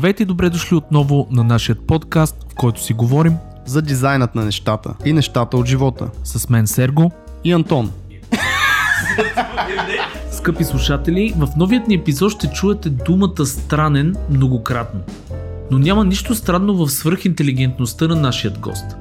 Здравейте 0.00 0.22
и 0.22 0.26
добре 0.26 0.50
дошли 0.50 0.76
отново 0.76 1.28
на 1.30 1.44
нашия 1.44 1.76
подкаст, 1.76 2.36
в 2.52 2.54
който 2.54 2.82
си 2.82 2.92
говорим 2.92 3.36
за 3.66 3.82
дизайнът 3.82 4.34
на 4.34 4.44
нещата 4.44 4.94
и 5.04 5.12
нещата 5.12 5.56
от 5.56 5.66
живота. 5.66 6.10
с 6.24 6.48
мен 6.48 6.66
Серго. 6.66 7.12
И 7.44 7.52
Антон. 7.52 7.90
Скъпи 10.32 10.64
слушатели, 10.64 11.34
в 11.36 11.48
новият 11.56 11.88
ни 11.88 11.94
епизод 11.94 12.32
ще 12.32 12.50
чуете 12.50 12.90
думата 12.90 13.46
странен 13.46 14.16
многократно. 14.30 15.00
Но 15.70 15.78
няма 15.78 16.04
нищо 16.04 16.34
странно 16.34 16.74
в 16.74 16.90
свръхинтелигентността 16.90 18.08
на 18.08 18.16
нашият 18.16 18.58
гост. 18.58 18.96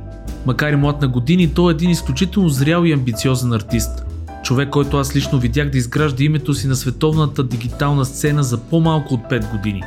Макар 0.45 0.71
и 0.71 0.75
млад 0.75 1.01
на 1.01 1.07
години, 1.07 1.53
той 1.53 1.71
е 1.71 1.75
един 1.75 1.89
изключително 1.89 2.49
зрял 2.49 2.83
и 2.83 2.93
амбициозен 2.93 3.53
артист. 3.53 4.05
Човек, 4.43 4.69
който 4.69 4.97
аз 4.97 5.15
лично 5.15 5.39
видях 5.39 5.69
да 5.69 5.77
изгражда 5.77 6.23
името 6.23 6.53
си 6.53 6.67
на 6.67 6.75
световната 6.75 7.43
дигитална 7.43 8.05
сцена 8.05 8.43
за 8.43 8.57
по-малко 8.57 9.13
от 9.13 9.21
5 9.21 9.51
години. 9.51 9.83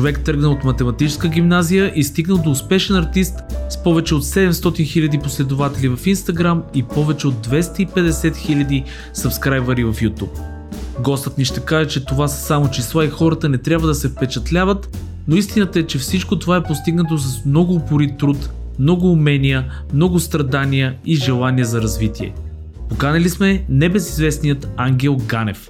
Човек 0.00 0.20
тръгнал 0.24 0.52
от 0.52 0.64
математическа 0.64 1.28
гимназия 1.28 1.92
и 1.94 2.04
стигнал 2.04 2.38
до 2.38 2.50
успешен 2.50 2.96
артист 2.96 3.34
с 3.70 3.82
повече 3.82 4.14
от 4.14 4.24
700 4.24 4.50
000 4.50 5.22
последователи 5.22 5.88
в 5.88 5.96
Instagram 5.96 6.60
и 6.74 6.82
повече 6.82 7.28
от 7.28 7.46
250 7.46 7.86
000 7.90 8.84
сабскрайбъри 9.12 9.84
в 9.84 9.92
YouTube. 9.92 10.38
Гостът 11.00 11.38
ни 11.38 11.44
ще 11.44 11.60
каже, 11.60 11.88
че 11.88 12.04
това 12.04 12.28
са 12.28 12.46
само 12.46 12.70
числа 12.70 13.04
и 13.04 13.08
хората 13.08 13.48
не 13.48 13.58
трябва 13.58 13.86
да 13.86 13.94
се 13.94 14.08
впечатляват, 14.08 14.98
но 15.28 15.36
истината 15.36 15.78
е, 15.78 15.82
че 15.82 15.98
всичко 15.98 16.38
това 16.38 16.56
е 16.56 16.62
постигнато 16.62 17.18
с 17.18 17.44
много 17.44 17.74
упорит 17.74 18.18
труд, 18.18 18.50
много 18.78 19.12
умения, 19.12 19.72
много 19.94 20.20
страдания 20.20 20.96
и 21.04 21.16
желание 21.16 21.64
за 21.64 21.82
развитие. 21.82 22.34
Поканали 22.88 23.28
сме 23.28 23.64
небезизвестният 23.68 24.68
Ангел 24.76 25.16
Ганев. 25.26 25.68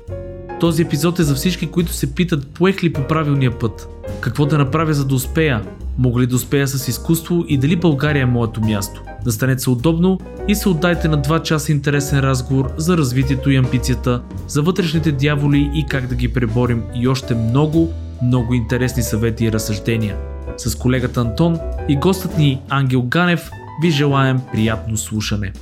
Този 0.60 0.82
епизод 0.82 1.18
е 1.18 1.22
за 1.22 1.34
всички, 1.34 1.66
които 1.66 1.92
се 1.92 2.14
питат 2.14 2.48
поех 2.48 2.84
ли 2.84 2.92
по 2.92 3.06
правилния 3.06 3.58
път. 3.58 3.88
Какво 4.20 4.46
да 4.46 4.58
направя 4.58 4.94
за 4.94 5.04
да 5.06 5.14
успея? 5.14 5.62
Мога 5.98 6.20
ли 6.20 6.26
да 6.26 6.36
успея 6.36 6.68
с 6.68 6.88
изкуство 6.88 7.44
и 7.48 7.58
дали 7.58 7.76
България 7.76 8.22
е 8.22 8.26
моето 8.26 8.60
място? 8.60 9.02
Настанете 9.26 9.62
се 9.62 9.70
удобно 9.70 10.18
и 10.48 10.54
се 10.54 10.68
отдайте 10.68 11.08
на 11.08 11.22
2 11.22 11.42
часа 11.42 11.72
интересен 11.72 12.20
разговор 12.20 12.72
за 12.76 12.96
развитието 12.96 13.50
и 13.50 13.56
амбицията, 13.56 14.22
за 14.46 14.62
вътрешните 14.62 15.12
дяволи 15.12 15.70
и 15.74 15.86
как 15.86 16.06
да 16.06 16.14
ги 16.14 16.32
преборим 16.32 16.82
и 16.94 17.08
още 17.08 17.34
много, 17.34 17.92
много 18.22 18.54
интересни 18.54 19.02
съвети 19.02 19.44
и 19.44 19.52
разсъждения. 19.52 20.16
С 20.56 20.78
колегата 20.78 21.20
Антон 21.20 21.58
и 21.88 21.96
гостът 21.96 22.38
ни 22.38 22.60
Ангел 22.68 23.02
Ганев 23.02 23.50
ви 23.82 23.90
желаем 23.90 24.40
приятно 24.52 24.96
слушане. 24.96 25.52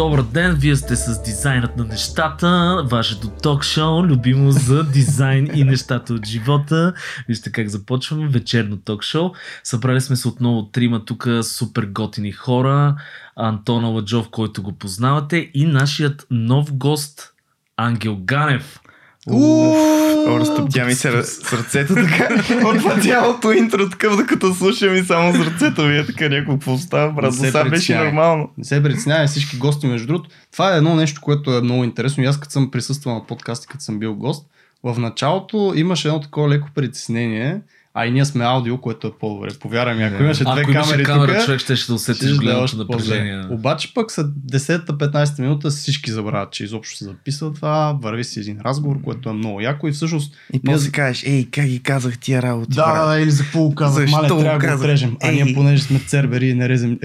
Добър 0.00 0.22
ден, 0.22 0.54
вие 0.54 0.76
сте 0.76 0.96
с 0.96 1.22
дизайнът 1.22 1.76
на 1.76 1.84
нещата, 1.84 2.82
вашето 2.90 3.28
ток-шоу, 3.28 4.04
любимо 4.04 4.50
за 4.50 4.84
дизайн 4.84 5.50
и 5.54 5.64
нещата 5.64 6.14
от 6.14 6.26
живота. 6.26 6.94
Вижте 7.28 7.52
как 7.52 7.68
започваме, 7.68 8.28
вечерно 8.28 8.76
ток-шоу. 8.76 9.30
Събрали 9.64 10.00
сме 10.00 10.16
се 10.16 10.28
отново 10.28 10.66
трима 10.66 11.04
тук 11.04 11.28
супер 11.42 11.84
готини 11.84 12.32
хора. 12.32 12.96
Антона 13.36 13.88
Ладжов, 13.88 14.28
който 14.30 14.62
го 14.62 14.72
познавате 14.72 15.50
и 15.54 15.64
нашият 15.64 16.26
нов 16.30 16.74
гост 16.74 17.32
Ангел 17.76 18.16
Ганев. 18.20 18.80
Уф, 19.28 20.40
разтоптя 20.40 20.84
ми 20.84 20.94
се 20.94 21.22
сърцето 21.22 21.94
така. 21.94 22.28
От 22.64 22.78
това 22.78 23.00
цялото 23.00 23.52
интро 23.52 23.90
такъв, 23.90 24.16
докато 24.16 24.54
слушам 24.54 24.96
и 24.96 25.02
само 25.02 25.44
сърцето 25.44 25.82
ми 25.82 25.98
е 25.98 26.06
така 26.06 26.28
някакво 26.28 26.52
какво 26.52 26.78
става, 26.78 27.12
брат. 27.12 27.40
Не 27.40 27.50
сега 27.50 27.64
беше 27.64 27.98
нормално. 27.98 28.50
Не 28.58 28.64
се 28.64 28.82
притеснявай 28.82 29.26
всички 29.26 29.56
гости, 29.56 29.86
между 29.86 30.06
другото. 30.06 30.30
Това 30.52 30.74
е 30.74 30.76
едно 30.76 30.94
нещо, 30.94 31.20
което 31.20 31.54
е 31.54 31.60
много 31.60 31.84
интересно. 31.84 32.24
И 32.24 32.26
аз 32.26 32.40
като 32.40 32.52
съм 32.52 32.70
присъствал 32.70 33.14
на 33.14 33.26
подкасти, 33.26 33.66
като 33.66 33.84
съм 33.84 33.98
бил 33.98 34.14
гост, 34.14 34.46
в 34.82 34.98
началото 34.98 35.72
имаше 35.76 36.08
едно 36.08 36.20
такова 36.20 36.48
леко 36.48 36.68
притеснение, 36.74 37.60
а 37.94 38.06
и 38.06 38.10
ние 38.10 38.24
сме 38.24 38.44
аудио, 38.44 38.78
което 38.78 39.06
е 39.06 39.10
по-добре. 39.20 39.48
Повярвай 39.60 39.94
ми, 39.94 40.02
ако 40.04 40.22
имаше 40.22 40.44
две 40.44 40.60
Ако 40.60 40.72
камери 40.72 41.02
камера, 41.02 41.34
тук, 41.34 41.44
човек 41.44 41.60
ще, 41.60 41.76
ще 41.76 41.92
да 41.92 41.94
усетиш 41.94 42.16
щеше 42.18 42.30
да 42.30 42.34
е 42.34 42.38
голямото 42.38 42.76
напрежение. 42.76 43.44
Обаче 43.50 43.94
пък 43.94 44.10
след 44.10 44.26
10-15 44.26 45.40
минута 45.40 45.70
всички 45.70 46.10
забравят, 46.10 46.52
че 46.52 46.64
изобщо 46.64 46.96
се 46.96 47.04
записва 47.04 47.52
това, 47.52 47.98
върви 48.02 48.24
си 48.24 48.40
един 48.40 48.60
разговор, 48.60 49.02
което 49.02 49.28
е 49.28 49.32
много 49.32 49.60
яко 49.60 49.88
и 49.88 49.92
всъщност 49.92 50.34
И 50.52 50.60
ние 50.64 50.74
после 50.74 50.90
кажеш, 50.90 51.22
ей, 51.22 51.48
как 51.50 51.64
ги 51.66 51.82
казах 51.82 52.18
тия 52.18 52.42
работи, 52.42 52.74
Да, 52.74 52.84
брат? 52.84 53.08
да, 53.08 53.20
или 53.20 53.30
за 53.30 53.42
какво 53.42 53.74
казах, 53.74 54.02
Защо 54.02 54.16
мале, 54.16 54.28
трябва 54.28 54.58
да 54.58 54.68
го 54.68 54.82
отрежем. 54.82 55.16
А 55.22 55.30
ние, 55.30 55.54
понеже 55.54 55.82
сме 55.82 55.98
цербери 55.98 56.48
и 56.48 56.54
не 56.54 56.68
режем 56.68 56.98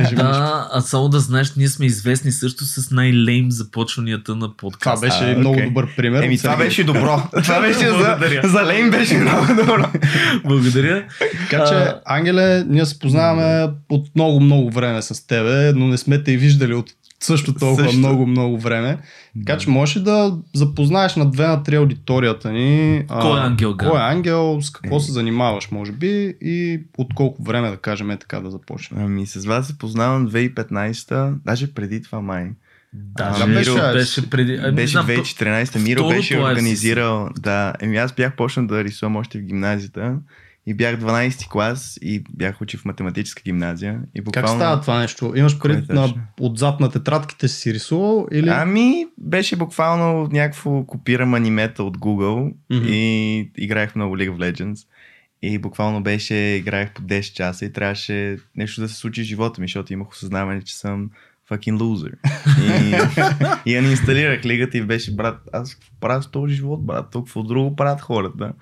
нищо. 0.00 0.14
Да, 0.14 0.68
а 0.72 0.80
само 0.80 1.08
да 1.08 1.20
знаеш, 1.20 1.54
ние 1.56 1.68
сме 1.68 1.86
известни 1.86 2.32
също 2.32 2.64
с 2.64 2.90
най-лейм 2.90 3.50
започванията 3.50 4.32
на 4.32 4.40
Това 4.40 4.56
подкаст. 4.56 5.00
беше 5.00 5.24
А, 5.24 5.38
много 5.38 5.54
окей. 5.54 5.66
добър 5.66 5.88
пример. 5.96 6.22
Еми, 6.22 6.38
това 6.38 6.56
беше 6.56 6.84
добро. 6.84 7.22
Това 7.42 7.60
беше 7.60 7.88
за, 7.88 8.18
за 8.44 8.64
Лейн 8.66 8.90
беше 8.90 9.18
много 9.18 9.46
добро. 9.46 9.84
Благодаря. 10.46 11.04
Така 11.50 11.64
че, 11.64 11.94
Ангеле, 12.04 12.64
ние 12.68 12.86
се 12.86 12.98
познаваме 12.98 13.72
от 13.90 14.06
много-много 14.14 14.70
време 14.70 15.02
с 15.02 15.26
тебе, 15.26 15.72
но 15.76 15.88
не 15.88 15.98
сме 15.98 16.22
те 16.22 16.32
и 16.32 16.36
виждали 16.36 16.74
от 16.74 16.90
също 17.20 17.54
толкова 17.54 17.92
много-много 17.92 18.58
време. 18.58 18.98
Така 19.46 19.58
че 19.58 19.70
можеш 19.70 19.96
ли 19.96 20.00
да 20.00 20.38
запознаеш 20.54 21.16
на 21.16 21.30
две 21.30 21.46
на 21.46 21.62
три 21.62 21.76
аудиторията 21.76 22.52
ни? 22.52 23.04
Кой 23.20 23.40
е 23.40 23.42
Ангел? 23.42 23.76
Кой 23.76 24.00
е 24.00 24.02
Ангел, 24.02 24.58
с 24.62 24.70
какво 24.70 24.96
Е. 24.96 25.00
се 25.00 25.12
занимаваш, 25.12 25.70
може 25.70 25.92
би, 25.92 26.34
и 26.40 26.80
от 26.98 27.14
колко 27.14 27.42
време, 27.42 27.70
да 27.70 27.76
кажем, 27.76 28.10
е 28.10 28.16
така 28.16 28.40
да 28.40 28.50
започнем. 28.50 29.04
Ами 29.04 29.26
с 29.26 29.44
вас 29.44 29.66
се 29.66 29.78
познавам 29.78 30.28
2015-та, 30.30 31.32
даже 31.44 31.74
преди 31.74 32.02
това 32.02 32.20
май. 32.20 32.50
Да, 32.94 33.36
А, 33.36 33.46
Миро 33.46 33.54
беше- 33.74 33.92
беше 33.92 34.30
преди... 34.30 34.54
ами, 34.54 34.74
беше 34.74 34.92
знам, 34.92 35.06
2014-та. 35.06 35.78
Миро 35.78 36.08
беше 36.08 36.34
е 36.34 36.40
организирал. 36.40 37.28
Да, 37.38 37.74
еми 37.80 37.96
аз 37.96 38.12
бях 38.12 38.36
почнал 38.36 38.66
да 38.66 38.84
рисувам 38.84 39.16
още 39.16 39.38
в 39.38 39.42
гимназията. 39.42 40.16
И 40.66 40.74
бях 40.74 40.96
12 40.96 41.48
клас 41.48 41.98
и 42.02 42.24
бях 42.30 42.60
учил 42.60 42.80
в 42.80 42.84
математическа 42.84 43.42
гимназия. 43.44 44.00
И 44.14 44.18
Как 44.18 44.24
буквално... 44.24 44.58
става 44.58 44.80
това 44.80 44.98
нещо? 44.98 45.32
Имаш 45.36 45.54
Кое 45.54 45.70
пред 45.70 45.88
на, 45.88 46.14
отзад 46.40 46.80
на 46.80 46.90
тетрадките 46.90 47.48
си 47.48 47.74
рисувал 47.74 48.26
или? 48.32 48.48
Ами, 48.48 49.06
беше 49.18 49.56
буквално 49.56 50.28
някакво 50.32 50.86
копирам 50.86 51.34
анимета 51.34 51.82
от 51.82 51.98
Google 51.98 52.52
Мгм. 52.70 52.86
и 52.88 53.50
играех 53.58 53.94
много 53.96 54.16
League 54.16 54.30
of 54.30 54.52
Legends. 54.52 54.86
И 55.42 55.58
буквално 55.58 56.02
беше, 56.02 56.34
играех 56.34 56.92
по 56.92 57.02
10 57.02 57.32
часа 57.32 57.64
и 57.64 57.72
трябваше 57.72 58.36
нещо 58.56 58.80
да 58.80 58.88
се 58.88 58.94
случи 58.94 59.22
в 59.22 59.26
живота 59.26 59.60
ми, 59.60 59.66
защото 59.66 59.92
имах 59.92 60.10
осъзнаване, 60.10 60.62
че 60.62 60.78
съм 60.78 61.10
fucking 61.50 61.78
loser. 61.78 62.12
И, 63.66 63.70
и 63.70 63.74
я 63.74 63.82
не 63.82 63.90
инсталирах 63.90 64.44
лигата 64.44 64.78
и 64.78 64.82
беше, 64.82 65.14
брат, 65.14 65.40
аз 65.52 65.76
правя 66.00 66.22
с 66.22 66.30
този 66.30 66.54
живот, 66.54 66.86
брат, 66.86 67.10
толкова 67.10 67.44
друго 67.44 67.76
правят 67.76 68.00
хората. 68.00 68.52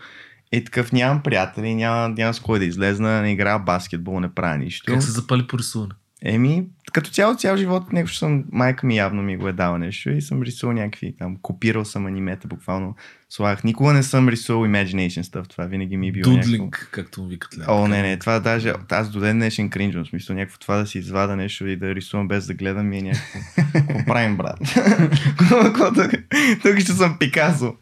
И 0.52 0.64
такъв 0.64 0.92
нямам 0.92 1.22
приятели, 1.22 1.74
няма, 1.74 2.08
няма 2.08 2.34
с 2.34 2.40
кой 2.40 2.58
да 2.58 2.64
излезна, 2.64 3.22
не 3.22 3.32
играя 3.32 3.58
баскетбол, 3.58 4.20
не 4.20 4.34
правя 4.34 4.58
нищо. 4.58 4.92
Как 4.92 5.02
се 5.02 5.10
запали 5.10 5.46
по 5.46 5.58
рисуване? 5.58 5.92
Еми, 6.22 6.66
като 6.92 7.10
цяло, 7.10 7.36
цял 7.36 7.56
живот, 7.56 7.92
нещо 7.92 8.16
съм, 8.16 8.44
майка 8.52 8.86
ми 8.86 8.96
явно 8.96 9.22
ми 9.22 9.36
го 9.36 9.48
е 9.48 9.52
дала 9.52 9.78
нещо 9.78 10.10
и 10.10 10.22
съм 10.22 10.42
рисувал 10.42 10.74
някакви 10.74 11.14
там, 11.18 11.36
копирал 11.42 11.84
съм 11.84 12.06
анимета, 12.06 12.48
буквално 12.48 12.94
слагах. 13.28 13.64
Никога 13.64 13.92
не 13.92 14.02
съм 14.02 14.28
рисувал 14.28 14.68
Imagination 14.68 15.22
stuff, 15.22 15.48
това 15.48 15.64
винаги 15.64 15.96
ми 15.96 16.08
е 16.08 16.12
било 16.12 16.36
Дудлинг, 16.36 16.88
както 16.92 17.22
му 17.22 17.28
викат. 17.28 17.52
Някакво... 17.52 17.82
О, 17.82 17.88
не, 17.88 18.02
не, 18.02 18.18
това 18.18 18.40
даже, 18.40 18.72
аз 18.90 19.10
до 19.10 19.20
ден 19.20 19.38
днешен 19.38 19.70
кринжвам, 19.70 20.06
смисъл 20.06 20.36
някакво 20.36 20.58
това 20.58 20.76
да 20.76 20.86
си 20.86 20.98
извада 20.98 21.36
нещо 21.36 21.66
и 21.66 21.76
да 21.76 21.94
рисувам 21.94 22.28
без 22.28 22.46
да 22.46 22.54
гледам 22.54 22.88
ми 22.88 22.98
е 22.98 23.02
някакво. 23.02 23.38
Какво 23.72 24.04
правим, 24.04 24.36
брат? 24.36 24.58
Тук? 26.62 26.78
Ще 26.78 26.92
съм 26.92 27.18
Пикасо. 27.18 27.74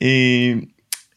И, 0.00 0.56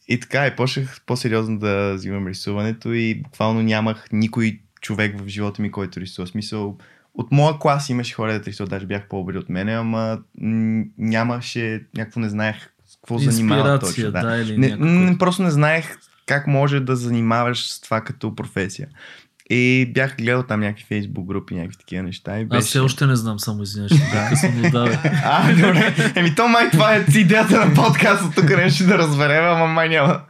и 0.08 0.20
така, 0.20 0.46
и 0.46 0.56
почнах 0.56 1.00
по-сериозно 1.06 1.58
да 1.58 1.94
взимам 1.94 2.26
рисуването 2.26 2.92
и 2.92 3.14
буквално 3.14 3.62
нямах 3.62 4.06
никой 4.12 4.60
човек 4.80 5.20
в 5.20 5.28
живота 5.28 5.62
ми, 5.62 5.70
който 5.70 6.00
рисува. 6.00 6.26
Смисъл, 6.26 6.78
от 7.14 7.32
моя 7.32 7.58
клас 7.58 7.88
имаше 7.88 8.14
хора 8.14 8.32
да 8.32 8.44
рисуват, 8.44 8.70
даже 8.70 8.86
бях 8.86 9.08
по-обри 9.08 9.38
от 9.38 9.48
мене, 9.48 9.72
ама 9.72 10.18
нямаше, 10.98 11.86
някакво 11.96 12.20
не 12.20 12.28
знаех 12.28 12.70
какво 13.00 13.18
занимава 13.18 13.78
точно. 13.78 14.10
да, 14.10 14.36
или 14.36 14.58
не, 14.58 14.68
някакво. 14.68 15.18
просто 15.18 15.42
не 15.42 15.50
знаех 15.50 15.98
как 16.26 16.46
може 16.46 16.80
да 16.80 16.96
занимаваш 16.96 17.66
с 17.66 17.80
това 17.80 18.00
като 18.00 18.34
професия. 18.34 18.88
И 19.50 19.90
бях 19.94 20.16
гледал 20.16 20.42
там 20.42 20.60
някакви 20.60 20.84
фейсбук 20.84 21.26
групи, 21.26 21.54
някакви 21.54 21.76
такива 21.78 22.02
неща. 22.02 22.38
И 22.38 22.44
беше... 22.44 22.58
Аз 22.58 22.64
все 22.66 22.78
още 22.78 23.06
не 23.06 23.16
знам, 23.16 23.40
само 23.40 23.62
извинявай, 23.62 23.98
ще 23.98 24.16
да. 24.16 24.28
късно, 24.30 24.50
но 24.56 24.70
да. 24.70 25.00
А, 25.24 25.52
добре. 25.52 25.94
Еми 26.14 26.34
то 26.34 26.48
май 26.48 26.70
това 26.70 26.96
е 26.96 27.04
идеята 27.16 27.66
на 27.66 27.74
подкаста, 27.74 28.30
тук 28.34 28.56
нещо 28.56 28.86
да 28.86 28.98
разберем, 28.98 29.44
ама 29.44 29.66
май 29.66 29.88
няма. 29.88 30.20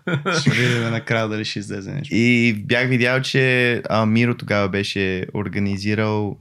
Ще 0.41 0.51
видим 0.51 0.91
накрая 0.91 1.29
дали 1.29 1.45
ще 1.45 1.59
излезе 1.59 1.93
нещо. 1.93 2.15
И 2.15 2.53
бях 2.67 2.89
видял, 2.89 3.21
че 3.23 3.83
а, 3.91 4.07
Миро 4.07 4.35
тогава 4.37 4.69
беше 4.69 5.27
организирал 5.35 6.37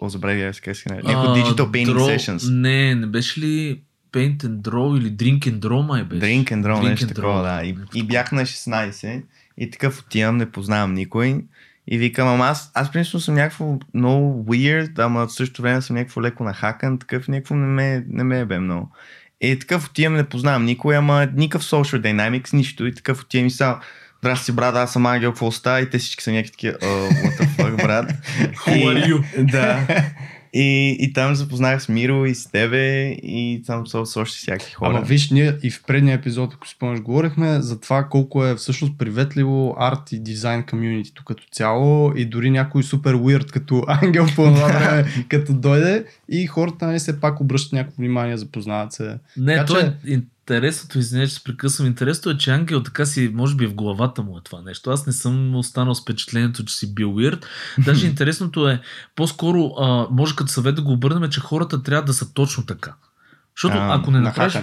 О, 0.00 0.08
забравя 0.08 0.52
как 0.64 0.76
се 0.76 0.88
нарича. 0.88 1.08
Някакво 1.08 1.32
А, 1.32 1.36
Digital 1.36 1.70
Painting 1.70 1.86
draw- 1.86 2.16
Sessions. 2.16 2.52
Не, 2.52 2.94
не 2.94 3.06
беше 3.06 3.40
ли 3.40 3.80
Paint 4.12 4.36
and 4.36 4.60
Draw 4.60 4.98
или 4.98 5.12
Drink 5.12 5.38
and 5.38 5.58
Draw 5.58 5.86
май 5.86 6.04
беше? 6.04 6.22
Drink 6.22 6.44
and 6.44 6.62
Draw, 6.62 6.80
Drink 6.80 6.88
нещо 6.88 7.06
and 7.06 7.14
такова, 7.14 7.42
Draw. 7.42 7.60
да. 7.60 7.66
И, 7.66 7.76
и 7.94 8.02
бях 8.02 8.32
на 8.32 8.42
16 8.42 9.22
и 9.58 9.70
такъв 9.70 10.00
отивам, 10.00 10.36
не 10.36 10.50
познавам 10.50 10.94
никой. 10.94 11.44
И 11.90 11.98
викам, 11.98 12.28
ама 12.28 12.46
аз, 12.46 12.70
аз 12.74 12.92
принципно 12.92 13.20
съм 13.20 13.34
някакво 13.34 13.78
много 13.94 14.44
weird, 14.44 14.98
ама 14.98 15.26
в 15.26 15.32
същото 15.32 15.62
време 15.62 15.82
съм 15.82 15.96
някакво 15.96 16.22
леко 16.22 16.44
нахакан, 16.44 16.98
такъв 16.98 17.28
някакво 17.28 17.54
не 17.54 17.66
ме, 17.66 18.04
не 18.08 18.24
ме 18.24 18.40
е 18.40 18.44
бе 18.44 18.58
много. 18.58 18.92
И 19.40 19.58
такъв 19.58 19.86
отивам, 19.86 20.14
не 20.14 20.24
познавам 20.24 20.64
никой, 20.64 20.96
ама 20.96 21.28
никакъв 21.34 21.66
social 21.66 22.00
dynamics, 22.00 22.52
нищо. 22.52 22.86
И 22.86 22.94
такъв 22.94 23.22
отивам 23.22 23.46
и 23.46 23.50
само, 23.50 23.76
Здрасти, 24.22 24.52
брат, 24.52 24.76
аз 24.76 24.92
съм 24.92 25.06
Ангел, 25.06 25.30
какво 25.30 25.52
става? 25.52 25.80
И 25.80 25.90
те 25.90 25.98
всички 25.98 26.24
са 26.24 26.32
някакви 26.32 26.50
такива, 26.50 26.74
oh, 26.74 27.10
what 27.10 27.40
the 27.40 27.48
fuck, 27.56 27.82
брат. 27.82 28.12
Who 28.66 28.84
are 28.84 29.06
you? 29.06 29.44
да. 29.50 29.86
И, 30.52 30.96
и 31.00 31.12
там 31.12 31.34
запознах 31.34 31.82
с 31.82 31.88
Миро 31.88 32.26
и 32.26 32.34
с 32.34 32.50
тебе 32.50 33.10
и 33.10 33.62
там 33.66 33.86
с, 33.86 34.06
с 34.06 34.16
още 34.16 34.38
всякакви 34.38 34.72
хора. 34.72 34.90
Ама 34.90 35.00
виж, 35.00 35.30
ние 35.30 35.56
и 35.62 35.70
в 35.70 35.82
предния 35.86 36.14
епизод, 36.14 36.54
ако 36.54 36.66
си 36.66 36.74
спомняш, 36.74 37.00
говорихме 37.00 37.60
за 37.60 37.80
това 37.80 38.04
колко 38.04 38.44
е 38.44 38.54
всъщност 38.54 38.98
приветливо 38.98 39.76
арт 39.78 40.12
и 40.12 40.22
дизайн 40.22 40.62
комьюнитито 40.62 41.24
като 41.24 41.42
цяло 41.52 42.12
и 42.16 42.24
дори 42.24 42.50
някой 42.50 42.82
супер 42.82 43.14
уирд 43.14 43.52
като 43.52 43.84
ангел 43.88 44.26
по 44.26 44.44
това 44.44 44.68
време, 44.68 45.04
като 45.28 45.54
дойде 45.54 46.04
и 46.28 46.46
хората 46.46 46.86
нали, 46.86 46.98
все 46.98 47.20
пак 47.20 47.40
обръщат 47.40 47.72
някакво 47.72 47.96
внимание, 47.98 48.36
запознават 48.36 48.92
се. 48.92 49.18
Не, 49.36 49.54
Така 49.54 49.66
то 49.66 49.80
че- 49.80 50.14
е 50.14 50.20
интересното, 50.54 50.98
извиня, 50.98 51.26
че 51.26 51.34
се 51.34 51.44
прекъсвам. 51.44 51.86
Интересното 51.86 52.30
е, 52.30 52.38
че 52.38 52.50
Ангел 52.50 52.82
така 52.82 53.06
си, 53.06 53.30
може 53.34 53.56
би 53.56 53.66
в 53.66 53.74
главата 53.74 54.22
му 54.22 54.38
е 54.38 54.40
това 54.44 54.62
нещо. 54.62 54.90
Аз 54.90 55.06
не 55.06 55.12
съм 55.12 55.56
останал 55.56 55.94
с 55.94 56.02
впечатлението, 56.02 56.64
че 56.64 56.76
си 56.76 56.94
бил 56.94 57.08
weird. 57.08 57.44
Даже 57.84 58.06
интересното 58.10 58.68
е, 58.68 58.80
по-скоро, 59.16 59.74
а, 59.78 60.06
може 60.10 60.36
като 60.36 60.52
съвет 60.52 60.74
да 60.74 60.82
го 60.82 60.92
обърнем, 60.92 61.30
че 61.30 61.40
хората 61.40 61.82
трябва 61.82 62.04
да 62.04 62.12
са 62.12 62.34
точно 62.34 62.66
така. 62.66 62.94
Защото 63.56 63.76
А, 63.76 63.98
ако 63.98 64.10
не 64.10 64.20
направиш... 64.20 64.58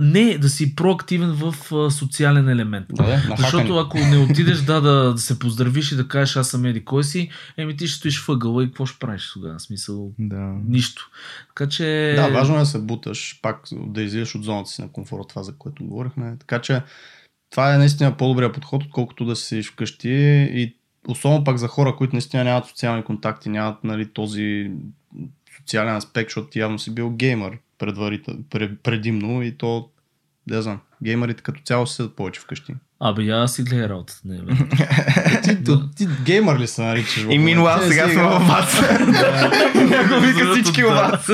Не, 0.00 0.38
да 0.38 0.48
си 0.48 0.74
проактивен 0.74 1.32
в 1.32 1.72
а, 1.72 1.90
социален 1.90 2.48
елемент. 2.48 2.86
Да. 2.92 3.34
Защото 3.38 3.76
ако 3.76 3.98
не 3.98 4.18
отидеш 4.18 4.58
да, 4.58 4.80
да, 4.80 5.12
да 5.12 5.18
се 5.18 5.38
поздравиш 5.38 5.92
и 5.92 5.96
да 5.96 6.08
кажеш 6.08 6.36
аз 6.36 6.48
съм 6.48 6.64
еди 6.64 6.84
кой 6.84 7.04
си, 7.04 7.30
еми 7.56 7.76
ти 7.76 7.86
ще 7.86 7.98
стоиш 7.98 8.26
въгъла 8.26 8.64
и 8.64 8.66
какво 8.66 8.86
ще 8.86 8.98
правиш 8.98 9.32
тогава? 9.32 9.60
Смисъл, 9.60 10.12
Да. 10.18 10.54
нищо. 10.68 11.10
Така 11.48 11.68
че... 11.68 12.12
Да, 12.16 12.28
важно 12.28 12.56
е 12.56 12.58
да 12.58 12.66
се 12.66 12.78
буташ, 12.78 13.38
пак 13.42 13.60
да 13.72 14.02
излизаш 14.02 14.34
от 14.34 14.44
зоната 14.44 14.70
си 14.70 14.82
на 14.82 14.92
комфорт, 14.92 15.28
това 15.28 15.42
за 15.42 15.52
което 15.52 15.84
говорихме. 15.84 16.36
Така 16.38 16.60
че 16.60 16.82
това 17.50 17.74
е 17.74 17.78
наистина 17.78 18.16
по-добрия 18.16 18.52
подход, 18.52 18.84
отколкото 18.84 19.24
да 19.24 19.36
си 19.36 19.62
вкъщи 19.62 20.08
и 20.52 20.76
особено 21.08 21.44
пак 21.44 21.56
за 21.56 21.68
хора, 21.68 21.96
които 21.96 22.14
наистина 22.14 22.44
нямат 22.44 22.66
социални 22.66 23.02
контакти, 23.04 23.48
нямат 23.48 23.84
нали, 23.84 24.12
този 24.12 24.70
социален 25.56 25.96
аспект, 25.96 26.28
защото 26.30 26.48
ти 26.48 26.58
явно 26.58 26.78
си 26.78 26.94
бил 26.94 27.10
геймър 27.10 27.58
предимно 28.82 29.42
и 29.42 29.58
то, 29.58 29.88
да 30.46 30.62
знам, 30.62 30.78
геймерите 31.02 31.42
като 31.42 31.60
цяло 31.64 31.86
си 31.86 31.94
седат 31.94 32.16
повече 32.16 32.40
вкъщи. 32.40 32.74
Абе, 33.00 33.22
я 33.22 33.42
аз 33.42 33.54
си 33.54 33.62
гледа 33.62 33.88
работата. 33.88 34.20
Не, 34.24 34.42
бе. 34.42 34.52
Ти, 35.42 35.64
ти, 35.64 35.72
ти 35.96 36.08
геймър 36.24 36.58
ли 36.58 36.66
се 36.66 36.82
наричаш? 36.82 37.26
И 37.30 37.38
минуал 37.38 37.78
сега 37.88 38.04
сме 38.04 38.12
играл- 38.12 38.30
във 38.30 38.48
вас. 38.48 38.80
Някой 39.74 40.20
вика 40.20 40.52
всички 40.54 40.84
у 40.84 40.88
вас. 40.88 41.30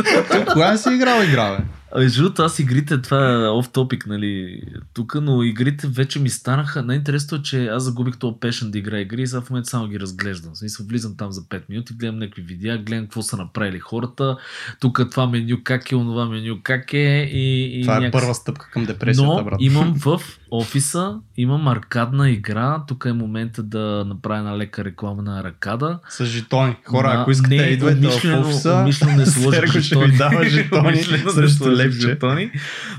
Кога 0.52 0.76
си 0.76 0.88
играл 0.94 1.22
игра, 1.22 1.56
бе? 1.56 1.64
Между 1.96 2.22
другото, 2.22 2.42
аз 2.42 2.58
игрите, 2.58 3.00
това 3.00 3.32
е 3.34 3.48
оф 3.48 3.68
топик, 3.68 4.06
нали, 4.06 4.62
тук, 4.94 5.14
но 5.14 5.42
игрите 5.42 5.86
вече 5.86 6.18
ми 6.18 6.28
станаха. 6.30 6.82
Най-интересното 6.82 7.34
е, 7.36 7.42
че 7.42 7.66
аз 7.66 7.82
загубих 7.82 8.16
този 8.16 8.34
пешен 8.40 8.70
да 8.70 8.78
играя 8.78 9.02
игри 9.02 9.22
и 9.22 9.26
сега 9.26 9.40
в 9.40 9.50
момента 9.50 9.70
само 9.70 9.88
ги 9.88 10.00
разглеждам. 10.00 10.52
В 10.54 10.58
смисъл, 10.58 10.86
влизам 10.86 11.16
там 11.16 11.32
за 11.32 11.40
5 11.40 11.62
минути, 11.68 11.94
гледам 11.94 12.18
някакви 12.18 12.42
видеа, 12.42 12.78
гледам 12.78 13.04
какво 13.04 13.22
са 13.22 13.36
направили 13.36 13.78
хората. 13.78 14.36
Тук 14.80 15.10
това 15.10 15.26
меню 15.26 15.58
как 15.64 15.92
е, 15.92 15.96
онова 15.96 16.26
меню 16.26 16.58
как 16.62 16.92
е 16.92 16.98
и, 17.24 17.80
и 17.80 17.82
Това 17.82 17.96
е 17.96 18.00
някакси- 18.00 18.12
първа 18.12 18.34
стъпка 18.34 18.70
към 18.70 18.84
депресията, 18.84 19.28
Но 19.28 19.44
брат. 19.44 19.56
имам 19.60 19.94
в 19.96 20.20
офиса, 20.54 21.16
имам 21.36 21.68
аркадна 21.68 22.30
игра. 22.30 22.84
Тук 22.88 23.04
е 23.04 23.12
момента 23.12 23.62
да 23.62 23.78
направя 24.06 24.38
една 24.38 24.58
лека 24.58 24.84
реклама 24.84 25.22
на 25.22 25.40
аркада. 25.40 25.98
С 26.08 26.24
жетони. 26.24 26.76
Хора, 26.84 27.08
Да, 27.08 27.14
ако 27.14 27.30
искате 27.30 27.56
не, 27.56 27.62
да 27.62 27.68
идвате 27.68 27.96
в 27.96 28.00
умишлено- 28.00 28.40
офиса, 28.40 28.74
умишлено 28.74 29.16
не 29.16 29.26
сложих 29.26 29.66
жетони. 29.72 30.06
ви 30.06 30.16
дава 30.16 30.44
жетони 30.46 30.96
срещу 30.96 31.70
лепче. 31.70 31.98
жетони. 31.98 32.50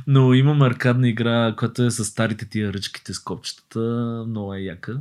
Но 0.07 0.33
имам 0.33 0.61
аркадна 0.61 1.09
игра, 1.09 1.53
която 1.53 1.83
е 1.83 1.91
с 1.91 2.05
старите 2.05 2.45
тия 2.45 2.73
ръчките 2.73 3.13
с 3.13 3.19
копчетата. 3.19 3.79
Много 4.27 4.53
е 4.53 4.59
яка. 4.59 4.97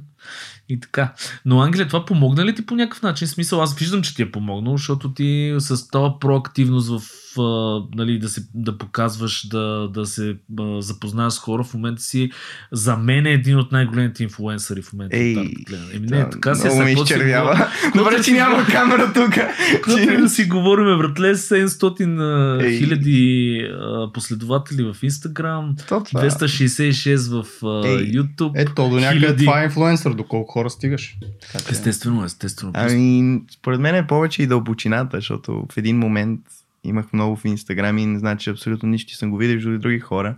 И 0.69 0.81
така. 0.81 1.12
Но 1.45 1.61
Англия, 1.61 1.87
това 1.87 2.05
помогна 2.05 2.45
ли 2.45 2.55
ти 2.55 2.67
по 2.67 2.75
някакъв 2.75 3.03
начин? 3.03 3.27
В 3.27 3.31
Смисъл, 3.31 3.62
аз 3.62 3.75
виждам, 3.75 4.03
че 4.03 4.15
ти 4.15 4.23
е 4.23 4.31
помогнал, 4.31 4.77
защото 4.77 5.11
ти 5.11 5.55
с 5.59 5.89
тази 5.89 6.11
проактивност 6.21 6.89
в 6.91 7.00
нали, 7.95 8.19
да, 8.19 8.29
се, 8.29 8.43
да 8.55 8.79
показваш, 8.79 9.49
да, 9.49 9.89
да 9.89 10.07
се 10.07 10.37
запознаеш 10.79 11.33
с 11.33 11.39
хора, 11.39 11.65
в 11.65 11.75
момента 11.75 12.03
си 12.03 12.31
за 12.73 12.97
мен 12.97 13.27
е 13.27 13.33
един 13.33 13.59
от 13.59 13.73
най-големите 13.73 14.23
инфлуенсъри 14.23 14.83
в 14.83 14.93
момента. 14.93 15.17
Ей. 15.17 15.37
Еми, 15.95 16.07
не, 16.07 16.31
така 16.31 16.55
си 16.55 16.67
е, 16.67 16.71
Много 16.71 16.89
си 16.89 17.03
изчервява. 17.03 17.69
Добре, 17.97 18.23
че 18.23 18.33
няма 18.33 18.67
камера 18.67 19.13
тук. 19.13 19.35
Каквото 19.75 20.21
да 20.21 20.29
си 20.29 20.45
говорим, 20.45 20.99
братле, 20.99 21.35
700 21.35 22.63
Ей. 22.63 22.79
хиляди 22.79 23.61
а, 23.81 24.13
последователи 24.13 24.83
в 24.83 24.95
Instagram, 24.95 25.89
То 25.89 26.03
това. 26.05 26.21
266 26.23 27.43
в 27.43 27.67
а, 27.67 27.89
Ей, 27.89 28.13
YouTube. 28.13 28.53
Ето, 28.55 28.75
до 28.75 28.89
някъде 28.89 29.19
Хиляди. 29.19 29.45
това 29.45 29.61
е 29.61 29.65
инфлуенсър, 29.65 30.15
до 30.15 30.25
колко 30.25 30.53
хора 30.53 30.71
стигаш. 30.71 31.17
Така 31.53 31.65
Естествено, 31.71 32.25
естествено. 32.25 32.73
Ами, 32.75 33.41
според 33.51 33.81
мен 33.81 33.95
е 33.95 34.07
повече 34.07 34.43
и 34.43 34.47
дълбочината, 34.47 35.17
защото 35.17 35.67
в 35.73 35.77
един 35.77 35.99
момент 35.99 36.41
имах 36.85 37.13
много 37.13 37.37
в 37.37 37.45
Инстаграм 37.45 37.99
и 37.99 38.07
не 38.07 38.19
значи 38.19 38.51
абсолютно 38.51 38.89
нищо 38.89 39.13
и 39.13 39.15
съм 39.15 39.31
го 39.31 39.37
видел 39.37 39.75
от 39.75 39.81
други 39.81 39.99
хора. 40.01 40.37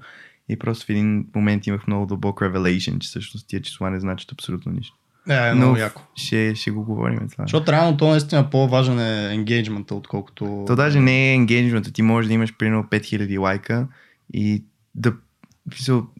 И 0.48 0.58
просто 0.58 0.86
в 0.86 0.90
един 0.90 1.26
момент 1.34 1.66
имах 1.66 1.86
много 1.86 2.06
дълбок 2.06 2.40
revelation, 2.40 2.98
че 2.98 3.08
всъщност 3.08 3.48
тия 3.48 3.62
числа 3.62 3.90
не 3.90 4.00
значат 4.00 4.32
абсолютно 4.32 4.72
нищо. 4.72 4.96
Е, 5.28 5.34
е, 5.34 5.50
Но 5.50 5.56
много 5.56 5.76
яко. 5.76 6.02
ще, 6.16 6.54
ще 6.54 6.70
го 6.70 6.84
говорим 6.84 7.28
това. 7.32 7.44
Защото 7.44 7.72
реално 7.72 7.96
то 7.96 8.08
наистина 8.10 8.50
по-важен 8.50 8.98
е 8.98 9.34
енгейджмента, 9.34 9.94
отколкото... 9.94 10.64
То 10.66 10.76
даже 10.76 11.00
не 11.00 11.30
е 11.30 11.34
енгейджмента. 11.34 11.92
Ти 11.92 12.02
можеш 12.02 12.28
да 12.28 12.34
имаш 12.34 12.56
примерно 12.56 12.84
5000 12.84 13.40
лайка 13.40 13.86
и 14.34 14.64
да, 14.94 15.12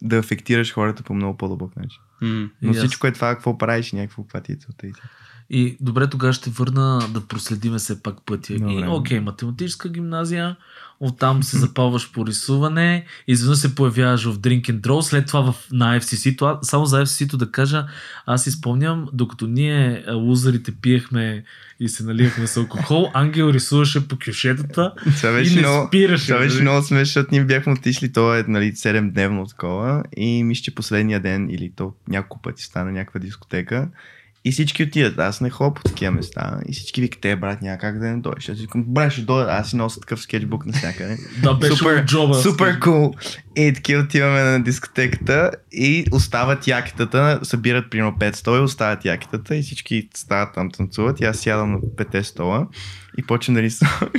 да 0.01 0.17
афектираш 0.17 0.73
хората 0.73 1.03
по 1.03 1.13
много 1.13 1.37
по-дълбок 1.37 1.75
начин. 1.75 2.01
М. 2.21 2.49
Но 2.61 2.71
аз- 2.71 2.77
всичко 2.77 3.07
е 3.07 3.11
това, 3.11 3.35
какво 3.35 3.57
правиш 3.57 3.93
и 3.93 3.95
някакво, 3.95 4.23
каква 4.23 4.41
ти 4.41 4.51
е 4.51 4.55
целта. 4.55 4.87
И. 5.49 5.67
И 5.67 5.77
добре, 5.81 6.07
тогава 6.07 6.33
ще 6.33 6.49
върна 6.49 7.07
да 7.13 7.21
проследиме 7.21 7.77
все 7.77 8.03
пак 8.03 8.25
пътя. 8.25 8.53
И, 8.53 8.59
Добре. 8.59 8.87
окей, 8.87 9.19
математическа 9.19 9.89
гимназия, 9.89 10.55
оттам 10.99 11.43
се 11.43 11.57
запалваш 11.57 12.11
по 12.11 12.25
рисуване, 12.25 13.05
изведнъж 13.27 13.57
се 13.57 13.75
появяваш 13.75 14.25
в 14.25 14.39
Drink 14.39 14.61
and 14.61 14.81
Draw, 14.81 15.01
след 15.01 15.27
това 15.27 15.51
в, 15.51 15.55
на 15.71 15.99
FCC. 15.99 16.37
Това, 16.37 16.59
само 16.61 16.85
за 16.85 17.05
FCC-то 17.05 17.37
да 17.37 17.51
кажа, 17.51 17.85
аз 18.25 18.43
си 18.43 18.51
спомням, 18.51 19.07
докато 19.13 19.47
ние 19.47 20.03
лузерите 20.13 20.71
пиехме 20.71 21.43
и 21.79 21.89
се 21.89 22.03
наливахме 22.03 22.47
с 22.47 22.57
алкохол, 22.57 23.11
Ангел 23.13 23.49
рисуваше 23.53 24.07
по 24.07 24.17
кюшетата 24.25 24.93
Това 25.17 25.41
и 25.41 25.55
не 25.55 25.59
много, 25.59 25.87
спираше. 25.87 26.27
Това 26.27 26.39
беше 26.39 26.55
нали? 26.55 26.63
много 26.63 26.85
смешно, 26.85 27.05
защото 27.05 27.29
ние 27.31 27.43
бяхме 27.43 27.73
отишли, 27.73 28.11
то 28.11 28.35
е 28.35 28.45
нали, 28.47 28.73
7-дневно 28.73 29.49
такова 29.49 30.03
и 30.17 30.43
мисля, 30.43 30.63
че 30.63 30.75
последния 30.75 31.19
ден 31.19 31.49
или 31.49 31.71
то 31.75 31.93
няколко 32.07 32.41
пъти 32.41 32.63
стана 32.63 32.91
някаква 32.91 33.19
дискотека 33.19 33.87
и 34.47 34.51
всички 34.51 34.83
отидат. 34.83 35.19
Аз 35.19 35.41
не 35.41 35.49
ходя 35.49 35.73
по 35.73 35.81
такива 35.83 36.11
места 36.11 36.59
и 36.69 36.73
всички 36.73 37.01
викат, 37.01 37.21
те 37.21 37.35
брат, 37.35 37.61
няма 37.61 37.77
как 37.77 37.99
да 37.99 38.05
не 38.05 38.17
дойдеш. 38.17 38.49
Аз 38.49 38.59
викам, 38.59 38.83
брат, 38.87 39.11
ще 39.11 39.21
дойда. 39.21 39.51
Аз 39.51 39.69
си 39.69 39.75
нося 39.75 39.99
такъв 39.99 40.21
скетчбук 40.21 40.65
навсякъде. 40.65 41.17
Да, 41.43 41.53
беше 41.53 41.75
Супер, 41.75 42.05
джоба. 42.05 42.35
Супер 42.35 42.79
кул. 42.79 43.13
И 43.55 43.73
таки 43.73 43.97
отиваме 43.97 44.43
на 44.43 44.63
дискотеката 44.63 45.51
и 45.71 46.05
остават 46.11 46.67
якитата, 46.67 47.39
събират 47.43 47.89
примерно 47.89 48.11
5 48.11 48.35
стола 48.35 48.57
и 48.57 48.61
остават 48.61 49.05
якитата 49.05 49.55
и 49.55 49.61
всички 49.61 50.09
стават 50.15 50.53
там 50.53 50.71
танцуват 50.71 51.19
и 51.21 51.25
аз 51.25 51.37
сядам 51.37 51.71
на 51.71 51.77
5 51.77 52.21
стола 52.21 52.67
и 53.17 53.23
почвам 53.23 53.55
да 53.55 53.61
рисувам. 53.61 54.09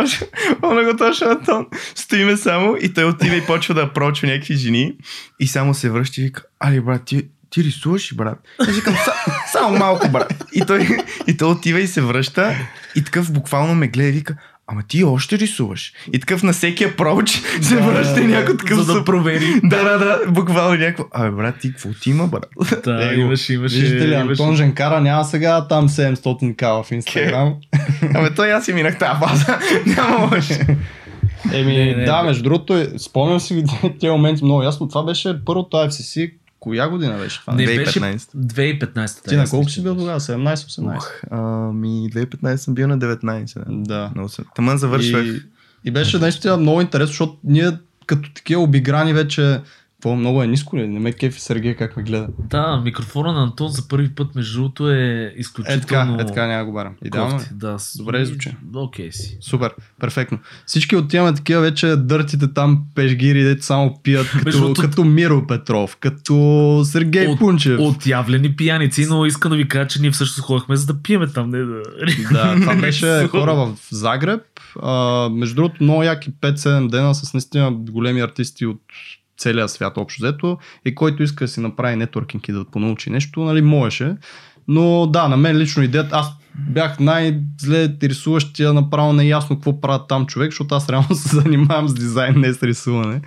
Помня 0.60 0.84
го 0.84 0.96
точно 0.96 1.30
Антон. 1.30 1.66
Стоиме 1.94 2.36
само 2.36 2.76
и 2.80 2.94
той 2.94 3.04
отива 3.04 3.36
и 3.36 3.46
почва 3.46 3.74
да 3.74 3.92
прочва 3.92 4.28
някакви 4.28 4.54
жени 4.54 4.96
и 5.40 5.46
само 5.46 5.74
се 5.74 5.90
връща 5.90 6.20
и 6.20 6.24
вика, 6.24 6.42
али 6.60 6.80
брат, 6.80 7.04
ти, 7.04 7.28
ти 7.50 7.64
рисуваш 7.64 8.14
брат? 8.14 8.38
Аз 8.60 8.68
викам, 8.68 8.94
«Са- 8.94 9.12
само 9.52 9.78
малко, 9.78 10.08
брат. 10.08 10.44
И 10.54 10.64
той, 10.66 10.88
и 11.26 11.36
той 11.36 11.48
отива 11.50 11.80
и 11.80 11.86
се 11.86 12.00
връща 12.00 12.54
и 12.96 13.04
такъв 13.04 13.32
буквално 13.32 13.74
ме 13.74 13.88
гледа 13.88 14.08
и 14.08 14.12
вика, 14.12 14.36
ама 14.66 14.82
ти 14.88 15.04
още 15.04 15.38
рисуваш. 15.38 15.92
И 16.12 16.20
такъв 16.20 16.42
на 16.42 16.52
всеки 16.52 16.84
апроч 16.84 17.30
се 17.60 17.74
Да, 17.74 17.80
връща 17.82 18.14
да, 18.14 18.28
някой 18.28 18.56
такъв 18.56 18.78
За 18.80 18.94
да 18.94 19.04
провери. 19.04 19.60
Да, 19.64 19.84
да, 19.84 19.98
да, 19.98 20.20
буквално 20.30 20.70
някакво. 20.76 21.04
Абе, 21.12 21.30
брат, 21.30 21.58
ти 21.60 21.70
какво 21.72 21.88
ти 22.02 22.10
има, 22.10 22.26
брат? 22.26 22.46
Да, 22.84 23.12
Его, 23.12 23.20
имаше, 23.20 23.54
имаше. 23.54 23.76
Виждате 23.80 24.08
ли, 24.08 24.14
имаше. 24.14 24.42
Антон 24.42 24.56
Женкара 24.56 25.00
няма 25.00 25.24
сега 25.24 25.68
там 25.68 25.88
700к 25.88 26.82
в 26.82 26.92
Инстаграм. 26.92 27.54
Абе, 28.14 28.34
той 28.34 28.52
аз 28.52 28.64
си 28.64 28.72
минах 28.72 28.98
тази 28.98 29.20
база. 29.20 29.58
Няма 29.86 30.18
може. 30.26 30.60
Еми, 31.52 31.76
Не, 31.76 31.96
не, 31.96 32.04
да, 32.04 32.22
между 32.22 32.42
другото, 32.42 32.76
е- 32.76 32.88
спомням 32.98 33.40
си 33.40 33.64
тези 34.00 34.10
моменти 34.10 34.44
много 34.44 34.62
ясно. 34.62 34.88
Това 34.88 35.02
беше 35.02 35.44
първото 35.44 35.76
FCC. 35.76 36.32
Коя 36.60 36.88
година 36.88 37.18
беше 37.18 37.40
това? 37.40 37.54
Не, 37.54 37.66
2015. 37.66 37.78
беше 37.78 38.00
2015. 38.00 39.28
Ти 39.28 39.36
на 39.36 39.48
колко 39.48 39.70
си 39.70 39.82
бил 39.82 39.96
тогава? 39.96 40.20
17-18? 40.20 40.96
Ух, 40.96 41.10
ами 41.30 41.88
2015 41.88 42.56
съм 42.56 42.74
бил 42.74 42.88
на 42.88 42.98
19. 42.98 43.64
Да. 43.68 44.10
Да. 44.16 44.28
Таман 44.54 44.78
завършвах. 44.78 45.26
И, 45.26 45.42
и 45.84 45.90
беше 45.90 46.18
наистина 46.18 46.56
много 46.56 46.80
интересно, 46.80 47.06
защото 47.06 47.36
ние 47.44 47.72
като 48.06 48.32
такива 48.32 48.62
обиграни 48.62 49.12
вече 49.12 49.60
Какво 49.98 50.16
много 50.16 50.42
е 50.42 50.46
ниско 50.46 50.76
ли? 50.76 50.88
Не 50.88 51.00
ме 51.00 51.12
кефи 51.12 51.40
Сергей 51.40 51.74
как 51.74 51.96
ме 51.96 52.02
гледа. 52.02 52.28
Да, 52.40 52.76
микрофона 52.76 53.32
на 53.32 53.42
Антон 53.42 53.68
за 53.68 53.88
първи 53.88 54.08
път, 54.08 54.34
между 54.34 54.58
другото, 54.58 54.90
е 54.90 54.94
Е 54.94 55.28
така, 55.28 55.40
изключително... 55.40 56.14
е 56.14 56.26
така, 56.26 56.46
няма 56.46 56.64
го 56.64 56.72
барам. 56.72 56.92
Идеално 57.04 57.32
кофти. 57.32 57.48
Да, 57.52 57.76
Добре 57.96 58.24
звучи. 58.24 58.56
Окей 58.74 59.12
си. 59.12 59.38
Супер, 59.40 59.70
перфектно. 60.00 60.38
Всички 60.66 60.96
отиваме 60.96 61.34
такива 61.34 61.60
вече 61.60 61.86
дъртите 61.88 62.52
там 62.52 62.82
пешгири, 62.94 63.42
дето 63.44 63.64
само 63.64 64.00
пият, 64.02 64.30
като, 64.30 64.50
другото- 64.50 64.80
като 64.80 65.04
Миро 65.04 65.46
Петров, 65.46 65.96
като 65.96 66.34
Сергей 66.84 67.26
От- 67.26 67.38
Пунчев. 67.38 67.80
Отявлени 67.80 68.56
пияници, 68.56 69.06
но 69.06 69.26
искам 69.26 69.50
да 69.50 69.56
ви 69.56 69.68
кажа, 69.68 69.88
че 69.88 70.00
ние 70.00 70.10
всъщност 70.10 70.40
ходихме 70.40 70.76
за 70.76 70.86
да 70.86 71.02
пиеме 71.02 71.26
там, 71.26 71.50
не 71.50 71.58
да... 71.58 71.82
Да, 72.32 72.54
това 72.54 72.74
беше 72.80 73.28
хора 73.28 73.54
в 73.54 73.68
Загреб. 73.90 74.40
А, 74.82 74.92
между 75.28 75.54
другото, 75.54 75.82
много 75.82 76.02
яки 76.02 76.30
5-7 76.32 76.90
дена 76.90 77.14
с 77.14 77.34
наистина 77.34 77.72
големи 77.72 78.20
артисти 78.20 78.66
от 78.66 78.80
целия 79.38 79.68
свят 79.68 79.96
общо 79.96 80.22
взето 80.22 80.58
и 80.84 80.94
който 80.94 81.22
иска 81.22 81.44
да 81.44 81.48
си 81.48 81.60
направи 81.60 81.96
нетворкинг 81.96 82.48
и 82.48 82.52
да 82.52 82.64
понаучи 82.64 83.10
нещо, 83.10 83.40
нали, 83.40 83.62
можеше. 83.62 84.16
Но 84.68 85.06
да, 85.06 85.28
на 85.28 85.36
мен 85.36 85.56
лично 85.56 85.82
идеята, 85.82 86.16
аз 86.16 86.32
бях 86.58 87.00
най-зле 87.00 87.88
рисуващия, 88.02 88.72
направо 88.72 89.12
неясно 89.12 89.56
какво 89.56 89.80
правят 89.80 90.08
там 90.08 90.26
човек, 90.26 90.50
защото 90.50 90.74
аз 90.74 90.88
реално 90.88 91.08
се 91.14 91.36
занимавам 91.36 91.88
с 91.88 91.94
дизайн, 91.94 92.40
не 92.40 92.52
с 92.52 92.62
рисуване. 92.62 93.20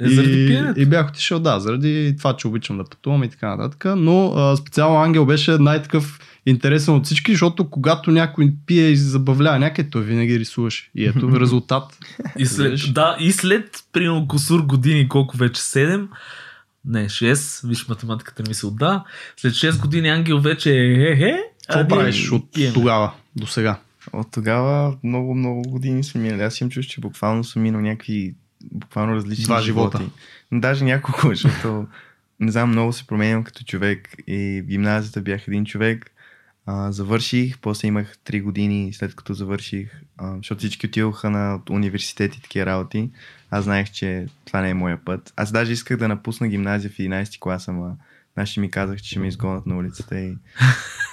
Е, 0.00 0.08
и, 0.08 0.64
и 0.76 0.86
бях 0.86 1.08
отишъл, 1.08 1.38
да, 1.38 1.60
заради 1.60 2.14
това, 2.18 2.36
че 2.36 2.48
обичам 2.48 2.78
да 2.78 2.84
пътувам 2.84 3.24
и 3.24 3.28
така 3.28 3.56
нататък. 3.56 3.84
Но 3.96 4.32
а, 4.36 4.56
специално 4.56 4.96
Ангел 4.96 5.26
беше 5.26 5.58
най-такъв 5.58 6.20
интересен 6.46 6.94
от 6.94 7.04
всички, 7.04 7.32
защото 7.32 7.70
когато 7.70 8.10
някой 8.10 8.52
пие 8.66 8.88
и 8.88 8.96
забавлява 8.96 9.58
някъде, 9.58 9.90
той 9.90 10.02
винаги 10.02 10.38
рисуваше. 10.38 10.90
И 10.94 11.04
ето 11.04 11.30
резултат. 11.40 11.98
И 12.38 12.46
след, 12.46 12.80
да, 12.92 13.16
и 13.20 13.32
след 13.32 13.84
примерно 13.92 14.28
косур 14.28 14.62
години, 14.62 15.08
колко 15.08 15.36
вече 15.36 15.62
7, 15.62 16.08
не 16.84 17.08
6, 17.08 17.68
виж 17.68 17.88
математиката 17.88 18.42
ми 18.48 18.54
се 18.54 18.66
отда, 18.66 19.04
след 19.36 19.52
6 19.52 19.80
години 19.80 20.08
Ангел 20.08 20.40
вече 20.40 20.70
е 20.70 20.92
е 20.92 21.12
е. 21.12 21.36
Какво 21.68 21.88
правиш 21.88 22.32
от 22.32 22.44
тогава 22.74 23.12
до 23.36 23.46
сега? 23.46 23.78
От 24.12 24.28
тогава 24.32 24.96
много, 25.04 25.34
много 25.34 25.62
години 25.62 26.04
са 26.04 26.18
минали. 26.18 26.42
Аз 26.42 26.60
имам 26.60 26.70
чувство, 26.70 26.94
че 26.94 27.00
буквално 27.00 27.44
съм 27.44 27.62
минал 27.62 27.80
някакви 27.80 28.34
буквално 28.70 29.14
различни 29.14 29.44
Два 29.44 29.60
живота. 29.62 29.98
животи. 29.98 30.12
Даже 30.52 30.84
няколко, 30.84 31.28
защото 31.34 31.86
не 32.40 32.52
знам, 32.52 32.70
много 32.70 32.92
се 32.92 33.06
променям 33.06 33.44
като 33.44 33.64
човек 33.64 34.08
и 34.26 34.62
в 34.64 34.66
гимназията 34.66 35.20
бях 35.20 35.48
един 35.48 35.64
човек. 35.64 36.12
А, 36.66 36.92
завърших, 36.92 37.58
после 37.58 37.88
имах 37.88 38.18
3 38.18 38.42
години 38.42 38.92
след 38.92 39.14
като 39.14 39.34
завърших, 39.34 40.02
а, 40.16 40.36
защото 40.36 40.58
всички 40.58 40.86
отидоха 40.86 41.30
на 41.30 41.60
университет 41.70 42.34
и 42.34 42.42
такива 42.42 42.66
работи. 42.66 43.10
Аз 43.50 43.64
знаех, 43.64 43.90
че 43.90 44.26
това 44.44 44.60
не 44.60 44.70
е 44.70 44.74
моя 44.74 45.04
път. 45.04 45.32
Аз 45.36 45.52
даже 45.52 45.72
исках 45.72 45.96
да 45.96 46.08
напусна 46.08 46.48
гимназия 46.48 46.90
в 46.90 46.98
11 46.98 47.38
клас, 47.38 47.68
наши 48.36 48.60
ми 48.60 48.70
казах, 48.70 49.02
че 49.02 49.08
ще 49.10 49.18
ме 49.18 49.28
изгонят 49.28 49.66
на 49.66 49.76
улицата 49.76 50.20
и 50.20 50.34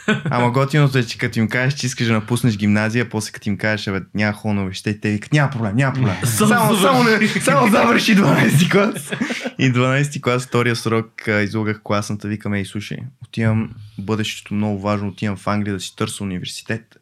Ама 0.30 0.52
готиното 0.52 0.98
е, 0.98 1.04
че 1.04 1.18
като 1.18 1.40
им 1.40 1.48
кажеш, 1.48 1.74
че 1.74 1.86
искаш 1.88 2.08
да 2.08 2.14
напуснеш 2.14 2.58
гимназия, 2.58 3.10
после 3.10 3.32
като 3.32 3.50
им 3.50 3.58
кажеш, 3.58 3.88
абе, 3.88 4.02
няма 4.14 4.38
на 4.46 4.52
университет, 4.52 5.02
те 5.02 5.12
викат, 5.12 5.34
няма 5.34 5.52
проблем, 5.52 5.76
няма 5.76 5.94
проблем. 5.94 6.16
Само 6.24 6.76
само, 6.76 7.04
не, 7.04 7.28
само 7.28 7.72
завърши 7.72 8.18
12 8.18 8.72
клас. 8.72 9.12
И 9.60 9.74
12 9.74 10.22
клас, 10.22 10.46
втория 10.46 10.76
срок, 10.76 11.28
излагах 11.44 11.82
класната, 11.84 12.28
викаме 12.28 12.60
и 12.60 12.66
слушай, 12.66 12.98
отивам, 13.24 13.70
бъдещето 13.98 14.54
много 14.54 14.82
важно, 14.82 15.08
отивам 15.08 15.38
в 15.38 15.48
Англия 15.48 15.74
да 15.74 15.80
си 15.80 15.96
търся 15.96 16.24
университет. 16.24 16.99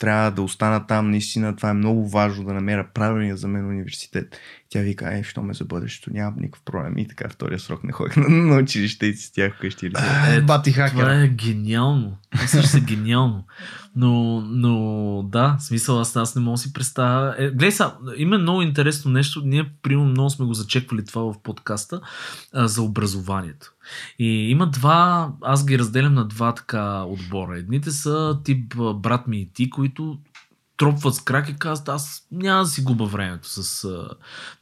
Трябва 0.00 0.30
да 0.30 0.42
остана 0.42 0.86
там, 0.86 1.10
наистина, 1.10 1.56
това 1.56 1.70
е 1.70 1.74
много 1.74 2.08
важно 2.08 2.44
да 2.44 2.54
намеря 2.54 2.86
правилния 2.94 3.36
за 3.36 3.48
мен 3.48 3.66
университет. 3.66 4.36
Тя 4.68 4.80
вика, 4.80 5.18
е, 5.18 5.22
що 5.22 5.42
ме 5.42 5.54
за 5.54 5.64
бъдещето, 5.64 6.10
нямам 6.12 6.34
никакъв 6.38 6.62
проблем. 6.64 6.98
И 6.98 7.08
така, 7.08 7.28
втория 7.28 7.58
срок 7.58 7.84
не 7.84 7.92
ходих 7.92 8.16
на, 8.16 8.28
на 8.28 8.56
училище 8.56 9.06
и 9.06 9.14
си 9.14 9.26
стях 9.26 9.56
вкъщи. 9.56 9.90
Е, 10.28 10.40
бати 10.40 10.72
Това 10.72 10.88
хакер. 10.88 11.24
е 11.24 11.28
гениално. 11.28 12.16
Това 12.32 12.46
също 12.46 12.76
е 12.76 12.80
гениално. 12.80 13.44
Но, 13.96 14.40
но 14.40 15.22
да, 15.22 15.56
смисъл 15.60 16.00
аз, 16.00 16.16
аз 16.16 16.34
не 16.34 16.42
мога 16.42 16.54
да 16.54 16.58
си 16.58 16.72
представя. 16.72 17.34
Е, 17.38 17.50
гледай 17.50 17.72
сега, 17.72 17.92
има 18.16 18.38
много 18.38 18.62
интересно 18.62 19.10
нещо. 19.10 19.42
Ние, 19.44 19.70
примерно, 19.82 20.10
много 20.10 20.30
сме 20.30 20.46
го 20.46 20.54
зачеквали 20.54 21.04
това 21.04 21.22
в 21.22 21.42
подкаста 21.42 22.00
а, 22.52 22.68
за 22.68 22.82
образованието. 22.82 23.72
И 24.18 24.50
има 24.50 24.70
два, 24.70 25.32
аз 25.42 25.66
ги 25.66 25.78
разделям 25.78 26.14
на 26.14 26.24
два 26.28 26.54
така 26.54 27.02
отбора. 27.02 27.58
Едните 27.58 27.90
са 27.90 28.40
тип 28.44 28.74
брат 28.94 29.26
ми 29.26 29.40
и 29.40 29.50
ти, 29.52 29.70
които 29.70 30.18
тропват 30.76 31.14
с 31.14 31.20
крак 31.20 31.48
и 31.48 31.56
казват, 31.56 31.88
аз 31.88 32.26
няма 32.32 32.62
да 32.62 32.68
си 32.68 32.82
губа 32.82 33.04
времето 33.04 33.48
с 33.48 33.84
а, 33.84 34.08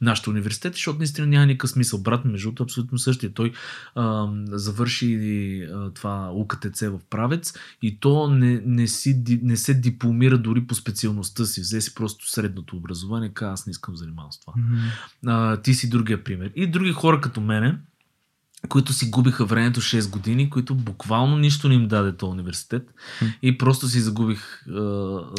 нашите 0.01 0.29
университети, 0.29 0.73
защото 0.73 0.97
наистина 0.97 1.27
няма 1.27 1.45
никакъв 1.45 1.69
смисъл. 1.69 2.01
Брат 2.01 2.25
ми, 2.25 2.31
между 2.31 2.47
другото, 2.47 2.63
е 2.63 2.65
абсолютно 2.65 2.97
същия. 2.97 3.33
Той 3.33 3.51
а, 3.95 4.27
завърши 4.47 5.15
а, 5.73 5.91
това 5.93 6.31
УКТЦ 6.33 6.81
в 6.81 6.99
правец 7.09 7.53
и 7.81 7.99
то 7.99 8.27
не, 8.27 8.61
не, 8.65 8.87
си, 8.87 9.23
не 9.43 9.57
се 9.57 9.73
дипломира 9.73 10.37
дори 10.37 10.67
по 10.67 10.75
специалността 10.75 11.45
си. 11.45 11.61
Взе 11.61 11.81
си 11.81 11.95
просто 11.95 12.29
средното 12.29 12.77
образование, 12.77 13.29
каза, 13.33 13.51
аз 13.51 13.67
не 13.67 13.71
искам 13.71 13.93
да 13.93 13.97
занимавам 13.97 14.31
с 14.31 14.39
това. 14.39 14.53
А, 15.25 15.61
ти 15.61 15.73
си 15.73 15.89
другия 15.89 16.23
пример. 16.23 16.51
И 16.55 16.67
други 16.67 16.91
хора 16.91 17.21
като 17.21 17.41
мене, 17.41 17.77
които 18.69 18.93
си 18.93 19.09
губиха 19.09 19.45
времето 19.45 19.81
6 19.81 20.09
години, 20.09 20.49
които 20.49 20.75
буквално 20.75 21.37
нищо 21.37 21.69
не 21.69 21.75
им 21.75 21.87
даде 21.87 22.17
този 22.17 22.31
университет 22.31 22.83
и 23.41 23.57
просто 23.57 23.87
си 23.87 23.99
загубих. 23.99 24.61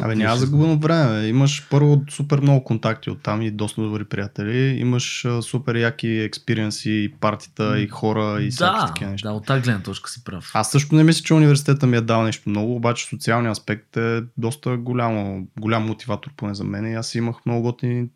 Абе, 0.02 0.14
няма 0.16 0.36
загубено 0.36 0.78
време. 0.78 1.26
Имаш 1.26 1.66
първо 1.70 2.02
супер 2.10 2.40
много 2.40 2.64
контакти 2.64 3.10
от 3.10 3.22
там 3.22 3.42
и 3.42 3.50
доста 3.50 3.82
добри 3.82 4.04
приятели. 4.04 4.58
Имаш 4.58 5.26
супер 5.42 5.74
яки 5.74 6.08
експириенси, 6.08 6.90
и 6.90 7.12
партита, 7.20 7.80
и 7.80 7.88
хора, 7.88 8.42
и 8.42 8.50
всякакви 8.50 8.80
Да, 8.80 8.86
такива 8.86 9.10
неща. 9.10 9.28
да, 9.28 9.34
от 9.34 9.46
тази 9.46 9.62
гледна 9.62 9.82
точка 9.82 10.10
си 10.10 10.24
прав. 10.24 10.50
Аз 10.54 10.70
също 10.70 10.94
не 10.94 11.04
мисля, 11.04 11.22
че 11.24 11.34
университета 11.34 11.86
ми 11.86 11.96
е 11.96 12.00
дал 12.00 12.22
нещо 12.22 12.50
много, 12.50 12.76
обаче 12.76 13.06
социалният 13.06 13.58
аспект 13.58 13.96
е 13.96 14.22
доста 14.36 14.76
голямо, 14.76 15.46
голям 15.60 15.86
мотиватор 15.86 16.30
поне 16.36 16.54
за 16.54 16.64
мен. 16.64 16.92
И 16.92 16.94
аз 16.94 17.14
имах 17.14 17.36
много 17.46 17.62
готини 17.62 18.06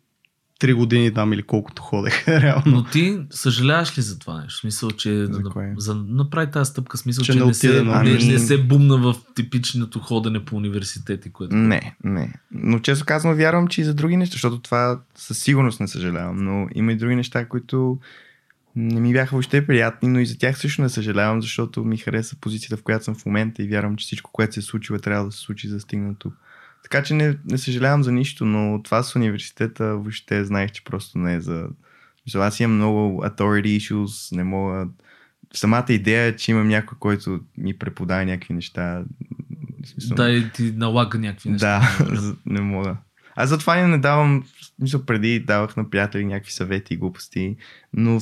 три 0.61 0.73
години 0.73 1.13
там 1.13 1.33
или 1.33 1.43
колкото 1.43 1.81
ходех, 1.81 2.27
реално. 2.27 2.63
Но 2.65 2.83
ти 2.83 3.19
съжаляваш 3.29 3.97
ли 3.97 4.01
за 4.01 4.19
това 4.19 4.41
нещо? 4.41 4.59
Смисъл, 4.59 4.91
че 4.91 5.25
За 5.25 5.43
кое? 5.43 5.73
за 5.77 5.95
направи 5.95 6.51
тази 6.51 6.69
стъпка, 6.69 6.97
смисъл, 6.97 7.23
Че 7.23 7.33
че, 7.33 7.39
не 7.39 7.45
не, 7.45 7.53
се, 7.53 7.67
на 7.67 7.83
не, 7.83 7.83
не 7.83 7.99
университет. 7.99 8.47
се 8.47 8.57
бумна 8.57 8.97
в 8.97 9.15
типичното 9.35 9.99
ходене 9.99 10.45
по 10.45 10.55
университети, 10.55 11.29
което... 11.29 11.55
Не, 11.55 11.95
не. 12.03 12.33
Но 12.51 12.79
често 12.79 13.05
казано 13.05 13.35
вярвам, 13.35 13.67
че 13.67 13.81
и 13.81 13.83
за 13.83 13.93
други 13.93 14.17
неща, 14.17 14.33
защото 14.33 14.59
това 14.59 14.99
със 15.15 15.37
сигурност 15.37 15.79
не 15.79 15.87
съжалявам, 15.87 16.37
но 16.37 16.67
има 16.75 16.91
и 16.91 16.95
други 16.95 17.15
неща, 17.15 17.45
които 17.45 17.99
не 18.75 18.99
ми 19.01 19.13
бяха 19.13 19.31
въобще 19.31 19.67
приятни, 19.67 20.09
но 20.09 20.19
и 20.19 20.25
за 20.25 20.37
тях 20.37 20.59
също 20.59 20.81
не 20.81 20.89
съжалявам, 20.89 21.41
защото 21.41 21.83
ми 21.83 21.97
хареса 21.97 22.35
позицията, 22.41 22.77
в 22.77 22.83
която 22.83 23.05
съм 23.05 23.15
в 23.15 23.25
момента 23.25 23.63
и 23.63 23.67
вярвам, 23.67 23.95
че 23.95 24.03
всичко, 24.03 24.31
което 24.31 24.53
се 24.53 24.59
е 24.59 24.63
случило, 24.63 24.99
трябва 24.99 25.25
да 25.25 25.31
се 25.31 25.39
случи 25.39 25.67
за 25.67 25.75
да 25.75 25.81
стигна 25.81 26.15
тук. 26.19 26.33
Така 26.83 27.03
че 27.03 27.13
не, 27.13 27.37
не 27.45 27.57
съжалявам 27.57 28.03
за 28.03 28.11
нищо, 28.11 28.45
но 28.45 28.83
това 28.83 29.03
с 29.03 29.15
университета 29.15 29.85
въобще 29.85 30.45
знаех, 30.45 30.71
че 30.71 30.83
просто 30.83 31.19
не 31.19 31.33
е 31.33 31.41
за... 31.41 31.67
Мисля, 32.25 32.45
Аз 32.45 32.59
имам 32.59 32.75
много 32.75 33.23
authority 33.23 33.77
issues, 33.77 34.35
не 34.35 34.43
мога... 34.43 34.87
Самата 35.53 35.85
идея 35.89 36.23
е, 36.23 36.35
че 36.35 36.51
имам 36.51 36.67
някой, 36.67 36.97
който 36.99 37.39
ми 37.57 37.77
преподава 37.77 38.25
някакви 38.25 38.53
неща. 38.53 39.03
смисъл, 39.85 40.15
Да, 40.15 40.31
и 40.31 40.49
ти 40.49 40.71
налага 40.75 41.19
някакви 41.19 41.49
неща. 41.49 41.81
да, 41.99 42.35
не 42.45 42.61
мога. 42.61 42.97
Аз 43.35 43.49
затова 43.49 43.77
и 43.77 43.87
не 43.87 43.97
давам, 43.97 44.43
смисъл 44.79 45.05
преди 45.05 45.39
давах 45.39 45.77
на 45.77 45.89
приятели 45.89 46.25
някакви 46.25 46.51
съвети 46.51 46.93
и 46.93 46.97
глупости, 46.97 47.55
но 47.93 48.19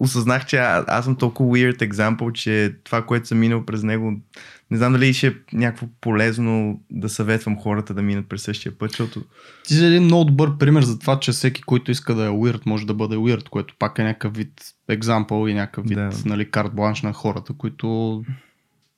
осъзнах, 0.00 0.46
че 0.46 0.56
а, 0.56 0.84
аз 0.88 1.04
съм 1.04 1.16
толкова 1.16 1.50
weird 1.56 1.90
example, 1.90 2.32
че 2.32 2.74
това, 2.84 3.02
което 3.06 3.28
съм 3.28 3.38
минал 3.38 3.66
през 3.66 3.82
него, 3.82 4.12
не 4.70 4.78
знам 4.78 4.92
дали 4.92 5.14
ще 5.14 5.26
е 5.26 5.34
някакво 5.52 5.86
полезно 6.00 6.80
да 6.90 7.08
съветвам 7.08 7.58
хората 7.58 7.94
да 7.94 8.02
минат 8.02 8.28
през 8.28 8.42
същия 8.42 8.78
път, 8.78 8.90
защото 8.90 9.24
Ти 9.66 9.74
си 9.74 9.84
един 9.84 10.02
много 10.02 10.24
добър 10.24 10.58
пример 10.58 10.82
за 10.82 10.98
това, 10.98 11.20
че 11.20 11.32
всеки, 11.32 11.62
който 11.62 11.90
иска 11.90 12.14
да 12.14 12.24
е 12.24 12.28
weird, 12.28 12.60
може 12.66 12.86
да 12.86 12.94
бъде 12.94 13.16
weird, 13.16 13.48
което 13.48 13.74
пак 13.78 13.98
е 13.98 14.04
някакъв 14.04 14.36
вид 14.36 14.52
екзампъл 14.88 15.48
и 15.48 15.54
някакъв 15.54 15.86
вид 15.86 15.98
Да. 15.98 16.10
нали, 16.24 16.50
карт 16.50 16.74
бланш 16.74 17.02
на 17.02 17.12
хората, 17.12 17.52
които 17.52 18.22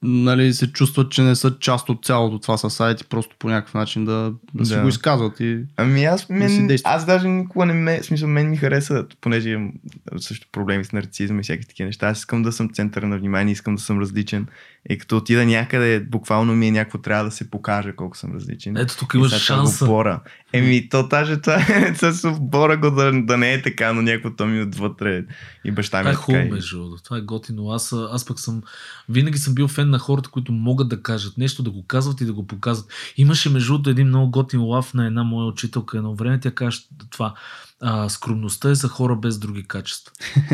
нали, 0.05 0.53
се 0.53 0.73
чувстват, 0.73 1.11
че 1.11 1.23
не 1.23 1.35
са 1.35 1.59
част 1.59 1.89
от 1.89 2.05
цялото 2.05 2.39
това 2.39 2.57
съсайти, 2.59 3.05
просто 3.05 3.37
по 3.39 3.49
някакъв 3.49 3.75
начин 3.75 4.05
да, 4.05 4.33
да, 4.55 4.67
си 4.67 4.75
Да. 4.75 4.83
го 4.83 4.89
изказват. 4.89 5.41
И... 5.41 5.59
Ами 5.77 6.05
аз, 6.05 6.29
мен, 6.29 6.67
действа. 6.67 6.91
аз 6.91 7.07
даже 7.07 7.29
никога 7.29 7.67
не 7.67 7.73
ме, 7.73 8.03
смисъл, 8.03 8.29
мен 8.29 8.51
ми 8.51 8.57
хареса, 8.57 9.07
понеже 9.21 9.51
имам 9.51 9.73
също 10.17 10.49
проблеми 10.53 10.85
с 10.85 10.93
нарцизъм 10.93 11.41
и 11.41 11.43
всякакви 11.43 11.69
такива 11.69 11.87
неща. 11.87 12.09
Аз 12.09 12.19
искам 12.19 12.43
да 12.43 12.53
съм 12.53 12.71
център 12.73 13.03
на 13.03 13.19
внимание, 13.19 13.53
искам 13.53 13.75
да 13.75 13.83
съм 13.83 14.01
различен. 14.01 14.47
И 14.91 14.99
като 14.99 15.17
отида 15.17 15.47
някъде, 15.47 16.01
буквално 16.01 16.55
ми 16.55 16.69
е 16.69 16.71
някакво 16.71 16.99
трябва 16.99 17.25
да 17.25 17.31
се 17.31 17.51
покажа 17.51 17.97
колко 17.97 18.17
съм 18.17 18.33
различен. 18.35 18.77
Ето 18.77 18.97
тук 18.99 19.15
имаш 19.15 19.31
това 19.31 19.41
шанса. 19.41 19.85
Го 19.85 19.91
бора. 19.91 20.21
Еми, 20.53 20.89
то 20.89 21.09
даже 21.09 21.41
това 21.41 21.55
е, 21.55 21.95
с 22.13 22.31
бора 22.41 22.77
го 22.77 22.91
да, 22.91 23.13
да 23.23 23.37
не 23.37 23.53
е 23.53 23.63
така, 23.63 23.93
но 23.93 24.03
някакво 24.03 24.31
то 24.31 24.47
ми 24.47 24.63
отвътре 24.63 25.25
и 25.65 25.71
баща 25.71 25.99
ми 25.99 26.03
Това 26.03 26.11
е 26.11 26.13
е 26.13 26.17
така. 26.17 26.23
хубаво, 26.23 26.55
между 26.55 26.79
другото. 26.79 27.03
Това 27.03 27.17
е 27.17 27.21
готино. 27.21 27.71
Аз, 27.71 27.93
аз 27.93 28.27
пък 28.27 28.41
съм, 28.41 28.63
винаги 29.09 29.39
съм 29.39 29.55
бил 29.55 29.69
фен 29.69 29.91
на 29.91 29.99
хората, 29.99 30.31
които 30.31 30.53
могат 30.53 30.89
да 30.89 31.03
кажат 31.03 31.39
нещо, 31.39 31.63
да 31.63 31.71
го 31.71 31.87
казват 31.87 32.21
и 32.21 32.25
да 32.25 32.33
го 32.33 32.47
показват. 32.47 32.93
Имаше 33.17 33.51
между 33.51 33.73
другото 33.73 33.91
един 33.91 34.07
много 34.09 34.31
готин 34.31 34.61
лав 34.61 34.95
на 34.95 35.07
една 35.07 35.25
моя 35.25 35.47
учителка 35.47 35.99
едно 35.99 36.15
време. 36.15 36.41
Тя 36.41 36.51
каже 36.51 36.81
това. 37.11 37.35
А, 37.83 38.09
скромността 38.09 38.71
е 38.71 38.75
за 38.75 38.89
хора 38.89 39.17
без 39.17 39.39
други 39.39 39.65
качества. 39.65 40.13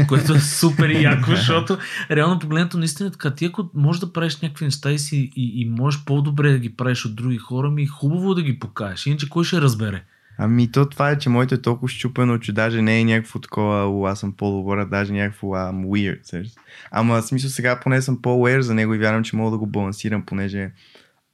Което 0.09 0.35
е 0.35 0.41
супер 0.41 0.91
яко, 0.91 1.31
защото 1.31 1.79
реално 2.11 2.39
погледнато 2.39 2.79
наистина 2.79 3.09
е 3.09 3.13
така. 3.13 3.35
Ти 3.35 3.45
ако 3.45 3.71
можеш 3.75 4.01
да 4.01 4.13
правиш 4.13 4.41
някакви 4.41 4.65
неща 4.65 4.93
и, 4.93 4.99
си, 4.99 5.31
и, 5.37 5.63
и 5.63 5.71
можеш 5.71 6.05
по-добре 6.05 6.53
да 6.53 6.59
ги 6.59 6.77
правиш 6.77 7.05
от 7.05 7.17
други 7.17 7.39
хора, 7.39 7.71
ми 7.71 7.83
е 7.83 7.87
хубаво 7.87 8.35
да 8.35 8.43
ги 8.43 8.59
покажеш. 8.59 9.07
Иначе 9.07 9.29
кой 9.29 9.45
ще 9.45 9.61
разбере? 9.61 10.05
Ами 10.43 10.73
то 10.73 10.89
това 10.89 11.11
е, 11.11 11.19
че 11.19 11.29
моето 11.29 11.55
е 11.55 11.63
толкова 11.63 11.89
щупено, 11.89 12.39
че 12.39 12.53
даже 12.53 12.83
не 12.83 13.01
е 13.01 13.05
някакво 13.05 13.39
такова, 13.39 14.11
аз 14.11 14.21
съм 14.21 14.33
по-добър, 14.33 14.87
даже 14.87 15.13
някакво 15.13 15.47
I'm 15.47 15.87
weird. 15.87 16.19
Също. 16.23 16.61
Ама 16.91 17.23
в 17.23 17.27
смисъл 17.27 17.51
сега 17.51 17.81
поне 17.81 18.03
съм 18.03 18.23
по-aware 18.23 18.61
за 18.61 18.75
него 18.75 18.95
и 18.95 18.99
вярвам, 18.99 19.25
че 19.25 19.37
мога 19.37 19.51
да 19.51 19.59
го 19.59 19.67
балансирам, 19.67 20.27
понеже 20.27 20.71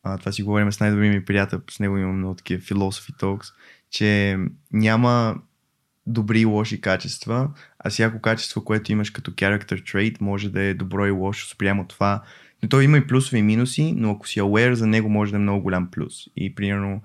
а, 0.02 0.18
това 0.18 0.32
си 0.32 0.42
говорим 0.42 0.72
с 0.72 0.80
най-добрия 0.80 1.12
ми 1.12 1.24
приятел, 1.24 1.60
с 1.70 1.80
него 1.80 1.98
имам 1.98 2.18
много 2.18 2.34
такива 2.34 2.62
philosophy 2.62 3.20
talks, 3.20 3.52
че 3.90 4.38
няма 4.72 5.36
добри 6.06 6.40
и 6.40 6.44
лоши 6.44 6.80
качества, 6.80 7.50
а 7.78 7.90
всяко 7.90 8.20
качество, 8.20 8.64
което 8.64 8.92
имаш 8.92 9.10
като 9.10 9.30
character 9.30 9.92
trait, 9.92 10.20
може 10.20 10.50
да 10.50 10.62
е 10.62 10.74
добро 10.74 11.06
и 11.06 11.10
лошо 11.10 11.48
спрямо 11.48 11.86
това. 11.86 12.22
Но 12.62 12.68
той 12.68 12.84
има 12.84 12.98
и 12.98 13.06
плюсови 13.06 13.38
и 13.38 13.42
минуси, 13.42 13.92
но 13.96 14.10
ако 14.10 14.28
си 14.28 14.40
aware 14.40 14.72
за 14.72 14.86
него 14.86 15.08
може 15.08 15.30
да 15.30 15.36
е 15.36 15.40
много 15.40 15.62
голям 15.62 15.90
плюс. 15.90 16.14
И 16.36 16.54
примерно, 16.54 17.02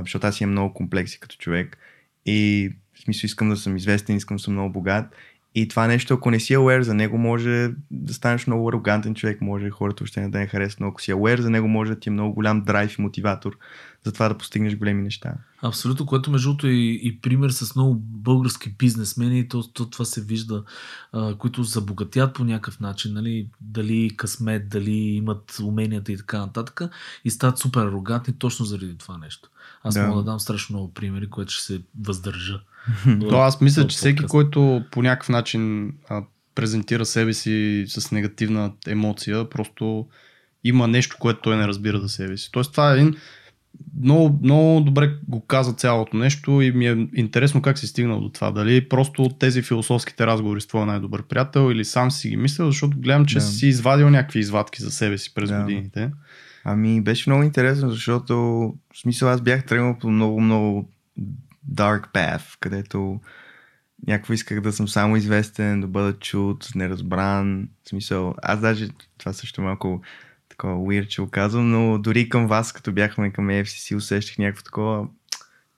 защото 0.00 0.26
аз 0.26 0.40
имам 0.40 0.52
много 0.52 0.74
комплекси 0.74 1.20
като 1.20 1.36
човек 1.36 1.78
и 2.26 2.70
в 2.94 3.00
смисъл 3.00 3.26
искам 3.26 3.48
да 3.48 3.56
съм 3.56 3.76
известен, 3.76 4.16
искам 4.16 4.36
да 4.36 4.42
съм 4.42 4.52
много 4.52 4.72
богат 4.72 5.16
и 5.54 5.68
това 5.68 5.86
нещо, 5.86 6.14
ако 6.14 6.30
не 6.30 6.40
си 6.40 6.56
aware 6.56 6.80
за 6.80 6.94
него, 6.94 7.18
може 7.18 7.70
да 7.90 8.14
станеш 8.14 8.46
много 8.46 8.68
арогантен 8.68 9.14
човек, 9.14 9.40
може 9.40 9.70
хората 9.70 10.04
още 10.04 10.20
не 10.20 10.28
да 10.28 10.38
не 10.38 10.46
харесат, 10.46 10.80
но 10.80 10.86
ако 10.86 11.02
си 11.02 11.12
aware 11.12 11.40
за 11.40 11.50
него, 11.50 11.68
може 11.68 11.94
да 11.94 12.00
ти 12.00 12.08
е 12.08 12.12
много 12.12 12.34
голям 12.34 12.62
драйв 12.64 12.98
и 12.98 13.02
мотиватор 13.02 13.58
за 14.04 14.12
това 14.12 14.28
да 14.28 14.38
постигнеш 14.38 14.76
големи 14.76 15.02
неща. 15.02 15.34
Абсолютно, 15.62 16.06
което 16.06 16.30
между 16.30 16.48
другото 16.48 16.66
е 16.66 16.70
и, 16.70 17.00
и 17.02 17.20
пример 17.20 17.50
с 17.50 17.76
много 17.76 17.94
български 17.94 18.74
бизнесмени, 18.78 19.48
то, 19.48 19.62
то 19.72 19.90
това 19.90 20.04
се 20.04 20.20
вижда, 20.20 20.64
а, 21.12 21.34
които 21.34 21.62
забогатят 21.62 22.34
по 22.34 22.44
някакъв 22.44 22.80
начин, 22.80 23.14
нали, 23.14 23.48
дали 23.60 24.10
късмет, 24.16 24.68
дали 24.68 24.94
имат 24.94 25.58
уменията 25.62 26.12
и 26.12 26.16
така 26.16 26.38
нататък, 26.38 26.80
и 27.24 27.30
стават 27.30 27.58
супер 27.58 27.80
арогантни 27.80 28.34
точно 28.38 28.66
заради 28.66 28.98
това 28.98 29.18
нещо. 29.18 29.48
Аз 29.82 29.94
Да. 29.94 30.06
мога 30.06 30.22
да 30.22 30.30
дам 30.30 30.40
страшно 30.40 30.76
много 30.76 30.94
примери, 30.94 31.30
което 31.30 31.52
ще 31.52 31.64
се 31.64 31.82
въздържа. 32.00 32.60
То 33.20 33.38
аз 33.38 33.60
мисля, 33.60 33.86
че 33.86 33.96
всеки, 33.96 34.24
който 34.24 34.84
по 34.90 35.02
някакъв 35.02 35.28
начин 35.28 35.92
а, 36.08 36.22
презентира 36.54 37.06
себе 37.06 37.32
си 37.32 37.84
с 37.88 38.10
негативна 38.12 38.72
емоция, 38.86 39.50
просто 39.50 40.06
има 40.64 40.88
нещо, 40.88 41.16
което 41.20 41.40
той 41.40 41.56
не 41.56 41.68
разбира 41.68 41.98
за 41.98 42.08
себе 42.08 42.36
си. 42.36 42.48
Тоест 42.52 42.72
това 42.72 42.90
е 42.90 42.94
един 42.94 43.16
много, 44.00 44.38
много 44.42 44.80
добре 44.80 45.14
го 45.28 45.40
каза 45.46 45.72
цялото 45.72 46.16
нещо 46.16 46.62
и 46.62 46.70
ми 46.72 46.88
е 46.88 47.08
интересно 47.14 47.62
как 47.62 47.78
си 47.78 47.86
стигнал 47.86 48.20
до 48.20 48.28
това. 48.28 48.50
Дали 48.50 48.88
просто 48.88 49.22
от 49.22 49.38
тези 49.38 49.62
философските 49.62 50.26
разговори 50.26 50.60
с 50.60 50.66
твоя 50.66 50.86
най-добър 50.86 51.22
приятел 51.22 51.70
или 51.72 51.84
сам 51.84 52.10
си 52.10 52.28
ги 52.28 52.36
мислил, 52.36 52.66
защото 52.66 52.98
гледам, 52.98 53.26
че 53.26 53.34
Да. 53.34 53.40
си 53.40 53.66
извадил 53.66 54.10
някакви 54.10 54.38
извадки 54.38 54.82
за 54.82 54.90
себе 54.90 55.18
си 55.18 55.34
през 55.34 55.50
Да. 55.50 55.60
годините. 55.60 56.10
Ами 56.64 57.00
беше 57.00 57.30
много 57.30 57.42
интересно, 57.42 57.90
защото 57.90 58.34
в 58.94 58.98
смисъл 58.98 59.28
аз 59.28 59.40
бях 59.40 59.66
тръгнал 59.66 59.98
по 60.00 60.10
много, 60.10 60.40
много 60.40 60.90
dark 61.72 62.12
path, 62.12 62.56
където 62.60 63.20
някакво 64.06 64.32
исках 64.32 64.60
да 64.60 64.72
съм 64.72 64.88
само 64.88 65.16
известен, 65.16 65.80
да 65.80 65.86
бъда 65.86 66.18
чут, 66.18 66.68
неразбран. 66.74 67.68
В 67.84 67.88
смисъл, 67.88 68.34
аз 68.42 68.60
даже, 68.60 68.88
това 69.18 69.32
също 69.32 69.62
малко 69.62 70.02
такова 70.48 70.74
weird, 70.74 71.06
че 71.06 71.22
го 71.22 71.30
казвам, 71.30 71.70
но 71.70 71.98
дори 71.98 72.28
към 72.28 72.46
вас, 72.46 72.72
като 72.72 72.92
бяхме 72.92 73.32
към 73.32 73.48
AFCC, 73.48 73.96
усещах 73.96 74.38
някакво 74.38 74.62
такова, 74.62 75.08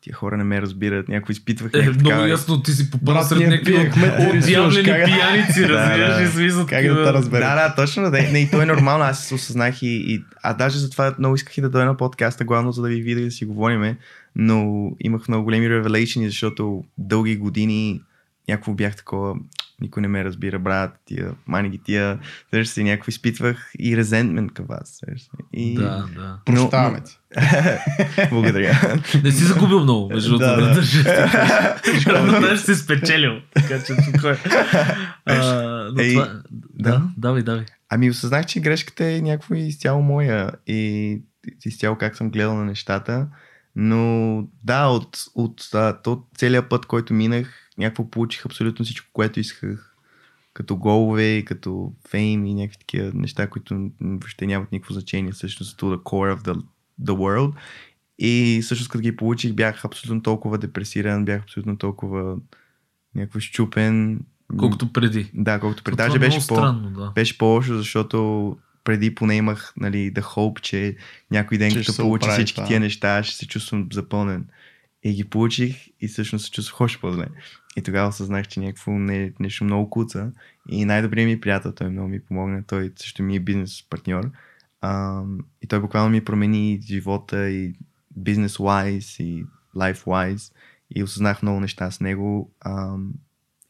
тия 0.06 0.14
хора 0.14 0.36
не 0.36 0.44
ме 0.44 0.62
разбират, 0.62 1.08
някакво 1.08 1.32
изпитвах 1.32 1.70
Е, 1.74 1.78
някаква 1.78 2.00
много 2.02 2.26
ясно, 2.26 2.62
ти 2.62 2.72
си 2.72 2.90
попал 2.90 3.22
сред 3.22 3.38
някакви 3.40 3.72
отявлени 3.74 4.84
как- 4.84 5.04
пияници, 5.04 5.60
Да, 5.60 5.68
разбираш, 5.68 6.16
да. 6.16 6.22
и 6.22 6.26
смисъл 6.26 6.60
Как 6.60 6.68
да 6.68 6.88
те 6.88 6.88
такива- 6.88 7.12
разбера? 7.12 7.40
Да, 7.40 7.54
да, 7.58 7.74
точно. 7.76 8.02
Да. 8.04 8.22
Не, 8.22 8.38
и 8.38 8.50
то 8.50 8.62
е 8.62 8.66
нормално. 8.66 9.04
Аз 9.04 9.20
се 9.20 9.34
осъзнах 9.34 9.82
и, 9.82 9.86
и 9.86 10.24
а 10.42 10.54
даже 10.54 10.78
затова 10.78 11.14
много 11.18 11.34
исках 11.34 11.58
и 11.58 11.60
да 11.60 11.70
дойда 11.70 11.86
на 11.86 11.96
подкаста, 11.96 12.44
главно 12.44 12.72
за 12.72 12.82
да 12.82 12.88
ви 12.88 13.02
видя 13.02 13.20
и 13.20 13.24
да 13.24 13.30
си 13.30 13.44
говориме, 13.44 13.96
но 14.36 14.66
имах 15.00 15.28
много 15.28 15.44
големи 15.44 15.70
ревелейшни, 15.70 16.26
защото 16.26 16.84
дълги 16.98 17.36
години 17.36 18.00
някакво 18.48 18.72
бях 18.74 18.96
такова, 18.96 19.34
никой 19.80 20.02
не 20.02 20.08
ме 20.08 20.24
разбира, 20.24 20.58
брат, 20.58 21.00
тия, 21.04 21.34
мани 21.46 21.70
ги 21.70 21.78
тия, 21.78 22.18
сещаш 22.50 22.68
се, 22.68 22.82
някакво 22.82 23.08
изпитвах 23.08 23.70
и 23.78 23.96
резентмент 23.96 24.52
към 24.52 24.66
вас. 24.66 25.00
И... 25.52 25.74
Да, 25.74 26.06
да. 26.16 26.38
Прощаваме 26.44 27.00
ти. 27.00 27.18
Благодаря. 28.30 29.00
Не 29.24 29.32
си 29.32 29.44
загубил 29.44 29.80
много, 29.80 30.08
между 30.08 30.38
другото. 30.38 30.46
Да, 30.46 30.56
Да, 30.56 30.68
да. 30.68 30.74
държа. 30.74 31.04
Равнодаж 32.06 32.60
си 32.60 32.74
спечелил. 32.74 33.40
Така 33.54 33.82
че. 33.84 33.92
А, 35.24 35.44
но 35.94 36.02
Ей, 36.02 36.14
това... 36.14 36.26
да. 36.50 36.90
Да, 36.90 37.02
давай, 37.16 37.42
давай. 37.42 37.64
Ами 37.88 38.10
осъзнах, 38.10 38.46
че 38.46 38.60
грешката 38.60 39.04
е 39.04 39.20
някакво 39.20 39.54
изцяло 39.54 40.02
моя 40.02 40.50
и 40.66 41.22
изцяло 41.64 41.96
как 41.96 42.16
съм 42.16 42.30
гледал 42.30 42.56
на 42.56 42.64
нещата. 42.64 43.28
Но 43.76 44.42
да, 44.64 44.86
от, 44.86 45.18
от, 45.34 45.68
а, 45.74 45.98
от 46.06 46.26
целият 46.36 46.68
път, 46.68 46.86
който 46.86 47.14
минах, 47.14 47.65
някакво 47.78 48.10
получих 48.10 48.46
абсолютно 48.46 48.84
всичко, 48.84 49.08
което 49.12 49.40
исках. 49.40 49.92
Като 50.54 50.76
голове, 50.76 51.36
и 51.36 51.44
като 51.44 51.92
фейм 52.08 52.46
и 52.46 52.54
някакви 52.54 52.78
такива 52.78 53.10
неща, 53.14 53.46
които 53.46 53.90
въобще 54.00 54.46
нямат 54.46 54.72
никакво 54.72 54.94
значение. 54.94 55.32
Всъщност, 55.32 55.80
to 55.80 55.84
the 55.84 56.02
core 56.02 56.36
of 56.36 56.40
the, 56.40 56.62
the 57.02 57.12
world. 57.12 57.54
И 58.18 58.60
всъщност, 58.62 58.90
като 58.90 59.02
ги 59.02 59.16
получих, 59.16 59.52
бях 59.52 59.84
абсолютно 59.84 60.22
толкова 60.22 60.58
депресиран, 60.58 61.24
бях 61.24 61.42
абсолютно 61.42 61.78
толкова 61.78 62.36
някакво 63.14 63.40
щупен. 63.40 64.20
Колкото 64.58 64.92
преди. 64.92 65.30
Да, 65.34 65.60
колкото 65.60 65.82
преди. 65.82 65.96
Това 65.96 66.06
Даже 66.06 66.16
е 66.16 66.20
беше 66.20 66.36
много 66.36 66.48
по... 66.48 66.54
странно, 66.54 66.90
да. 66.90 67.10
Беше 67.14 67.38
по-лошо, 67.38 67.76
защото 67.76 68.56
преди 68.84 69.14
поне 69.14 69.36
имах 69.36 69.72
нали, 69.76 70.10
да 70.10 70.22
hope, 70.22 70.60
че 70.60 70.96
някой 71.30 71.58
ден, 71.58 71.70
Че 71.70 71.84
като 71.84 71.96
получа 71.96 72.24
оправи 72.24 72.38
всички 72.38 72.54
това. 72.54 72.66
тия 72.66 72.80
неща, 72.80 73.22
ще 73.22 73.36
се 73.36 73.46
чувствам 73.46 73.88
запълнен. 73.92 74.46
И 75.02 75.12
ги 75.12 75.24
получих 75.24 75.88
и 76.00 76.08
всъщност 76.08 76.44
се 76.44 76.50
чувствах 76.50 76.80
още 76.80 77.00
по-зле. 77.00 77.26
И 77.76 77.82
тогава 77.82 78.08
осъзнах, 78.08 78.48
че 78.48 78.60
някакво 78.60 78.92
не, 78.92 79.32
нещо 79.40 79.64
много 79.64 79.90
куца. 79.90 80.32
И 80.68 80.84
най-добрият 80.84 81.28
ми 81.28 81.40
приятел, 81.40 81.72
той 81.72 81.90
много 81.90 82.08
ми 82.08 82.20
помогна, 82.20 82.62
той 82.66 82.92
също 82.96 83.22
ми 83.22 83.36
е 83.36 83.40
бизнес 83.40 83.82
партньор. 83.90 84.30
А, 84.80 85.22
и 85.62 85.66
той 85.66 85.80
буквално 85.80 86.10
ми 86.10 86.24
промени 86.24 86.80
живота 86.82 87.50
и 87.50 87.74
бизнес-wise 88.18 89.22
и 89.22 89.44
life-wise. 89.76 90.52
И 90.94 91.02
осъзнах 91.02 91.42
много 91.42 91.60
неща 91.60 91.90
с 91.90 92.00
него. 92.00 92.50
А, 92.60 92.96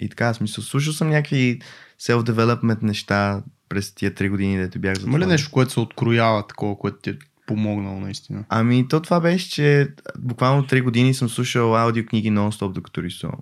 и 0.00 0.08
така, 0.08 0.34
смисъл, 0.34 0.64
слушал 0.64 0.92
съм 0.92 1.08
някакви 1.08 1.60
self-development 2.00 2.82
неща 2.82 3.42
през 3.68 3.94
тия 3.94 4.14
три 4.14 4.28
години, 4.28 4.56
дето 4.56 4.78
бях 4.78 5.02
Има 5.02 5.18
ли 5.18 5.26
нещо, 5.26 5.50
което 5.50 5.72
се 5.72 5.80
откроява 5.80 6.46
такова, 6.46 6.78
което 6.78 6.98
ти 6.98 7.10
е 7.10 7.18
помогнало 7.46 8.00
наистина? 8.00 8.44
Ами, 8.48 8.88
то 8.88 9.00
това 9.00 9.20
беше, 9.20 9.50
че 9.50 9.88
буквално 10.18 10.62
3 10.62 10.82
години 10.82 11.14
съм 11.14 11.28
слушал 11.28 11.76
аудиокниги 11.76 12.30
нон-стоп, 12.30 12.72
докато 12.72 13.02
рисувам. 13.02 13.40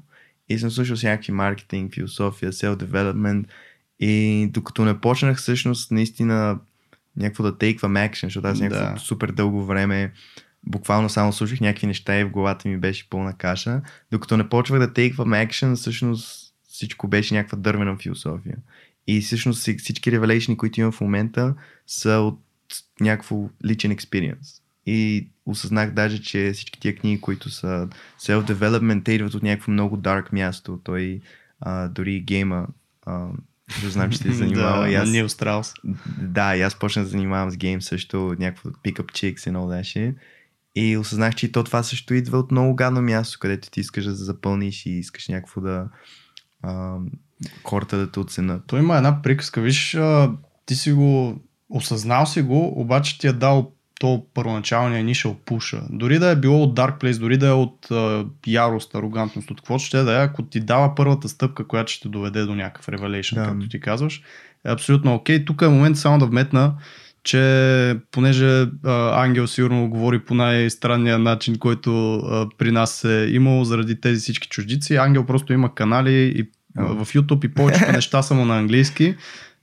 И 0.48 0.58
съм 0.58 0.70
слушал 0.70 0.96
всякакви 0.96 1.32
маркетинг, 1.32 1.94
философия, 1.94 2.52
self-development. 2.52 3.44
И 4.00 4.46
докато 4.52 4.84
не 4.84 5.00
почнах 5.00 5.38
всъщност 5.38 5.90
наистина 5.90 6.58
някакво 7.16 7.42
да 7.42 7.58
тейквам 7.58 7.94
action, 7.94 8.24
защото 8.24 8.48
аз 8.48 8.60
някакво 8.60 8.94
Да. 8.94 9.00
супер 9.00 9.32
дълго 9.32 9.64
време 9.64 10.12
буквално 10.66 11.08
само 11.08 11.32
слушах 11.32 11.60
някакви 11.60 11.86
неща 11.86 12.20
и 12.20 12.24
в 12.24 12.30
главата 12.30 12.68
ми 12.68 12.76
беше 12.76 13.10
пълна 13.10 13.36
каша. 13.36 13.82
Докато 14.10 14.36
не 14.36 14.48
почвах 14.48 14.80
да 14.80 14.92
тейквам 14.92 15.28
action, 15.28 15.76
всъщност 15.76 16.54
всичко 16.68 17.08
беше 17.08 17.34
някаква 17.34 17.58
дървена 17.58 17.96
философия. 17.96 18.56
И 19.06 19.20
всъщност 19.20 19.58
всички 19.78 20.12
ревелейшни, 20.12 20.56
които 20.56 20.80
имам 20.80 20.92
в 20.92 21.00
момента, 21.00 21.54
са 21.86 22.10
от 22.10 22.40
някакво 23.00 23.48
личен 23.66 23.90
експириенс. 23.90 24.63
И 24.86 25.28
осъзнах 25.46 25.90
даже, 25.90 26.22
че 26.22 26.50
всички 26.54 26.80
тия 26.80 26.96
книги, 26.96 27.20
които 27.20 27.50
са 27.50 27.88
self-development, 28.20 29.04
те 29.04 29.12
идват 29.12 29.34
от 29.34 29.42
някакво 29.42 29.72
много 29.72 29.96
dark 29.98 30.32
място. 30.32 30.80
Той 30.84 31.20
а, 31.60 31.88
дори 31.88 32.20
гейма, 32.20 32.66
а, 33.06 33.28
защото 33.68 33.92
знам, 33.92 34.10
че 34.10 34.18
се 34.18 34.32
занимава. 34.32 34.82
да, 34.82 34.92
и 34.92 34.94
аз, 34.94 35.10
Нил 35.10 35.28
Страус. 35.28 35.72
да, 36.18 36.56
и 36.56 36.62
аз 36.62 36.78
почнах 36.78 37.04
да 37.04 37.10
занимавам 37.10 37.50
с 37.50 37.56
гейм 37.56 37.82
също, 37.82 38.36
някакво 38.38 38.70
pick 38.70 38.94
up 38.94 39.12
chicks 39.12 39.38
and 39.38 39.56
all 39.56 39.80
that 39.80 39.82
shit. 39.82 40.14
И 40.76 40.96
осъзнах, 40.96 41.34
че 41.34 41.46
и 41.46 41.52
то 41.52 41.64
това 41.64 41.82
също 41.82 42.14
идва 42.14 42.38
от 42.38 42.50
много 42.50 42.74
гадно 42.74 43.02
място, 43.02 43.38
където 43.40 43.70
ти 43.70 43.80
искаш 43.80 44.04
да 44.04 44.14
запълниш 44.14 44.86
и 44.86 44.90
искаш 44.90 45.28
някакво 45.28 45.60
да 45.60 45.88
а, 46.62 46.96
хората 47.64 47.96
да 47.98 48.10
те 48.10 48.20
оценят. 48.20 48.62
Той 48.66 48.80
има 48.80 48.96
една 48.96 49.22
приказка, 49.22 49.60
виж, 49.60 49.94
а, 49.94 50.32
ти 50.66 50.74
си 50.74 50.92
го 50.92 51.40
осъзнал 51.68 52.26
си 52.26 52.42
го, 52.42 52.80
обаче 52.80 53.18
ти 53.18 53.26
е 53.26 53.32
дал 53.32 53.73
то 54.00 54.26
първоначалния 54.34 55.04
initial 55.04 55.34
пуша. 55.44 55.82
Дори 55.90 56.18
да 56.18 56.30
е 56.30 56.36
било 56.36 56.62
от 56.62 56.76
Dark 56.76 57.00
Place, 57.00 57.18
дори 57.18 57.36
да 57.36 57.48
е 57.48 57.52
от 57.52 57.90
а, 57.90 58.24
ярост, 58.46 58.94
арогантност, 58.94 59.50
от 59.50 59.60
какво 59.60 59.78
ще 59.78 60.02
да 60.02 60.20
е, 60.20 60.24
ако 60.24 60.42
ти 60.42 60.60
дава 60.60 60.94
първата 60.94 61.28
стъпка, 61.28 61.66
която 61.66 61.92
ще 61.92 62.02
те 62.02 62.08
доведе 62.08 62.42
до 62.42 62.54
някакъв 62.54 62.86
revelation, 62.86 63.34
Да. 63.34 63.44
както 63.44 63.68
ти 63.68 63.80
казваш, 63.80 64.22
е 64.66 64.72
абсолютно 64.72 65.14
окей. 65.14 65.44
Тук 65.44 65.62
е 65.62 65.68
момент 65.68 65.98
само 65.98 66.18
да 66.18 66.26
вметна, 66.26 66.74
че 67.22 67.96
понеже 68.10 68.66
а, 68.84 69.22
Ангел 69.24 69.46
сигурно 69.46 69.90
говори 69.90 70.24
по 70.24 70.34
най-странния 70.34 71.18
начин, 71.18 71.58
който 71.58 72.16
а, 72.16 72.48
при 72.58 72.70
нас 72.70 73.04
е 73.04 73.26
имал 73.30 73.64
заради 73.64 74.00
тези 74.00 74.20
всички 74.20 74.48
чуждици, 74.48 74.96
Ангел 74.96 75.26
просто 75.26 75.52
има 75.52 75.74
канали 75.74 76.32
и 76.36 76.50
а, 76.78 76.84
в 76.84 77.06
YouTube 77.06 77.44
и 77.44 77.54
повечето 77.54 77.92
неща 77.92 78.22
са 78.22 78.34
му 78.34 78.44
на 78.44 78.58
английски. 78.58 79.14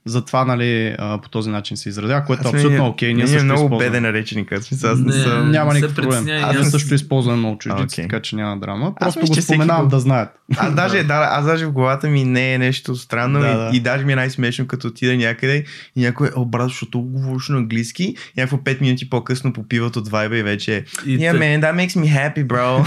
Затова, 0.04 0.44
нали, 0.44 0.96
по 1.22 1.28
този 1.28 1.50
начин 1.50 1.76
се 1.76 1.88
изразява, 1.88 2.24
което 2.24 2.48
е 2.48 2.50
абсолютно 2.50 2.86
окей. 2.86 3.08
Ние 3.08 3.16
Ние 3.16 3.26
също 3.26 3.44
много 3.44 3.64
използваме. 3.64 3.90
беден 3.90 4.10
реченик, 4.10 4.52
аз 4.52 4.64
смисъл, 4.64 4.90
аз 4.92 4.98
не, 4.98 5.12
съм... 5.12 5.50
Няма 5.50 5.72
Не 5.72 5.80
се 5.80 5.86
никакъв 5.86 6.04
проблем. 6.04 6.26
Аз 6.42 6.56
аз- 6.56 6.70
също 6.70 6.94
използвам 6.94 7.38
много 7.38 7.58
чуждици, 7.58 7.94
Окей. 7.94 8.04
така 8.04 8.20
че 8.20 8.36
няма 8.36 8.56
драма. 8.56 8.92
Аз 8.96 9.14
Просто 9.14 9.20
мисля, 9.20 9.34
го 9.34 9.42
споменавам 9.42 9.82
го- 9.82 9.88
да 9.88 10.00
знаят. 10.00 10.28
Аз 10.56 10.74
даже, 10.74 11.02
да, 11.02 11.28
аз 11.30 11.46
даже 11.46 11.66
в 11.66 11.72
главата 11.72 12.08
ми 12.08 12.24
не 12.24 12.54
е 12.54 12.58
нещо 12.58 12.94
странно 12.96 13.40
Да, 13.40 13.46
и, 13.46 13.50
да. 13.50 13.70
и 13.72 13.80
даже 13.80 14.04
ми 14.04 14.12
е 14.12 14.16
най-смешно, 14.16 14.66
като 14.66 14.88
отида 14.88 15.16
някъде 15.16 15.64
и 15.96 16.00
някой, 16.00 16.30
о 16.36 16.44
брат, 16.44 16.68
защото 16.68 17.00
го 17.00 17.08
говориш 17.10 17.48
на 17.48 17.56
английски, 17.56 18.02
и 18.04 18.16
някакво 18.36 18.56
5 18.56 18.80
минути 18.80 19.10
по-късно 19.10 19.52
попиват 19.52 19.96
от 19.96 20.08
вайба 20.08 20.38
и 20.38 20.42
вече 20.42 20.76
е, 20.76 20.84
И 21.06 21.18
yeah 21.18 21.32
man, 21.32 21.60
that 21.60 21.86
makes 21.86 22.00
me 22.00 22.34
happy, 22.34 22.46
bro. 22.46 22.82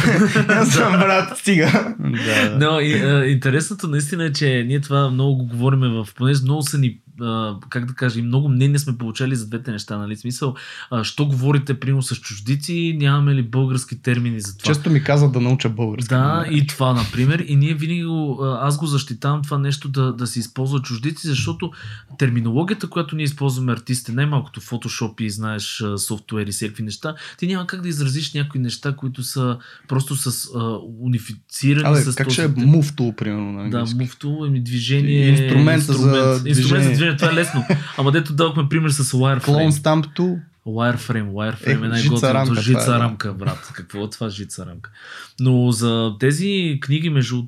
Аз 0.51 0.69
съм 0.69 0.91
брат, 0.91 1.37
стига. 1.37 1.95
Да. 1.99 2.57
Но 2.61 2.79
интересното 3.25 3.87
наистина 3.87 4.25
е, 4.25 4.31
че 4.31 4.63
ние 4.67 4.81
това 4.81 5.09
много 5.09 5.37
го 5.37 5.45
говорим 5.45 5.79
в, 5.79 6.07
понеже 6.15 6.41
много 6.43 6.61
са 6.61 6.77
ни, 6.77 6.97
а, 7.21 7.55
как 7.69 7.85
да 7.85 7.93
кажа, 7.93 8.19
и 8.19 8.21
много 8.21 8.49
мнения 8.49 8.79
сме 8.79 8.97
получали 8.97 9.35
за 9.35 9.47
двете 9.47 9.71
неща, 9.71 9.97
нали? 9.97 10.15
Смисъл, 10.15 10.55
а, 10.91 11.03
що 11.03 11.25
говорите, 11.25 11.79
примерно, 11.79 12.01
с 12.01 12.15
чуждици, 12.15 12.97
нямаме 12.99 13.35
ли 13.35 13.43
български 13.43 14.01
термини 14.01 14.41
за 14.41 14.57
това? 14.57 14.73
Често 14.73 14.89
ми 14.89 15.03
казват 15.03 15.31
да 15.31 15.41
науча 15.41 15.69
български. 15.69 16.09
Да, 16.09 16.45
и 16.51 16.67
това, 16.67 16.93
например. 16.93 17.45
И 17.47 17.55
ние 17.55 17.73
винаги 17.73 18.03
го, 18.03 18.39
аз 18.61 18.77
го 18.77 18.85
защитавам 18.85 19.41
това 19.41 19.57
нещо 19.57 19.89
да, 19.89 20.13
да 20.13 20.27
се 20.27 20.39
използва 20.39 20.81
чуждици, 20.81 21.27
защото 21.27 21.71
терминологията, 22.17 22.89
която 22.89 23.15
ние 23.15 23.23
използваме 23.23 23.71
артистите, 23.71 24.11
най-малкото 24.11 24.61
Photoshop 24.61 25.21
и 25.21 25.29
знаеш 25.29 25.83
софтуер 25.97 26.47
и 26.47 26.51
всякакви 26.51 26.83
неща, 26.83 27.15
ти 27.37 27.47
няма 27.47 27.67
как 27.67 27.81
да 27.81 27.89
изразиш 27.89 28.33
някои 28.33 28.61
неща, 28.61 28.95
които 28.95 29.23
са 29.23 29.57
просто 29.87 30.15
с 30.15 30.49
а, 30.55 30.77
унифицирани 31.01 31.87
Абе, 31.87 32.01
с 32.01 32.15
как 32.15 32.27
този 32.27 32.33
ще 32.33 32.43
е 32.43 32.65
муфто, 32.65 33.13
примерно, 33.17 33.51
на 33.51 33.69
да, 33.69 33.77
английски? 33.77 33.99
муфто, 33.99 34.45
еми 34.47 34.63
движение. 34.63 35.27
Инструмент 35.27 35.83
за 35.83 36.41
Инструмент 36.45 36.83
за 36.83 36.91
движение. 36.91 37.04
Движение, 37.05 37.17
това 37.17 37.31
е 37.31 37.35
лесно. 37.35 37.65
Ама 37.97 38.11
дето 38.11 38.33
дадохме 38.33 38.69
пример 38.69 38.89
с 38.89 39.11
Clone 39.11 39.39
Wireframe. 39.39 39.71
Stamp 39.71 40.05
2. 40.17 40.39
Wireframe, 40.67 41.31
Wireframe 41.31 41.67
Е, 41.67 41.71
е 41.71 42.01
жица 42.01 42.31
най-готиното. 42.33 42.45
това 42.45 42.61
Жица 42.61 42.81
е, 42.81 42.85
да. 42.85 42.99
рамка, 42.99 43.33
брат. 43.33 43.71
Какво 43.73 44.03
е 44.03 44.09
това 44.09 44.29
жица 44.29 44.65
рамка? 44.65 44.91
Но 45.39 45.71
за 45.71 46.15
тези 46.19 46.77
книги, 46.81 47.09
между 47.09 47.43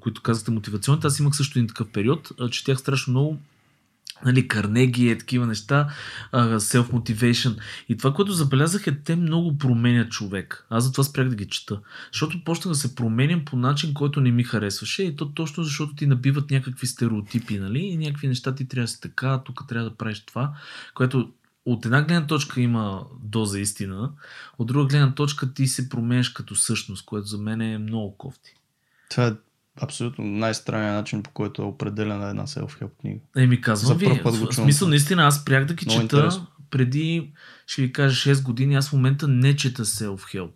които 0.00 0.22
казахте 0.22 0.50
мотивационните, 0.50 1.06
аз 1.06 1.18
имах 1.18 1.36
също 1.36 1.58
един 1.58 1.68
такъв 1.68 1.88
период. 1.88 2.28
Четях 2.50 2.78
страшно 2.78 3.10
много 3.10 3.38
нали, 4.24 4.48
Карнеги 4.48 5.08
е 5.08 5.18
такива 5.18 5.46
неща, 5.46 5.88
self-motivation. 6.32 7.58
И 7.88 7.96
това, 7.96 8.14
което 8.14 8.32
забелязах 8.32 8.86
е, 8.86 8.98
те 8.98 9.16
много 9.16 9.58
променят 9.58 10.10
човек. 10.10 10.66
Аз 10.70 10.84
затова 10.84 11.04
спрях 11.04 11.28
да 11.28 11.36
ги 11.36 11.48
чета. 11.48 11.80
Защото 12.12 12.44
почнах 12.44 12.72
да 12.72 12.78
се 12.78 12.94
променям 12.94 13.44
по 13.44 13.56
начин, 13.56 13.94
който 13.94 14.20
не 14.20 14.30
ми 14.30 14.44
харесваше. 14.44 15.02
И 15.02 15.16
то 15.16 15.32
точно 15.32 15.64
защото 15.64 15.94
ти 15.94 16.06
набиват 16.06 16.50
някакви 16.50 16.86
стереотипи, 16.86 17.58
нали? 17.58 17.78
И 17.78 17.96
някакви 17.96 18.28
неща 18.28 18.54
ти 18.54 18.68
трябва 18.68 18.84
да 18.84 18.88
си 18.88 19.00
така, 19.00 19.42
тук 19.44 19.64
трябва 19.68 19.90
да 19.90 19.96
правиш 19.96 20.24
това, 20.26 20.54
което 20.94 21.32
от 21.66 21.84
една 21.84 22.02
гледна 22.02 22.26
точка 22.26 22.60
има 22.60 23.04
доза 23.22 23.60
истина, 23.60 24.12
от 24.58 24.66
друга 24.66 24.86
гледна 24.86 25.14
точка 25.14 25.54
ти 25.54 25.66
се 25.66 25.88
променяш 25.88 26.28
като 26.28 26.54
същност, 26.54 27.04
което 27.04 27.26
за 27.26 27.38
мен 27.38 27.60
е 27.60 27.78
много 27.78 28.16
кофти. 28.16 28.54
Това 29.10 29.26
е 29.26 29.32
абсолютно 29.80 30.24
най-странният 30.24 30.94
начин, 30.94 31.22
по 31.22 31.30
който 31.30 31.62
е 31.62 31.64
определена 31.64 32.28
една 32.28 32.46
self-help 32.46 32.90
книга. 33.00 33.20
Еми, 33.36 33.60
казвам 33.60 33.88
За 33.88 33.94
ви, 33.94 34.22
път 34.22 34.38
го 34.38 34.46
в 34.46 34.48
чувам 34.48 34.52
смисъл, 34.52 34.88
наистина, 34.88 35.26
аз 35.26 35.44
прях 35.44 35.64
да 35.64 35.74
ги 35.74 35.86
Много 35.86 36.02
чета 36.02 36.16
интересно. 36.16 36.46
преди, 36.70 37.32
ще 37.66 37.82
ви 37.82 37.92
кажа, 37.92 38.34
6 38.34 38.42
години, 38.42 38.74
аз 38.74 38.88
в 38.88 38.92
момента 38.92 39.28
не 39.28 39.56
чета 39.56 39.84
self-help. 39.84 40.52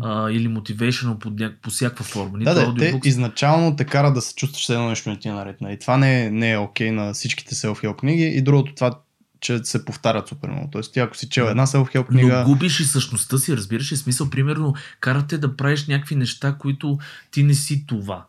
А, 0.00 0.30
или 0.30 0.48
motivational 0.48 1.18
по, 1.18 1.30
ня... 1.30 1.52
по 1.62 1.70
всякаква 1.70 2.04
форма. 2.04 2.38
Да, 2.38 2.54
да, 2.54 2.74
те 2.74 3.00
изначално 3.04 3.76
те 3.76 3.84
кара 3.84 4.12
да 4.12 4.20
се 4.20 4.34
чувстваш, 4.34 4.68
едно 4.68 4.88
нещо 4.88 5.10
не 5.10 5.18
ти 5.18 5.28
е 5.28 5.32
наред. 5.32 5.56
И 5.70 5.78
това 5.80 5.96
не 5.96 6.24
е, 6.24 6.30
не 6.30 6.52
е 6.52 6.58
окей 6.58 6.90
на 6.90 7.12
всичките 7.12 7.54
self-help 7.54 7.96
книги. 7.96 8.22
И 8.22 8.42
другото 8.42 8.74
това, 8.74 8.98
че 9.40 9.58
се 9.64 9.84
повтарят 9.84 10.28
супер 10.28 10.48
много. 10.48 10.68
Тоест, 10.72 10.92
ти 10.92 11.00
ако 11.00 11.16
си 11.16 11.28
чел 11.28 11.44
една 11.44 11.66
self-help 11.66 12.06
книга, 12.06 12.38
Но 12.38 12.44
губиш 12.44 12.80
и 12.80 12.84
същността 12.84 13.38
си, 13.38 13.56
разбираш 13.56 13.92
ли? 13.92 13.96
Смисъл, 13.96 14.30
примерно, 14.30 14.74
карате 15.00 15.38
да 15.38 15.56
правиш 15.56 15.86
някакви 15.86 16.16
неща, 16.16 16.56
които 16.58 16.98
ти 17.30 17.42
не 17.42 17.54
си 17.54 17.86
това. 17.86 18.24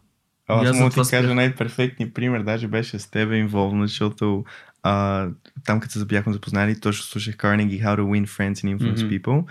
Аз 0.47 0.67
Аз 0.67 0.77
мога 0.77 0.89
да 0.89 1.03
ти 1.03 1.09
кажа 1.09 1.23
спрях. 1.23 1.35
най-перфектният 1.35 2.13
пример, 2.13 2.41
даже 2.41 2.67
беше 2.67 2.99
с 2.99 3.11
тебе 3.11 3.35
инволвно, 3.37 3.87
защото 3.87 4.43
а, 4.83 5.27
там 5.65 5.79
като 5.79 5.99
се 5.99 6.05
бяхме 6.05 6.33
запознали, 6.33 6.79
точно 6.79 7.03
слушах 7.03 7.35
Carnegie 7.35 7.83
How 7.83 7.99
to 7.99 8.01
Win 8.01 8.27
Friends 8.27 8.53
and 8.53 8.77
Influence 8.77 9.03
Мгм. 9.05 9.13
People 9.13 9.43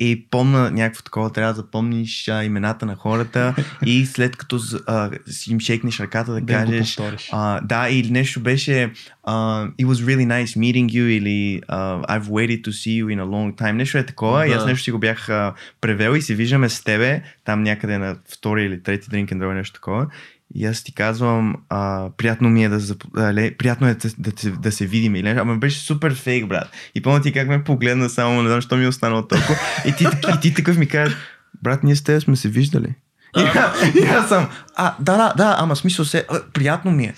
и 0.00 0.26
помна 0.30 0.70
някакво 0.70 1.02
такова, 1.02 1.32
трябва 1.32 1.52
да 1.52 1.56
запомниш 1.56 2.28
а, 2.28 2.44
имената 2.44 2.86
на 2.86 2.94
хората 2.96 3.54
и 3.86 4.06
след 4.06 4.36
като 4.36 4.60
а, 4.86 5.10
им 5.50 5.60
шейкнеш 5.60 6.00
ръката 6.00 6.32
да, 6.32 6.40
да 6.40 6.46
кажеш 6.46 6.98
а, 7.32 7.60
да, 7.60 7.88
или 7.88 8.10
нещо 8.10 8.40
беше 8.40 8.92
uh, 9.26 9.70
It 9.76 9.86
was 9.86 9.92
really 9.92 10.26
nice 10.26 10.58
meeting 10.58 10.86
you 10.86 11.02
или 11.02 11.60
uh, 11.68 12.06
I've 12.06 12.24
waited 12.24 12.62
to 12.64 12.68
see 12.68 13.04
you 13.04 13.06
in 13.06 13.22
a 13.22 13.26
long 13.26 13.56
time. 13.62 13.72
Нещо 13.72 13.98
е 13.98 14.06
такова 14.06 14.48
и 14.48 14.52
аз 14.52 14.62
Да. 14.62 14.68
нещо 14.68 14.84
си 14.84 14.90
го 14.90 14.98
бях 14.98 15.28
а, 15.28 15.54
превел 15.80 16.16
и 16.16 16.22
се 16.22 16.34
виждаме 16.34 16.68
с 16.68 16.84
тебе 16.84 17.22
там 17.44 17.62
някъде 17.62 17.98
на 17.98 18.16
втори 18.28 18.64
или 18.64 18.82
трети 18.82 19.08
drink 19.08 19.26
and 19.32 19.38
draw 19.38 19.54
нещо 19.54 19.74
такова. 19.74 20.06
И 20.54 20.66
аз 20.66 20.84
ти 20.84 20.94
казвам, 20.94 21.56
а, 21.68 22.10
приятно 22.16 22.50
ми 22.50 22.64
е 22.64 22.68
да, 22.68 22.80
зап- 22.80 23.16
а, 23.16 23.34
ле, 23.34 23.56
приятно 23.56 23.88
е 23.88 23.94
да, 23.94 24.10
да, 24.18 24.50
да, 24.50 24.72
се 24.72 24.86
видим. 24.86 25.16
Или, 25.16 25.28
ама 25.28 25.56
беше 25.56 25.80
супер 25.80 26.14
фейк, 26.14 26.46
брат. 26.46 26.70
И 26.94 27.02
помня 27.02 27.22
ти 27.22 27.32
как 27.32 27.48
ме 27.48 27.64
погледна 27.64 28.08
само, 28.08 28.42
не 28.42 28.48
знам, 28.48 28.60
що 28.60 28.76
ми 28.76 28.84
е 28.84 28.88
останало 28.88 29.22
толкова. 29.22 29.58
И 29.86 29.92
ти, 29.92 30.04
и 30.04 30.40
ти 30.40 30.54
такъв 30.54 30.78
ми 30.78 30.86
кажеш, 30.86 31.16
брат, 31.62 31.84
ние 31.84 31.96
с 31.96 32.04
теб 32.04 32.22
сме 32.22 32.36
се 32.36 32.48
виждали. 32.48 32.94
И, 33.36 33.40
и 33.98 34.04
аз 34.04 34.28
съм, 34.28 34.48
а, 34.80 34.94
да, 35.00 35.16
да, 35.16 35.32
да, 35.36 35.56
ама 35.58 35.76
смисъл 35.76 36.04
се, 36.04 36.24
а, 36.30 36.40
приятно 36.52 36.90
ми 36.90 37.04
е. 37.04 37.14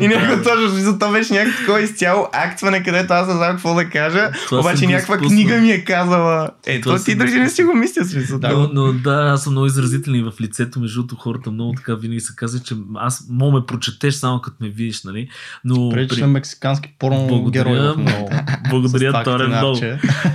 и 0.00 0.08
някакво 0.08 0.42
точно, 0.42 0.68
в 0.68 0.72
смисъл, 0.72 0.98
то 0.98 1.12
беше 1.12 1.32
някакво 1.32 1.58
такова 1.58 1.80
изцяло 1.80 2.28
актване, 2.32 2.82
където 2.82 3.12
аз 3.12 3.28
не 3.28 3.34
знам 3.34 3.50
какво 3.50 3.74
да 3.74 3.90
кажа, 3.90 4.30
Това 4.48 4.60
обаче 4.60 4.86
някаква 4.86 5.18
книга 5.18 5.56
ми 5.56 5.70
е 5.70 5.84
казала. 5.84 6.50
Е, 6.66 6.80
Това 6.80 6.98
то 6.98 7.04
ти 7.04 7.14
го 7.14 7.24
не 7.24 7.50
си 7.50 7.62
го 7.62 7.74
мисля, 7.74 8.04
смисъл. 8.04 8.38
Да, 8.38 8.48
но, 8.48 8.70
но 8.72 8.92
да, 8.92 9.30
аз 9.34 9.42
съм 9.42 9.52
много 9.52 9.66
изразителен 9.66 10.30
в 10.30 10.40
лицето, 10.40 10.80
между 10.80 11.02
другото 11.02 11.16
хората 11.22 11.50
много 11.50 11.72
така 11.72 11.94
винаги 11.94 12.20
се 12.20 12.32
казва, 12.36 12.60
че 12.60 12.74
аз 12.94 13.26
мога 13.30 13.58
ме 13.58 13.66
прочетеш 13.66 14.14
само 14.14 14.40
като 14.40 14.56
ме 14.60 14.68
видиш, 14.68 15.04
нали? 15.04 15.28
Но 15.64 15.90
Пречи 15.90 16.20
на 16.20 16.26
мексикански 16.26 16.94
порно 16.98 17.26
герой. 17.26 17.40
благодаря 17.40 17.70
момента. 17.70 17.98
много. 17.98 18.30
Благодаря, 18.70 19.24
Торе, 19.24 19.46
много. 19.46 19.80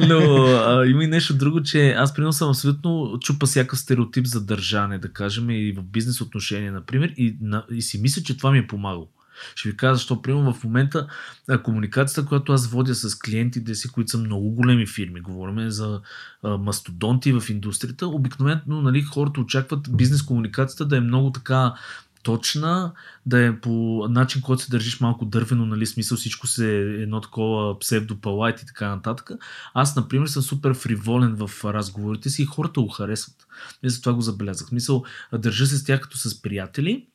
Но 0.08 0.46
а, 0.46 0.86
има 0.88 1.04
и 1.04 1.08
нещо 1.08 1.34
друго, 1.34 1.64
че 1.64 1.92
аз 1.92 2.14
примерно 2.14 2.34
съм 2.34 2.50
абсолютно 2.50 3.18
чупа 3.22 3.46
всякакъв 3.46 3.80
стереотип 3.80 4.26
за 4.26 4.42
държане, 4.68 4.98
да 4.98 5.14
кажем, 5.14 5.50
и 5.50 5.72
в 5.72 5.84
бизнес 5.84 6.22
отношения, 6.22 6.72
например, 6.72 7.14
и, 7.18 7.38
на, 7.42 7.66
и 7.72 7.82
си 7.82 8.02
мисля, 8.02 8.22
че 8.24 8.38
това 8.38 8.52
ми 8.52 8.58
е 8.58 8.68
помагало. 8.68 9.10
Ще 9.56 9.70
ви 9.70 9.78
кажа, 9.78 9.96
защо 9.96 10.22
примерно 10.22 10.54
в 10.54 10.64
момента 10.64 11.08
комуникацията, 11.64 12.28
която 12.28 12.54
аз 12.54 12.68
водя 12.68 12.96
с 12.96 13.20
клиентите 13.20 13.76
си, 13.76 13.90
които 13.90 14.12
са 14.12 14.18
много 14.18 14.52
големи 14.52 14.88
фирми, 14.88 15.22
говорим 15.22 15.70
за 15.70 16.02
а, 16.44 16.58
мастодонти 16.58 17.34
в 17.34 17.50
индустрията, 17.50 18.08
обикновено 18.08 18.82
нали, 18.82 19.02
хората 19.02 19.42
очакват 19.42 19.98
бизнес 19.98 20.22
комуникацията 20.22 20.86
да 20.86 20.98
е 20.98 21.02
много 21.02 21.32
така 21.32 21.74
точна, 22.28 22.92
да 23.26 23.46
е 23.46 23.60
по 23.60 24.06
начин, 24.10 24.42
който 24.42 24.64
се 24.64 24.72
държиш 24.72 25.00
малко 25.00 25.26
дървено, 25.26 25.66
нали, 25.66 25.86
смисъл 25.86 26.18
всичко 26.18 26.48
се 26.48 26.76
е 26.76 26.80
едно 26.80 27.22
такова 27.22 27.80
псевдопалайт 27.80 28.62
и 28.62 28.66
така 28.66 28.90
нататък. 28.90 29.32
Аз, 29.74 29.96
например, 29.96 30.28
съм 30.28 30.42
супер 30.42 30.74
фриволен 30.74 31.36
в 31.36 31.66
разговорите 31.66 32.30
си 32.30 32.42
и 32.42 32.46
хората 32.46 32.82
го 32.82 32.88
харесват. 32.88 33.48
И 33.84 33.90
затова 33.90 34.14
го 34.14 34.22
забелязах. 34.22 34.72
Мисъл, 34.72 35.04
държа 35.34 35.68
се 35.68 35.78
с 35.78 35.84
тях 35.84 36.02
като 36.02 36.18
с 36.18 36.42
приятели, 36.42 37.08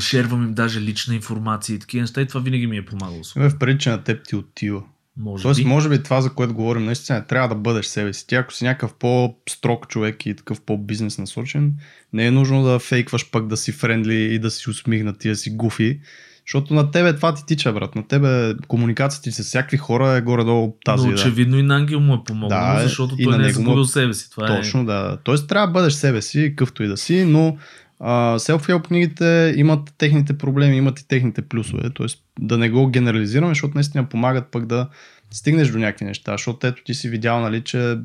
шервам 0.00 0.44
им 0.44 0.54
даже 0.54 0.80
лична 0.80 1.14
информация 1.14 1.76
и 1.76 1.78
такива 1.78 2.00
неща 2.00 2.20
и 2.20 2.26
това 2.26 2.40
винаги 2.40 2.66
ми 2.66 2.76
е 2.76 2.84
помагало. 2.84 3.22
В 3.36 3.58
преди, 3.58 3.78
че 3.78 3.90
на 3.90 4.04
теб 4.04 4.24
ти 4.24 4.36
отива. 4.36 4.82
Може 5.18 5.42
Тоест, 5.42 5.60
би. 5.60 5.64
може 5.64 5.88
би 5.88 6.02
това, 6.02 6.20
за 6.20 6.30
което 6.30 6.54
говорим, 6.54 6.84
наистина 6.84 7.26
трябва 7.26 7.48
да 7.48 7.54
бъдеш 7.54 7.86
себе 7.86 8.12
си. 8.12 8.26
Ти, 8.26 8.34
ако 8.34 8.52
си 8.52 8.64
някакъв 8.64 8.94
по-строг 8.94 9.88
човек 9.88 10.26
и 10.26 10.34
такъв 10.34 10.60
по-бизнес 10.60 11.18
насочен, 11.18 11.72
не 12.12 12.26
е 12.26 12.30
нужно 12.30 12.62
да 12.62 12.78
фейкваш 12.78 13.30
пък 13.30 13.46
да 13.46 13.56
си 13.56 13.72
френдли 13.72 14.14
и 14.14 14.38
да 14.38 14.50
си 14.50 14.70
усмихнат 14.70 15.24
и 15.24 15.28
да 15.28 15.36
си 15.36 15.50
гуфи. 15.50 16.00
Защото 16.46 16.74
на 16.74 16.90
тебе 16.90 17.16
това 17.16 17.34
ти 17.34 17.46
тича, 17.46 17.72
брат. 17.72 17.94
На 17.94 18.06
тебе 18.08 18.54
комуникацията 18.68 19.24
ти 19.24 19.32
с 19.32 19.42
всякакви 19.42 19.76
хора 19.76 20.08
е 20.08 20.20
горе-долу 20.20 20.76
тази. 20.84 21.06
Но 21.06 21.12
да. 21.12 21.14
очевидно 21.20 21.58
и 21.58 21.62
на 21.62 21.76
Ангел 21.76 22.00
му 22.00 22.14
е 22.14 22.18
помогнал, 22.26 22.74
Да, 22.74 22.82
защото 22.82 23.16
той 23.16 23.38
не 23.38 23.44
е 23.44 23.46
него 23.46 23.60
му 23.60 23.62
е- 23.62 23.64
загубил 23.64 23.84
себе 23.84 24.14
си. 24.14 24.30
Това 24.30 24.46
Точно, 24.46 24.84
да. 24.84 25.18
Тоест 25.24 25.48
трябва 25.48 25.66
да 25.66 25.72
бъдеш 25.72 25.92
себе 25.92 26.22
си, 26.22 26.54
къвто 26.56 26.82
и 26.82 26.86
да 26.88 26.96
си, 26.96 27.24
но 27.24 27.56
self-help 28.02 28.86
книгите 28.86 29.54
имат 29.56 29.94
техните 29.98 30.38
проблеми, 30.38 30.76
имат 30.76 31.00
и 31.00 31.08
техните 31.08 31.42
плюсове. 31.42 31.90
Тоест 31.94 32.24
да 32.40 32.58
не 32.58 32.70
го 32.70 32.86
генерализираме, 32.86 33.50
защото 33.50 33.74
наистина 33.74 34.08
помагат 34.08 34.50
пък 34.50 34.66
да 34.66 34.88
стигнеш 35.30 35.68
до 35.68 35.78
някакви 35.78 36.04
неща. 36.04 36.32
Защото 36.32 36.66
ето 36.66 36.82
ти 36.84 36.94
си 36.94 37.08
видял, 37.08 37.40
нали, 37.40 37.64
че 37.64 37.98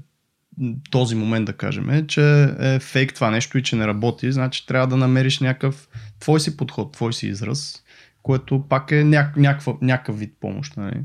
този 0.92 1.16
момент 1.16 1.46
да 1.46 1.54
кажем, 1.54 1.90
е, 1.90 2.08
че 2.08 2.56
е 2.60 2.80
фейк 2.80 3.14
това 3.14 3.32
нещо 3.32 3.58
и 3.58 3.64
че 3.64 3.76
не 3.76 3.88
работи, 3.88 4.32
значи 4.32 4.66
трябва 4.66 4.88
да 4.88 4.98
намериш 4.98 5.40
някакъв 5.40 5.88
твой 6.20 6.40
си 6.40 6.58
подход, 6.58 6.94
твой 6.94 7.14
си 7.14 7.28
израз, 7.28 7.84
което 8.24 8.66
пак 8.70 8.92
е 8.92 8.96
няк- 8.96 9.38
някаква, 9.38 9.74
някакъв 9.82 10.20
вид 10.20 10.34
помощ. 10.40 10.78
Нали? 10.78 11.02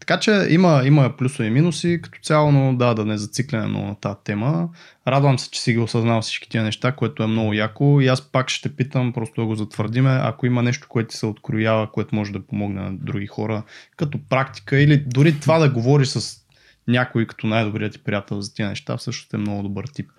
Така 0.00 0.20
че 0.20 0.46
има, 0.50 0.82
има 0.84 1.16
плюсове 1.16 1.46
и 1.46 1.50
минуси, 1.50 2.00
като 2.02 2.18
цяло, 2.22 2.52
но 2.52 2.76
да, 2.76 2.94
да 2.94 3.04
не 3.04 3.18
зацикляме 3.18 3.66
много 3.66 3.86
на 3.86 3.94
тази 3.94 4.16
тема. 4.24 4.68
Радвам 5.08 5.38
се, 5.38 5.50
че 5.50 5.60
си 5.60 5.72
ги 5.72 5.78
осъзнал 5.78 6.22
всички 6.22 6.48
тия 6.48 6.62
неща, 6.62 6.92
което 6.92 7.22
е 7.22 7.26
много 7.26 7.52
яко 7.52 8.00
и 8.00 8.06
аз 8.06 8.20
пак 8.20 8.48
ще 8.48 8.76
питам, 8.76 9.12
просто 9.12 9.40
да 9.40 9.46
го 9.46 9.54
затвърдиме, 9.54 10.20
ако 10.22 10.46
има 10.46 10.62
нещо, 10.62 10.88
което 10.88 11.08
ти 11.08 11.16
се 11.16 11.26
откроява, 11.26 11.92
което 11.92 12.14
може 12.14 12.32
да 12.32 12.46
помогне 12.46 12.82
на 12.82 12.96
други 12.96 13.26
хора, 13.26 13.62
като 13.96 14.18
практика 14.28 14.80
или 14.80 15.04
дори 15.06 15.40
това 15.40 15.58
да 15.58 15.70
говориш 15.70 16.08
с 16.08 16.44
някой 16.88 17.26
като 17.26 17.46
най-добрият 17.46 17.92
ти 17.92 17.98
приятел 18.04 18.40
за 18.40 18.54
тия 18.54 18.68
неща, 18.68 18.96
всъщност 18.96 19.34
е 19.34 19.36
много 19.36 19.62
добър 19.62 19.84
тип. 19.94 20.10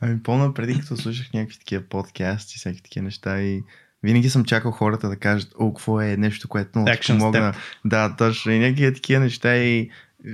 Ами 0.00 0.22
помня 0.22 0.54
преди 0.54 0.80
като 0.80 0.96
слушах 0.96 1.32
някакви 1.34 1.58
такива 1.58 1.82
подкасти, 1.82 2.58
всеки 2.58 2.82
такива 2.82 3.04
неща 3.04 3.40
и 3.42 3.62
винаги 4.02 4.30
съм 4.30 4.44
чакал 4.44 4.70
хората 4.70 5.08
да 5.08 5.16
кажат, 5.16 5.54
о, 5.58 5.74
какво 5.74 6.00
е 6.00 6.16
нещо, 6.16 6.48
което 6.48 6.78
много 6.78 6.90
ти 7.00 7.12
помогна. 7.12 7.54
Да, 7.84 8.16
точно. 8.16 8.52
И 8.52 8.58
някакви 8.58 8.94
такива 8.94 9.20
неща 9.20 9.56
и 9.56 9.90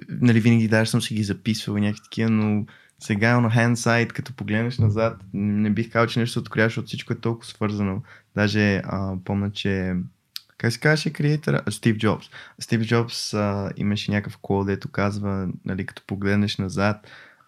нали, 0.09 0.41
винаги 0.41 0.69
даже 0.69 0.91
съм 0.91 1.03
си 1.03 1.15
ги 1.15 1.25
записвал 1.25 1.77
и 1.77 1.81
някакви 1.81 2.03
такива, 2.03 2.31
но 2.31 2.67
сега 2.99 3.41
на 3.41 3.51
hindsight, 3.51 4.13
като 4.13 4.33
погледнеш 4.33 4.79
назад, 4.79 5.21
не 5.35 5.71
бих 5.71 5.93
казал, 5.93 6.07
че 6.07 6.21
нещо 6.21 6.41
открояваш, 6.41 6.73
защото 6.73 6.87
всичко 6.87 7.13
е 7.13 7.17
толкова 7.17 7.47
свързано. 7.47 8.03
Даже 8.35 8.77
а, 8.85 9.15
помня, 9.25 9.51
че 9.53 9.95
как 10.59 10.73
се 10.73 10.81
казваше 10.81 11.13
креатора? 11.13 11.61
Стив 11.71 11.97
Джобс. 11.97 12.27
Стив 12.61 12.83
Джобс 12.83 13.35
а, 13.35 13.71
имаше 13.77 14.11
някакъв 14.11 14.39
кол, 14.43 14.65
дето 14.65 14.89
казва, 14.89 15.49
нали, 15.65 15.87
като 15.87 16.03
погледнеш 16.07 16.59
назад, 16.59 16.97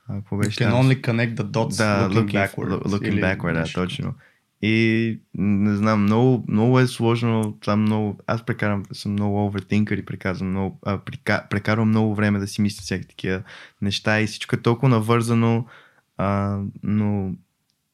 а, 0.09 0.15
какво 0.15 0.37
беше 0.37 0.61
You 0.61 0.71
can 0.71 0.73
only 0.73 1.01
connect 1.01 1.35
the 1.35 1.45
dots 1.45 1.77
да, 1.77 2.09
looking, 2.09 2.15
looking 2.15 2.33
backward. 2.33 2.83
Looking 2.83 3.09
или 3.09 3.21
backward, 3.21 3.53
да, 3.53 3.73
точно. 3.73 4.15
И 4.63 5.21
не 5.35 5.77
знам, 5.77 6.03
много, 6.03 6.45
много 6.49 6.81
е 6.81 6.87
сложно. 6.87 7.59
Това 7.61 7.77
много, 7.77 8.19
аз 8.27 8.47
прекарам, 8.47 8.83
съм 8.93 9.13
много 9.13 9.47
овертинкър 9.47 9.99
и 9.99 10.05
прекарвам 10.05 10.49
много, 10.49 10.79
а, 10.83 10.99
прека, 10.99 11.47
прекарвам 11.51 11.89
много 11.89 12.15
време 12.15 12.39
да 12.39 12.47
си 12.47 12.63
мисля 12.63 12.83
всякакви 12.83 13.09
такива 13.09 13.43
неща 13.83 14.21
и 14.21 14.27
всичко 14.27 14.57
е 14.57 14.63
толкова 14.63 14.89
навързано, 14.89 15.67
а, 16.17 16.59
но 16.83 17.35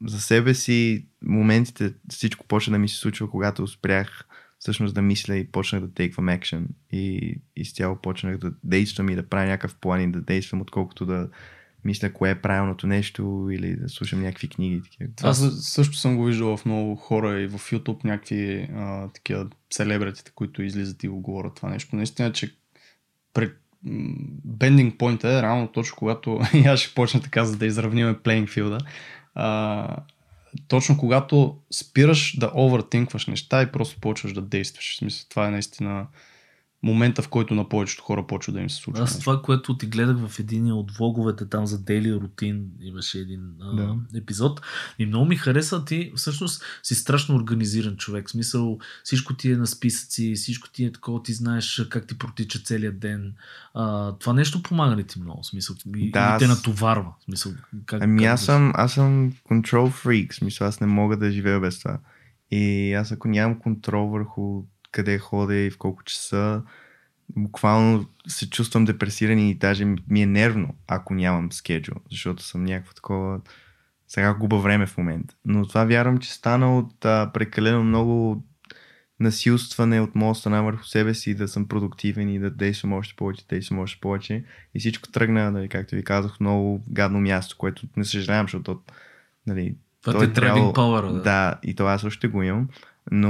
за 0.04 0.20
себе 0.20 0.54
си 0.54 1.06
моментите, 1.24 1.94
всичко 2.10 2.46
почна 2.46 2.72
да 2.72 2.78
ми 2.78 2.88
се 2.88 2.96
случва, 2.96 3.30
когато 3.30 3.66
спрях 3.66 4.24
всъщност 4.58 4.94
да 4.94 5.02
мисля 5.02 5.36
и 5.36 5.46
почнах 5.46 5.82
да 5.82 5.88
take 5.88 6.14
action 6.14 6.64
и 6.92 7.34
изцяло 7.56 7.96
почнах 7.96 8.38
да 8.38 8.52
действам 8.64 9.08
и 9.08 9.14
да 9.14 9.28
правя 9.28 9.46
някакъв 9.46 9.74
план 9.74 10.00
и 10.00 10.12
да 10.12 10.20
действам, 10.20 10.60
отколкото 10.60 11.06
да 11.06 11.28
мисля 11.84 12.12
кое 12.12 12.30
е 12.30 12.40
правилното 12.40 12.86
нещо 12.86 13.48
или 13.52 13.76
да 13.76 13.88
слушам 13.88 14.22
някакви 14.22 14.48
книги. 14.48 14.74
и 14.74 14.82
Такива. 14.82 15.08
Аз 15.22 15.50
също 15.60 15.96
съм 15.96 16.16
го 16.16 16.24
виждал 16.24 16.56
в 16.56 16.66
много 16.66 16.96
хора 16.96 17.40
и 17.40 17.46
в 17.46 17.58
YouTube 17.58 18.04
някакви 18.04 18.68
а, 18.74 19.08
такива 19.08 19.46
селебритите, 19.70 20.32
които 20.34 20.62
излизат 20.62 21.04
и 21.04 21.08
го 21.08 21.20
говорят 21.20 21.54
това 21.54 21.68
нещо. 21.68 21.96
Наистина, 21.96 22.32
че 22.32 22.54
пред 23.34 23.58
бендинг 24.44 24.94
point 24.94 25.24
е 25.24 25.42
реално 25.42 25.68
точно 25.68 25.96
когато 25.96 26.40
и 26.54 26.58
аз 26.58 26.80
ще 26.80 26.94
почна 26.94 27.20
така, 27.20 27.44
за 27.44 27.56
да 27.56 27.66
изравниме 27.66 28.14
playing 28.14 28.48
field 28.48 28.78
точно 30.68 30.98
когато 30.98 31.58
спираш 31.70 32.36
да 32.38 32.52
овертинкваш 32.56 33.26
неща 33.26 33.62
и 33.62 33.72
просто 33.72 34.00
почваш 34.00 34.32
да 34.32 34.42
действаш. 34.42 34.94
В 34.94 34.96
смисъл, 34.96 35.26
това 35.28 35.46
е 35.46 35.50
наистина 35.50 36.06
момента, 36.82 37.22
в 37.22 37.28
който 37.28 37.54
на 37.54 37.68
повечето 37.68 38.02
хора 38.02 38.26
почва 38.26 38.52
да 38.52 38.60
им 38.60 38.70
се 38.70 38.76
случва. 38.76 39.04
Аз 39.04 39.10
нещо. 39.10 39.20
това, 39.20 39.42
което 39.42 39.76
ти 39.78 39.86
гледах 39.86 40.16
в 40.26 40.38
един 40.38 40.72
от 40.72 40.90
влоговете 40.90 41.48
там 41.48 41.66
за 41.66 41.78
Daily 41.78 42.18
Routine, 42.18 42.62
имаше 42.80 43.18
един 43.18 43.40
а, 43.60 43.76
Да. 43.76 43.96
епизод 44.14 44.60
и 44.98 45.06
много 45.06 45.24
ми 45.24 45.36
хареса, 45.36 45.84
ти 45.84 46.12
всъщност 46.16 46.64
си 46.82 46.94
страшно 46.94 47.36
организиран 47.36 47.96
човек, 47.96 48.28
в 48.28 48.30
смисъл 48.30 48.78
всичко 49.04 49.34
ти 49.34 49.50
е 49.50 49.56
на 49.56 49.66
списъци, 49.66 50.34
всичко 50.34 50.68
ти 50.70 50.84
е 50.84 50.92
такова, 50.92 51.22
ти 51.22 51.32
знаеш 51.32 51.86
как 51.90 52.06
ти 52.06 52.18
протича 52.18 52.58
целият 52.58 52.98
ден. 53.00 53.34
А, 53.74 54.12
това 54.12 54.32
нещо 54.32 54.62
помага 54.62 54.96
ли 54.96 55.04
ти 55.04 55.20
много, 55.20 55.42
в 55.42 55.46
смисъл, 55.46 55.76
и, 55.96 56.10
Да, 56.10 56.36
и 56.36 56.38
те 56.38 56.46
натоварва, 56.46 57.14
в 57.20 57.24
смисъл, 57.24 57.52
как, 57.86 58.02
Ами 58.02 58.22
как 58.22 58.32
аз 58.32 58.44
съм, 58.44 58.72
аз 58.74 58.92
съм 58.92 59.32
control 59.50 60.04
freak, 60.04 60.32
в 60.32 60.36
смисъл 60.36 60.66
аз 60.66 60.80
не 60.80 60.86
мога 60.86 61.16
да 61.16 61.30
живея 61.30 61.60
без 61.60 61.78
това. 61.78 61.98
И 62.50 62.92
аз 62.92 63.12
ако 63.12 63.28
нямам 63.28 63.58
контрол 63.58 64.06
върху 64.08 64.62
къде 64.92 65.18
ходя 65.18 65.54
и 65.54 65.70
в 65.70 65.78
колко 65.78 66.04
часа, 66.04 66.62
буквално 67.36 68.06
се 68.26 68.50
чувствам 68.50 68.84
депресиран 68.84 69.38
и 69.38 69.54
даже 69.54 69.84
ми 69.84 70.22
е 70.22 70.26
нервно, 70.26 70.74
ако 70.86 71.14
нямам 71.14 71.52
скеджул, 71.52 71.96
защото 72.10 72.42
съм 72.42 72.64
някакво 72.64 72.94
такова 72.94 73.40
сега 74.08 74.34
губа 74.34 74.56
време 74.56 74.86
в 74.86 74.98
момента. 74.98 75.34
Но 75.44 75.66
това 75.66 75.84
вярвам, 75.84 76.18
че 76.18 76.32
стана 76.32 76.78
от 76.78 77.04
а, 77.04 77.30
прекалено 77.34 77.84
много 77.84 78.44
насилстване 79.20 80.00
от 80.00 80.14
моя 80.14 80.34
страна 80.34 80.62
върху 80.62 80.84
себе 80.84 81.14
си 81.14 81.34
да 81.34 81.48
съм 81.48 81.68
продуктивен 81.68 82.28
и 82.28 82.38
да 82.38 82.50
действам 82.50 82.92
още 82.92 83.16
повече, 83.16 83.44
действам 83.48 83.78
още 83.78 84.00
повече. 84.00 84.44
И 84.74 84.80
всичко 84.80 85.10
тръгна, 85.10 85.50
нали, 85.50 85.68
както 85.68 85.94
ви 85.94 86.04
казах, 86.04 86.40
много 86.40 86.84
гадно 86.88 87.20
място, 87.20 87.56
което 87.58 87.86
не 87.96 88.04
съжалявам, 88.04 88.46
защото 88.46 88.80
нали, 89.46 89.74
Това 90.02 90.12
той 90.12 90.26
ти 90.26 90.30
е 90.30 90.34
трейдинг 90.34 90.74
пауър. 90.74 91.12
да. 91.12 91.22
да, 91.22 91.58
и 91.62 91.74
това 91.74 91.92
аз 91.92 92.00
също 92.00 92.30
го 92.30 92.42
имам. 92.42 92.68
Но 93.10 93.28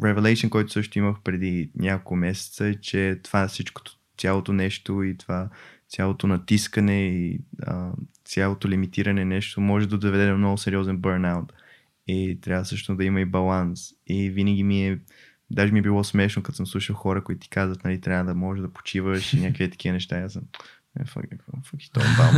Revelation, 0.00 0.48
който 0.48 0.72
също 0.72 0.98
имах 0.98 1.16
преди 1.24 1.70
няколко 1.76 2.16
месеца, 2.16 2.66
е, 2.66 2.74
че 2.74 3.20
това 3.22 3.48
всичкото, 3.48 3.92
цялото 4.18 4.52
нещо 4.52 5.02
и 5.02 5.16
това 5.16 5.48
цялото 5.88 6.26
натискане 6.26 7.08
и 7.08 7.40
а, 7.62 7.90
цялото 8.24 8.68
лимитиране 8.68 9.24
нещо 9.24 9.60
може 9.60 9.88
да 9.88 9.98
доведе 9.98 10.30
до 10.30 10.38
много 10.38 10.58
сериозен 10.58 10.98
бърнаут. 10.98 11.52
И 12.06 12.38
трябва 12.40 12.64
също 12.64 12.96
да 12.96 13.04
има 13.04 13.20
и 13.20 13.24
баланс. 13.24 13.80
И 14.06 14.30
винаги 14.30 14.62
ми 14.62 14.88
е, 14.88 14.98
даже 15.50 15.72
ми 15.72 15.78
е 15.78 15.82
било 15.82 16.04
смешно, 16.04 16.42
като 16.42 16.56
съм 16.56 16.66
слушал 16.66 16.96
хора, 16.96 17.24
които 17.24 17.40
ти 17.40 17.48
казват, 17.48 17.84
нали, 17.84 18.00
трябва 18.00 18.24
да 18.24 18.34
можеш 18.34 18.62
да 18.62 18.72
почиваш 18.72 19.32
и 19.32 19.40
някакви 19.40 19.70
такива 19.70 19.92
неща. 19.92 20.18
Аз 20.18 20.32
съм, 20.32 20.42
е, 21.00 21.04
fuck, 21.04 21.26
fuck 21.62 21.78
you 21.78 21.90
talking 21.92 22.14
about, 22.16 22.32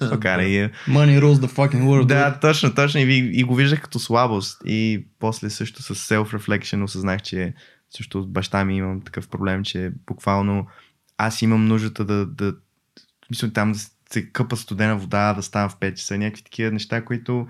out 0.00 0.12
of 0.12 0.40
here. 0.40 0.70
Money 0.86 1.18
rules 1.20 1.38
the 1.40 1.48
fucking 1.48 1.84
world. 1.84 2.06
Да, 2.06 2.40
точно, 2.40 2.74
точно. 2.74 3.00
И, 3.00 3.30
и 3.34 3.44
го 3.44 3.54
виждах 3.54 3.82
като 3.82 3.98
слабост. 3.98 4.62
И 4.64 5.06
после 5.18 5.50
също 5.50 5.82
с 5.82 5.94
self-reflection 5.94 6.84
осъзнах, 6.84 7.22
че 7.22 7.54
също 7.96 8.18
от 8.18 8.32
баща 8.32 8.64
ми 8.64 8.76
имам 8.76 9.00
такъв 9.00 9.28
проблем, 9.28 9.64
че 9.64 9.92
буквално 10.06 10.66
аз 11.18 11.42
имам 11.42 11.66
нуждата 11.66 12.04
да, 12.04 12.26
да 12.26 12.54
мисля, 13.30 13.52
там 13.52 13.72
да 13.72 13.78
се 14.10 14.30
къпа 14.30 14.56
студена 14.56 14.96
вода, 14.96 15.34
да 15.34 15.42
ставам 15.42 15.70
в 15.70 15.76
5 15.76 15.94
часа, 15.94 16.18
някакви 16.18 16.42
такива 16.42 16.70
неща, 16.70 17.04
които 17.04 17.46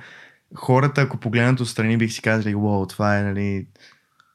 хората, 0.55 1.01
ако 1.01 1.17
погледнат 1.17 1.61
отстрани, 1.61 1.99
бих 1.99 2.12
си 2.12 2.23
казали, 2.23 2.55
уау, 2.55 2.87
това 2.87 3.19
е, 3.19 3.23
нали, 3.23 3.67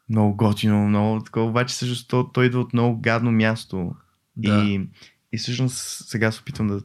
много 0.09 0.35
готино, 0.35 0.87
много 0.87 1.23
такова, 1.23 1.45
обаче 1.45 1.73
всъщност 1.73 2.09
то, 2.09 2.23
той 2.23 2.45
идва 2.45 2.59
от 2.59 2.73
много 2.73 3.01
гадно 3.01 3.31
място. 3.31 3.95
Да. 4.35 4.63
И, 4.63 4.87
и 5.31 5.37
всъщност 5.37 6.07
сега 6.09 6.31
се 6.31 6.41
опитвам 6.41 6.67
да, 6.67 6.81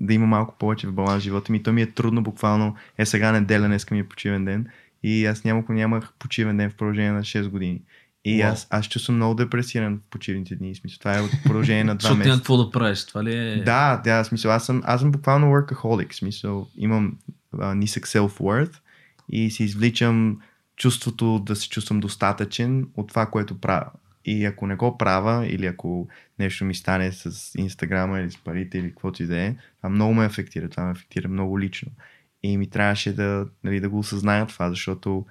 да 0.00 0.14
има 0.14 0.26
малко 0.26 0.54
повече 0.58 0.86
в 0.86 0.92
баланс 0.92 1.22
в 1.22 1.24
живота 1.24 1.52
ми. 1.52 1.62
То 1.62 1.72
ми 1.72 1.82
е 1.82 1.90
трудно 1.90 2.22
буквално. 2.22 2.76
Е 2.98 3.06
сега 3.06 3.32
неделя, 3.32 3.66
днеска 3.66 3.94
ми 3.94 4.00
е 4.00 4.08
почивен 4.08 4.44
ден. 4.44 4.66
И 5.02 5.26
аз 5.26 5.44
няколко 5.44 5.72
нямах 5.72 6.12
почивен 6.18 6.56
ден 6.56 6.70
в 6.70 6.74
продължение 6.74 7.12
на 7.12 7.20
6 7.20 7.48
години. 7.48 7.80
И 8.24 8.42
Уау. 8.42 8.52
аз, 8.52 8.66
аз 8.70 8.88
чувствам 8.88 9.16
много 9.16 9.34
депресиран 9.34 9.96
в 9.96 10.10
почивните 10.10 10.56
дни. 10.56 10.74
Смисъл, 10.74 10.98
това 10.98 11.18
е 11.18 11.20
от 11.20 11.30
продължение 11.44 11.84
на 11.84 11.96
2 11.96 12.00
Защото 12.00 12.14
няма 12.14 12.18
месеца. 12.18 12.38
какво 12.38 12.56
да 12.56 12.70
правиш, 12.70 13.04
това 13.04 13.24
ли 13.24 13.34
е? 13.34 13.62
Да, 13.62 13.96
да, 14.04 14.24
смисъл, 14.24 14.50
аз 14.52 14.66
съм, 14.66 14.82
аз 14.84 15.00
съм 15.00 15.12
буквално 15.12 15.46
workaholic, 15.46 16.12
смисъл, 16.12 16.68
имам 16.76 17.16
а, 17.58 17.74
нисък 17.74 18.06
self-worth 18.06 18.74
и 19.28 19.50
си 19.50 19.64
извличам 19.64 20.40
чувството 20.76 21.38
да 21.38 21.56
се 21.56 21.68
чувствам 21.68 22.00
достатъчен 22.00 22.88
от 22.96 23.08
това, 23.08 23.26
което 23.26 23.60
правя. 23.60 23.90
И 24.30 24.44
ако 24.44 24.66
не 24.66 24.76
го 24.76 24.98
правя, 24.98 25.46
или 25.46 25.66
ако 25.66 26.08
нещо 26.38 26.64
ми 26.64 26.74
стане 26.74 27.12
с 27.12 27.54
Инстаграма 27.58 28.20
или 28.20 28.30
с 28.30 28.36
парите 28.36 28.78
или 28.78 28.88
каквото 28.88 29.22
и 29.22 29.26
да 29.26 29.38
е, 29.38 29.54
това 29.76 29.88
много 29.88 30.14
ме 30.14 30.26
афектира, 30.26 30.68
това 30.68 30.84
ме 30.84 30.90
афектира 30.90 31.28
много 31.28 31.60
лично. 31.60 31.92
И 32.42 32.56
ми 32.56 32.70
трябваше 32.70 33.12
да, 33.12 33.46
нали, 33.64 33.80
да 33.80 33.88
го 33.88 33.98
осъзная 33.98 34.46
това, 34.46 34.70
защото 34.70 35.26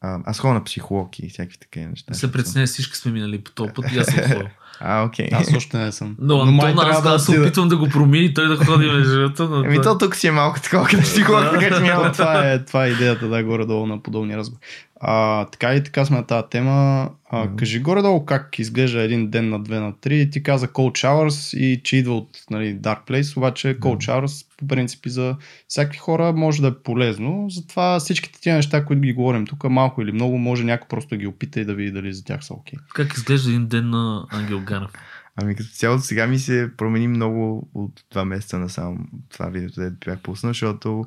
а, 0.00 0.20
аз 0.24 0.38
ходя 0.40 0.54
на 0.54 0.64
психолог 0.64 1.18
и 1.18 1.28
всякакви 1.28 1.58
такива 1.58 1.88
неща. 1.88 2.10
Не 2.10 2.18
се 2.18 2.32
притесняй, 2.32 2.66
всички 2.66 2.96
сме 2.96 3.12
минали 3.12 3.44
по 3.44 3.52
този 3.52 3.72
път 3.72 3.92
и 3.92 3.98
аз 3.98 4.06
съм. 4.06 4.42
А, 4.80 5.04
окей. 5.04 5.28
Аз 5.32 5.54
още 5.56 5.78
не 5.78 5.92
съм. 5.92 6.16
Но, 6.20 6.44
Но 6.44 6.52
май 6.52 6.70
Антон, 6.70 6.90
аз, 6.90 7.02
да 7.02 7.18
се 7.18 7.40
опитвам 7.40 7.68
да 7.68 7.76
го 7.76 7.88
промени 7.88 8.24
и 8.24 8.34
той 8.34 8.48
да 8.48 8.64
ходи 8.64 8.86
между 8.86 9.10
живота. 9.10 9.48
Но 9.48 9.64
Еми 9.64 9.82
то 9.82 9.98
тук 9.98 10.16
си 10.16 10.26
е 10.26 10.30
малко 10.32 10.60
такова, 10.60 10.84
като 10.84 11.02
психолог, 11.02 11.40
Да. 11.40 11.50
така 11.50 11.76
че 11.76 11.82
няма 11.82 12.12
това, 12.12 12.50
е, 12.52 12.64
това 12.64 12.86
е 12.86 12.88
идеята, 12.88 13.28
да, 13.28 13.44
горе-долу 13.44 13.86
на 13.86 14.02
подобни 14.02 14.36
разговори. 14.36 14.60
А, 15.00 15.44
така 15.44 15.74
и 15.74 15.84
така 15.84 16.04
сме 16.04 16.16
на 16.16 16.26
тази 16.26 16.46
тема. 16.50 17.08
А, 17.30 17.44
Мгм. 17.44 17.56
Кажи 17.56 17.80
горе-долу 17.80 18.24
как 18.24 18.58
изглежда 18.58 19.02
един 19.02 19.30
ден 19.30 19.48
на 19.48 19.62
две 19.62 19.80
на 19.80 19.92
три. 20.00 20.30
Ти 20.30 20.42
каза 20.42 20.68
Cold 20.68 21.04
Showers 21.04 21.56
и 21.56 21.80
че 21.82 21.96
идва 21.96 22.16
от 22.16 22.28
нали, 22.50 22.76
Dark 22.76 22.98
Place, 23.08 23.36
обаче 23.36 23.78
Cold 23.80 23.96
Showers 23.96 24.46
по 24.56 24.66
принцип 24.66 25.00
за 25.06 25.36
всякакви 25.68 25.98
хора 25.98 26.32
може 26.32 26.62
да 26.62 26.68
е 26.68 26.74
полезно. 26.84 27.46
Затова 27.50 27.98
всичките 27.98 28.40
тия 28.40 28.54
неща, 28.56 28.84
които 28.84 29.02
ги 29.02 29.12
говорим 29.12 29.46
тук, 29.46 29.64
малко 29.64 30.02
или 30.02 30.12
много, 30.12 30.38
може 30.38 30.64
някой 30.64 30.88
просто 30.88 31.08
да 31.08 31.16
ги 31.16 31.26
опита 31.26 31.60
и 31.60 31.64
да 31.64 31.74
види 31.74 31.90
дали 31.90 32.12
за 32.12 32.24
тях 32.24 32.44
са 32.44 32.54
окей. 32.54 32.78
Как 32.94 33.14
изглежда 33.14 33.50
един 33.50 33.66
ден 33.66 33.90
на 33.90 34.26
Ангел 34.30 34.60
Ганев? 34.66 34.90
Ами 35.36 35.56
като 35.56 35.70
цяло 35.70 35.98
сега 35.98 36.26
ми 36.26 36.38
се 36.38 36.70
промени 36.76 37.08
много 37.08 37.68
от 37.74 38.04
два 38.10 38.24
месеца 38.24 38.58
насам 38.58 39.06
това 39.28 39.46
видеото, 39.48 39.80
дето 39.80 39.96
бях 40.04 40.18
пуснал, 40.20 40.50
защото 40.50 41.04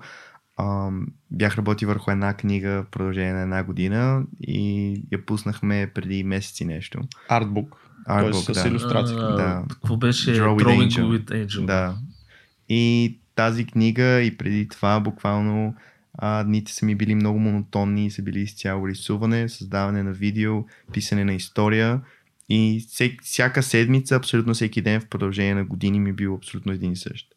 ам, 0.59 1.07
бях 1.31 1.57
работил 1.57 1.87
върху 1.87 2.11
една 2.11 2.33
книга 2.33 2.83
в 2.83 2.91
продължение 2.91 3.33
на 3.33 3.41
една 3.41 3.63
година 3.63 4.23
и 4.41 4.93
я 5.11 5.25
пуснахме 5.25 5.91
преди 5.95 6.23
месеци 6.23 6.65
нещо. 6.65 6.99
Артбук. 7.29 7.75
Artbook, 8.09 8.31
Тоест 8.31 8.45
с 8.45 8.63
да. 8.63 8.69
иллюстрации. 8.69 9.15
А, 9.19 9.35
Да. 9.35 9.63
Какво 9.69 9.97
беше? 9.97 10.29
Draw 10.33 10.55
with 10.55 10.63
Drawing 10.63 10.89
Angel. 10.89 11.19
with 11.19 11.45
Angel. 11.45 11.65
Да. 11.65 11.95
И 12.69 13.17
тази 13.35 13.65
книга 13.65 14.21
и 14.21 14.37
преди 14.37 14.67
това 14.67 14.99
буквално 14.99 15.75
а, 16.17 16.43
дните 16.43 16.73
са 16.73 16.85
ми 16.85 16.95
били 16.95 17.15
много 17.15 17.39
монотонни 17.39 18.05
и 18.05 18.11
са 18.11 18.21
били 18.21 18.39
изцяло 18.39 18.87
рисуване, 18.87 19.49
създаване 19.49 20.03
на 20.03 20.11
видео, 20.11 20.63
писане 20.93 21.25
на 21.25 21.33
история 21.33 22.01
и 22.49 22.85
всек, 22.89 23.23
всяка 23.23 23.63
седмица, 23.63 24.15
абсолютно 24.15 24.53
всеки 24.53 24.81
ден 24.81 25.01
в 25.01 25.07
продължение 25.07 25.55
на 25.55 25.65
години 25.65 25.99
ми 25.99 26.09
е 26.09 26.13
бил 26.13 26.35
абсолютно 26.35 26.71
един 26.71 26.91
и 26.91 26.95
същ. 26.95 27.27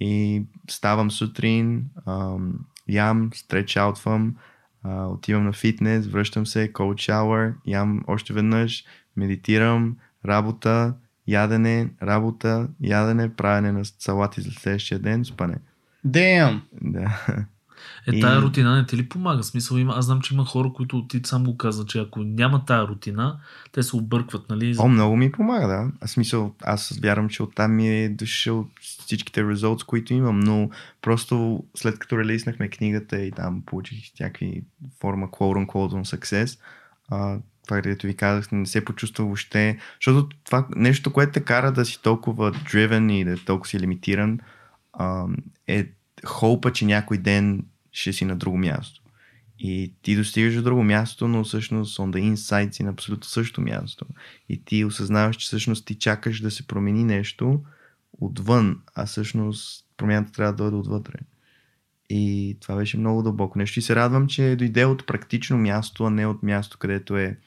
И 0.00 0.42
ставам 0.70 1.10
сутрин, 1.10 1.84
ам, 2.06 2.54
ям, 2.88 3.30
стретчаутвам, 3.34 4.36
а, 4.82 5.06
отивам 5.06 5.44
на 5.44 5.52
фитнес, 5.52 6.06
връщам 6.06 6.46
се, 6.46 6.72
cold 6.72 7.10
shower, 7.10 7.54
ям 7.66 8.04
още 8.06 8.32
веднъж, 8.32 8.84
медитирам, 9.16 9.96
работа, 10.26 10.94
ядене, 11.26 11.90
работа, 12.02 12.68
ядене, 12.80 13.34
правене 13.34 13.72
на 13.72 13.84
салати 13.84 14.40
за 14.40 14.50
следващия 14.50 14.98
ден, 14.98 15.24
спане. 15.24 15.56
Damn! 16.06 16.60
Да. 16.82 17.18
Е, 18.06 18.16
И- 18.16 18.20
тая 18.20 18.42
рутина 18.42 18.76
не 18.76 18.86
ти 18.86 18.96
ли 18.96 19.08
помага? 19.08 19.42
Смисъл, 19.42 19.76
има, 19.76 19.94
аз 19.96 20.04
знам, 20.04 20.20
че 20.20 20.34
има 20.34 20.44
хора, 20.44 20.72
които 20.74 21.06
ти 21.08 21.20
сам 21.24 21.44
го 21.44 21.56
каза, 21.56 21.86
че 21.86 21.98
ако 21.98 22.20
няма 22.20 22.64
тая 22.64 22.88
рутина, 22.88 23.38
те 23.72 23.82
се 23.82 23.96
объркват, 23.96 24.50
нали? 24.50 24.74
О, 24.78 24.88
много 24.88 25.16
ми 25.16 25.32
помага, 25.32 25.66
да. 25.66 25.90
Аз 26.00 26.10
смисъл, 26.10 26.54
аз 26.62 26.98
вярвам, 27.02 27.28
че 27.28 27.42
оттам 27.42 27.74
ми 27.76 27.88
е 27.88 28.08
дошъл 28.08 28.66
всичките 28.80 29.44
results, 29.44 29.86
които 29.86 30.14
имам, 30.14 30.40
но 30.40 30.70
просто 31.02 31.64
след 31.76 31.98
като 31.98 32.18
релиснахме 32.18 32.68
книгата 32.68 33.18
и 33.18 33.32
там 33.32 33.62
получих 33.66 33.98
някакви 34.20 34.64
форма 35.00 35.28
quote 35.28 35.66
unquote 35.66 36.02
on 36.02 36.16
success, 36.16 36.58
а, 37.08 37.38
това, 37.66 37.82
където 37.82 38.06
ви 38.06 38.16
казах, 38.16 38.52
не 38.52 38.66
се 38.66 38.84
почувства 38.84 39.24
въобще, 39.24 39.78
защото 40.00 40.36
това 40.44 40.66
нещо, 40.76 41.12
което 41.12 41.32
те 41.32 41.40
кара 41.40 41.72
да 41.72 41.84
си 41.84 42.02
толкова 42.02 42.52
driven 42.52 43.12
и 43.12 43.24
да 43.24 43.32
е 43.32 43.36
толкова 43.36 43.68
си 43.68 43.80
лимитиран, 43.80 44.40
а, 44.92 45.24
е 45.66 45.86
холпа, 46.26 46.72
че 46.72 46.84
някой 46.84 47.18
ден 47.18 47.64
ще 47.94 48.12
си 48.12 48.24
на 48.24 48.36
друго 48.36 48.58
място. 48.58 49.00
И 49.58 49.94
ти 50.02 50.16
достигаш 50.16 50.54
до 50.54 50.62
друго 50.62 50.82
място, 50.82 51.28
но 51.28 51.44
всъщност 51.44 51.98
on 51.98 52.10
the 52.10 52.34
inside 52.34 52.70
си 52.70 52.82
на 52.82 52.90
абсолютно 52.90 53.24
същото 53.24 53.60
място. 53.60 54.06
И 54.48 54.64
ти 54.64 54.84
осъзнаваш, 54.84 55.36
че 55.36 55.46
всъщност 55.46 55.86
ти 55.86 55.94
чакаш 55.94 56.40
да 56.40 56.50
се 56.50 56.66
промени 56.66 57.04
нещо 57.04 57.62
отвън, 58.20 58.80
а 58.94 59.06
всъщност 59.06 59.86
промяната 59.96 60.32
трябва 60.32 60.52
да 60.52 60.56
дойде 60.56 60.76
отвътре. 60.76 61.18
И 62.10 62.56
това 62.60 62.76
беше 62.76 62.98
много 62.98 63.22
дълбоко 63.22 63.58
нещо. 63.58 63.78
И 63.78 63.82
се 63.82 63.96
радвам, 63.96 64.26
че 64.26 64.56
дойде 64.56 64.84
от 64.84 65.06
практично 65.06 65.58
място, 65.58 66.04
а 66.04 66.10
не 66.10 66.26
от 66.26 66.42
място, 66.42 66.78
където 66.78 67.16
е 67.16 67.38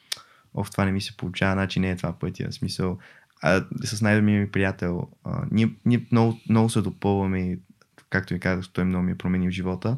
Ов, 0.54 0.72
това 0.72 0.86
не 0.86 0.92
ми 0.92 1.02
се 1.02 1.18
получава, 1.18 1.54
значи 1.54 1.80
не 1.80 1.90
е 1.90 1.96
това 1.96 2.20
пътя. 2.20 2.48
В 2.50 2.54
смисъл, 2.54 2.98
а, 3.42 3.66
с 3.84 4.02
най-добрия 4.02 4.40
ми 4.40 4.52
приятел, 4.52 5.08
а, 5.24 5.46
ние, 5.52 5.70
ние 5.86 6.06
много, 6.12 6.40
много 6.50 6.70
се 6.70 6.82
допълваме 6.82 7.58
както 8.10 8.34
ви 8.34 8.40
казах, 8.40 8.66
той 8.74 8.84
много 8.84 9.04
ми 9.04 9.12
е 9.12 9.18
променил 9.18 9.52
живота. 9.52 9.98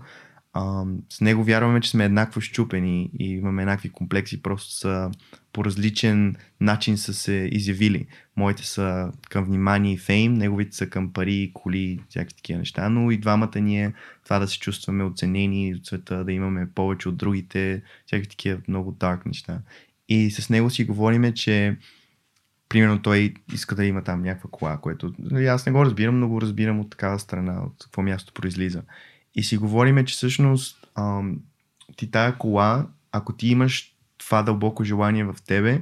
А, 0.54 0.86
с 1.10 1.22
него 1.22 1.44
вярваме, 1.44 1.82
че 1.82 1.90
сме 1.90 2.06
еднакво 2.06 2.42
щупени 2.42 3.10
и 3.20 3.30
имаме 3.30 3.62
еднакви 3.62 3.90
комплекси, 3.90 4.42
просто 4.42 4.72
са 4.72 5.12
по 5.54 5.66
различен 5.66 6.36
начин 6.62 6.98
са 6.98 7.14
се 7.14 7.50
изявили. 7.52 8.08
Моите 8.36 8.66
са 8.66 9.12
към 9.30 9.46
внимание 9.46 9.94
и 9.94 9.98
фейм, 9.98 10.34
неговите 10.34 10.76
са 10.76 10.90
към 10.90 11.14
пари, 11.14 11.52
коли, 11.54 12.00
всякакви 12.10 12.36
такива 12.36 12.60
неща, 12.60 12.90
но 12.90 13.12
и 13.12 13.18
двамата 13.18 13.60
ни 13.62 13.84
е 13.84 13.94
това 14.24 14.40
да 14.40 14.48
се 14.48 14.60
чувстваме 14.60 15.04
оценени 15.04 15.76
от 15.76 15.86
света, 15.86 16.24
да 16.26 16.32
имаме 16.32 16.70
повече 16.76 17.10
от 17.10 17.18
другите, 17.18 17.82
всякакви 18.06 18.30
такива 18.30 18.62
много 18.68 18.94
dark 18.94 19.26
неща. 19.26 19.62
И 20.10 20.32
с 20.32 20.50
него 20.50 20.70
си 20.70 20.86
говориме, 20.86 21.34
че 21.34 21.78
примерно 22.70 23.02
той 23.02 23.34
иска 23.54 23.76
да 23.76 23.86
има 23.86 24.04
там 24.04 24.22
някаква 24.22 24.50
кола, 24.52 24.78
което 24.78 25.14
нали, 25.20 25.46
аз 25.46 25.66
не 25.66 25.72
го 25.72 25.86
разбирам, 25.86 26.20
но 26.20 26.28
го 26.28 26.42
разбирам 26.42 26.80
от 26.80 26.90
такава 26.90 27.20
страна, 27.20 27.64
от 27.64 27.84
какво 27.84 28.02
място 28.02 28.34
произлиза. 28.34 28.84
И 29.36 29.44
си 29.44 29.58
говориме, 29.58 30.06
че 30.06 30.14
всъщност 30.14 30.88
ам, 30.96 31.40
ти 31.96 32.12
тая 32.12 32.38
кола, 32.38 32.88
ако 33.12 33.34
ти 33.34 33.48
имаш 33.48 33.96
това 34.18 34.44
дълбоко 34.44 34.84
желание 34.84 35.24
в 35.24 35.36
тебе, 35.48 35.82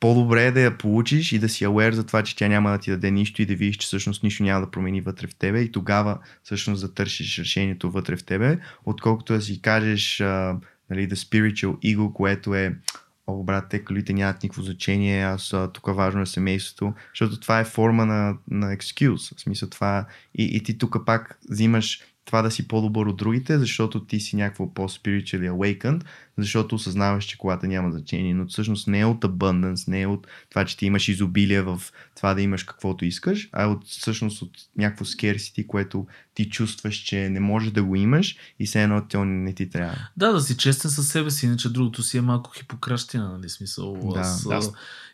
по-добре 0.00 0.44
е 0.46 0.52
да 0.52 0.60
я 0.60 0.78
получиш 0.78 1.32
и 1.32 1.38
да 1.38 1.48
си 1.48 1.64
aware 1.64 1.92
за 1.92 2.06
това, 2.06 2.22
че 2.22 2.36
тя 2.36 2.48
няма 2.48 2.70
да 2.70 2.78
ти 2.78 2.90
даде 2.90 3.10
нищо 3.10 3.42
и 3.42 3.46
да 3.46 3.54
видиш, 3.54 3.76
че 3.76 3.86
всъщност 3.86 4.22
нищо 4.22 4.42
няма 4.42 4.60
да 4.60 4.70
промени 4.70 5.00
вътре 5.00 5.26
в 5.26 5.34
тебе. 5.34 5.60
И 5.60 5.72
тогава 5.72 6.18
всъщност 6.42 6.82
да 6.82 6.94
търсиш 6.94 7.38
решението 7.38 7.90
вътре 7.90 8.16
в 8.16 8.24
тебе, 8.24 8.58
отколкото 8.84 9.32
да 9.32 9.40
си 9.40 9.62
кажеш 9.62 10.20
а, 10.20 10.56
нали, 10.90 11.08
the 11.08 11.14
spiritual 11.14 11.96
ego, 11.96 12.12
което 12.12 12.54
е 12.54 12.76
о, 13.26 13.44
брат, 13.44 13.68
те 13.70 13.84
колите 13.84 14.12
нямат 14.12 14.42
никакво 14.42 14.62
значение, 14.62 15.22
аз 15.22 15.54
тук 15.72 15.86
важно 15.86 16.22
е 16.22 16.26
семейството, 16.26 16.94
защото 17.14 17.40
това 17.40 17.60
е 17.60 17.64
форма 17.64 18.06
на, 18.06 18.36
на 18.50 18.76
excuse. 18.76 19.36
В 19.36 19.40
смисъл 19.40 19.68
това 19.68 20.06
и, 20.34 20.44
и 20.44 20.62
ти 20.62 20.78
тук 20.78 20.96
пак 21.06 21.38
взимаш 21.50 22.00
това 22.24 22.42
да 22.42 22.50
си 22.50 22.68
по-добър 22.68 23.06
от 23.06 23.16
другите, 23.16 23.58
защото 23.58 24.04
ти 24.04 24.20
си 24.20 24.36
някакво 24.36 24.74
по-spiritually 24.74 25.50
awakened, 25.50 26.02
защото 26.38 26.74
осъзнаваш, 26.74 27.24
че 27.24 27.38
колата 27.38 27.66
няма 27.68 27.90
значение, 27.90 28.34
но 28.34 28.46
всъщност 28.46 28.88
не 28.88 29.00
е 29.00 29.04
от 29.04 29.20
abundance, 29.24 29.88
не 29.88 30.02
е 30.02 30.06
от 30.06 30.26
това, 30.50 30.64
че 30.64 30.76
ти 30.76 30.86
имаш 30.86 31.08
изобилие 31.08 31.62
в 31.62 31.82
това 32.16 32.34
да 32.34 32.42
имаш 32.42 32.64
каквото 32.64 33.04
искаш, 33.04 33.48
а 33.52 33.62
е 33.62 33.66
от, 33.66 33.86
всъщност 33.86 34.42
от 34.42 34.50
някакво 34.76 35.04
scarcity, 35.04 35.66
което 35.66 36.06
ти 36.34 36.50
чувстваш, 36.50 36.96
че 36.96 37.28
не 37.30 37.40
можеш 37.40 37.70
да 37.70 37.82
го 37.82 37.96
имаш 37.96 38.36
и 38.58 38.66
все 38.66 38.82
едно 38.82 39.02
то 39.10 39.24
не 39.24 39.52
ти 39.54 39.70
трябва. 39.70 39.96
Да, 40.16 40.32
да 40.32 40.40
си 40.40 40.56
честен 40.56 40.90
със 40.90 41.08
себе 41.08 41.30
си, 41.30 41.46
иначе 41.46 41.68
другото 41.68 42.02
си 42.02 42.18
е 42.18 42.20
малко 42.20 42.50
хипокращина, 42.56 43.28
нали? 43.32 43.48
Смисъл, 43.48 44.10
Да, 44.14 44.20
аз 44.20 44.48
да. 44.48 44.60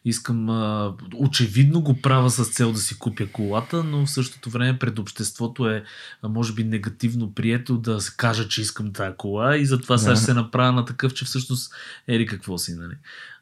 искам, 0.04 0.50
а, 0.50 0.94
очевидно 1.14 1.81
го 1.81 2.00
правя 2.02 2.31
с 2.31 2.44
цел 2.48 2.72
да 2.72 2.78
си 2.78 2.98
купя 2.98 3.26
колата, 3.26 3.85
но 3.85 4.07
в 4.07 4.11
същото 4.11 4.50
време 4.50 4.78
пред 4.78 4.98
обществото 4.98 5.68
е, 5.70 5.85
а, 6.22 6.28
може 6.28 6.52
би, 6.52 6.64
негативно 6.64 7.35
прието 7.35 7.78
да 7.78 8.00
се 8.00 8.12
кажа, 8.16 8.48
че 8.48 8.61
искам 8.61 8.92
тази 8.92 9.16
кола 9.16 9.57
и 9.57 9.66
затова 9.66 9.98
сега 9.98 10.11
Да. 10.11 10.16
ще 10.16 10.24
се 10.24 10.35
направя 10.35 10.72
на 10.72 10.85
такъв, 10.85 11.07
че 11.10 11.24
всъщност 11.24 11.72
ери 12.08 12.26
какво 12.26 12.58
си, 12.58 12.74
нали? 12.74 12.94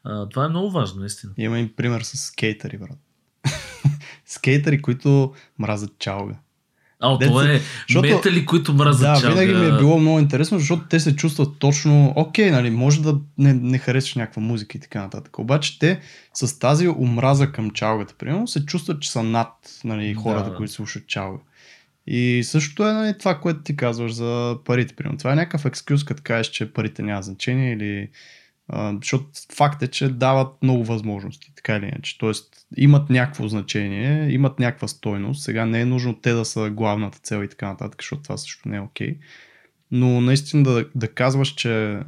А, 0.04 0.28
това 0.28 0.44
е 0.44 0.48
много 0.48 0.70
важно, 0.70 1.00
наистина. 1.00 1.32
Има 1.36 1.58
и 1.60 1.68
пример 1.68 2.00
с 2.00 2.16
скейтъри, 2.16 2.78
брат. 2.78 2.98
скейтъри, 4.26 4.82
които 4.82 5.34
мразят 5.58 5.90
чалга. 5.98 6.34
А, 7.00 7.08
Деца- 7.10 7.26
това 7.26 7.44
е 7.44 7.60
защото- 7.88 8.08
метали, 8.08 8.46
които 8.46 8.72
мразят 8.74 9.00
да, 9.00 9.20
чалга. 9.20 9.40
винаги 9.40 9.60
ми 9.60 9.66
е 9.66 9.78
било 9.78 9.98
много 9.98 10.18
интересно, 10.18 10.58
защото 10.58 10.82
те 10.82 11.00
се 11.00 11.16
чувстват 11.16 11.58
точно, 11.58 12.12
окей, 12.16 12.50
нали, 12.50 12.70
може 12.70 13.02
да 13.02 13.18
не, 13.38 13.54
не 13.54 13.78
харесаш 13.78 14.14
някаква 14.14 14.42
музика 14.42 14.78
и 14.78 14.80
така 14.80 15.02
нататък. 15.02 15.38
Обаче 15.38 15.78
те 15.78 16.00
с 16.34 16.58
тази 16.58 16.88
омраза 16.88 17.52
към 17.52 17.70
чалгата, 17.70 18.14
примерно, 18.14 18.48
се 18.48 18.66
чувстват, 18.66 19.02
че 19.02 19.10
са 19.10 19.22
над 19.22 19.48
нали, 19.84 20.14
Да, 20.14 20.20
хората, 20.20 20.50
да. 20.50 20.56
които 20.56 20.72
слушат 20.72 21.06
чалга. 21.06 21.38
И 22.06 22.42
също 22.44 22.88
е 22.88 22.92
нали, 22.92 23.18
това, 23.18 23.40
което 23.40 23.62
ти 23.62 23.76
казваш 23.76 24.12
за 24.12 24.58
парите, 24.64 24.94
примерно. 24.94 25.18
Това 25.18 25.32
е 25.32 25.36
някакъв 25.36 25.64
екскюз, 25.64 26.04
като 26.04 26.22
кажеш, 26.24 26.46
че 26.46 26.72
парите 26.72 27.02
няма 27.02 27.22
значение 27.22 27.72
или 27.72 28.08
а, 28.68 28.94
защото 29.02 29.26
факт 29.54 29.82
е, 29.82 29.88
че 29.88 30.08
дават 30.08 30.62
много 30.62 30.84
възможности, 30.84 31.52
така 31.56 31.76
или 31.76 31.86
иначе. 31.86 32.18
Тоест, 32.18 32.66
имат 32.76 33.10
някакво 33.10 33.48
значение, 33.48 34.30
имат 34.30 34.58
някаква 34.58 34.88
стойност. 34.88 35.42
Сега 35.42 35.66
не 35.66 35.80
е 35.80 35.84
нужно 35.84 36.14
те 36.14 36.32
да 36.32 36.44
са 36.44 36.70
главната 36.70 37.18
цел 37.18 37.44
и 37.44 37.48
така 37.48 37.68
нататък, 37.68 38.02
защото 38.02 38.22
това 38.22 38.36
също 38.36 38.68
не 38.68 38.76
е 38.76 38.80
окей. 38.80 39.18
Но 39.90 40.20
наистина 40.20 40.62
да, 40.62 40.86
да 40.94 41.08
казваш, 41.08 41.48
че 41.48 41.98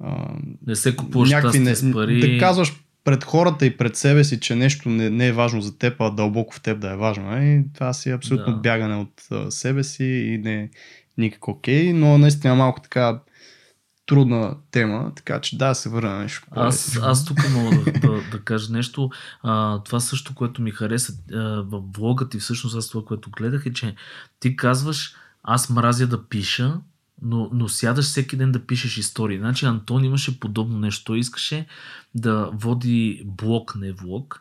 а, 0.00 0.28
Не 0.66 0.76
се 0.76 0.96
купуваш 0.96 1.30
някакви 1.30 1.58
не, 1.58 1.74
с 1.74 1.92
пари. 1.92 2.20
да 2.20 2.38
казваш 2.38 2.72
пред 3.06 3.24
хората 3.24 3.66
и 3.66 3.76
пред 3.76 3.96
себе 3.96 4.24
си, 4.24 4.40
че 4.40 4.54
нещо 4.54 4.88
не, 4.88 5.10
не 5.10 5.26
е 5.26 5.32
важно 5.32 5.60
за 5.60 5.78
теб, 5.78 6.00
а 6.00 6.10
дълбоко 6.10 6.54
в 6.54 6.60
теб 6.60 6.80
да 6.80 6.92
е 6.92 6.96
важно. 6.96 7.42
И 7.42 7.64
това 7.74 7.92
си 7.92 8.10
е 8.10 8.14
абсолютно 8.14 8.52
Да. 8.52 8.58
бягане 8.58 8.96
от 8.96 9.52
себе 9.52 9.84
си 9.84 10.04
и 10.04 10.38
не 10.38 10.62
е 10.62 10.68
никак 11.18 11.48
окей, 11.48 11.92
но 11.92 12.18
наистина 12.18 12.54
малко 12.54 12.80
така 12.80 13.20
трудна 14.06 14.56
тема, 14.70 15.12
така 15.16 15.40
че 15.40 15.58
да, 15.58 15.74
се 15.74 15.88
върна 15.88 16.10
на 16.10 16.22
нещо. 16.22 16.46
Аз, 16.50 16.54
по-лесно. 16.54 17.10
аз 17.10 17.24
тук 17.24 17.38
мога 17.50 17.76
да, 17.76 17.92
да, 17.92 18.22
да 18.32 18.40
кажа 18.44 18.72
нещо. 18.72 19.10
А, 19.42 19.82
това 19.82 20.00
също, 20.00 20.34
което 20.34 20.62
ми 20.62 20.70
хареса 20.70 21.12
а, 21.32 21.38
в 21.66 21.82
влога 21.96 22.28
ти, 22.28 22.38
всъщност 22.38 22.76
аз 22.76 22.88
това, 22.88 23.04
което 23.04 23.30
гледах 23.30 23.66
е, 23.66 23.72
че 23.72 23.94
ти 24.40 24.56
казваш, 24.56 25.14
аз 25.42 25.70
мразя 25.70 26.06
да 26.06 26.28
пиша, 26.28 26.80
но, 27.22 27.50
но 27.52 27.68
сядаш 27.68 28.04
всеки 28.04 28.36
ден 28.36 28.52
да 28.52 28.66
пишеш 28.66 28.98
истории. 28.98 29.38
Значи 29.38 29.66
Антон 29.66 30.04
имаше 30.04 30.40
подобно 30.40 30.78
нещо. 30.78 31.04
Той 31.04 31.18
искаше 31.18 31.66
да 32.14 32.50
води 32.52 33.22
блог, 33.24 33.74
не 33.76 33.92
влог. 33.92 34.40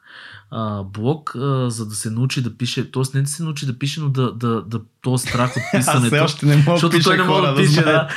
А, 0.52 0.84
блог, 0.84 1.36
а, 1.36 1.70
за 1.70 1.86
да 1.86 1.96
се 1.96 2.10
научи 2.10 2.42
да 2.42 2.58
пише, 2.58 2.92
т.е. 2.92 3.04
не 3.14 3.22
да 3.22 3.30
се 3.30 3.44
научи 3.44 3.66
да 3.66 3.80
пише, 3.80 4.02
но 4.02 4.10
да, 4.10 4.34
да, 4.34 4.62
да 4.62 4.82
този 5.02 5.28
страх 5.28 5.52
от 5.52 5.64
Аз 5.74 5.86
писането. 5.86 6.16
все 6.16 6.20
още 6.20 6.46
не 6.46 6.56
мога 6.56 6.72
да 6.72 6.78
Защото 6.78 7.04
той 7.04 7.18
не 7.18 7.24
може 7.24 7.40
хора, 7.42 7.54
да 7.54 7.62
пише, 7.62 7.82
знаят. 7.82 8.12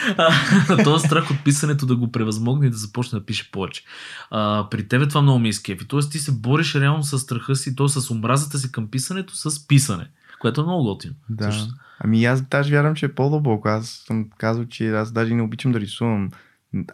да. 0.68 0.84
Този 0.84 1.06
страх 1.06 1.30
от 1.30 1.44
писането 1.44 1.86
да 1.86 1.96
го 1.96 2.12
превъзмогне 2.12 2.66
и 2.66 2.70
да 2.70 2.76
започне 2.76 3.18
да 3.18 3.26
пише 3.26 3.50
повече. 3.50 3.82
А, 4.30 4.66
при 4.70 4.88
тебе 4.88 5.08
това 5.08 5.22
много 5.22 5.38
ми 5.38 5.48
изкефи. 5.48 5.88
Тоест 5.88 6.12
ти 6.12 6.18
се 6.18 6.32
бориш 6.32 6.74
реално 6.74 7.02
с 7.02 7.18
страха 7.18 7.56
си, 7.56 7.76
то 7.76 7.88
с 7.88 8.10
омразата 8.10 8.58
си 8.58 8.72
към 8.72 8.90
писането, 8.90 9.36
с 9.36 9.68
писане, 9.68 10.10
което 10.40 10.60
е 10.60 10.64
много 10.64 10.84
готино. 10.84 11.14
Да. 11.28 11.52
Също. 11.52 11.74
Ами 12.00 12.24
аз 12.24 12.42
даже 12.42 12.70
вярвам, 12.70 12.94
че 12.94 13.06
е 13.06 13.14
по-дълбоко. 13.14 13.68
Аз 13.68 13.88
съм 14.06 14.30
казал, 14.38 14.64
че 14.64 14.90
аз 14.90 15.12
даже 15.12 15.34
не 15.34 15.42
обичам 15.42 15.72
да 15.72 15.80
рисувам. 15.80 16.30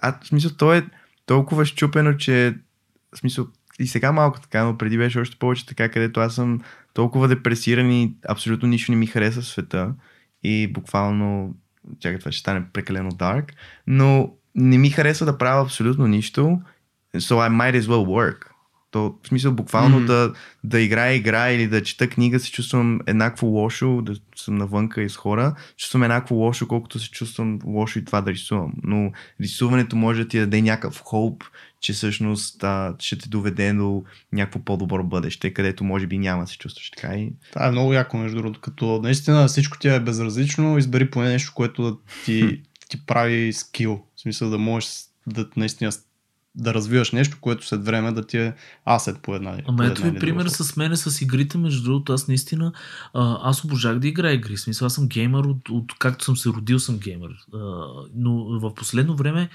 А, 0.02 0.18
в 0.22 0.26
смисъл, 0.26 0.50
то 0.58 0.74
е 0.74 0.86
толкова 1.26 1.64
щупено, 1.64 2.16
че 2.16 2.56
в 3.14 3.18
смисъл, 3.18 3.46
и 3.78 3.86
сега 3.86 4.12
малко 4.12 4.40
така, 4.40 4.64
но 4.64 4.78
преди 4.78 4.98
беше 4.98 5.20
още 5.20 5.36
повече 5.36 5.66
така, 5.66 5.88
където 5.88 6.20
аз 6.20 6.34
съм 6.34 6.60
толкова 6.94 7.28
депресиран 7.28 7.90
и 7.90 8.16
абсолютно 8.28 8.68
нищо 8.68 8.92
не 8.92 8.98
ми 8.98 9.06
харесва 9.06 9.42
в 9.42 9.46
света. 9.46 9.94
И 10.42 10.72
буквално, 10.72 11.54
чакай, 12.00 12.18
това 12.18 12.32
ще 12.32 12.40
стане 12.40 12.66
прекалено 12.72 13.10
dark, 13.10 13.52
но 13.86 14.32
не 14.54 14.78
ми 14.78 14.90
харесва 14.90 15.26
да 15.26 15.38
правя 15.38 15.62
абсолютно 15.62 16.06
нищо, 16.06 16.60
so 17.14 17.34
I 17.34 17.50
might 17.50 17.80
as 17.80 17.82
well 17.82 18.06
work. 18.06 18.53
То, 18.94 19.14
в 19.22 19.28
смисъл, 19.28 19.52
буквално 19.52 20.00
mm-hmm. 20.00 20.06
да, 20.06 20.32
да 20.64 20.80
играя 20.80 21.14
игра 21.14 21.50
или 21.50 21.66
да 21.68 21.82
чета 21.82 22.08
книга 22.08 22.40
се 22.40 22.50
чувствам 22.50 23.00
еднакво 23.06 23.46
лошо, 23.46 24.02
да 24.02 24.14
съм 24.36 24.54
навънка 24.54 25.02
и 25.02 25.08
с 25.08 25.16
хора, 25.16 25.54
чувствам 25.76 26.02
еднакво 26.02 26.34
лошо, 26.34 26.68
колкото 26.68 26.98
се 26.98 27.10
чувствам 27.10 27.58
лошо 27.64 27.98
и 27.98 28.04
това 28.04 28.20
да 28.20 28.30
рисувам. 28.30 28.72
Но 28.82 29.12
рисуването 29.40 29.96
може 29.96 30.22
да 30.22 30.28
ти 30.28 30.38
даде 30.38 30.62
някакъв 30.62 31.02
хоп, 31.04 31.44
че 31.80 31.92
всъщност 31.92 32.64
а, 32.64 32.94
ще 32.98 33.18
те 33.18 33.28
доведе 33.28 33.72
до 33.72 34.04
някакво 34.32 34.60
по-добро 34.60 35.04
бъдеще, 35.04 35.54
където 35.54 35.84
може 35.84 36.06
би 36.06 36.18
няма 36.18 36.42
да 36.42 36.50
се 36.50 36.58
чувстваш 36.58 36.90
така 36.90 37.14
и 37.14 37.32
Това 37.52 37.66
е 37.66 37.70
много 37.70 37.92
яко, 37.92 38.16
между 38.16 38.36
другото. 38.36 38.60
Като 38.60 39.00
наистина 39.02 39.46
всичко 39.46 39.78
ти 39.78 39.88
е 39.88 40.00
безразлично, 40.00 40.78
избери 40.78 41.10
поне 41.10 41.28
нещо, 41.28 41.52
което 41.54 41.82
да 41.82 41.96
ти, 42.24 42.62
ти 42.88 43.06
прави 43.06 43.52
скил. 43.52 44.02
В 44.16 44.20
смисъл 44.20 44.50
да 44.50 44.58
можеш 44.58 44.90
да 45.26 45.46
наистина 45.56 45.92
да 46.54 46.74
развиваш 46.74 47.12
нещо, 47.12 47.36
което 47.40 47.66
след 47.66 47.84
време 47.84 48.12
да 48.12 48.26
ти 48.26 48.38
е 48.38 48.54
асет 48.84 49.18
по 49.22 49.34
една. 49.34 49.58
Ама 49.66 49.86
ето 49.86 50.02
ви 50.02 50.18
пример 50.18 50.44
друга 50.44 50.50
с 50.50 50.76
мене 50.76 50.96
с 50.96 51.20
игрите, 51.20 51.58
между 51.58 51.84
другото, 51.84 52.12
аз 52.12 52.28
наистина, 52.28 52.72
а, 53.14 53.38
аз 53.42 53.64
обожах 53.64 53.98
да 53.98 54.08
играя 54.08 54.34
игри. 54.34 54.56
Смисъл, 54.56 54.86
аз 54.86 54.94
съм 54.94 55.08
геймър, 55.08 55.44
от, 55.44 55.68
от 55.68 55.98
както 55.98 56.24
съм 56.24 56.36
се 56.36 56.48
родил 56.48 56.78
съм 56.78 56.98
геймър. 56.98 57.30
А, 57.54 57.58
но 58.14 58.60
в 58.60 58.74
последно 58.74 59.16
време 59.16 59.48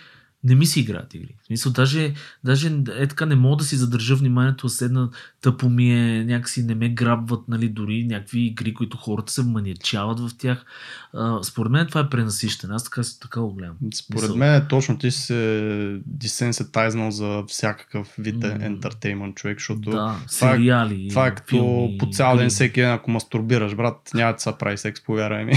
не 0.44 0.56
ми 0.56 0.66
се 0.66 0.80
играят 0.80 1.14
игри. 1.14 1.36
В 1.44 1.48
смисъл, 1.48 1.72
даже, 1.72 2.14
даже 2.44 2.68
е 2.92 3.08
така 3.08 3.26
не 3.26 3.36
мога 3.36 3.56
да 3.56 3.64
си 3.64 3.76
задържа 3.76 4.16
вниманието, 4.16 4.70
седна 4.70 5.10
тъпо 5.42 5.70
ми 5.70 5.92
е, 5.92 6.26
някакси 6.26 6.64
не 6.64 6.76
ме 6.76 6.90
грабват, 6.90 7.42
нали, 7.48 7.70
дори 7.70 8.04
някакви 8.04 8.40
игри, 8.40 8.74
които 8.74 8.98
хората 8.98 9.34
се 9.34 9.44
маниачават 9.44 10.20
в 10.20 10.30
тях. 10.38 10.66
А, 11.14 11.44
според 11.44 11.72
мен 11.72 11.88
това 11.88 12.02
е 12.02 12.10
пренасищане. 12.10 12.76
Аз 12.76 12.84
така, 12.84 13.02
така 13.22 13.42
го 13.42 13.54
гледам. 13.54 13.76
Според 13.96 14.22
Мисъл- 14.22 14.38
мен 14.38 14.66
точно 14.70 14.98
ти 14.98 15.12
си 15.12 15.22
се 15.22 16.00
десенситайзнал 16.06 17.12
за 17.12 17.44
всякакъв 17.48 18.08
вид 18.18 18.36
М. 18.38 18.58
ентертеймент 18.62 19.36
човек, 19.36 19.58
защото 19.58 19.82
Да, 19.82 19.92
това 19.92 20.14
е- 20.16 20.54
сериали. 20.54 21.08
това 21.10 21.28
е 21.28 21.36
като 21.36 21.50
филми, 21.50 21.98
по 21.98 22.08
цял 22.08 22.38
ден 22.38 22.50
всеки 22.50 22.82
ден, 22.82 22.92
ако 22.92 23.12
мастурбираш, 23.12 23.76
брат, 23.76 23.96
няма 24.14 24.34
да 24.34 24.40
се 24.40 24.52
прави 24.60 24.78
секс, 24.78 25.02
повярвай 25.02 25.46
ми. 25.46 25.54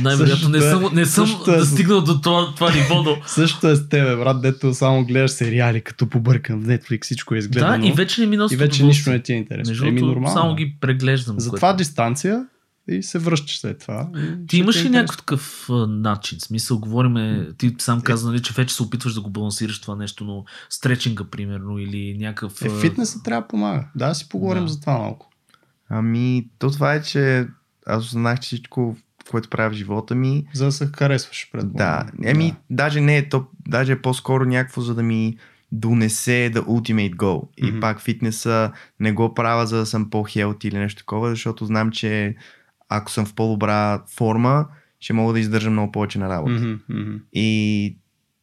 Най-вероятно 0.00 0.48
не 0.48 0.60
Същото 0.60 0.84
е- 0.84 0.88
съм, 0.88 0.94
не 0.94 1.06
съм 1.06 1.26
същото 1.26 1.50
е 1.50 1.56
с- 1.56 1.58
достигнал 1.60 2.00
до 2.00 2.20
това, 2.20 2.54
това 2.54 2.72
ниво, 2.72 3.02
но 3.02 3.16
Също 3.26 3.68
е 3.68 3.76
с 3.76 3.88
тебе, 3.88 4.16
брат, 4.16 4.25
дето 4.34 4.74
само 4.74 5.04
гледаш 5.04 5.30
сериали, 5.30 5.80
като 5.80 6.08
побъркан 6.08 6.60
в 6.60 6.66
Netflix, 6.66 7.04
всичко 7.04 7.34
е 7.34 7.38
изгледано. 7.38 7.78
Да, 7.82 7.86
и 7.88 7.92
вече 7.92 8.20
не 8.20 8.26
ми 8.26 8.36
носи 8.36 8.54
и 8.54 8.56
вече 8.56 8.84
нищо 8.84 9.10
не 9.10 9.22
ти 9.22 9.32
е 9.32 9.36
интересно. 9.36 9.70
Между 9.70 9.84
Еми, 9.86 10.00
другото, 10.00 10.14
нормално. 10.14 10.36
само 10.40 10.54
ги 10.54 10.76
преглеждам. 10.80 11.40
Затова 11.40 11.68
което- 11.68 11.76
дистанция 11.78 12.46
и 12.88 13.02
се 13.02 13.18
връщаш 13.18 13.58
след 13.58 13.78
това. 13.78 14.08
Ти 14.48 14.58
имаш 14.58 14.76
е 14.76 14.78
ли 14.78 14.86
интересно. 14.86 15.02
някакъв 15.02 15.16
такъв 15.16 15.66
а, 15.70 15.86
начин? 15.86 16.38
В 16.38 16.42
Смисъл, 16.42 16.78
говориме, 16.78 17.48
ти 17.58 17.74
сам 17.78 18.00
каза, 18.00 18.28
нали, 18.28 18.42
че 18.42 18.52
вече 18.52 18.74
се 18.74 18.82
опитваш 18.82 19.14
да 19.14 19.20
го 19.20 19.30
балансираш 19.30 19.80
това 19.80 19.96
нещо, 19.96 20.24
но 20.24 20.44
стречинга, 20.70 21.24
примерно, 21.24 21.78
или 21.78 22.16
някакъв... 22.18 22.62
Е, 22.62 22.80
фитнесът 22.80 23.24
трябва 23.24 23.42
да 23.42 23.48
помага. 23.48 23.86
Да, 23.94 24.14
си 24.14 24.28
поговорим 24.28 24.62
Да. 24.64 24.68
за 24.68 24.80
това 24.80 24.98
малко. 24.98 25.30
Ами, 25.88 26.48
то 26.58 26.70
това 26.70 26.94
е, 26.94 27.02
че 27.02 27.46
аз 27.86 28.04
осъзнах, 28.04 28.40
че 28.40 28.46
всичко, 28.46 28.96
което 29.30 29.50
правя 29.50 29.70
в 29.70 29.72
живота 29.72 30.14
ми, 30.14 30.46
За 30.54 30.64
да 30.64 30.72
се 30.72 30.90
харесваш 30.96 31.48
пред 31.52 31.72
да, 31.72 32.06
еми, 32.24 32.54
даже 32.70 33.00
не 33.00 33.16
е 33.16 33.28
то, 33.28 33.46
даже 33.68 33.92
е 33.92 34.02
по-скоро 34.02 34.44
някакво, 34.44 34.80
за 34.80 34.94
да 34.94 35.02
ми 35.02 35.36
донесе 35.72 36.50
the 36.54 36.60
ultimate 36.60 37.14
goal. 37.14 37.48
И 37.56 37.70
Мгм. 37.70 37.80
пак 37.80 38.00
фитнеса 38.00 38.72
не 39.00 39.12
го 39.12 39.34
правя, 39.34 39.66
за 39.66 39.76
да 39.76 39.86
съм 39.86 40.10
по-хелти 40.10 40.68
или 40.68 40.78
нещо 40.78 40.98
такова, 40.98 41.30
защото 41.30 41.66
знам, 41.66 41.90
че 41.90 42.34
ако 42.88 43.10
съм 43.10 43.26
в 43.26 43.34
по-добра 43.34 44.02
форма, 44.16 44.66
ще 45.00 45.12
мога 45.12 45.32
да 45.32 45.40
издържам 45.40 45.72
много 45.72 45.92
повече 45.92 46.18
на 46.18 46.28
работа. 46.28 46.78
Мгм. 46.88 47.16
И 47.32 47.96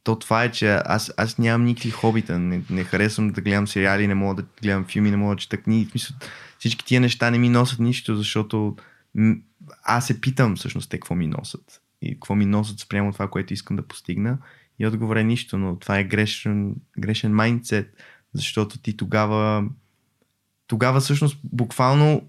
то 0.03 0.15
това 0.15 0.43
е, 0.43 0.51
че 0.51 0.79
аз, 0.85 1.13
аз 1.17 1.37
нямам 1.37 1.65
никакви 1.65 1.89
хобита. 1.89 2.39
Не, 2.39 2.61
не 2.69 2.83
харесвам 2.83 3.29
да 3.29 3.41
гледам 3.41 3.67
сериали, 3.67 4.07
не 4.07 4.15
мога 4.15 4.41
да 4.41 4.47
гледам 4.61 4.85
филми, 4.85 5.11
не 5.11 5.17
мога 5.17 5.35
да 5.35 5.39
чета 5.39 5.57
книги. 5.57 5.85
В 5.85 5.89
смисъл, 5.89 6.17
всички 6.59 6.85
тия 6.85 7.01
неща 7.01 7.31
не 7.31 7.37
ми 7.37 7.49
носят 7.49 7.79
нищо, 7.79 8.15
защото 8.15 8.75
аз 9.83 10.07
се 10.07 10.21
питам 10.21 10.55
всъщност 10.55 10.89
те 10.89 10.97
какво 10.97 11.15
ми 11.15 11.27
носят. 11.27 11.81
И 12.01 12.13
какво 12.13 12.35
ми 12.35 12.45
носят 12.45 12.79
спрямо 12.79 13.13
това, 13.13 13.27
което 13.27 13.53
искам 13.53 13.75
да 13.75 13.87
постигна. 13.87 14.37
И 14.79 14.87
отговор 14.87 15.15
е 15.15 15.23
нищо, 15.23 15.57
но 15.57 15.79
това 15.79 15.99
е 15.99 16.03
грешен, 16.03 16.75
грешен 16.99 17.33
майндсет, 17.33 18.03
защото 18.33 18.79
ти 18.79 18.97
тогава 18.97 19.69
тогава 20.67 20.99
всъщност 20.99 21.37
буквално 21.43 22.27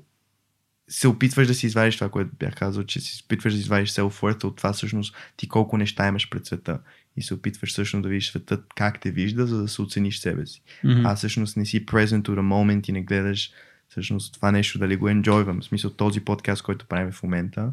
се 0.88 1.08
опитваш 1.08 1.46
да 1.46 1.54
си 1.54 1.66
извадиш 1.66 1.94
това, 1.94 2.08
което 2.08 2.30
бях 2.38 2.54
казал, 2.54 2.84
че 2.84 3.00
си 3.00 3.22
опитваш 3.24 3.54
да 3.54 3.60
извадиш 3.60 3.90
self-worth 3.90 4.44
от 4.44 4.56
това 4.56 4.72
всъщност 4.72 5.16
ти 5.36 5.48
колко 5.48 5.78
неща 5.78 6.08
имаш 6.08 6.30
пред 6.30 6.46
света 6.46 6.80
и 7.16 7.22
се 7.22 7.34
опитваш 7.34 7.70
всъщност 7.70 8.02
да 8.02 8.08
видиш 8.08 8.28
света 8.28 8.62
как 8.76 9.00
те 9.00 9.10
вижда, 9.10 9.46
за 9.46 9.62
да 9.62 9.68
се 9.68 9.82
оцениш 9.82 10.18
себе 10.18 10.46
си. 10.46 10.62
Мгм. 10.84 11.00
А 11.06 11.16
всъщност 11.16 11.56
не 11.56 11.66
си 11.66 11.86
present 11.86 12.22
to 12.22 12.28
the 12.28 12.40
moment 12.40 12.88
и 12.88 12.92
не 12.92 13.02
гледаш 13.02 13.50
всъщност 13.94 14.34
това 14.34 14.52
нещо 14.52 14.78
дали 14.78 14.96
го 14.96 15.08
enjoyвам. 15.08 15.60
В 15.60 15.64
смисъл 15.64 15.90
този 15.90 16.20
подкаст, 16.20 16.62
който 16.62 16.86
правим 16.86 17.12
в 17.12 17.22
момента, 17.22 17.72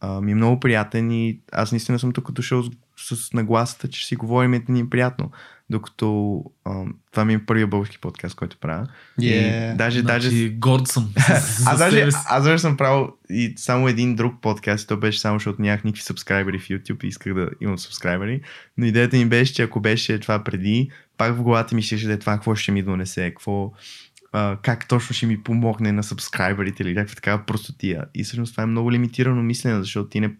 а, 0.00 0.20
ми 0.20 0.32
е 0.32 0.34
много 0.34 0.60
приятен 0.60 1.10
и 1.10 1.40
аз 1.52 1.72
наистина 1.72 1.98
съм 1.98 2.12
тук 2.12 2.32
дошъл 2.32 2.64
с, 2.96 3.16
с 3.16 3.32
нагласата, 3.32 3.88
че 3.88 4.06
си 4.06 4.16
говорим 4.16 4.54
и 4.54 4.62
ни 4.68 4.80
е 4.80 4.90
приятно. 4.90 5.30
Докато 5.70 6.42
а, 6.64 6.84
това 7.10 7.24
ми 7.24 7.34
е 7.34 7.46
първият 7.46 7.70
български 7.70 7.98
подкаст, 7.98 8.34
който 8.34 8.56
правя. 8.58 8.86
Yeah. 9.20 9.74
И 9.74 9.76
даже, 9.76 10.02
даже 10.02 10.28
Значи, 10.28 10.50
горд 10.50 10.88
съм. 10.88 11.12
аз 11.66 11.78
даже, 11.78 12.08
аз 12.26 12.44
даже 12.44 12.58
съм 12.58 12.76
правил 12.76 13.12
и 13.30 13.54
само 13.56 13.88
един 13.88 14.16
друг 14.16 14.34
подкаст, 14.42 14.84
и 14.84 14.86
то 14.86 14.96
беше 14.96 15.20
само, 15.20 15.38
защото 15.38 15.62
нямах 15.62 15.84
никакви 15.84 16.02
сабскрайбери 16.02 16.58
в 16.58 16.68
YouTube 16.68 17.04
и 17.04 17.08
исках 17.08 17.34
да 17.34 17.48
имам 17.60 17.78
сабскрайбери. 17.78 18.40
Но 18.78 18.86
идеята 18.86 19.16
ми 19.16 19.26
беше, 19.26 19.54
че 19.54 19.62
ако 19.62 19.80
беше 19.80 20.20
това 20.20 20.44
преди, 20.44 20.90
пак 21.16 21.34
в 21.34 21.42
главата 21.42 21.74
ми 21.74 21.82
ще 21.82 21.96
да 21.96 22.12
е 22.12 22.18
това, 22.18 22.32
какво 22.32 22.54
ще 22.54 22.72
ми 22.72 22.82
донесе, 22.82 23.30
какво, 23.30 23.72
а, 24.38 24.56
как 24.62 24.88
точно 24.88 25.14
ще 25.14 25.26
ми 25.26 25.42
помогне 25.42 25.92
на 25.92 26.02
сабскрайберите 26.02 26.82
или 26.82 26.94
някаква 26.94 27.14
такава 27.14 27.42
простотия. 27.46 28.04
И 28.14 28.24
всъщност 28.24 28.52
това 28.52 28.62
е 28.62 28.66
много 28.66 28.92
лимитирано 28.92 29.42
мислене, 29.42 29.80
защото 29.80 30.08
ти 30.08 30.20
не, 30.20 30.36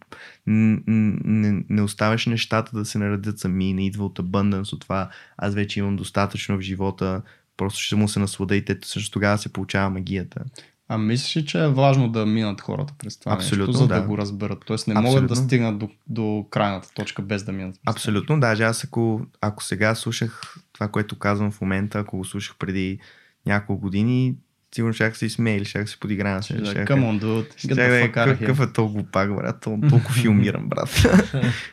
не, 0.47 1.65
не 1.69 1.83
оставяш 1.83 2.27
нещата 2.27 2.79
да 2.79 2.85
се 2.85 2.99
наредят 2.99 3.39
сами, 3.39 3.73
не 3.73 3.87
идва 3.87 4.05
от 4.05 4.19
abundance 4.19 4.73
от 4.73 4.81
това, 4.81 5.09
аз 5.37 5.55
вече 5.55 5.81
имам 5.81 5.97
достатъчно 5.97 6.57
в 6.57 6.61
живота, 6.61 7.23
просто 7.57 7.81
ще 7.81 7.97
му 7.97 8.09
се 8.09 8.21
наслада 8.21 8.57
и 8.57 8.65
те 8.65 8.79
също 8.85 9.11
тогава 9.11 9.39
се 9.39 9.53
получава 9.53 9.91
магията. 9.91 10.45
А 10.89 10.99
мислиш 10.99 11.37
ли, 11.37 11.47
че 11.47 11.65
е 11.65 11.69
важно 11.69 12.09
да 12.09 12.27
минат 12.27 12.61
хората 12.61 12.95
през 12.99 13.19
това 13.19 13.33
Абсолютно, 13.33 13.67
нещо, 13.67 13.79
за 13.79 13.89
да. 13.89 14.01
да. 14.01 14.07
го 14.07 14.19
разберат? 14.19 14.63
Тоест 14.67 14.89
не 14.89 14.95
могат 14.95 15.11
да 15.11 15.25
Абсолютно. 15.25 15.47
стигнат 15.47 15.79
до, 15.79 15.89
до 16.07 16.47
крайната 16.51 16.89
точка 16.95 17.23
без 17.23 17.45
да 17.45 17.53
минат. 17.53 17.77
Абсолютно, 17.87 18.41
даже 18.41 18.63
аз 18.63 18.85
ако, 18.85 19.21
ако 19.41 19.65
сега 19.65 19.95
слушах 19.95 20.57
това, 20.73 20.89
което 20.89 21.19
казвам 21.19 21.51
в 21.51 21.61
момента, 21.61 21.99
ако 21.99 22.17
го 22.17 22.25
слушах 22.25 22.57
преди 22.59 22.99
няколко 23.47 23.81
години, 23.81 24.35
сигурно 24.75 24.93
ще 24.95 25.15
се 25.15 25.27
изсмея 25.27 25.57
или 25.57 25.65
ще 25.65 25.87
се 25.87 26.01
подиграя 26.01 26.35
на 26.37 26.43
Ще 26.43 26.55
щях- 26.65 26.89
Come 26.89 27.01
on, 27.01 27.23
dude. 27.23 27.47
Ще 27.57 27.69
да 27.69 28.01
е, 28.01 28.13
какъв 28.13 28.59
here. 28.59 28.71
е 28.71 28.73
толкова 28.73 29.05
пак, 29.13 29.37
брат, 29.37 29.65
тол- 29.65 29.89
толкова 29.91 30.15
филмирам, 30.15 30.69
брат. 30.69 31.07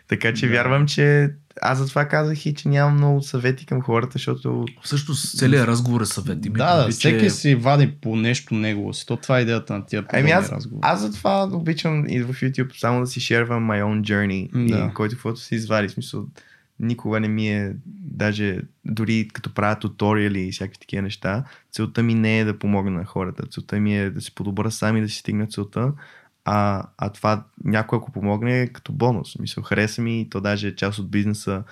така 0.08 0.34
че 0.34 0.46
Да. 0.48 0.52
вярвам, 0.54 0.88
че 0.88 1.30
аз 1.62 1.78
затова 1.78 2.06
казах 2.06 2.46
и, 2.46 2.54
че 2.54 2.68
нямам 2.68 2.96
много 2.96 3.22
съвети 3.22 3.66
към 3.66 3.82
хората, 3.82 4.12
защото 4.14 4.66
Всъщност 4.84 5.38
целият 5.38 5.68
разговор 5.68 6.02
е 6.02 6.06
съвет. 6.06 6.46
Имай 6.46 6.58
Да, 6.58 6.84
да, 6.84 6.92
всеки 6.92 7.20
че- 7.20 7.30
си 7.30 7.56
вади 7.56 7.92
по 8.02 8.16
нещо 8.16 8.54
негово 8.56 8.94
си. 8.94 9.06
То 9.06 9.18
това 9.18 9.40
е 9.40 9.42
идеята 9.42 9.74
на 9.74 9.86
тия 9.86 10.06
Ами 10.14 10.32
аз, 10.32 10.52
разговори. 10.52 10.80
аз 10.84 11.02
затова 11.02 11.44
обичам 11.44 12.06
и 12.08 12.22
в 12.22 12.34
YouTube 12.34 12.80
само 12.80 13.00
да 13.00 13.08
си 13.08 13.20
шервам 13.20 13.64
my 13.64 13.84
own 13.84 14.02
journey 14.02 14.50
Да. 14.70 14.86
и 14.86 14.94
който 14.94 15.16
каквото 15.16 15.40
си 15.40 15.56
извади. 15.56 15.88
В 15.88 15.92
смисъл, 15.92 16.26
никога 16.84 17.20
не 17.20 17.28
ми 17.28 17.48
е, 17.48 17.76
даже 17.86 18.60
дори 18.86 19.28
като 19.34 19.54
правя 19.54 19.80
туториали 19.80 20.42
и 20.42 20.52
всякакви 20.52 20.80
такива 20.80 21.02
неща, 21.02 21.44
целта 21.72 22.04
ми 22.04 22.16
не 22.16 22.40
е 22.40 22.46
да 22.46 22.60
помогна 22.60 22.92
на 22.92 23.06
хората. 23.06 23.48
Целта 23.52 23.80
ми 23.80 23.98
е 23.98 24.10
да 24.10 24.22
се 24.22 24.36
подобра 24.36 24.72
сами 24.72 25.02
да 25.02 25.10
си 25.10 25.18
стигна 25.18 25.48
целта, 25.48 25.94
а, 26.46 26.84
а 26.98 27.10
това 27.10 27.46
някой 27.64 27.98
ако 27.98 28.12
помогне 28.12 28.62
е 28.62 28.68
като 28.68 28.94
бонус. 28.94 29.40
Мисъл, 29.40 29.64
хареса 29.64 30.02
ми 30.02 30.22
и 30.22 30.30
то 30.30 30.42
даже 30.42 30.68
е 30.68 30.76
част 30.76 31.00
от 31.00 31.12
бизнеса 31.12 31.64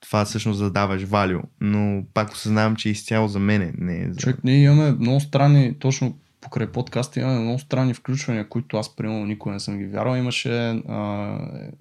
това 0.00 0.24
всъщност 0.24 0.60
да 0.60 0.70
даваш 0.70 1.02
валю, 1.02 1.40
но 1.60 2.04
пак 2.14 2.32
осъзнавам, 2.32 2.76
че 2.76 2.88
е 2.88 2.92
изцяло 2.92 3.28
за 3.28 3.38
мене, 3.38 3.72
не 3.78 4.02
е 4.02 4.12
за... 4.12 4.20
Човек, 4.20 4.36
ние 4.44 4.62
имаме 4.62 4.92
много 4.92 5.20
странни, 5.20 5.74
точно 5.78 6.18
покрай 6.40 6.66
подкаста 6.66 7.20
имаме 7.20 7.40
много 7.40 7.58
странни 7.58 7.94
включвания, 7.94 8.48
които 8.48 8.76
аз 8.76 8.96
примерно 8.96 9.26
никога 9.26 9.52
не 9.52 9.60
съм 9.60 9.78
ги 9.78 9.86
вярвал. 9.86 10.16
Имаше 10.16 10.50
а, 10.88 11.38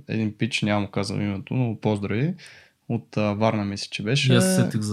един 0.08 0.34
пич, 0.38 0.62
няма 0.62 0.82
му 0.82 0.88
казвам 0.88 1.22
името, 1.22 1.54
но 1.54 1.78
поздрави, 1.82 2.34
от 2.90 3.18
а, 3.18 3.34
Варна 3.34 3.66
мисля, 3.66 3.88
че 3.92 4.04
беше, 4.04 4.40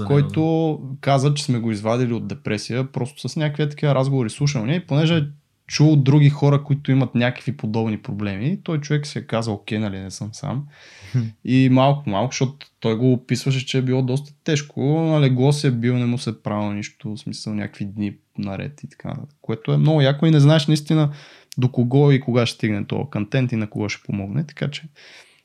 който 0.07 0.81
каза, 1.01 1.35
че 1.35 1.45
сме 1.45 1.59
го 1.59 1.73
извадили 1.73 2.13
от 2.13 2.29
депресия, 2.29 2.93
просто 2.93 3.29
с 3.29 3.37
някакви 3.37 3.69
такива 3.69 3.95
разговори 3.95 4.31
слушам 4.31 4.67
ние, 4.67 4.87
понеже 4.87 5.29
чул 5.67 5.93
от 5.93 6.05
други 6.05 6.29
хора, 6.29 6.65
които 6.65 6.91
имат 6.91 7.15
някакви 7.15 7.57
подобни 7.57 8.03
проблеми. 8.03 8.61
Той 8.63 8.81
човек 8.81 9.07
си 9.07 9.19
е 9.19 9.27
казал, 9.27 9.55
окей, 9.55 9.79
нали, 9.79 9.99
не 9.99 10.11
съм 10.11 10.29
сам. 10.33 10.67
И 11.45 11.69
малко, 11.69 12.11
малко, 12.11 12.33
защото 12.33 12.67
той 12.81 12.97
го 12.97 13.13
описваше, 13.13 13.67
че 13.67 13.79
е 13.79 13.83
било 13.83 14.03
доста 14.03 14.33
тежко. 14.45 14.81
На 14.83 15.21
легло 15.21 15.53
се 15.53 15.69
е 15.69 15.71
бил, 15.71 15.99
не 15.99 16.07
му 16.07 16.19
се 16.19 16.31
е 16.31 16.43
правило 16.43 16.73
нищо, 16.73 17.15
в 17.15 17.19
смисъл 17.19 17.55
някакви 17.55 17.85
дни 17.85 18.17
наред 18.39 18.83
и 18.83 18.89
така. 18.89 19.09
нататък. 19.09 19.37
Което 19.41 19.73
е 19.73 19.77
много 19.77 20.01
яко 20.01 20.27
и 20.27 20.31
не 20.31 20.41
знаеш 20.41 20.67
наистина 20.67 21.13
до 21.59 21.73
кого 21.73 22.11
и 22.11 22.21
кога 22.21 22.47
ще 22.47 22.55
стигне 22.55 22.87
този 22.87 23.11
контент 23.11 23.53
и 23.53 23.57
на 23.57 23.71
кого 23.71 23.89
ще 23.89 24.03
помогне. 24.03 24.47
Така 24.47 24.71
че 24.71 24.83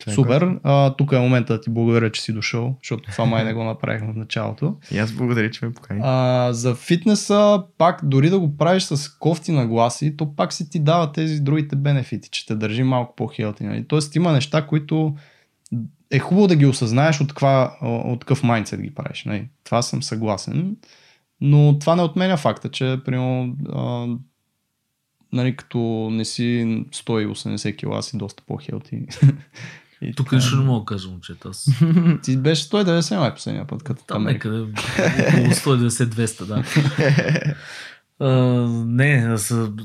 Е 0.08 0.12
супер. 0.12 0.60
А, 0.64 0.94
тук 0.94 1.12
е 1.12 1.20
момента 1.20 1.54
да 1.54 1.62
ти 1.62 1.70
благодаря, 1.70 2.12
че 2.12 2.22
си 2.22 2.34
дошъл, 2.34 2.76
защото 2.84 3.12
това 3.12 3.26
май 3.26 3.44
не 3.44 3.54
го 3.54 3.64
направихме 3.64 4.14
в 4.14 4.16
началото. 4.16 4.76
И 4.92 4.98
аз 4.98 5.12
благодаря, 5.12 5.52
че 5.52 5.66
ме 5.66 5.74
покани. 5.74 6.02
А, 6.04 6.50
за 6.54 6.76
фитнеса, 6.76 7.64
пак 7.78 8.00
дори 8.04 8.30
да 8.30 8.40
го 8.40 8.58
правиш 8.58 8.84
с 8.84 9.10
кофти 9.10 9.52
нагласи, 9.52 10.18
то 10.18 10.36
пак 10.36 10.54
си 10.54 10.70
ти 10.70 10.80
дава 10.80 11.12
тези 11.12 11.40
другите 11.40 11.76
бенефити, 11.76 12.30
че 12.30 12.46
те 12.46 12.56
държи 12.56 12.84
малко 12.84 13.16
по-хелти. 13.16 13.64
Нали? 13.64 13.88
Тоест 13.88 14.16
има 14.16 14.32
неща, 14.32 14.68
които 14.68 15.16
е 16.12 16.20
хубаво 16.20 16.48
да 16.48 16.56
ги 16.56 16.66
осъзнаеш 16.66 17.22
от, 17.22 17.28
каква, 17.28 17.78
от 17.82 18.20
какъв 18.20 18.44
майндсет 18.44 18.82
ги 18.82 18.94
правиш. 18.96 19.26
Нали? 19.26 19.48
Това 19.64 19.82
съм 19.82 20.04
съгласен. 20.04 20.78
Но 21.42 21.80
това 21.80 21.96
не 21.96 22.02
отменя 22.02 22.38
факта, 22.38 22.70
че 22.70 23.00
примерно, 23.06 23.56
а, 23.74 24.08
нали, 25.34 25.56
като 25.56 26.10
не 26.12 26.26
си 26.26 26.84
180 26.92 27.76
кила, 27.76 28.04
си 28.04 28.18
доста 28.18 28.44
по-хелти. 28.48 29.06
И 30.02 30.14
Тук 30.14 30.32
нищо 30.32 30.56
не 30.56 30.64
мога 30.64 30.80
да 30.80 30.86
кажа, 30.86 31.10
момчета. 31.10 31.50
Аз 31.50 31.66
Ти 32.24 32.38
беше 32.38 32.70
190 32.70 33.20
май 33.20 33.34
последния 33.34 33.68
път, 33.68 33.84
като 33.84 34.04
там 34.08 34.24
някъде 34.24 34.60
около 34.60 35.78
190-200, 35.78 36.46
да. 36.46 36.64
А, 38.24 38.68
не, 38.86 39.36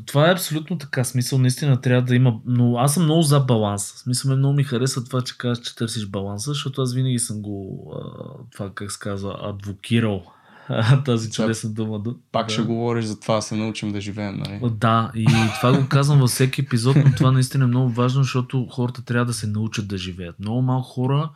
това 0.07 0.29
е 0.29 0.33
абсолютно 0.33 0.79
така. 0.79 1.05
Смисъл, 1.05 1.39
наистина 1.39 1.81
трябва 1.81 2.03
да 2.03 2.15
има. 2.15 2.41
Но 2.47 2.77
аз 2.77 2.95
съм 2.95 3.05
много 3.05 3.23
за 3.23 3.41
баланс. 3.41 3.83
Смисъл, 3.83 4.37
много 4.37 4.55
ми 4.55 4.65
харесва 4.65 5.05
това, 5.05 5.21
че 5.21 5.39
казваш, 5.39 5.67
че 5.67 5.77
търсиш 5.77 6.07
баланса, 6.07 6.51
защото 6.51 6.83
аз 6.83 6.95
винаги 6.95 7.19
съм 7.19 7.43
го, 7.43 7.93
а, 7.97 8.03
това 8.53 8.71
как 8.75 8.93
се 8.93 8.99
казва, 8.99 9.39
адвокирал. 9.43 10.25
Тази 11.05 11.31
чудесна 11.31 11.71
дума. 11.71 12.01
Пак 12.33 12.47
да. 12.47 12.53
ще 12.53 12.63
говориш 12.63 13.05
за 13.05 13.21
това, 13.21 13.35
да 13.35 13.43
се 13.43 13.57
научим 13.57 13.93
да 13.93 14.01
живеем, 14.01 14.37
нали? 14.37 14.61
Да, 14.71 15.11
и 15.15 15.27
това 15.61 15.79
го 15.81 15.89
казвам 15.89 16.19
във 16.19 16.31
всеки 16.31 16.61
епизод, 16.61 16.97
но 16.97 17.15
това 17.17 17.33
наистина 17.33 17.65
е 17.65 17.69
много 17.69 17.91
важно, 17.91 18.23
защото 18.23 18.67
хората 18.71 19.05
трябва 19.05 19.25
да 19.25 19.35
се 19.35 19.47
научат 19.47 19.89
да 19.89 19.99
живеят. 19.99 20.41
Много 20.41 20.63
малко 20.63 20.89
хора 20.89 21.31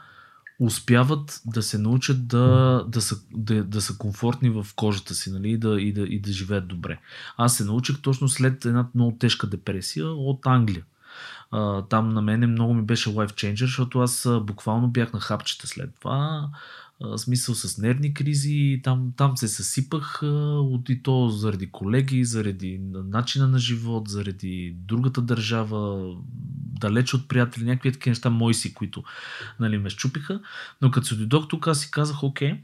успяват 0.61 1.41
да 1.47 1.63
се 1.63 1.79
научат 1.79 2.29
да, 2.29 2.85
да, 2.89 3.01
са, 3.01 3.17
да, 3.35 3.65
да 3.65 3.81
са 3.81 3.99
комфортни 3.99 4.51
в 4.51 4.67
кожата 4.77 5.15
си 5.15 5.31
нали? 5.31 5.51
и, 5.51 5.59
да, 5.59 5.81
и, 5.81 5.93
да, 5.93 6.01
и 6.01 6.21
да 6.21 6.33
живеят 6.33 6.69
добре. 6.69 6.99
Аз 7.37 7.57
се 7.57 7.65
научих 7.65 8.01
точно 8.01 8.29
след 8.29 8.65
една 8.65 8.89
много 8.95 9.17
тежка 9.19 9.47
депресия 9.47 10.07
от 10.07 10.47
Англия. 10.47 10.85
А, 11.51 11.83
там 11.83 12.09
на 12.09 12.23
мене 12.23 12.47
много 12.47 12.75
ми 12.75 12.83
беше 12.83 13.11
life 13.11 13.33
changer, 13.33 13.61
защото 13.61 14.01
аз 14.01 14.29
буквално 14.43 14.89
бях 14.89 15.13
на 15.13 15.21
хапчета 15.21 15.67
след 15.67 15.91
това. 16.01 16.49
Смисъл 17.17 17.55
с 17.55 17.79
нервни 17.79 18.15
кризи, 18.15 18.81
там, 18.85 19.13
там 19.17 19.37
се 19.37 19.49
съсипах 19.49 20.21
от 20.23 20.89
и 20.89 21.03
то 21.03 21.29
заради 21.29 21.71
колеги, 21.71 22.25
заради 22.25 22.81
начина 22.93 23.49
на 23.49 23.59
живот, 23.59 24.09
заради 24.09 24.77
другата 24.79 25.23
държава, 25.23 26.13
далеч 26.81 27.15
от 27.15 27.29
приятели, 27.29 27.65
някакви 27.65 27.93
такива 27.93 28.11
неща 28.11 28.31
мои 28.31 28.55
си, 28.55 28.75
които 28.75 29.03
нали, 29.61 29.79
ме 29.79 29.91
щупиха. 29.91 30.41
Но 30.83 30.91
като 30.91 31.07
се 31.07 31.15
дойдох 31.15 31.49
тук, 31.49 31.69
аз 31.69 31.81
си 31.81 31.91
казах, 31.91 32.23
окей, 32.23 32.61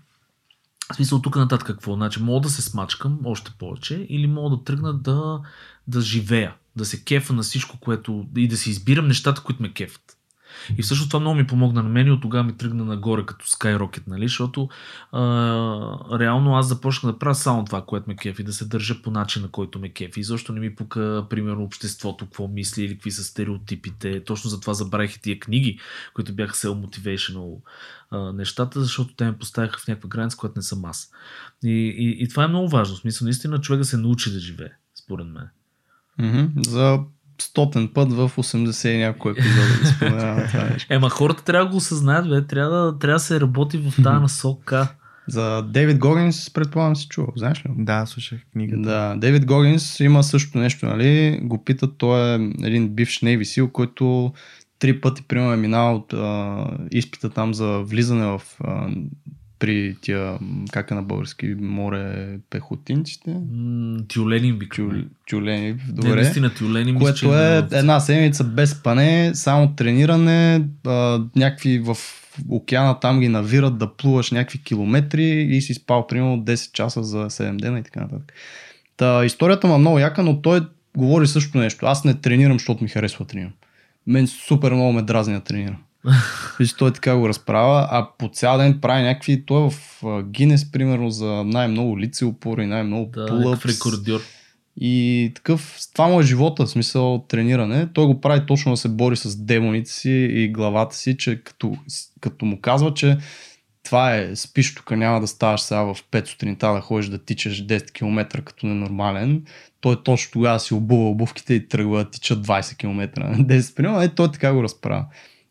в 0.93 0.97
смисъл 0.97 1.23
тук 1.23 1.37
нататък 1.37 1.67
какво? 1.67 1.95
Значи 1.95 2.23
мога 2.23 2.41
да 2.41 2.51
се 2.51 2.63
смачкам 2.63 3.19
още 3.25 3.51
повече 3.59 4.07
или 4.09 4.27
мога 4.27 4.57
да 4.57 4.65
тръгна 4.65 4.95
да, 4.95 5.41
да 5.89 6.01
живея, 6.01 6.55
да 6.77 6.85
се 6.85 7.05
кефа 7.05 7.33
на 7.33 7.43
всичко, 7.43 7.79
което 7.81 8.27
и 8.37 8.49
да 8.49 8.57
си 8.57 8.71
избирам 8.71 9.09
нещата, 9.09 9.43
които 9.43 9.63
ме 9.63 9.73
кефат. 9.73 10.16
И 10.79 10.83
всъщност 10.83 11.11
това 11.11 11.21
много 11.21 11.37
ми 11.37 11.47
помогна 11.47 11.83
на 11.83 11.89
мен 11.89 12.07
и 12.07 12.11
от 12.11 12.23
тогава 12.23 12.45
ми 12.45 12.57
тръгна 12.57 12.85
нагоре 12.85 13.27
като 13.27 13.47
Skyrocket, 13.47 14.03
нали? 14.07 14.29
Защото 14.29 14.69
а, 15.13 15.21
реално 16.19 16.57
аз 16.57 16.69
започнах 16.69 17.13
да 17.13 17.19
правя 17.19 17.35
само 17.35 17.65
това, 17.65 17.85
което 17.85 18.09
ме 18.09 18.17
кефи, 18.17 18.43
да 18.43 18.53
се 18.53 18.65
държа 18.65 19.03
по 19.03 19.11
начина, 19.11 19.49
който 19.49 19.79
ме 19.79 19.89
кефи. 19.89 20.21
И 20.21 20.25
защо 20.25 20.53
не 20.53 20.61
ми 20.61 20.75
пука, 20.75 21.27
примерно, 21.31 21.63
обществото, 21.63 22.25
какво 22.25 22.49
мисли 22.49 22.85
или 22.85 22.95
какви 22.95 23.11
са 23.11 23.25
стереотипите. 23.25 24.25
Точно 24.25 24.51
за 24.51 24.61
това 24.61 24.75
забравих 24.75 25.17
и 25.17 25.21
тия 25.21 25.39
книги, 25.39 25.79
които 26.15 26.35
бяха 26.35 26.55
self-motivational 26.55 27.57
а, 28.11 28.33
нещата, 28.33 28.83
защото 28.83 29.15
те 29.15 29.25
ме 29.25 29.39
поставяха 29.39 29.79
в 29.79 29.89
някаква 29.89 30.09
граница, 30.09 30.37
която 30.37 30.59
не 30.59 30.63
съм 30.63 30.85
аз. 30.85 31.11
И, 31.65 31.95
и, 31.99 32.25
и 32.25 32.29
това 32.29 32.45
е 32.45 32.49
много 32.49 32.69
важно. 32.69 32.97
В 32.97 32.99
смисъл, 32.99 33.25
наистина 33.25 33.61
човек 33.61 33.79
да 33.79 33.85
се 33.85 33.97
научи 33.97 34.33
да 34.33 34.41
живее, 34.41 34.73
според 34.95 35.27
мен. 35.27 35.49
Мгм. 36.19 36.63
За 36.63 36.99
стотен 37.39 37.89
път 37.89 38.13
в 38.13 38.31
80 38.37 38.89
и 38.89 38.99
някой 38.99 39.33
епизод 39.33 39.81
да 39.83 39.87
споменавам 39.89 40.49
това 40.49 40.65
нещо. 40.65 40.87
Ема 40.95 41.11
хората 41.11 41.45
трябва 41.45 41.65
да 41.65 41.71
го 41.71 41.77
осъзнаят, 41.77 42.29
бе. 42.29 42.47
Трябва 42.47 42.77
да, 42.77 42.99
трябва 42.99 43.17
да 43.17 43.21
се 43.21 43.41
работи 43.41 43.79
в 43.79 44.03
тази 44.03 44.21
насока. 44.21 44.89
За 45.29 45.63
Дейвид 45.63 45.99
Гогинс, 45.99 46.51
предполагам 46.51 46.97
си 46.97 47.09
чувал, 47.09 47.33
знаеш 47.37 47.65
ли? 47.65 47.71
Да, 47.79 48.07
слушах 48.07 48.41
книгата. 48.53 48.83
Да, 48.83 49.17
Дейвид 49.17 49.47
Гогинс 49.47 50.01
има 50.01 50.23
също 50.23 50.59
нещо, 50.59 50.87
нали? 50.87 51.41
Го 51.43 51.65
питат, 51.65 51.95
той 51.99 52.35
е 52.35 52.35
един 52.63 52.89
бивш 52.89 53.21
Navy 53.21 53.41
SEAL, 53.41 53.73
който 53.73 54.33
три 54.79 55.01
пъти, 55.01 55.23
примерно, 55.23 55.53
е 55.53 55.57
минал 55.57 55.97
от 55.97 56.13
а, 56.13 56.65
изпита 56.91 57.31
там 57.31 57.55
за 57.55 57.79
влизане 57.79 58.27
в 58.27 58.43
а, 58.61 58.89
при 59.59 59.97
тия, 60.01 60.39
как 60.73 60.91
е 60.91 60.95
на 60.95 61.03
български, 61.03 61.55
море 61.61 62.29
пехотинците. 62.51 63.37
М, 63.53 63.99
Тюленин 64.09 64.59
би 64.59 64.69
Не, 65.79 65.93
добре. 65.93 66.15
наистина 66.15 66.55
тюлени 66.55 66.93
мисля, 66.93 67.05
което 67.05 67.35
е 67.35 67.39
на- 67.39 67.69
една 67.73 68.01
седмица 68.01 68.45
без 68.45 68.71
спане, 68.71 69.31
само 69.35 69.75
трениране, 69.75 70.65
а, 70.87 71.23
някакви 71.37 71.79
в 71.79 71.97
океана 72.49 73.01
там 73.01 73.21
ги 73.21 73.29
навират 73.29 73.79
да 73.79 73.93
плуваш 73.93 74.31
някакви 74.31 74.63
километри 74.63 75.25
и 75.51 75.61
си 75.63 75.75
спал 75.75 76.07
примерно 76.07 76.39
10 76.39 76.73
часа 76.73 77.03
за 77.03 77.31
7 77.31 77.57
дена 77.57 77.79
и 77.79 77.83
така 77.83 78.01
нататък. 78.01 78.33
Та, 78.97 79.25
историята 79.25 79.67
му 79.67 79.75
е 79.75 79.79
много 79.79 79.99
яка, 79.99 80.23
но 80.23 80.43
той 80.43 80.61
говори 80.97 81.27
също 81.27 81.59
нещо. 81.59 81.87
Аз 81.87 82.05
не 82.05 82.15
тренирам, 82.15 82.53
защото 82.53 82.85
ми 82.85 82.91
харесва 82.91 83.25
да 83.25 83.29
тренирам. 83.29 83.53
Мен 84.07 84.27
супер 84.27 84.73
много 84.73 84.93
ме 84.93 85.03
дразни 85.03 85.35
да 85.35 85.41
тренирам. 85.41 85.77
Виж, 86.59 86.73
той 86.73 86.93
така 86.93 87.17
го 87.17 87.29
разправя, 87.29 87.89
а 87.91 88.09
по 88.19 88.29
цял 88.29 88.59
ден 88.59 88.81
прави 88.81 89.03
някакви, 89.03 89.47
той 89.47 89.67
е 89.67 89.71
в 89.71 90.23
Гинес, 90.23 90.71
примерно, 90.73 91.11
за 91.11 91.27
най-много 91.27 91.99
лице 91.99 92.25
опори, 92.25 92.67
най-много 92.67 93.11
Да, 93.11 93.33
някакъв 93.33 93.67
рекордьор. 93.67 94.21
И 94.81 95.33
такъв, 95.35 95.79
това 95.93 96.09
му 96.09 96.21
е 96.21 96.25
живота, 96.25 96.67
в 96.67 96.71
смисъл 96.71 97.25
трениране. 97.29 97.89
Той 97.93 98.07
го 98.07 98.21
прави 98.21 98.47
точно 98.47 98.73
да 98.73 98.77
се 98.77 98.89
бори 98.89 99.17
с 99.17 99.37
демоните 99.37 99.91
си 99.91 100.11
и 100.11 100.49
главата 100.49 100.97
си, 100.97 101.17
че 101.17 101.43
като, 101.43 101.77
като 102.21 102.45
му 102.45 102.61
казва, 102.61 102.95
че 102.95 103.19
това 103.85 104.17
е, 104.17 104.37
спиш 104.37 104.75
тук, 104.75 104.91
няма 104.91 105.21
да 105.21 105.27
ставаш 105.27 105.61
сега 105.61 105.83
в 105.83 105.97
5 106.11 106.27
сутринта 106.27 106.73
да 106.73 106.81
ходиш 106.81 107.07
да 107.07 107.25
тичаш 107.25 107.67
10 107.67 107.93
км 107.93 108.43
като 108.43 108.67
ненормален. 108.67 109.45
Той 109.81 110.03
точно 110.03 110.33
тогава 110.33 110.61
си 110.61 110.75
обува 110.75 111.09
обувките 111.09 111.55
и 111.55 111.69
тръгва 111.69 112.05
да 112.05 112.11
тича 112.11 112.37
20 112.37 112.77
км 112.77 113.21
на 113.21 113.39
10 113.39 113.77
примерно. 113.77 114.03
Е, 114.03 114.09
той 114.09 114.33
така 114.33 114.53
го 114.53 114.63
разправя. 114.63 115.07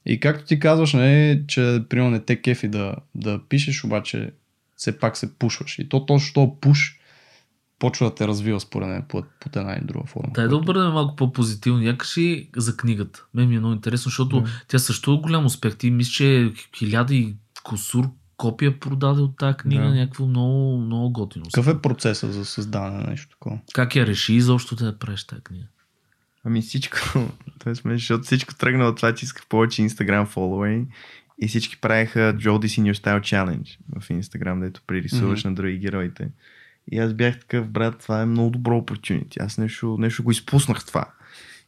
И 0.06 0.20
както 0.20 0.46
ти 0.46 0.60
казваш, 0.60 0.94
нали, 0.94 1.44
че 1.48 1.84
примерно 1.90 2.12
не 2.12 2.20
те 2.20 2.42
кефи 2.42 2.68
да, 2.68 2.96
да 3.16 3.42
пишеш, 3.50 3.84
обаче 3.84 4.32
все 4.76 5.00
пак 5.00 5.18
се 5.18 5.36
пушваш. 5.40 5.80
И 5.80 5.90
то 5.90 6.06
точно 6.06 6.34
този 6.34 6.52
пуш 6.62 7.00
почва 7.80 8.10
да 8.10 8.16
те 8.16 8.28
развива 8.28 8.60
според 8.60 8.88
мен 8.88 9.06
под, 9.10 9.26
под 9.40 9.56
една 9.56 9.74
или 9.74 9.86
друга 9.86 10.08
форма. 10.08 10.32
Дай 10.34 10.48
да 10.48 10.58
обърнем 10.58 10.92
малко 10.92 11.16
по-позитивно. 11.16 11.80
Някакси 11.80 12.22
и 12.22 12.50
за 12.58 12.78
книгата. 12.78 13.26
Мен 13.34 13.50
ми 13.50 13.56
е 13.56 13.60
много 13.60 13.74
интересно, 13.74 14.10
защото 14.10 14.42
Да. 14.42 14.50
тя 14.68 14.80
също 14.80 15.14
е 15.14 15.18
голям 15.18 15.46
успех. 15.46 15.78
Ти 15.78 15.92
мисля, 15.92 16.12
че 16.12 16.54
хиляда 16.78 17.16
и 17.16 17.36
косур 17.64 18.10
копия 18.38 18.80
продаде 18.80 19.22
от 19.22 19.38
тази 19.38 19.58
книга. 19.58 19.84
Да. 19.84 19.96
Някакво 19.96 20.26
много, 20.26 20.78
много 20.78 21.12
готино. 21.12 21.46
Какъв 21.54 21.68
е 21.68 21.82
процесът 21.82 22.34
за 22.34 22.46
създаване 22.46 22.98
на 22.98 23.10
нещо 23.10 23.30
такова? 23.30 23.60
Как 23.74 23.96
я 23.96 24.08
реши 24.08 24.34
изобщо 24.34 24.76
да 24.76 24.86
я 24.86 25.00
правиш 25.00 25.28
тази 25.28 25.42
книга? 25.42 25.66
Ами 26.46 26.62
всичко, 26.62 26.98
е 27.70 27.76
смешно, 27.76 27.98
защото 27.98 28.24
всичко 28.24 28.56
тръгна 28.56 28.86
от 28.86 28.96
това, 28.96 29.16
че 29.16 29.26
исках 29.26 29.46
повече 29.48 29.82
Instagram 29.82 30.28
following 30.28 30.86
и 31.42 31.48
всички 31.48 31.78
This 32.60 32.82
in 32.82 32.92
Your 32.92 33.04
Style 33.04 33.22
Challenge 33.22 33.78
в 34.00 34.10
Instagram, 34.10 34.60
дето 34.60 34.82
пририсуваш 34.88 35.44
Мгм. 35.44 35.50
на 35.50 35.56
други 35.56 35.78
героите. 35.78 36.30
И 36.92 37.00
аз 37.00 37.14
бях 37.14 37.40
такъв, 37.40 37.70
брат, 37.70 38.00
това 38.00 38.22
е 38.22 38.26
много 38.26 38.50
добро 38.50 38.82
opportunity. 38.82 39.44
Аз 39.44 39.58
нещо, 39.58 39.98
нещо 40.00 40.24
го 40.24 40.32
изпуснах 40.32 40.86
това. 40.86 41.06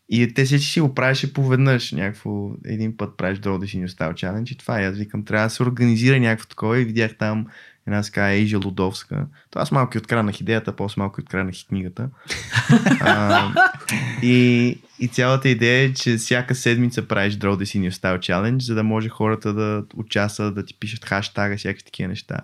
И 0.10 0.34
те 0.34 0.46
всички 0.46 0.72
си 0.72 0.82
го 0.82 0.96
правеше 0.96 1.34
поведнъж. 1.34 1.92
Някакво, 1.92 2.52
един 2.66 2.98
път 2.98 3.18
правиш 3.18 3.40
in 3.66 3.86
Your 3.86 3.98
Style 3.98 4.14
Challenge 4.14 4.52
и 4.52 4.58
това. 4.58 4.82
И 4.82 4.86
аз 4.86 4.98
викам, 4.98 5.26
трябва 5.26 5.46
да 5.46 5.50
се 5.50 5.64
организира 5.64 6.20
някакво 6.20 6.48
такова 6.48 6.80
и 6.80 6.86
видях 6.86 7.18
там 7.18 7.48
една 7.88 8.04
така 8.04 8.32
Ейжа 8.32 8.58
Лудовска. 8.58 9.26
То 9.50 9.60
аз 9.60 9.72
малко 9.72 9.98
откранах 9.98 10.42
идеята, 10.42 10.76
после 10.76 11.00
малко 11.00 11.22
откранах 11.22 11.62
и 11.62 11.68
книгата. 11.68 12.10
а, 13.02 13.50
и, 14.24 14.78
и 15.00 15.08
цялата 15.08 15.50
идея 15.50 15.84
е, 15.84 15.94
че 15.94 16.18
всяка 16.18 16.56
седмица 16.56 17.08
правиш 17.08 17.34
Draw 17.34 17.56
the 17.56 17.64
Senior 17.64 17.92
Style 17.92 18.20
Challenge, 18.20 18.62
за 18.62 18.76
да 18.76 18.84
може 18.84 19.10
хората 19.10 19.54
да 19.54 19.84
участват, 19.96 20.56
да 20.56 20.66
ти 20.66 20.80
пишат 20.80 21.06
хаштага, 21.06 21.58
всякакви 21.58 21.84
такива 21.86 22.10
неща. 22.10 22.38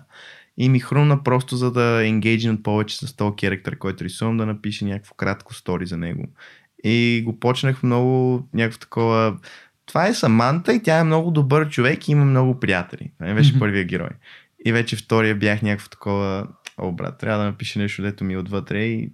И 0.56 0.68
ми 0.68 0.80
хрумна 0.80 1.22
просто 1.22 1.56
за 1.56 1.72
да 1.72 2.06
енгейджнат 2.06 2.62
повече 2.62 2.96
с 2.96 3.16
този 3.16 3.36
керактер, 3.36 3.78
който 3.78 4.04
рисувам, 4.04 4.36
да 4.36 4.46
напише 4.46 4.84
някакво 4.84 5.14
кратко 5.14 5.54
стори 5.54 5.86
за 5.86 5.96
него. 5.96 6.24
И 6.84 7.22
го 7.24 7.40
почнах 7.40 7.82
много 7.82 8.42
някакво 8.54 8.78
такова... 8.78 9.36
Това 9.86 10.06
е 10.06 10.14
Саманта 10.14 10.74
и 10.74 10.82
тя 10.82 10.98
е 10.98 11.04
много 11.04 11.30
добър 11.30 11.68
човек 11.68 12.08
и 12.08 12.12
има 12.12 12.24
много 12.24 12.60
приятели. 12.60 13.10
Това 13.18 13.34
беше 13.34 13.50
Мгм. 13.50 13.58
първия 13.58 13.84
герой. 13.84 14.08
И 14.64 14.72
вече 14.72 14.96
втория 14.96 15.34
бях 15.34 15.62
някакво 15.62 15.88
такова... 15.88 16.48
О, 16.78 16.92
брат, 16.92 17.18
трябва 17.18 17.38
да 17.38 17.50
напиша 17.50 17.78
нещо, 17.78 18.02
дето 18.02 18.24
ми 18.24 18.34
е 18.34 18.38
отвътре 18.38 18.84
и 18.84 19.10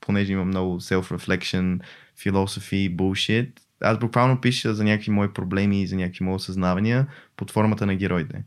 понеже 0.00 0.32
има 0.32 0.44
много 0.44 0.80
self-reflection, 0.80 1.80
philosophy, 2.18 2.96
bullshit, 2.96 3.50
аз 3.80 3.98
буквално 3.98 4.40
пиша 4.40 4.74
за 4.74 4.84
някакви 4.84 5.10
мои 5.10 5.32
проблеми 5.32 5.82
и 5.82 5.86
за 5.86 5.96
някакви 5.96 6.24
мои 6.24 6.34
осъзнавания 6.34 7.06
под 7.36 7.50
формата 7.50 7.86
на 7.86 7.94
героите. 7.94 8.44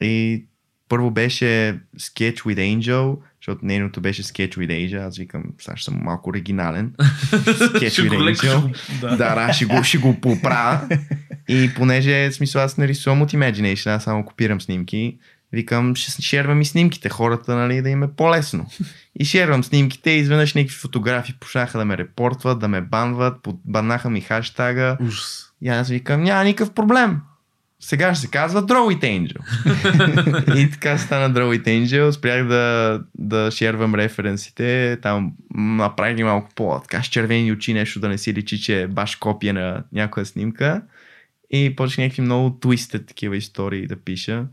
И 0.00 0.44
първо 0.88 1.10
беше 1.10 1.80
Sketch 1.98 2.36
with 2.36 2.78
Angel, 2.78 3.16
защото 3.40 3.66
нейното 3.66 4.00
беше 4.00 4.22
Sketch 4.22 4.56
with 4.56 4.70
Asia. 4.70 5.06
Аз 5.06 5.18
викам, 5.18 5.44
сега 5.60 5.76
ще 5.76 5.84
съм 5.84 6.00
малко 6.02 6.30
оригинален. 6.30 6.92
Sketch 7.00 8.08
with 8.08 8.34
Angel. 8.34 8.76
да. 9.00 9.16
Да, 9.16 9.52
ще 9.52 9.64
го, 9.64 9.84
ще 9.84 9.98
го 9.98 10.20
поправя. 10.20 10.88
И 11.48 11.70
понеже, 11.76 12.30
в 12.30 12.34
смисъл, 12.34 12.62
аз 12.62 12.78
не 12.78 12.88
рисувам 12.88 13.22
от 13.22 13.32
Imagination, 13.32 13.90
аз 13.90 14.04
само 14.04 14.24
копирам 14.24 14.60
снимки, 14.60 15.18
викам, 15.54 15.96
ще 15.96 16.22
шервам 16.22 16.60
и 16.60 16.64
снимките, 16.64 17.08
хората, 17.08 17.56
нали, 17.56 17.82
да 17.82 17.88
им 17.88 18.02
е 18.02 18.12
по-лесно. 18.12 18.66
И 19.20 19.24
шервам 19.24 19.64
снимките 19.64 20.10
и 20.10 20.18
изведнъж 20.18 20.54
някакви 20.54 20.76
фотографии 20.76 21.34
почнаха 21.40 21.78
да 21.78 21.84
ме 21.84 21.98
репортват, 21.98 22.58
да 22.58 22.68
ме 22.68 22.80
банват, 22.80 23.48
баннаха 23.64 24.10
ми 24.10 24.20
хаштага. 24.20 24.96
Ужас. 25.00 25.52
И 25.62 25.68
аз 25.68 25.88
викам, 25.88 26.22
няма 26.22 26.44
никакъв 26.44 26.74
проблем. 26.74 27.20
Сега 27.80 28.14
ще 28.14 28.20
се 28.20 28.30
казва 28.30 28.66
Draw 28.66 28.98
It 28.98 29.02
Angel. 29.02 29.38
и 30.66 30.70
така 30.70 30.98
стана 30.98 31.34
Draw 31.34 31.58
It 31.58 31.64
Angel. 31.64 32.10
Спрях 32.10 32.46
да, 32.46 33.00
да 33.18 33.50
шервам 33.50 33.94
референсите. 33.94 34.98
Там 35.02 35.32
направих 35.54 36.16
ги 36.16 36.24
малко 36.24 36.48
по 36.54 36.80
така 36.80 37.02
с 37.02 37.06
червени 37.06 37.52
очи, 37.52 37.74
нещо 37.74 38.00
да 38.00 38.08
не 38.08 38.18
си 38.18 38.34
личи, 38.34 38.60
че 38.60 38.82
е 38.82 38.88
баш 38.88 39.16
копия 39.16 39.54
на 39.54 39.82
някоя 39.92 40.26
снимка. 40.26 40.82
И 41.50 41.76
почнах 41.76 42.04
някакви 42.04 42.22
много 42.22 42.58
твистед 42.60 43.06
такива 43.06 43.36
истории 43.36 43.86
да 43.86 43.96
пиша. 43.96 44.44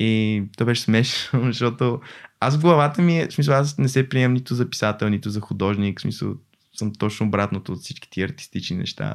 И 0.00 0.42
то 0.56 0.64
беше 0.64 0.82
смешно, 0.82 1.40
защото 1.44 2.00
аз 2.40 2.56
в 2.56 2.60
главата 2.60 3.02
ми 3.02 3.18
е, 3.18 3.26
в 3.26 3.32
смисъл, 3.32 3.54
аз 3.54 3.78
не 3.78 3.88
се 3.88 4.08
приемам 4.08 4.34
нито 4.34 4.54
за 4.54 4.70
писател, 4.70 5.08
нито 5.08 5.30
за 5.30 5.40
художник, 5.40 5.98
в 5.98 6.02
смисъл, 6.02 6.34
съм 6.76 6.92
точно 6.92 7.26
обратното 7.26 7.72
от 7.72 7.80
всички 7.80 8.10
тия 8.10 8.24
артистични 8.24 8.76
неща. 8.76 9.14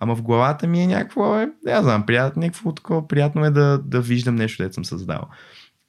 Ама 0.00 0.16
в 0.16 0.22
главата 0.22 0.66
ми 0.66 0.82
е 0.82 0.86
някакво, 0.86 1.36
е, 1.36 1.50
не 1.66 1.82
знам, 1.82 2.06
приятно, 2.06 2.42
някакво 2.42 2.72
такова 2.72 3.08
приятно 3.08 3.44
е 3.44 3.50
да, 3.50 3.78
да 3.84 4.00
виждам 4.00 4.34
нещо, 4.34 4.62
дето 4.62 4.74
съм 4.74 4.84
създал. 4.84 5.20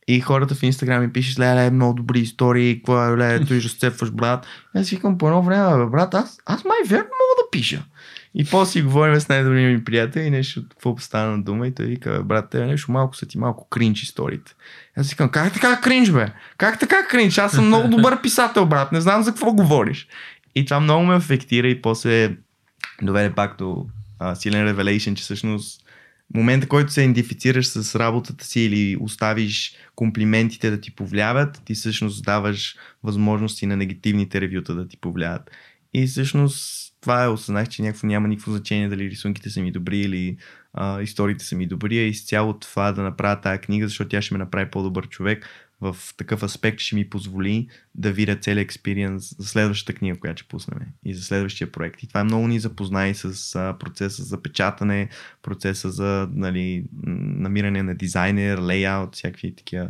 И 0.08 0.20
хората 0.20 0.56
в 0.56 0.64
Инстаграм 0.64 1.02
ми 1.02 1.14
пишат, 1.14 1.40
леле, 1.40 1.72
много 1.72 1.94
добри 1.94 2.20
истории, 2.20 2.76
какво 2.76 3.04
е, 3.04 3.18
леле, 3.18 3.46
той 3.46 3.58
разцепваш, 3.58 4.12
брат. 4.12 4.46
Аз 4.76 4.90
викам 4.90 5.18
по 5.18 5.28
едно 5.28 5.42
време, 5.42 5.86
брат, 5.86 6.14
аз, 6.14 6.38
аз 6.46 6.66
май 6.66 6.78
верно 6.88 7.04
мога 7.04 7.44
да 7.44 7.50
пиша. 7.52 7.86
И 8.36 8.46
после 8.46 8.72
си 8.72 8.82
говорим 8.82 9.20
с 9.20 9.30
най-добрия 9.30 9.70
ми 9.70 9.84
приятел 9.84 10.22
и 10.22 10.30
нещо, 10.30 10.64
какво 10.70 10.98
стана 10.98 11.32
на 11.32 11.44
дума 11.44 11.68
и 11.68 11.76
той 11.76 11.86
вика, 11.86 12.24
брат, 12.24 12.50
те 12.52 12.66
нещо 12.66 12.92
малко 12.92 13.16
са 13.16 13.26
ти 13.26 13.38
малко 13.38 13.70
кринч 13.70 14.04
историите. 14.04 14.54
Аз 14.98 15.10
викам, 15.10 15.30
как 15.30 15.54
така 15.54 15.82
кринч, 15.82 16.12
бе? 16.12 16.32
Как 16.58 16.80
така 16.80 17.08
кринч? 17.08 17.38
Аз 17.38 17.52
съм 17.52 17.68
много 17.68 17.88
добър 17.88 18.22
писател, 18.22 18.66
брат, 18.66 18.92
не 18.92 19.02
знам 19.02 19.24
за 19.24 19.32
какво 19.32 19.54
говориш. 19.54 20.08
И 20.56 20.66
това 20.66 20.80
много 20.80 21.06
ме 21.06 21.16
афектира 21.16 21.68
и 21.68 21.82
после 21.82 22.36
доведе 23.02 23.34
пак 23.36 23.58
до 23.58 23.86
а, 24.20 24.36
силен 24.36 24.66
ревелейшн, 24.66 25.14
че 25.14 25.24
всъщност 25.24 25.82
момента, 26.34 26.68
който 26.68 26.92
се 26.92 27.02
идентифицираш 27.02 27.68
с 27.68 28.00
работата 28.00 28.46
си 28.46 28.62
или 28.62 28.98
оставиш 29.00 29.76
комплиментите 29.96 30.70
да 30.70 30.82
ти 30.82 30.96
повлияват, 30.96 31.62
ти 31.66 31.74
всъщност 31.74 32.26
даваш 32.26 32.76
възможности 33.04 33.66
на 33.66 33.78
негативните 33.78 34.42
ревюта 34.42 34.76
да 34.76 34.88
ти 34.88 34.98
повлияват. 34.98 35.52
И 35.94 36.08
всъщност 36.08 36.91
това 37.02 37.24
е, 37.24 37.28
осъзнах, 37.28 37.70
че 37.70 37.82
някакво 37.82 38.08
няма 38.08 38.28
никакво 38.28 38.52
значение 38.52 38.90
дали 38.90 39.10
рисунките 39.10 39.50
са 39.50 39.62
ми 39.62 39.72
добри 39.72 40.00
или 40.00 40.38
а, 40.74 41.02
историите 41.02 41.46
са 41.46 41.56
ми 41.56 41.68
добри, 41.68 42.00
а 42.00 42.02
изцяло 42.02 42.54
това 42.54 42.92
да 42.92 43.02
направя 43.02 43.42
тази 43.42 43.60
книга, 43.60 43.88
защото 43.88 44.10
тя 44.10 44.22
ще 44.22 44.34
ме 44.34 44.38
направи 44.38 44.72
по-добър 44.72 45.08
човек 45.08 45.50
в 45.82 45.96
такъв 46.18 46.44
аспект, 46.44 46.80
ще 46.80 46.96
ми 46.96 47.10
позволи 47.10 47.68
да 47.96 48.12
видя 48.12 48.36
целият 48.36 48.66
експириенс 48.66 49.36
за 49.38 49.48
следващата 49.48 49.94
книга, 49.94 50.20
която 50.20 50.42
ще 50.42 50.50
пуснем 50.50 50.80
и 51.06 51.14
за 51.14 51.24
следващия 51.24 51.72
проект. 51.72 52.04
И 52.04 52.08
това 52.08 52.24
много 52.24 52.48
ни 52.48 52.60
запозна 52.60 53.08
и 53.08 53.16
с 53.16 53.56
а, 53.56 53.78
процеса 53.80 54.24
за 54.24 54.42
печатане, 54.42 55.10
процеса 55.44 55.92
за 55.92 56.30
нали, 56.32 56.86
намиране 57.04 57.84
на 57.84 57.96
дизайнер, 57.96 58.58
лейаут, 58.58 59.16
всякакви 59.16 59.56
такива. 59.56 59.88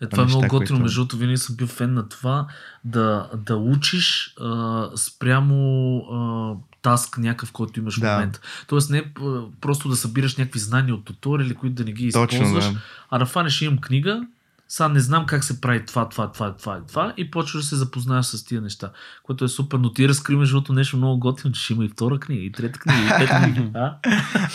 Е, 0.00 0.06
това 0.06 0.22
е 0.22 0.26
много 0.26 0.40
готино, 0.40 0.58
които- 0.58 0.74
между 0.74 1.00
другото, 1.00 1.16
винаги 1.16 1.36
съм 1.36 1.56
бил 1.56 1.66
фен 1.66 1.94
на 1.94 2.08
това 2.08 2.46
да, 2.84 3.30
да 3.36 3.56
учиш 3.56 4.34
а, 4.40 4.88
спрямо 4.96 5.56
а, 5.98 6.52
таск 6.82 7.18
някакъв, 7.18 7.52
който 7.52 7.80
имаш 7.80 7.96
в 7.96 8.00
Да. 8.00 8.12
момента. 8.12 8.40
Тоест 8.66 8.90
не 8.90 8.98
а, 8.98 9.40
просто 9.60 9.88
да 9.88 9.96
събираш 9.96 10.36
някакви 10.36 10.58
знания 10.60 10.94
от 10.94 11.04
туториали, 11.04 11.54
които 11.54 11.74
да 11.74 11.84
не 11.84 11.92
ги 11.92 12.12
Точно, 12.12 12.36
използваш, 12.36 12.64
да. 12.64 12.80
а 13.10 13.18
да 13.18 13.26
фанеш 13.26 13.62
имам 13.62 13.78
книга, 13.78 14.26
сега 14.70 14.88
не 14.88 15.00
знам 15.00 15.26
как 15.26 15.44
се 15.44 15.60
прави 15.60 15.84
това, 15.86 16.08
това, 16.08 16.32
това, 16.32 16.56
това 16.56 16.78
и 16.78 16.86
това 16.88 17.14
и 17.16 17.30
почваш 17.30 17.62
да 17.62 17.68
се 17.68 17.76
запознаеш 17.76 18.26
с 18.26 18.44
тия 18.44 18.60
неща, 18.60 18.92
което 19.22 19.44
е 19.44 19.48
супер, 19.48 19.78
но 19.78 19.92
ти 19.92 20.08
разкри 20.08 20.36
между 20.36 20.62
нещо 20.72 20.96
много 20.96 21.20
готино, 21.20 21.52
че 21.52 21.62
ще 21.62 21.72
има 21.72 21.84
и 21.84 21.88
втора 21.88 22.20
книга, 22.20 22.42
и 22.42 22.52
трета 22.52 22.78
книга, 22.78 23.00
и 23.06 23.18
пета 23.18 23.52
книга. 23.52 23.70
А? 23.74 23.96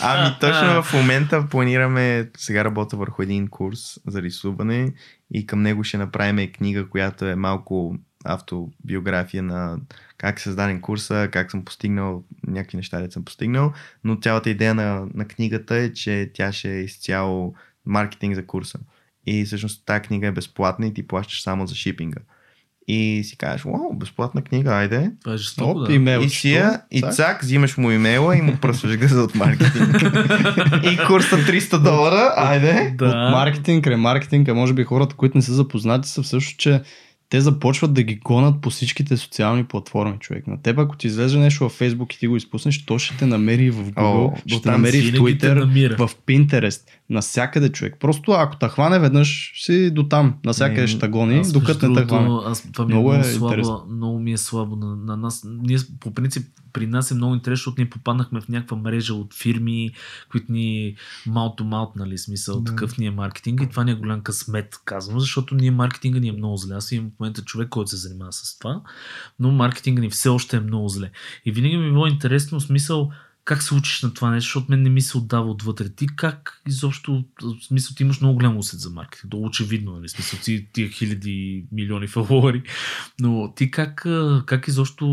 Ами 0.02 0.36
точно 0.40 0.82
в 0.82 0.92
момента 0.92 1.46
планираме, 1.50 2.30
сега 2.36 2.64
работя 2.64 2.96
върху 2.96 3.22
един 3.22 3.48
курс 3.48 4.00
за 4.06 4.22
рисуване 4.22 4.94
и 5.34 5.46
към 5.46 5.62
него 5.62 5.84
ще 5.84 5.98
направим 5.98 6.52
книга, 6.52 6.88
която 6.88 7.24
е 7.24 7.34
малко 7.34 7.96
автобиография 8.24 9.42
на 9.42 9.78
как 10.18 10.38
е 10.38 10.42
създаден 10.42 10.80
курса, 10.80 11.28
как 11.32 11.50
съм 11.50 11.64
постигнал 11.64 12.24
някакви 12.46 12.76
неща, 12.76 13.00
да 13.00 13.12
съм 13.12 13.24
постигнал, 13.24 13.72
но 14.04 14.16
цялата 14.16 14.50
идея 14.50 14.74
на, 14.74 15.06
на 15.14 15.28
книгата 15.28 15.76
е, 15.76 15.92
че 15.92 16.30
тя 16.34 16.52
ще 16.52 16.70
е 16.70 16.80
изцяло 16.80 17.54
маркетинг 17.86 18.34
за 18.34 18.46
курса. 18.46 18.78
И 19.26 19.44
всъщност 19.44 19.82
тази 19.86 20.00
книга 20.00 20.26
е 20.26 20.32
безплатна 20.32 20.86
и 20.86 20.94
ти 20.94 21.06
плащаш 21.06 21.42
само 21.42 21.66
за 21.66 21.74
шипинга. 21.74 22.20
И 22.88 23.22
си 23.24 23.36
кажеш, 23.36 23.62
вау, 23.62 23.94
безплатна 23.94 24.42
книга, 24.42 24.70
айде. 24.70 25.10
Това 25.22 25.34
е 25.34 25.38
жестоко, 25.38 25.70
Оп, 25.80 25.86
да. 25.88 25.94
имейл. 25.94 26.20
И 26.20 26.28
си 26.28 26.52
я, 26.52 26.80
и 26.90 27.02
цак, 27.12 27.42
взимаш 27.42 27.76
му 27.76 27.90
имейла 27.90 28.36
и 28.36 28.42
му 28.42 28.56
пръсваш 28.62 28.96
газа 28.96 29.22
от 29.22 29.34
маркетинг. 29.34 29.94
и 30.92 30.98
курса 31.06 31.36
300 31.36 31.78
долара, 31.78 32.32
айде. 32.36 32.94
Да. 32.98 33.06
От 33.06 33.32
маркетинг, 33.32 33.86
ремаркетинг, 33.86 34.48
а 34.48 34.54
може 34.54 34.72
би 34.74 34.84
хората, 34.84 35.16
които 35.16 35.38
не 35.38 35.42
са 35.42 35.54
запознати, 35.54 36.08
са 36.08 36.22
всъщност, 36.22 36.58
че 36.58 36.82
те 37.28 37.40
започват 37.40 37.94
да 37.94 38.02
ги 38.02 38.14
гонат 38.14 38.60
по 38.60 38.70
всичките 38.70 39.16
социални 39.16 39.64
платформи, 39.64 40.16
човек. 40.20 40.46
На 40.46 40.62
теб, 40.62 40.78
ако 40.78 40.96
ти 40.96 41.06
излезе 41.06 41.38
нещо 41.38 41.64
във 41.64 41.78
Facebook 41.78 42.14
и 42.14 42.18
ти 42.18 42.26
го 42.26 42.36
изпуснеш, 42.36 42.84
то 42.84 42.98
ще 42.98 43.16
те 43.16 43.26
намери 43.26 43.70
в 43.70 43.92
Google, 43.92 44.32
О, 44.32 44.36
ще 44.46 44.62
те 44.62 44.70
намери 44.70 45.00
в 45.00 45.14
Twitter, 45.14 45.96
в 46.06 46.10
Pinterest, 46.26 46.80
навсякъде, 47.10 47.68
човек. 47.68 47.96
Просто 48.00 48.32
ако 48.32 48.56
те 48.56 48.68
хване 48.68 48.98
веднъж, 48.98 49.52
си 49.56 49.90
до 49.90 50.08
там, 50.08 50.34
навсякъде 50.44 50.80
Не, 50.80 50.86
ще 50.86 50.98
те 50.98 51.08
гони, 51.08 51.42
докато 51.52 51.88
не 51.88 52.00
те 52.00 52.06
хване. 52.06 52.28
Аз, 52.44 52.72
това 52.72 52.84
ми 52.84 52.92
Много 52.92 53.12
е 53.12 53.16
много, 53.16 53.28
е 53.28 53.32
слабо, 53.32 53.46
интересно. 53.52 53.86
много 53.90 54.18
ми 54.18 54.32
е 54.32 54.36
слабо 54.36 54.76
на, 54.76 54.96
на 54.96 55.16
нас. 55.16 55.46
Ние 55.46 55.78
по 56.00 56.14
принцип 56.14 56.46
при 56.72 56.86
нас 56.86 57.10
е 57.10 57.14
много 57.14 57.34
интересно, 57.34 57.60
защото 57.60 57.80
ние 57.80 57.90
попаднахме 57.90 58.40
в 58.40 58.48
някаква 58.48 58.76
мрежа 58.76 59.14
от 59.14 59.34
фирми, 59.34 59.90
които 60.30 60.52
ни 60.52 60.96
маут 61.26 61.60
маут, 61.60 61.96
нали, 61.96 62.18
смисъл, 62.18 62.60
Да. 62.60 62.70
такъв 62.70 62.98
ни 62.98 63.06
е 63.06 63.10
маркетинг 63.10 63.60
и 63.62 63.68
това 63.68 63.84
ни 63.84 63.90
е 63.90 63.94
голям 63.94 64.20
късмет, 64.20 64.80
казвам, 64.84 65.20
защото 65.20 65.54
ние 65.54 65.70
маркетинга 65.70 66.20
ни 66.20 66.28
е 66.28 66.32
много 66.32 66.56
зле. 66.56 66.74
Аз 66.74 66.92
имам 66.92 67.10
в 67.16 67.20
момента 67.20 67.42
човек, 67.42 67.68
който 67.68 67.90
се 67.90 67.96
занимава 67.96 68.32
с 68.32 68.58
това, 68.58 68.80
но 69.40 69.50
маркетинга 69.50 70.00
ни 70.00 70.10
все 70.10 70.28
още 70.28 70.56
е 70.56 70.60
много 70.60 70.88
зле. 70.88 71.10
И 71.44 71.52
винаги 71.52 71.76
ми 71.76 71.86
е 71.86 71.92
било 71.92 72.06
интересно, 72.06 72.60
смисъл, 72.60 73.10
как 73.46 73.62
се 73.62 73.74
учиш 73.74 74.02
на 74.02 74.14
това 74.14 74.30
нещо, 74.30 74.46
защото 74.46 74.66
мен 74.70 74.82
не 74.82 74.90
ми 74.90 75.00
се 75.00 75.18
отдава 75.18 75.50
отвътре. 75.50 75.88
Ти 75.88 76.06
как 76.16 76.62
изобщо, 76.68 77.24
в 77.42 77.64
смисъл, 77.64 77.94
ти 77.94 78.02
имаш 78.02 78.20
много 78.20 78.34
голям 78.34 78.56
усет 78.56 78.80
за 78.80 78.90
маркетинг, 78.90 79.30
то 79.30 79.42
очевидно, 79.42 79.92
нали, 79.92 80.08
смисъл, 80.08 80.38
ти 80.42 80.68
тия 80.72 80.88
хиляди 80.88 81.64
милиони 81.72 82.06
фалуари, 82.06 82.62
но 83.20 83.52
ти 83.56 83.70
как, 83.70 84.06
как 84.46 84.68
изобщо 84.68 85.06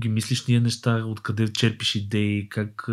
ги 0.00 0.08
мислиш 0.08 0.44
тия 0.44 0.60
неща, 0.60 1.04
откъде 1.04 1.52
черпиш 1.52 1.94
идеи, 1.94 2.48
как 2.48 2.88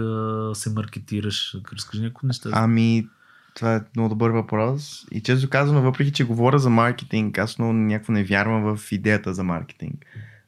се 0.54 0.70
маркетираш, 0.70 1.58
разкажи 1.74 2.04
някои 2.04 2.28
неща. 2.28 2.50
Ами, 2.54 3.08
това 3.56 3.76
е 3.76 3.82
много 3.96 4.10
добър 4.10 4.30
въпрос. 4.30 5.06
И 5.12 5.22
често 5.22 5.50
казано, 5.50 5.82
въпреки 5.82 6.12
че 6.12 6.24
говоря 6.24 6.60
за 6.60 6.70
маркетинг, 6.70 7.38
аз 7.38 7.60
много 7.60 7.74
някакво 7.74 8.14
не 8.14 8.24
вярвам 8.24 8.78
в 8.78 8.92
идеята 8.92 9.34
за 9.34 9.44
маркетинг. 9.44 10.06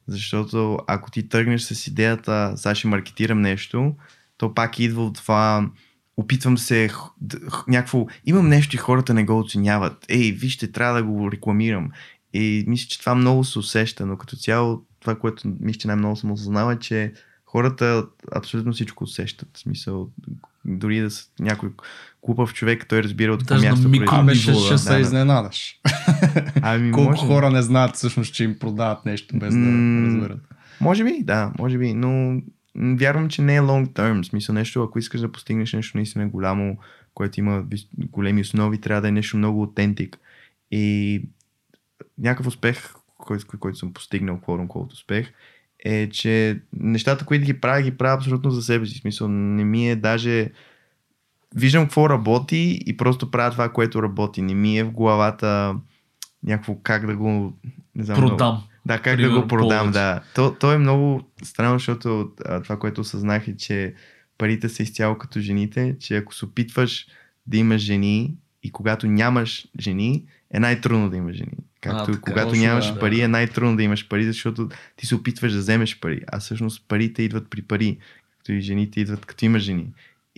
Защото 0.08 0.78
ако 0.86 1.10
ти 1.10 1.28
тръгнеш 1.28 1.62
с 1.62 1.86
идеята, 1.86 2.52
сега 2.56 2.74
ще 2.74 2.88
маркетирам 2.88 3.40
нещо, 3.40 3.94
то 4.38 4.54
пак 4.54 4.78
идва 4.78 5.04
от 5.04 5.14
това, 5.14 5.70
опитвам 6.16 6.58
се 6.58 6.90
някакво, 7.68 8.06
имам 8.24 8.48
нещо 8.48 8.76
и 8.76 8.78
хората 8.78 9.14
не 9.14 9.24
го 9.24 9.38
оценяват. 9.38 10.06
Ей, 10.08 10.32
вижте, 10.32 10.72
трябва 10.72 10.94
да 10.94 11.04
го 11.04 11.32
рекламирам. 11.32 11.90
И 12.32 12.64
мисля, 12.66 12.88
че 12.88 13.00
това 13.00 13.14
много 13.14 13.44
се 13.44 13.58
усеща, 13.58 14.06
но 14.06 14.16
като 14.16 14.36
цяло 14.36 14.82
това, 15.00 15.14
което 15.14 15.54
мисля, 15.60 15.78
че 15.78 15.88
най-много 15.88 16.16
съм 16.16 16.30
осъзнал 16.30 16.70
е, 16.70 16.78
че 16.78 17.12
хората 17.46 18.06
абсолютно 18.34 18.72
всичко 18.72 19.04
усещат. 19.04 19.48
В 19.54 19.58
смисъл, 19.58 20.08
дори 20.64 21.00
да 21.00 21.10
са 21.10 21.24
някой 21.40 21.70
глупав 22.22 22.54
човек, 22.54 22.86
той 22.88 23.02
разбира 23.02 23.32
от 23.32 23.40
какво 23.40 23.64
място 23.64 23.88
микро- 23.88 24.22
ниво, 24.22 24.60
ще, 24.60 24.72
да. 24.72 24.78
се 24.78 24.88
Да, 24.88 24.94
да. 24.94 25.00
изненадаш. 25.00 25.80
Ами, 26.62 26.92
Колко 26.92 27.10
може, 27.10 27.26
хора 27.26 27.50
не 27.50 27.62
знаят 27.62 27.94
всъщност, 27.94 28.34
че 28.34 28.44
им 28.44 28.58
продават 28.58 29.06
нещо 29.06 29.38
без 29.38 29.54
да 29.54 29.60
разберат. 30.06 30.40
може 30.80 31.04
би, 31.04 31.22
да, 31.22 31.52
може 31.58 31.78
би, 31.78 31.94
но 31.94 32.40
вярвам, 32.78 33.28
че 33.28 33.42
не 33.42 33.56
е 33.56 33.60
long 33.60 33.88
term. 33.88 34.28
Смисъл 34.28 34.54
нещо, 34.54 34.82
ако 34.82 34.98
искаш 34.98 35.20
да 35.20 35.32
постигнеш 35.32 35.72
нещо 35.72 35.96
наистина 35.96 36.28
голямо, 36.28 36.78
което 37.14 37.40
има 37.40 37.64
големи 37.98 38.40
основи, 38.40 38.80
трябва 38.80 39.02
да 39.02 39.08
е 39.08 39.12
нещо 39.12 39.36
много 39.36 39.62
аутентик. 39.62 40.18
И 40.70 41.22
някакъв 42.18 42.46
успех, 42.46 42.94
който, 43.18 43.58
който 43.58 43.78
съм 43.78 43.92
постигнал, 43.92 44.36
quote 44.36 44.66
unquote 44.66 44.92
успех, 44.92 45.32
е, 45.84 46.08
че 46.08 46.60
нещата, 46.72 47.24
които 47.24 47.44
ги 47.44 47.60
правя, 47.60 47.82
ги 47.82 47.96
правя 47.96 48.16
абсолютно 48.16 48.50
за 48.50 48.62
себе 48.62 48.86
си. 48.86 48.98
Смисъл, 48.98 49.28
не 49.28 49.64
ми 49.64 49.90
е 49.90 49.96
даже... 49.96 50.50
Виждам 51.54 51.84
какво 51.84 52.10
работи 52.10 52.82
и 52.86 52.96
просто 52.96 53.30
правя 53.30 53.50
това, 53.50 53.68
което 53.68 54.02
работи. 54.02 54.42
Не 54.42 54.54
ми 54.54 54.78
е 54.78 54.84
в 54.84 54.90
главата 54.90 55.76
някакво 56.42 56.74
как 56.82 57.06
да 57.06 57.16
го... 57.16 57.58
Не 57.94 58.04
знам, 58.04 58.18
много- 58.18 58.36
Продам. 58.36 58.62
Да, 58.86 58.98
как 58.98 59.16
да 59.16 59.22
Примерно, 59.22 59.42
го 59.42 59.48
продам, 59.48 59.78
повече. 59.78 59.98
да. 59.98 60.20
То, 60.34 60.54
то 60.60 60.72
е 60.72 60.78
много 60.78 61.30
странно, 61.42 61.78
защото 61.78 62.30
а, 62.44 62.62
това, 62.62 62.78
което 62.78 63.00
осъзнах 63.00 63.48
е, 63.48 63.56
че 63.56 63.94
парите 64.38 64.68
са 64.68 64.82
изцяло 64.82 65.18
като 65.18 65.40
жените, 65.40 65.96
че 66.00 66.16
ако 66.16 66.34
се 66.34 66.44
опитваш 66.44 67.06
да 67.46 67.56
имаш 67.56 67.82
жени 67.82 68.34
и 68.62 68.72
когато 68.72 69.06
нямаш 69.06 69.66
жени, 69.80 70.24
е 70.54 70.60
най-трудно 70.60 71.10
да 71.10 71.16
имаш 71.16 71.36
жени. 71.36 71.56
Както 71.80 72.12
така, 72.12 72.20
когато 72.20 72.48
точно, 72.48 72.62
нямаш 72.62 72.92
да. 72.92 72.98
пари, 72.98 73.20
е 73.20 73.28
най-трудно 73.28 73.76
да 73.76 73.82
имаш 73.82 74.08
пари, 74.08 74.24
защото 74.24 74.68
ти 74.96 75.06
се 75.06 75.14
опитваш 75.14 75.52
да 75.52 75.58
вземеш 75.58 76.00
пари, 76.00 76.20
а 76.32 76.40
всъщност 76.40 76.84
парите 76.88 77.22
идват 77.22 77.50
при 77.50 77.62
пари, 77.62 77.98
като 78.38 78.52
и 78.52 78.60
жените 78.60 79.00
идват 79.00 79.26
като 79.26 79.44
имаш 79.44 79.62
жени. 79.62 79.86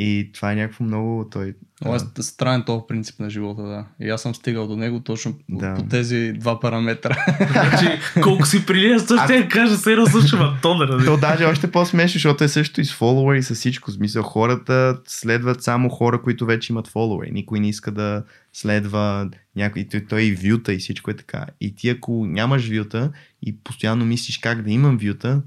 И 0.00 0.30
това 0.34 0.52
е 0.52 0.54
някакво 0.54 0.84
много... 0.84 1.28
Той, 1.30 1.54
Това 1.82 1.96
е 1.96 2.22
странен 2.22 2.62
този 2.62 2.82
принцип 2.88 3.20
на 3.20 3.30
живота, 3.30 3.62
да. 3.62 4.06
И 4.06 4.10
аз 4.10 4.22
съм 4.22 4.34
стигал 4.34 4.66
до 4.66 4.76
него 4.76 5.00
точно 5.00 5.34
Да. 5.48 5.74
по 5.74 5.82
тези 5.82 6.32
два 6.32 6.60
параметра. 6.60 7.16
Значи, 7.52 7.86
колко 8.22 8.46
си 8.46 8.66
прилиства, 8.66 9.24
ще 9.24 9.36
я 9.36 9.48
кажа, 9.48 9.76
се 9.76 9.92
едно 9.92 10.06
слушам 10.06 10.42
Антон? 10.42 11.04
То 11.04 11.16
даже 11.16 11.44
още 11.44 11.70
по-смешно, 11.70 12.12
защото 12.12 12.44
е 12.44 12.48
също 12.48 12.80
и 12.80 12.84
с 12.84 12.94
фолуари, 12.94 13.42
с 13.42 13.54
всичко. 13.54 13.90
Смисъл, 13.90 14.22
хората 14.22 14.98
следват 15.06 15.62
само 15.62 15.88
хора, 15.88 16.22
които 16.22 16.46
вече 16.46 16.72
имат 16.72 16.88
фолуари. 16.88 17.30
Никой 17.32 17.60
не 17.60 17.68
иска 17.68 17.90
да 17.90 18.24
следва 18.52 19.30
някой. 19.56 19.86
Той, 19.90 20.06
той 20.08 20.22
и 20.22 20.34
вюта 20.34 20.74
и 20.74 20.78
всичко 20.78 21.10
е 21.10 21.16
така. 21.16 21.46
И 21.60 21.74
ти 21.74 21.88
ако 21.88 22.26
нямаш 22.26 22.68
вюта 22.68 23.10
и 23.42 23.58
постоянно 23.58 24.04
мислиш 24.04 24.38
как 24.38 24.62
да 24.62 24.70
имам 24.70 24.98
вюта, 24.98 25.42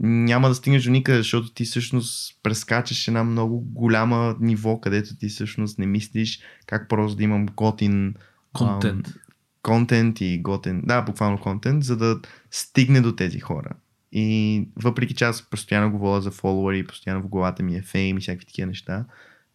няма 0.00 0.48
да 0.48 0.54
стигнеш 0.54 0.84
до 0.84 0.90
никъде, 0.90 1.18
защото 1.18 1.50
ти 1.50 1.64
всъщност 1.64 2.40
прескачаш 2.42 3.08
една 3.08 3.24
много 3.24 3.60
голяма 3.60 4.36
ниво, 4.40 4.80
където 4.80 5.16
ти 5.16 5.28
всъщност 5.28 5.78
не 5.78 5.86
мислиш 5.86 6.40
как 6.66 6.88
просто 6.88 7.16
да 7.16 7.22
имам 7.22 7.46
готин 7.46 8.14
Контент. 8.52 9.06
ам, 9.06 9.14
контент 9.62 10.20
и 10.20 10.42
готен, 10.42 10.82
да, 10.84 11.02
буквално 11.02 11.38
контент, 11.38 11.84
за 11.84 11.96
да 11.96 12.20
стигне 12.50 13.00
до 13.00 13.16
тези 13.16 13.40
хора. 13.40 13.70
И 14.12 14.68
въпреки 14.76 15.14
че 15.14 15.24
аз 15.24 15.42
постоянно 15.50 15.90
говоря 15.90 16.20
за 16.20 16.30
фолуари 16.30 16.86
постоянно 16.86 17.22
в 17.22 17.28
главата 17.28 17.62
ми 17.62 17.76
е 17.76 17.82
фейм 17.82 18.18
и 18.18 18.20
всякакви 18.20 18.46
такива 18.46 18.66
неща, 18.66 19.04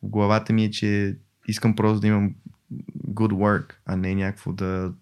в 0.04 0.10
главата 0.10 0.54
ми 0.54 0.66
е, 0.66 0.72
че 0.72 1.18
искам 1.48 1.76
просто 1.76 2.00
да 2.00 2.08
имам 2.08 2.36
good 3.10 3.32
work, 3.32 3.74
а 3.86 3.96
не 3.96 4.16
някакво 4.16 4.54
да, 4.54 4.94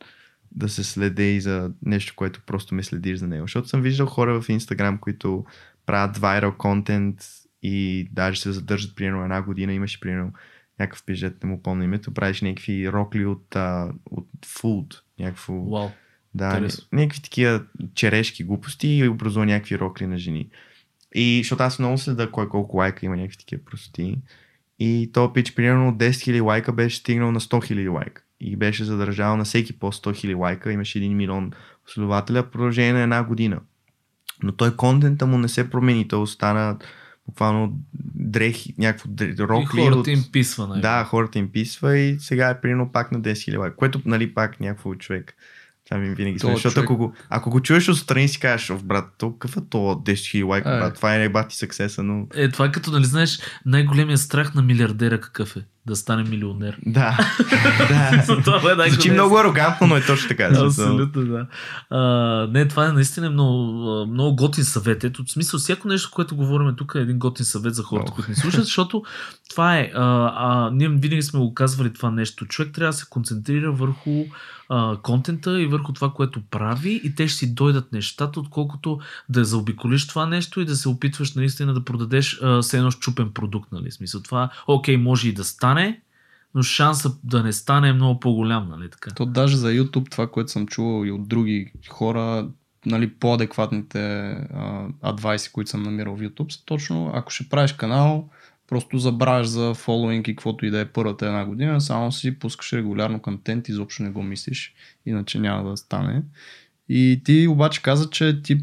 да 0.56 0.70
се 0.70 0.84
следе 0.84 1.24
и 1.24 1.41
за 1.41 1.72
нещо, 1.86 2.14
което 2.16 2.41
просто 2.45 2.76
ме 2.76 2.84
следиш 2.84 3.18
за 3.18 3.28
него. 3.28 3.43
Защото 3.43 3.68
съм 3.68 3.82
виждал 3.82 4.08
хора 4.08 4.41
в 4.41 4.49
Инстаграм, 4.49 4.97
които 4.97 5.45
правят 5.86 6.18
viral 6.18 6.58
контент 6.58 7.26
и 7.62 8.08
даже 8.12 8.41
се 8.41 8.51
задържат 8.51 8.95
примерно 8.95 9.24
една 9.24 9.41
година. 9.41 9.74
Имаше 9.74 9.99
примерно 9.99 10.34
някакъв 10.80 11.03
пижет, 11.06 11.43
не 11.43 11.49
му 11.49 11.64
помня 11.64 11.84
името, 11.84 12.14
правиш 12.14 12.41
някакви 12.41 12.91
рокли 12.91 13.26
от, 13.26 13.56
а, 13.56 13.93
от 14.06 14.28
food, 14.45 14.99
някакво... 15.20 15.53
Вау. 15.53 15.89
Да, 16.34 16.62
ня- 16.62 16.88
някакви 16.91 17.22
такива 17.22 17.64
черешки 17.93 18.43
глупости 18.43 18.88
и 18.88 19.08
образува 19.08 19.45
някакви 19.45 19.80
рокли 19.80 20.08
на 20.08 20.18
жени. 20.18 20.49
И 21.16 21.39
защото 21.43 21.64
аз 21.64 21.80
много 21.80 21.97
следа 21.97 22.32
кой 22.32 22.49
колко 22.49 22.78
лайка 22.78 23.06
има 23.06 23.18
някакви 23.18 23.38
такива 23.38 23.66
простоти. 23.66 24.18
И 24.80 25.10
то 25.14 25.34
пич, 25.34 25.56
примерно 25.56 25.89
от 25.89 25.97
10 25.97 26.10
000 26.10 26.43
лайка 26.43 26.74
беше 26.74 26.97
стигнал 26.97 27.32
на 27.32 27.39
100 27.39 27.74
000 27.74 27.93
лайка. 27.93 28.24
И 28.46 28.56
беше 28.56 28.84
задържал 28.84 29.38
на 29.38 29.43
всеки 29.43 29.74
по 29.74 29.88
100 29.88 30.26
000 30.26 30.38
лайка. 30.38 30.72
Имаше 30.72 31.00
1 31.00 31.14
милион 31.14 31.52
последователя 31.86 32.43
в 32.43 32.50
продължение 32.50 32.93
на 32.93 33.02
една 33.02 33.24
година. 33.24 33.60
Но 34.43 34.52
той 34.52 34.76
контента 34.76 35.26
му 35.26 35.38
не 35.38 35.48
се 35.48 35.70
промени. 35.70 36.08
Той 36.08 36.20
остана 36.20 36.78
буквално 37.28 37.80
дрехи, 38.16 38.74
някакво 38.78 39.10
дре- 39.10 39.34
И 39.34 39.39
рокли. 39.39 39.82
хората 39.82 40.00
от... 40.00 40.08
им 40.08 40.24
писва, 40.32 40.68
нали? 40.68 40.82
Да, 40.82 41.04
хората 41.04 41.39
им 41.39 41.50
писва 41.50 41.98
и 41.98 42.20
сега 42.20 42.50
е 42.50 42.62
примерно 42.62 42.91
пак 42.91 43.12
на 43.12 43.22
10 43.22 43.32
000 43.32 43.58
лайка, 43.58 43.76
което 43.76 44.02
нали 44.06 44.34
пак 44.34 44.60
някакво 44.60 44.96
човек. 44.96 45.34
Това 45.86 45.98
ми 45.98 46.10
винаги 46.10 46.39
Този 46.39 46.41
сме. 46.41 46.54
Защото 46.54 46.74
човек- 46.74 46.86
ако 46.86 46.98
го, 46.98 47.14
ако 47.30 47.50
го 47.50 47.62
чуеш 47.62 47.89
отстрани 47.89 48.28
си 48.28 48.39
кажеш, 48.39 48.70
«О, 48.70 48.78
брат, 48.78 49.06
то 49.18 49.32
какъв 49.32 49.58
е 49.58 49.62
то 49.70 49.78
10 49.78 50.12
000 50.14 50.43
лайка, 50.43 50.70
Е. 50.70 50.80
брат, 50.80 50.96
това 50.96 51.16
е 51.16 51.30
бати 51.30 51.56
съксеса, 51.56 52.04
но 52.04 52.28
Е, 52.34 52.50
това 52.50 52.66
е 52.66 52.72
като, 52.72 52.91
нали 52.91 53.06
знаеш, 53.06 53.39
най-големият 53.66 54.20
страх 54.20 54.54
на 54.54 54.62
милиардера 54.62 55.22
какъв 55.22 55.56
е? 55.56 55.62
Да 55.88 55.96
стане 55.96 56.24
милионер. 56.24 56.78
да. 56.86 57.18
да. 58.76 58.90
Звучи 58.90 59.12
много 59.12 59.38
арогантно, 59.38 59.88
но 59.88 59.98
е 59.98 60.06
точно 60.06 60.28
така. 60.28 60.44
Абсолютно, 60.44 61.26
да. 61.26 61.48
А, 61.90 62.00
не, 62.52 62.68
това 62.68 62.88
е 62.88 62.92
наистина 62.92 63.30
много, 63.30 64.06
много 64.06 64.36
готин 64.36 64.64
съвет. 64.64 65.04
Ето, 65.04 65.24
в 65.24 65.32
смисъл, 65.32 65.60
всяко 65.60 65.88
нещо, 65.88 66.12
което 66.14 66.36
говорим 66.36 66.76
тук 66.76 66.94
е 66.96 67.00
един 67.00 67.20
готин 67.20 67.46
съвет 67.46 67.76
за 67.76 67.84
хората, 67.84 68.12
които 68.12 68.32
ни 68.32 68.36
слушат, 68.36 68.64
защото 68.64 69.04
това 69.50 69.78
е. 69.78 69.92
А, 69.96 70.32
а, 70.36 70.72
ние 70.74 70.90
винаги 70.90 71.22
сме 71.22 71.40
го 71.40 71.54
казвали 71.54 71.94
това 71.94 72.12
нещо. 72.12 72.46
Човек 72.46 72.74
трябва 72.74 72.92
да 72.92 72.98
се 72.98 73.06
концентрира 73.10 73.72
върху 73.72 74.26
а, 74.70 74.98
контента 75.02 75.62
и 75.62 75.66
върху 75.66 75.94
това, 75.94 76.12
което 76.12 76.42
прави 76.52 77.02
и 77.04 77.16
те 77.16 77.28
ще 77.28 77.38
си 77.38 77.56
дойдат 77.56 77.92
нещата, 77.92 78.40
отколкото 78.40 79.00
да 79.30 79.46
заобиколиш 79.46 80.08
това 80.08 80.26
нещо 80.26 80.62
и 80.62 80.66
да 80.66 80.76
се 80.76 80.90
опитваш 80.90 81.34
наистина 81.34 81.74
да 81.74 81.86
продадеш 81.86 82.40
а, 82.42 82.64
с 82.64 82.74
едно 82.74 82.92
щупен 82.92 83.32
продукт. 83.32 83.72
Нали? 83.72 83.92
Смисъл, 83.92 84.22
това, 84.22 84.50
окей, 84.68 84.98
може 84.98 85.30
и 85.30 85.34
да 85.34 85.44
стане, 85.44 85.74
но 86.55 86.63
шанса 86.63 87.11
да 87.23 87.43
не 87.43 87.53
стане 87.53 87.89
е 87.89 87.93
много 87.93 88.19
по-голям, 88.19 88.69
нали 88.69 88.89
така? 88.89 89.11
То 89.11 89.26
даже 89.26 89.57
за 89.57 89.71
YouTube, 89.71 90.11
това, 90.11 90.28
което 90.28 90.51
съм 90.51 90.67
чувал 90.67 91.05
и 91.05 91.11
от 91.11 91.28
други 91.28 91.71
хора, 91.89 92.49
нали, 92.86 93.09
по-адекватните 93.09 94.36
адвайси, 95.01 95.51
които 95.51 95.69
съм 95.69 95.84
намирал 95.84 96.15
в 96.15 96.21
YouTube, 96.21 96.51
са 96.51 96.65
точно, 96.65 97.11
ако 97.13 97.32
ще 97.32 97.49
правиш 97.49 97.73
канал, 97.73 98.30
просто 98.67 98.97
забравяш 98.97 99.47
за 99.47 99.73
фолуинг 99.73 100.28
и 100.28 100.36
каквото 100.36 100.65
и 100.65 100.69
да 100.69 100.80
е 100.80 100.86
първата 100.86 101.26
една 101.26 101.45
година, 101.45 101.82
само 101.82 102.11
си 102.11 102.39
пускаш 102.39 102.73
регулярно 102.73 103.21
контент, 103.21 103.69
изобщо 103.69 104.03
не 104.03 104.09
го 104.09 104.23
мислиш, 104.23 104.73
иначе 105.05 105.39
няма 105.39 105.69
да 105.69 105.78
стане. 105.78 106.23
И 106.89 107.21
ти 107.26 107.47
обаче 107.47 107.82
каза, 107.82 108.09
че 108.09 108.41
ти 108.41 108.61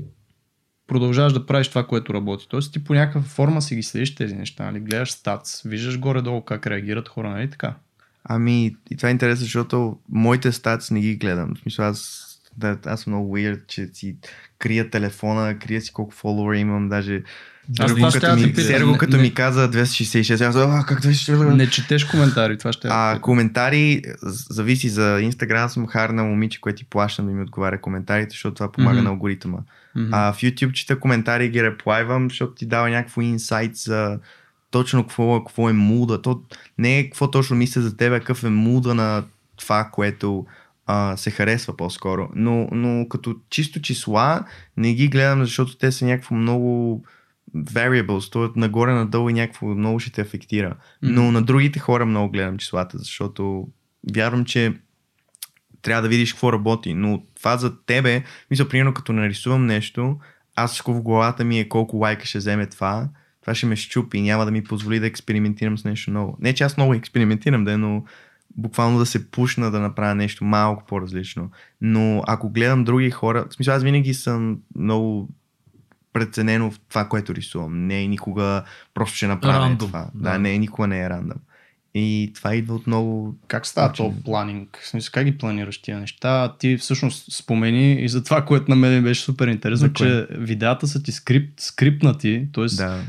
продължаваш 0.92 1.32
да 1.32 1.46
правиш 1.46 1.68
това, 1.68 1.86
което 1.86 2.14
работи. 2.14 2.46
Тоест 2.48 2.72
ти 2.72 2.84
по 2.84 2.94
някаква 2.94 3.20
форма 3.20 3.62
си 3.62 3.76
ги 3.76 3.82
следиш 3.82 4.14
тези 4.14 4.34
неща, 4.34 4.64
нали? 4.64 4.80
гледаш 4.80 5.12
стац, 5.12 5.62
виждаш 5.64 5.98
горе-долу 5.98 6.40
как 6.40 6.66
реагират 6.66 7.08
хора, 7.08 7.30
нали 7.30 7.50
така? 7.50 7.74
Ами, 8.24 8.76
и 8.90 8.96
това 8.96 9.08
е 9.08 9.12
интересно, 9.12 9.44
защото 9.44 9.98
моите 10.08 10.52
статс 10.52 10.90
не 10.90 11.00
ги 11.00 11.16
гледам. 11.16 11.54
В 11.54 11.58
смисъл, 11.58 11.86
аз, 11.86 12.28
да, 12.56 12.78
аз 12.86 13.00
съм 13.00 13.12
много 13.12 13.36
weird, 13.36 13.66
че 13.66 13.86
си 13.92 14.16
крия 14.58 14.90
телефона, 14.90 15.58
крия 15.58 15.80
си 15.80 15.92
колко 15.92 16.14
фолуъра 16.14 16.58
имам, 16.58 16.88
даже 16.88 17.22
Аз 17.78 17.90
Серго, 17.90 18.08
като, 18.12 18.36
ми, 18.36 18.42
питам. 18.42 18.64
Серго, 18.64 18.98
като 18.98 19.16
Не- 19.16 19.22
ми 19.22 19.34
каза 19.34 19.70
266, 19.70 20.40
аз 20.40 20.56
а, 20.56 20.84
как 20.88 21.00
266? 21.02 21.54
Не 21.54 21.70
четеш 21.70 22.04
коментари, 22.04 22.58
това 22.58 22.72
ще 22.72 22.88
е. 22.88 22.90
А, 22.94 23.18
коментари, 23.20 24.02
зависи 24.50 24.88
за 24.88 25.20
Инстаграм, 25.22 25.68
съм 25.68 25.86
харна 25.86 26.24
момиче, 26.24 26.60
което 26.60 26.78
ти 26.78 26.84
плащам 26.84 27.26
да 27.26 27.32
ми 27.32 27.42
отговаря 27.42 27.80
коментарите, 27.80 28.30
защото 28.30 28.54
това 28.54 28.72
помага 28.72 28.94
Мгм. 28.96 29.04
на 29.04 29.10
алгоритъма. 29.10 29.58
Мгм. 29.96 30.08
А 30.12 30.32
в 30.32 30.36
YouTube 30.40 30.72
чета 30.72 31.00
коментари 31.00 31.44
и 31.44 31.50
ги 31.50 31.62
реплайвам, 31.62 32.30
защото 32.30 32.54
ти 32.54 32.66
дава 32.66 32.90
някакво 32.90 33.20
инсайт 33.20 33.76
за 33.76 34.18
точно 34.70 35.02
какво, 35.02 35.44
какво 35.44 35.70
е 35.70 35.72
муда. 35.72 36.22
То 36.22 36.42
не 36.78 36.98
е 36.98 37.04
какво 37.04 37.30
точно 37.30 37.56
мисля 37.56 37.80
за 37.80 37.96
тебе, 37.96 38.18
какъв 38.18 38.44
е 38.44 38.48
муда 38.48 38.94
на 38.94 39.24
това, 39.56 39.88
което 39.92 40.46
а, 40.86 41.16
се 41.16 41.30
харесва 41.30 41.76
по-скоро. 41.76 42.28
Но, 42.34 42.68
но 42.72 43.08
като 43.08 43.36
чисто 43.50 43.80
числа 43.80 44.44
не 44.76 44.94
ги 44.94 45.08
гледам, 45.08 45.40
защото 45.40 45.76
те 45.76 45.92
са 45.92 46.04
някакво 46.04 46.34
много 46.34 47.02
variables, 47.56 48.32
т.е. 48.32 48.60
нагоре-надолу 48.60 49.28
и 49.28 49.32
някакво 49.32 49.66
много 49.66 50.00
ще 50.00 50.12
те 50.12 50.20
афектира. 50.20 50.76
Но 51.02 51.32
на 51.32 51.42
другите 51.42 51.78
хора 51.78 52.06
много 52.06 52.30
гледам 52.32 52.58
числата, 52.58 52.98
защото 52.98 53.68
вярвам, 54.14 54.44
че 54.44 54.74
трябва 55.82 56.02
да 56.02 56.08
видиш 56.08 56.32
какво 56.32 56.52
работи. 56.52 56.94
Но 56.94 57.22
това 57.36 57.56
за 57.56 57.84
тебе, 57.86 58.24
мисля, 58.50 58.68
примерно 58.68 58.94
като 58.94 59.12
нарисувам 59.12 59.66
нещо, 59.66 60.18
аз 60.56 60.80
в 60.80 61.02
главата 61.02 61.44
ми 61.44 61.60
е 61.60 61.68
колко 61.68 61.96
лайка 61.96 62.26
ще 62.26 62.38
вземе 62.38 62.66
това, 62.66 63.08
това 63.40 63.54
ще 63.54 63.66
ме 63.66 63.76
щупи 63.76 64.18
и 64.18 64.22
няма 64.22 64.44
да 64.44 64.50
ми 64.50 64.64
позволи 64.64 65.00
да 65.00 65.06
експериментирам 65.06 65.78
с 65.78 65.84
нещо 65.84 66.10
ново. 66.10 66.36
Не, 66.40 66.54
че 66.54 66.64
аз 66.64 66.76
много 66.76 66.94
експериментирам, 66.94 67.64
да, 67.64 67.78
но 67.78 68.04
буквално 68.56 68.98
да 68.98 69.06
се 69.06 69.30
пушна 69.30 69.70
да 69.70 69.80
направя 69.80 70.14
нещо 70.14 70.44
малко 70.44 70.84
по-различно. 70.88 71.50
Но 71.80 72.22
ако 72.26 72.50
гледам 72.50 72.84
други 72.84 73.10
хора, 73.10 73.46
в 73.50 73.54
смисъл 73.54 73.74
аз 73.74 73.82
винаги 73.82 74.14
съм 74.14 74.58
много 74.76 75.28
преценено 76.12 76.70
в 76.70 76.80
това, 76.88 77.08
което 77.08 77.34
рисувам. 77.34 77.86
Не 77.86 78.02
е 78.02 78.08
никога 78.08 78.62
просто 78.94 79.16
ще 79.16 79.26
направя 79.26 79.58
Рандом, 79.58 79.88
това. 79.88 80.10
да. 80.14 80.30
Да, 80.30 80.38
не, 80.38 80.58
никога 80.58 80.86
не 80.86 81.00
е 81.00 81.10
рандъм. 81.10 81.38
И 81.94 82.32
това 82.34 82.54
идва 82.54 82.74
от 82.74 82.86
много... 82.86 83.36
Как 83.48 83.66
става 83.66 83.92
то 83.92 84.14
планинг? 84.24 84.80
В 84.82 84.88
смисъл, 84.88 85.10
как 85.12 85.24
ги 85.24 85.38
планираш 85.38 85.82
тия 85.82 86.00
неща? 86.00 86.54
Ти 86.58 86.76
всъщност 86.76 87.32
спомени 87.32 88.04
и 88.04 88.08
за 88.08 88.24
това, 88.24 88.44
което 88.44 88.70
на 88.70 88.76
мен 88.76 89.02
беше 89.02 89.22
супер 89.22 89.48
интересно, 89.48 89.86
За 89.86 89.92
че 89.92 90.26
видеята 90.30 90.86
са 90.86 91.02
ти 91.02 91.12
скрипт, 91.12 91.60
скрипнати, 91.60 92.48
т.е. 92.52 92.66
Да, 92.66 93.02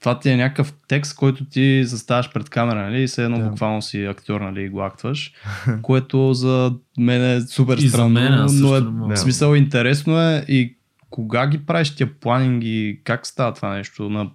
това 0.00 0.18
ти 0.18 0.30
е 0.30 0.36
някакъв 0.36 0.74
текст, 0.88 1.16
който 1.16 1.44
ти 1.44 1.84
заставаш 1.84 2.32
пред 2.32 2.50
камера, 2.50 2.90
нали? 2.90 3.02
И 3.02 3.06
все 3.06 3.24
едно 3.24 3.38
Да. 3.38 3.48
буквално 3.48 3.82
си 3.82 4.04
актьор, 4.04 4.40
нали? 4.40 4.62
И 4.62 4.68
го 4.68 4.80
актваш. 4.82 5.32
което 5.82 6.34
за 6.34 6.74
мен 6.98 7.36
е 7.36 7.40
супер 7.40 7.78
И 7.78 7.80
за 7.80 7.88
странно. 7.88 8.10
мен, 8.10 8.32
аз 8.32 8.54
но 8.54 8.76
е, 8.76 8.80
в 8.80 9.16
смисъл 9.16 9.54
интересно 9.54 10.20
е 10.20 10.44
и 10.48 10.76
кога 11.10 11.46
ги 11.46 11.66
правиш 11.66 11.94
тия 11.94 12.14
планинги, 12.20 13.00
как 13.04 13.26
става 13.26 13.54
това 13.54 13.74
нещо 13.76 14.10
на 14.10 14.30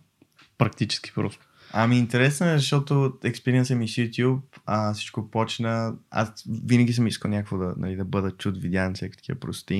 практически 0.58 1.12
просто. 1.16 1.46
Ами 1.74 1.98
интересно 1.98 2.48
е, 2.48 2.58
защото 2.58 3.14
експириенса 3.24 3.76
ми 3.76 3.88
с 3.88 3.92
YouTube, 3.96 4.40
а, 4.66 4.94
всичко 4.94 5.32
почна, 5.32 5.94
аз 6.12 6.34
винаги 6.68 6.94
съм 6.94 7.08
искал 7.08 7.32
някакво 7.32 7.58
да, 7.58 7.74
нали, 7.78 7.96
да 7.96 8.06
бъда 8.06 8.32
чуд, 8.32 8.62
видян, 8.62 8.94
всеки 8.94 9.18
такива 9.18 9.40
прости. 9.40 9.76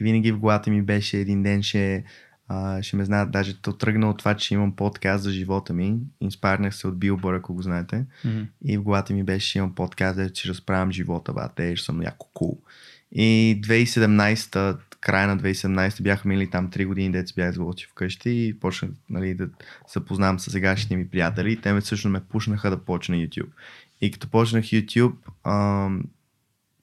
И 0.00 0.04
винаги 0.04 0.32
в 0.32 0.38
главата 0.38 0.70
ми 0.70 0.82
беше 0.82 1.18
един 1.18 1.42
ден 1.42 1.62
ще, 1.62 2.04
а, 2.48 2.82
ще 2.82 2.96
ме 2.96 3.04
знаят, 3.04 3.30
даже 3.30 3.62
то 3.62 3.72
тръгна 3.72 4.10
от 4.10 4.18
това, 4.18 4.34
че 4.34 4.54
имам 4.54 4.76
подкаст 4.76 5.24
за 5.24 5.30
живота 5.30 5.72
ми. 5.72 5.98
Инспарнах 6.20 6.74
се 6.74 6.86
от 6.86 6.98
Билбър, 6.98 7.34
ако 7.34 7.54
го 7.54 7.62
знаете. 7.62 8.04
И 8.64 8.78
в 8.78 8.82
главата 8.82 9.12
ми 9.12 9.22
беше, 9.22 9.52
че 9.52 9.58
имам 9.58 9.74
подкаст, 9.74 10.16
да 10.16 10.28
ще 10.34 10.48
разправям 10.48 10.92
живота, 10.92 11.32
бате, 11.32 11.76
ще 11.76 11.86
съм 11.86 12.02
яко 12.02 12.28
кул. 12.34 12.58
И 13.12 13.60
2017, 13.64 14.76
края 15.00 15.28
на 15.28 15.38
2017 15.38 16.02
бяха 16.02 16.28
минали 16.28 16.50
там 16.50 16.70
3 16.70 16.86
години, 16.86 17.12
дето 17.12 17.28
се 17.28 17.34
бях 17.34 17.54
сготви 17.54 17.86
вкъщи 17.86 18.30
и 18.30 18.60
почнах 18.60 18.90
нали, 19.10 19.34
да 19.34 19.48
се 19.86 20.04
познавам 20.04 20.38
с 20.38 20.50
сегашните 20.50 20.96
ми 20.96 21.08
приятели. 21.08 21.60
Те 21.60 21.72
ме 21.72 21.80
всъщност 21.80 22.12
ме 22.12 22.20
пушнаха 22.20 22.70
да 22.70 22.84
почна 22.84 23.16
YouTube. 23.16 23.48
И 24.00 24.10
като 24.10 24.28
почнах 24.28 24.64
YouTube, 24.64 25.14
ам, 25.44 26.04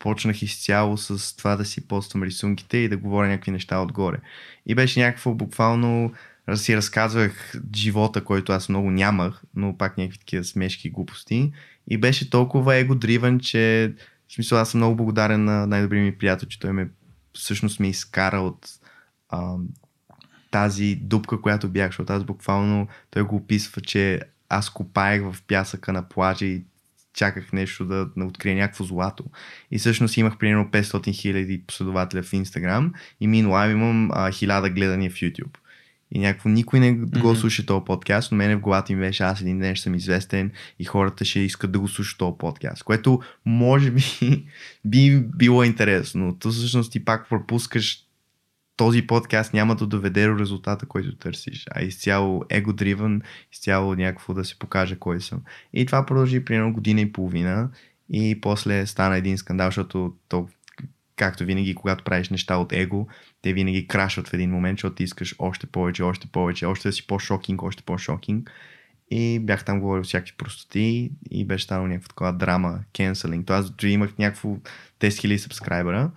почнах 0.05 0.41
изцяло 0.41 0.97
с 0.97 1.35
това 1.35 1.55
да 1.55 1.65
си 1.65 1.87
поствам 1.87 2.23
рисунките 2.23 2.77
и 2.77 2.89
да 2.89 2.97
говоря 2.97 3.27
някакви 3.27 3.51
неща 3.51 3.79
отгоре. 3.79 4.17
И 4.65 4.75
беше 4.75 4.99
някакво 4.99 5.33
буквално 5.33 6.13
си 6.55 6.77
разказвах 6.77 7.53
живота, 7.75 8.23
който 8.23 8.51
аз 8.51 8.69
много 8.69 8.91
нямах, 8.91 9.43
но 9.55 9.77
пак 9.77 9.97
някакви 9.97 10.19
такива 10.19 10.43
смешки 10.43 10.89
глупости. 10.89 11.51
И 11.87 11.97
беше 11.97 12.29
толкова 12.29 12.75
его-дривен, 12.75 13.39
че 13.39 13.93
в 14.27 14.33
смисъл 14.33 14.59
аз 14.59 14.69
съм 14.69 14.79
много 14.79 14.95
благодарен 14.95 15.43
на 15.43 15.67
най-добрия 15.67 16.03
ми 16.03 16.17
приятел, 16.17 16.47
че 16.47 16.59
той 16.59 16.71
ме 16.71 16.89
всъщност 17.33 17.79
ме 17.79 17.87
изкара 17.87 18.39
от 18.39 18.69
ам, 19.29 19.67
тази 20.51 20.95
дупка, 20.95 21.41
която 21.41 21.69
бях, 21.69 21.89
защото 21.89 22.13
аз 22.13 22.23
буквално, 22.23 22.87
той 23.09 23.23
го 23.23 23.35
описва, 23.35 23.81
че 23.81 24.19
аз 24.49 24.69
копаех 24.69 25.21
в 25.21 25.35
пясъка 25.47 25.93
на 25.93 26.09
плажа 26.09 26.45
и 26.45 26.63
чаках 27.15 27.53
нещо 27.53 27.85
да, 27.85 28.05
да 28.17 28.25
открия 28.25 28.55
някакво 28.55 28.83
злато. 28.83 29.23
И 29.71 29.79
всъщност 29.79 30.17
имах 30.17 30.37
примерно 30.37 30.65
500 30.71 31.13
хиляди 31.13 31.61
последователя 31.67 32.23
в 32.23 32.31
Instagram 32.31 32.91
и 33.21 33.27
минула 33.27 33.67
имам 33.67 34.11
а, 34.11 34.31
1000 34.31 34.73
гледания 34.73 35.11
в 35.11 35.13
YouTube. 35.13 35.57
И 36.11 36.19
някакво 36.19 36.49
никой 36.49 36.79
не 36.79 36.93
го 36.93 37.29
Мгм. 37.29 37.35
слуша 37.35 37.65
този 37.65 37.85
подкаст, 37.85 38.31
но 38.31 38.37
мене 38.37 38.55
в 38.55 38.59
главата 38.59 38.93
ми 38.93 38.99
беше 38.99 39.23
аз 39.23 39.41
един 39.41 39.59
ден 39.59 39.75
ще 39.75 39.83
съм 39.83 39.95
известен 39.95 40.51
и 40.79 40.85
хората 40.85 41.25
ще 41.25 41.39
искат 41.39 41.71
да 41.71 41.79
го 41.79 41.87
слушат 41.87 42.17
този 42.17 42.37
подкаст, 42.37 42.83
което 42.83 43.21
може 43.45 43.91
би 43.91 44.03
би 44.85 45.23
било 45.35 45.63
интересно, 45.63 46.25
но 46.25 46.35
то 46.35 46.51
всъщност 46.51 46.91
ти 46.91 47.05
пак 47.05 47.29
пропускаш 47.29 48.04
този 48.75 49.07
подкаст 49.07 49.53
няма 49.53 49.75
да 49.75 49.87
доведе 49.87 50.27
до 50.27 50.39
резултата, 50.39 50.85
който 50.85 51.15
търсиш, 51.15 51.65
а 51.71 51.83
изцяло 51.83 52.43
его-дривен, 52.49 53.21
изцяло 53.53 53.95
някакво 53.95 54.33
да 54.33 54.45
се 54.45 54.59
покаже 54.59 54.95
кой 54.99 55.21
съм. 55.21 55.41
И 55.73 55.85
това 55.85 56.05
продължи 56.05 56.45
примерно 56.45 56.73
година 56.73 57.01
и 57.01 57.11
половина 57.11 57.69
и 58.09 58.41
после 58.41 58.85
стана 58.85 59.17
един 59.17 59.37
скандал, 59.37 59.67
защото 59.67 60.13
то, 60.27 60.47
както 61.15 61.45
винаги, 61.45 61.75
когато 61.75 62.03
правиш 62.03 62.29
неща 62.29 62.57
от 62.57 62.73
его, 62.73 63.07
те 63.41 63.53
винаги 63.53 63.87
крашват 63.87 64.27
в 64.27 64.33
един 64.33 64.51
момент, 64.51 64.77
защото 64.77 64.95
ти 64.95 65.03
искаш 65.03 65.35
още 65.39 65.67
повече, 65.67 66.03
още 66.03 66.27
повече, 66.27 66.65
още 66.65 66.87
да 66.89 66.93
си 66.93 67.07
по-шокинг, 67.07 67.63
още 67.63 67.83
по-шокинг. 67.83 68.51
И 69.11 69.39
бях 69.39 69.65
там 69.65 69.79
говорил 69.79 70.03
всякакви 70.03 70.33
простоти 70.37 71.11
и 71.31 71.45
беше 71.45 71.63
станало 71.63 71.87
някаква 71.87 72.07
такава 72.07 72.33
драма, 72.33 72.79
кенселинг. 72.93 73.47
То 73.47 73.53
аз 73.53 73.69
дори 73.69 73.91
имах 73.91 74.17
някакво 74.17 74.49
10 74.49 74.59
000 74.99 75.37
сабскрайбера. 75.37 76.11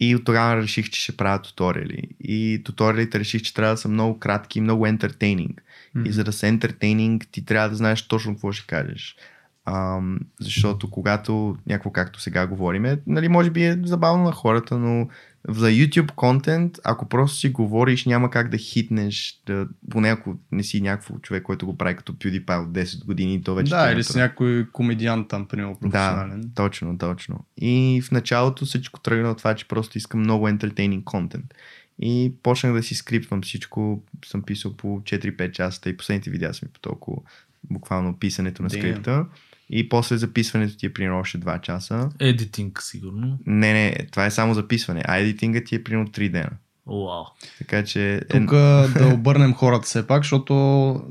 И 0.00 0.16
от 0.16 0.24
тогава 0.24 0.56
реших, 0.56 0.90
че 0.90 1.00
ще 1.00 1.16
правя 1.16 1.42
туториали. 1.42 2.02
И 2.20 2.62
туториалите 2.64 3.18
реших, 3.18 3.42
че 3.42 3.54
трябва 3.54 3.74
да 3.74 3.78
са 3.78 3.88
много 3.88 4.18
кратки, 4.18 4.60
много 4.60 4.86
ентертейнинг. 4.86 5.62
И 6.04 6.12
за 6.12 6.24
да 6.24 6.32
са 6.32 6.46
ентертейнинг, 6.46 7.26
ти 7.32 7.44
трябва 7.44 7.68
да 7.68 7.76
знаеш 7.76 8.08
точно 8.08 8.32
какво 8.32 8.52
ще 8.52 8.66
кажеш. 8.66 9.16
Ам, 9.64 10.18
защото 10.40 10.90
когато 10.90 11.56
някакво 11.66 11.90
както 11.90 12.20
сега 12.20 12.46
говориме, 12.46 12.98
нали, 13.06 13.28
може 13.28 13.50
би 13.50 13.64
е 13.64 13.78
забавно 13.84 14.24
на 14.24 14.32
хората, 14.32 14.78
но 14.78 15.08
за 15.48 15.66
YouTube 15.66 16.12
контент, 16.12 16.78
ако 16.84 17.08
просто 17.08 17.36
си 17.36 17.48
говориш, 17.48 18.06
няма 18.06 18.30
как 18.30 18.48
да 18.48 18.58
хитнеш, 18.58 19.42
да, 19.46 19.68
поне 19.90 20.08
ако 20.08 20.36
не 20.52 20.62
си 20.62 20.80
някакъв 20.80 21.20
човек, 21.22 21.42
който 21.42 21.66
го 21.66 21.78
прави 21.78 21.96
като 21.96 22.12
PewDiePie 22.12 22.62
от 22.62 22.72
10 22.72 23.04
години, 23.04 23.42
то 23.42 23.54
вече 23.54 23.70
Да, 23.70 23.88
е 23.88 23.92
или 23.92 23.98
натурал. 23.98 24.12
с 24.12 24.16
някой 24.16 24.66
комедиант 24.72 25.28
там, 25.28 25.48
примерно, 25.48 25.78
професионален. 25.80 26.40
Да, 26.40 26.48
точно, 26.54 26.98
точно. 26.98 27.44
И 27.56 28.02
в 28.04 28.10
началото 28.10 28.64
всичко 28.64 29.00
тръгна 29.00 29.30
от 29.30 29.38
това, 29.38 29.54
че 29.54 29.68
просто 29.68 29.98
искам 29.98 30.20
много 30.20 30.48
entertaining 30.48 31.04
контент. 31.04 31.54
И 31.98 32.32
почнах 32.42 32.72
да 32.72 32.82
си 32.82 32.94
скриптвам 32.94 33.42
всичко. 33.42 34.02
Съм 34.26 34.42
писал 34.42 34.76
по 34.76 34.86
4-5 34.86 35.50
часа 35.50 35.90
и 35.90 35.96
последните 35.96 36.30
видеа 36.30 36.54
са 36.54 36.66
ми 36.66 36.72
по 36.72 36.80
толкова 36.80 37.22
буквално 37.70 38.18
писането 38.18 38.62
на 38.62 38.70
скрипта. 38.70 39.26
И 39.70 39.88
после 39.88 40.16
записването 40.16 40.76
ти 40.76 40.86
е 40.86 40.92
примерно 40.92 41.18
още 41.20 41.38
2 41.38 41.60
часа. 41.60 42.08
Едитинг, 42.20 42.82
сигурно. 42.82 43.38
Не, 43.46 43.72
не, 43.72 43.96
това 44.12 44.26
е 44.26 44.30
само 44.30 44.54
записване. 44.54 45.02
А 45.04 45.16
едитинга 45.16 45.60
ти 45.64 45.74
е 45.74 45.84
примерно 45.84 46.08
3 46.08 46.30
дена. 46.30 46.50
Вау. 46.86 47.24
Така 47.58 47.84
че... 47.84 48.20
Тук 48.30 48.50
да 48.50 49.10
обърнем 49.14 49.54
хората 49.54 49.82
все 49.86 50.06
пак, 50.06 50.22
защото 50.22 50.54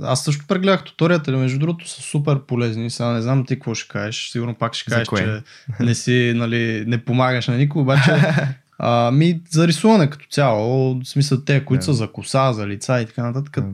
аз 0.01 0.23
също 0.23 0.47
прегледах 0.47 0.83
туторията, 0.83 1.31
между 1.31 1.59
другото 1.59 1.89
са 1.89 2.01
супер 2.01 2.39
полезни. 2.39 2.89
Сега 2.89 3.09
не 3.09 3.21
знам 3.21 3.45
ти 3.45 3.55
какво 3.55 3.75
ще 3.75 3.87
кажеш. 3.87 4.29
Сигурно 4.31 4.55
пак 4.55 4.73
ще 4.73 4.91
кажеш, 4.91 5.07
че 5.17 5.41
не 5.79 5.95
си, 5.95 6.33
нали, 6.35 6.83
не 6.87 7.05
помагаш 7.05 7.47
на 7.47 7.57
никой, 7.57 7.81
обаче 7.81 8.11
а, 8.79 9.11
ми 9.11 9.41
за 9.49 9.67
рисуване 9.67 10.09
като 10.09 10.25
цяло, 10.29 10.99
в 10.99 11.07
смисъл 11.07 11.41
те, 11.41 11.65
които 11.65 11.79
Да. 11.81 11.85
са 11.85 11.93
за 11.93 12.11
коса, 12.11 12.53
за 12.53 12.67
лица 12.67 13.01
и 13.01 13.05
така 13.05 13.23
нататък. 13.23 13.57
М, 13.57 13.71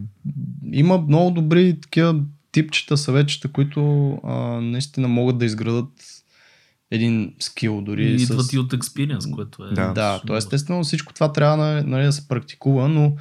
Има 0.71 0.97
много 0.97 1.31
добри 1.31 1.79
такива 1.81 2.15
типчета, 2.51 2.97
съветчета, 2.97 3.51
които 3.51 4.11
а, 4.23 4.37
наистина 4.61 5.07
могат 5.07 5.37
да 5.37 5.45
изградат 5.45 6.23
един 6.91 7.33
скил 7.39 7.81
дори. 7.81 8.11
И 8.11 8.19
с... 8.19 8.29
идват 8.29 8.53
и 8.53 8.59
от 8.59 8.73
експириенс, 8.73 9.31
което 9.31 9.65
е. 9.65 9.73
Да. 9.73 9.93
Да, 9.93 10.21
то 10.27 10.37
естествено 10.37 10.83
всичко 10.83 11.13
това 11.13 11.31
трябва 11.31 11.57
нали, 11.57 11.85
нали, 11.85 12.03
да 12.03 12.11
се 12.11 12.27
практикува, 12.27 12.87
но 12.87 13.15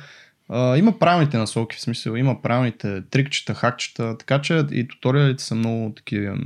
а, 0.49 0.77
има 0.77 0.99
правилните 0.99 1.39
насоки, 1.39 1.77
в 1.77 1.81
смисъл, 1.81 2.15
има 2.15 2.43
правилните 2.43 3.03
трикчета, 3.11 3.55
хакчета, 3.55 4.19
така 4.19 4.43
че 4.43 4.67
и 4.73 4.89
туториалите 4.89 5.45
са 5.45 5.55
много 5.55 5.93
такива 5.97 6.39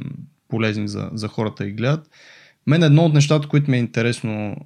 полезни 0.49 0.89
за, 0.89 1.11
за 1.12 1.28
хората 1.28 1.66
и 1.66 1.72
гледат. 1.72 2.11
Мен 2.66 2.82
едно 2.82 3.05
от 3.05 3.14
нещата, 3.14 3.49
които 3.49 3.70
ми 3.70 3.76
е 3.76 3.80
интересно 3.80 4.57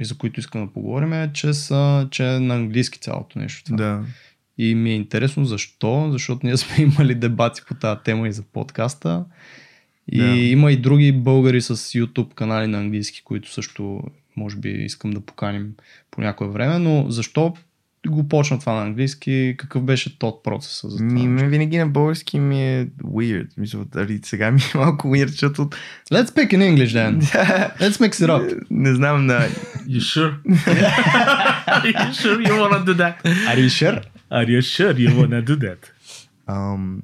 и 0.00 0.04
за 0.04 0.18
които 0.18 0.40
искам 0.40 0.66
да 0.66 0.72
поговорим 0.72 1.12
е, 1.12 1.30
че, 1.34 1.54
са, 1.54 2.08
че 2.10 2.34
е 2.34 2.40
на 2.40 2.54
английски 2.54 2.98
цялото 2.98 3.38
нещо. 3.38 3.64
Това. 3.64 3.76
Да. 3.76 4.04
И 4.58 4.74
ми 4.74 4.90
е 4.90 4.94
интересно 4.94 5.44
защо, 5.44 6.08
защото 6.12 6.46
ние 6.46 6.56
сме 6.56 6.84
имали 6.84 7.14
дебати 7.14 7.60
по 7.68 7.74
тази 7.74 8.00
тема 8.04 8.28
и 8.28 8.32
за 8.32 8.42
подкаста. 8.42 9.24
И 10.12 10.18
Да. 10.18 10.26
има 10.36 10.72
и 10.72 10.76
други 10.76 11.12
българи 11.12 11.60
с 11.60 11.76
YouTube 11.76 12.34
канали 12.34 12.66
на 12.66 12.78
английски, 12.78 13.22
които 13.24 13.52
също 13.52 14.00
може 14.36 14.56
би 14.56 14.68
искам 14.68 15.10
да 15.10 15.20
поканим 15.20 15.68
по 16.10 16.20
някое 16.20 16.48
време, 16.48 16.78
но 16.78 17.06
защо 17.08 17.54
го 18.08 18.28
почна 18.28 18.58
това 18.58 18.72
на 18.72 18.82
английски? 18.82 19.54
Какъв 19.58 19.82
беше 19.82 20.18
тот 20.18 20.42
процеса 20.42 20.88
за 20.88 20.98
това? 20.98 21.10
Ми, 21.10 21.28
ме 21.28 21.48
винаги 21.48 21.78
на 21.78 21.86
български 21.86 22.38
ми 22.38 22.78
е 22.78 22.86
weird. 23.04 23.46
Мисля, 23.58 23.84
дали 23.92 24.20
сега 24.22 24.50
ми 24.50 24.60
е 24.74 24.78
малко 24.78 25.08
weird, 25.08 25.26
защото... 25.26 25.68
Let's 26.12 26.26
speak 26.26 26.52
in 26.52 26.74
English 26.74 26.92
then. 26.92 27.20
Let's 27.80 28.08
mix 28.08 28.10
it 28.10 28.26
up. 28.28 28.60
не 28.70 28.94
знам, 28.94 29.26
на... 29.26 29.40
You 29.88 30.00
sure? 30.00 30.34
Are 31.66 31.92
you 31.92 32.12
sure 32.12 32.38
you 32.48 32.54
wanna 32.62 32.84
do 32.84 32.94
that? 32.94 33.14
Are 33.24 33.58
you 33.58 33.68
sure? 33.68 34.02
Are 34.30 34.46
you 34.46 34.60
sure 34.60 34.94
you 34.94 35.10
wanna 35.10 35.42
do 35.42 35.56
that? 35.56 35.90
М, 36.48 37.02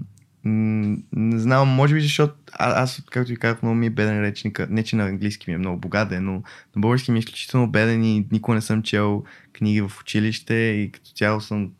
не 1.12 1.38
знам, 1.38 1.68
може 1.68 1.94
би 1.94 2.00
защото 2.00 2.34
а, 2.52 2.82
аз, 2.82 3.02
както 3.10 3.30
ви 3.30 3.36
казах, 3.36 3.62
много 3.62 3.74
ми 3.74 3.86
е 3.86 3.90
беден 3.90 4.20
речника. 4.20 4.66
Не, 4.70 4.84
че 4.84 4.96
на 4.96 5.06
английски 5.06 5.50
ми 5.50 5.54
е 5.54 5.58
много 5.58 5.80
богатен, 5.80 6.24
но 6.24 6.32
на 6.32 6.42
български 6.76 7.12
ми 7.12 7.18
е 7.18 7.20
изключително 7.20 7.70
беден 7.70 8.04
и 8.04 8.26
никога 8.32 8.54
не 8.54 8.60
съм 8.60 8.82
чел 8.82 9.24
книги 9.52 9.80
в 9.80 9.92
училище 10.00 10.54
и 10.54 10.90
като 10.92 11.10
цяло 11.10 11.40
съм 11.40 11.70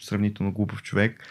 сравнително 0.00 0.52
глупав 0.52 0.82
човек. 0.82 1.24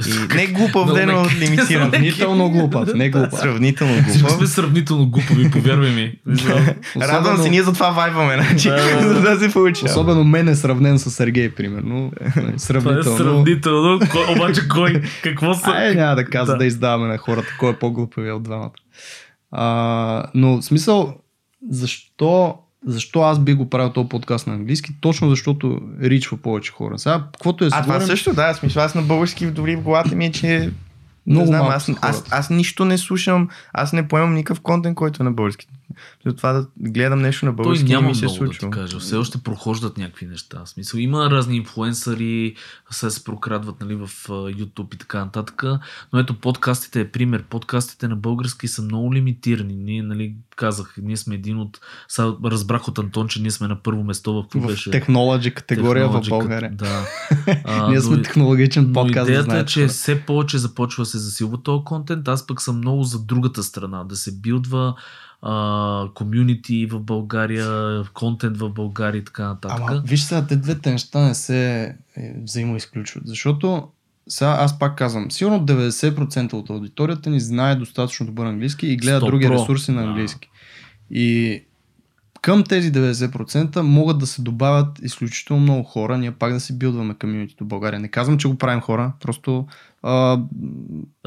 И 0.00 0.34
не 0.36 0.46
глупав, 0.46 0.82
Много 0.84 0.94
де, 0.94 1.06
но 1.06 1.24
лимитиран. 1.36 1.66
Сравнително 1.90 2.50
глупав, 2.50 2.94
не 2.94 3.10
глупав. 3.10 3.38
Сравнително 3.40 3.94
Всички 3.94 4.18
сме 4.18 4.28
глупав. 4.28 4.48
сравнително 4.48 5.06
глупави, 5.06 5.50
повярвай 5.50 5.90
ми. 5.90 6.12
Радвам 6.98 7.36
се, 7.36 7.50
ние 7.50 7.62
затова 7.62 7.90
вайбваме, 7.90 8.34
значи, 8.38 8.68
Да, 8.68 8.76
да, 8.76 9.08
да. 9.08 9.14
за 9.14 9.20
да 9.22 9.38
се 9.38 9.50
получи. 9.50 9.84
Особено 9.84 10.24
мен 10.24 10.48
е 10.48 10.54
сравнен 10.54 10.98
с 10.98 11.10
Сергей, 11.10 11.50
примерно. 11.50 12.12
Това 12.26 12.42
е 12.46 12.58
Сравнително. 12.58 13.18
сравнително. 13.18 13.98
Кой- 14.02 14.26
Обаче 14.30 14.68
кой? 14.68 15.02
Какво 15.22 15.54
са? 15.54 15.70
Ай, 15.70 15.94
няма 15.94 16.16
да 16.16 16.24
казва 16.24 16.46
Да. 16.46 16.52
да. 16.52 16.58
да 16.58 16.66
издаваме 16.66 17.08
на 17.08 17.18
хората, 17.18 17.48
кой 17.58 17.70
е 17.70 17.74
по-глупавия 17.74 18.36
от 18.36 18.42
двамата. 18.42 18.70
А, 19.52 20.24
но 20.34 20.62
смисъл, 20.62 21.14
защо, 21.70 22.54
защо 22.86 23.20
аз 23.20 23.38
би 23.38 23.54
го 23.54 23.70
правил 23.70 23.92
този 23.92 24.08
подкаст 24.08 24.46
на 24.46 24.54
английски? 24.54 24.92
Точно 25.00 25.30
защото 25.30 25.80
ричва 26.02 26.36
повече 26.36 26.72
хора. 26.72 26.98
Сега, 26.98 27.24
каквото 27.32 27.64
е 27.64 27.68
А 27.72 27.82
това 27.82 28.00
също, 28.00 28.34
да, 28.34 28.54
смисъл, 28.54 28.82
аз 28.82 28.94
на 28.94 29.02
български 29.02 29.46
дори 29.46 29.76
в 29.76 29.82
главата 29.82 30.16
ми 30.16 30.26
е, 30.26 30.32
че 30.32 30.72
Много 31.26 31.40
не 31.40 31.46
знам, 31.46 31.66
аз, 31.66 31.88
аз, 31.88 32.16
хората. 32.16 32.36
аз, 32.36 32.50
нищо 32.50 32.84
не 32.84 32.98
слушам, 32.98 33.48
аз 33.72 33.92
не 33.92 34.08
поемам 34.08 34.34
никакъв 34.34 34.60
контент, 34.60 34.94
който 34.94 35.22
е 35.22 35.24
на 35.24 35.32
български. 35.32 35.66
Затова 36.26 36.52
да 36.52 36.66
гледам 36.80 37.20
нещо 37.20 37.46
на 37.46 37.56
Той 37.56 37.62
български 37.64 37.84
не 37.84 37.94
няма 37.94 38.08
ми 38.08 38.14
се 38.14 38.24
много 38.24 38.38
да 38.38 38.44
случва. 38.44 38.70
ти 38.70 38.76
кажа. 38.76 38.98
Все 38.98 39.16
още 39.16 39.38
прохождат 39.38 39.98
някакви 39.98 40.26
неща. 40.26 40.62
В 40.64 40.68
смисъл, 40.68 40.98
има 40.98 41.30
разни 41.30 41.56
инфлуенсъри, 41.56 42.54
се 42.90 43.10
се 43.10 43.24
прокрадват 43.24 43.80
нали, 43.80 43.94
в 43.94 44.08
YouTube 44.28 44.94
и 44.94 44.98
така 44.98 45.24
нататък. 45.24 45.62
Но 46.12 46.18
ето 46.18 46.34
подкастите 46.34 47.00
е 47.00 47.10
пример. 47.10 47.42
Подкастите 47.42 48.08
на 48.08 48.16
български 48.16 48.68
са 48.68 48.82
много 48.82 49.14
лимитирани. 49.14 49.74
Ние, 49.74 50.02
нали, 50.02 50.34
казах, 50.56 50.94
ние 51.02 51.16
сме 51.16 51.34
един 51.34 51.58
от... 51.58 51.80
Сега 52.08 52.32
разбрах 52.44 52.88
от 52.88 52.98
Антон, 52.98 53.28
че 53.28 53.42
ние 53.42 53.50
сме 53.50 53.68
на 53.68 53.82
първо 53.82 54.04
место 54.04 54.34
в 54.34 54.42
какво 54.42 54.68
беше... 54.68 54.90
технологи 54.90 55.54
категория 55.54 56.08
в 56.08 56.22
България. 56.28 56.70
Да. 56.74 57.06
А, 57.64 57.88
Ние 57.88 57.96
но 57.96 58.02
сме 58.02 58.16
и- 58.16 58.22
технологичен 58.22 58.86
но 58.86 58.92
подкаст, 58.92 59.26
да 59.26 59.32
идеята 59.32 59.40
е, 59.40 59.50
знаете. 59.50 59.72
че 59.72 59.80
хора. 59.80 59.88
все 59.88 60.20
повече 60.20 60.58
започва 60.58 61.02
да 61.02 61.06
се 61.06 61.18
засилва 61.18 61.62
този 61.62 61.84
контент. 61.84 62.28
Аз 62.28 62.46
пък 62.46 62.62
съм 62.62 62.76
много 62.76 63.02
за 63.04 63.18
другата 63.24 63.62
страна. 63.62 64.04
Да 64.04 64.16
се 64.16 64.32
билдва 64.32 64.94
комюнити 66.14 66.86
в 66.86 67.00
България, 67.00 68.02
контент 68.14 68.56
в 68.56 68.70
България 68.70 69.18
и 69.18 69.24
така 69.24 69.48
нататък. 69.48 69.80
Ама, 69.80 70.02
виж 70.06 70.22
сега, 70.22 70.46
те 70.46 70.56
двете 70.56 70.90
неща 70.90 71.20
не 71.20 71.34
се 71.34 71.82
е, 72.16 72.34
взаимоизключват, 72.42 73.22
защото 73.26 73.88
сега 74.28 74.56
аз 74.60 74.78
пак 74.78 74.98
казвам, 74.98 75.30
сигурно 75.30 75.66
90% 75.66 76.52
от 76.52 76.70
аудиторията 76.70 77.30
ни 77.30 77.40
знае 77.40 77.76
достатъчно 77.76 78.26
добър 78.26 78.46
английски 78.46 78.86
и 78.86 78.96
гледа 78.96 79.20
100 79.20 79.26
други 79.26 79.46
про. 79.46 79.54
ресурси 79.54 79.92
на 79.92 80.02
английски. 80.02 80.50
И 81.10 81.62
към 82.42 82.64
тези 82.64 82.92
90% 82.92 83.80
могат 83.80 84.18
да 84.18 84.26
се 84.26 84.42
добавят 84.42 84.98
изключително 85.02 85.62
много 85.62 85.82
хора, 85.82 86.18
ние 86.18 86.30
пак 86.30 86.52
да 86.52 86.60
си 86.60 86.78
билдваме 86.78 87.14
комьюнитито 87.14 87.64
в 87.64 87.68
България. 87.68 88.00
Не 88.00 88.08
казвам, 88.08 88.38
че 88.38 88.48
го 88.48 88.58
правим 88.58 88.80
хора, 88.80 89.12
просто 89.20 89.66
а, 90.02 90.40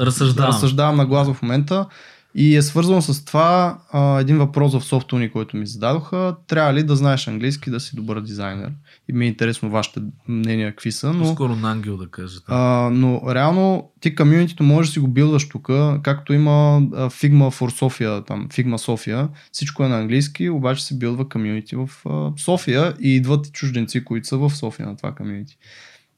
Разсъждавам. 0.00 0.48
разсъждавам 0.48 0.96
на 0.96 1.06
глас 1.06 1.32
в 1.32 1.42
момента 1.42 1.86
и 2.34 2.56
е 2.56 2.62
свързано 2.62 3.02
с 3.02 3.24
това 3.24 3.78
а, 3.92 4.20
един 4.20 4.38
въпрос 4.38 4.74
в 4.74 4.84
софтуни, 4.84 5.30
който 5.30 5.56
ми 5.56 5.66
зададоха. 5.66 6.36
Трябва 6.46 6.74
ли 6.74 6.82
да 6.82 6.96
знаеш 6.96 7.28
английски 7.28 7.70
да 7.70 7.80
си 7.80 7.96
добър 7.96 8.20
дизайнер? 8.20 8.72
И 9.08 9.12
ми 9.12 9.24
е 9.24 9.28
интересно 9.28 9.70
вашите 9.70 10.00
мнения 10.28 10.70
какви 10.70 10.92
са, 10.92 11.12
но, 11.12 11.22
По-скоро 11.24 11.56
на 11.56 11.70
ангел 11.70 11.96
да 11.96 12.08
кажете. 12.10 12.44
а, 12.48 12.90
но 12.92 13.22
реално 13.34 13.90
ти 14.00 14.14
комьюнитито 14.14 14.62
можеш 14.62 14.90
да 14.90 14.92
си 14.92 14.98
го 14.98 15.08
билдваш 15.08 15.48
тук, 15.48 15.66
както 16.02 16.32
има 16.32 16.76
а, 16.76 17.10
Figma 17.10 17.50
for 17.60 17.80
Sofia, 17.80 18.26
там 18.26 18.48
Figma 18.48 18.76
София, 18.76 19.28
всичко 19.52 19.84
е 19.84 19.88
на 19.88 19.98
английски, 19.98 20.48
обаче 20.48 20.84
се 20.84 20.98
билдва 20.98 21.28
комьюнити 21.28 21.76
в 21.76 21.90
а, 22.06 22.32
София 22.38 22.94
и 23.00 23.16
идват 23.16 23.46
и 23.46 23.52
чужденци, 23.52 24.04
които 24.04 24.26
са 24.26 24.36
в 24.38 24.50
София 24.50 24.88
на 24.88 24.96
това 24.96 25.12
комьюнити. 25.12 25.56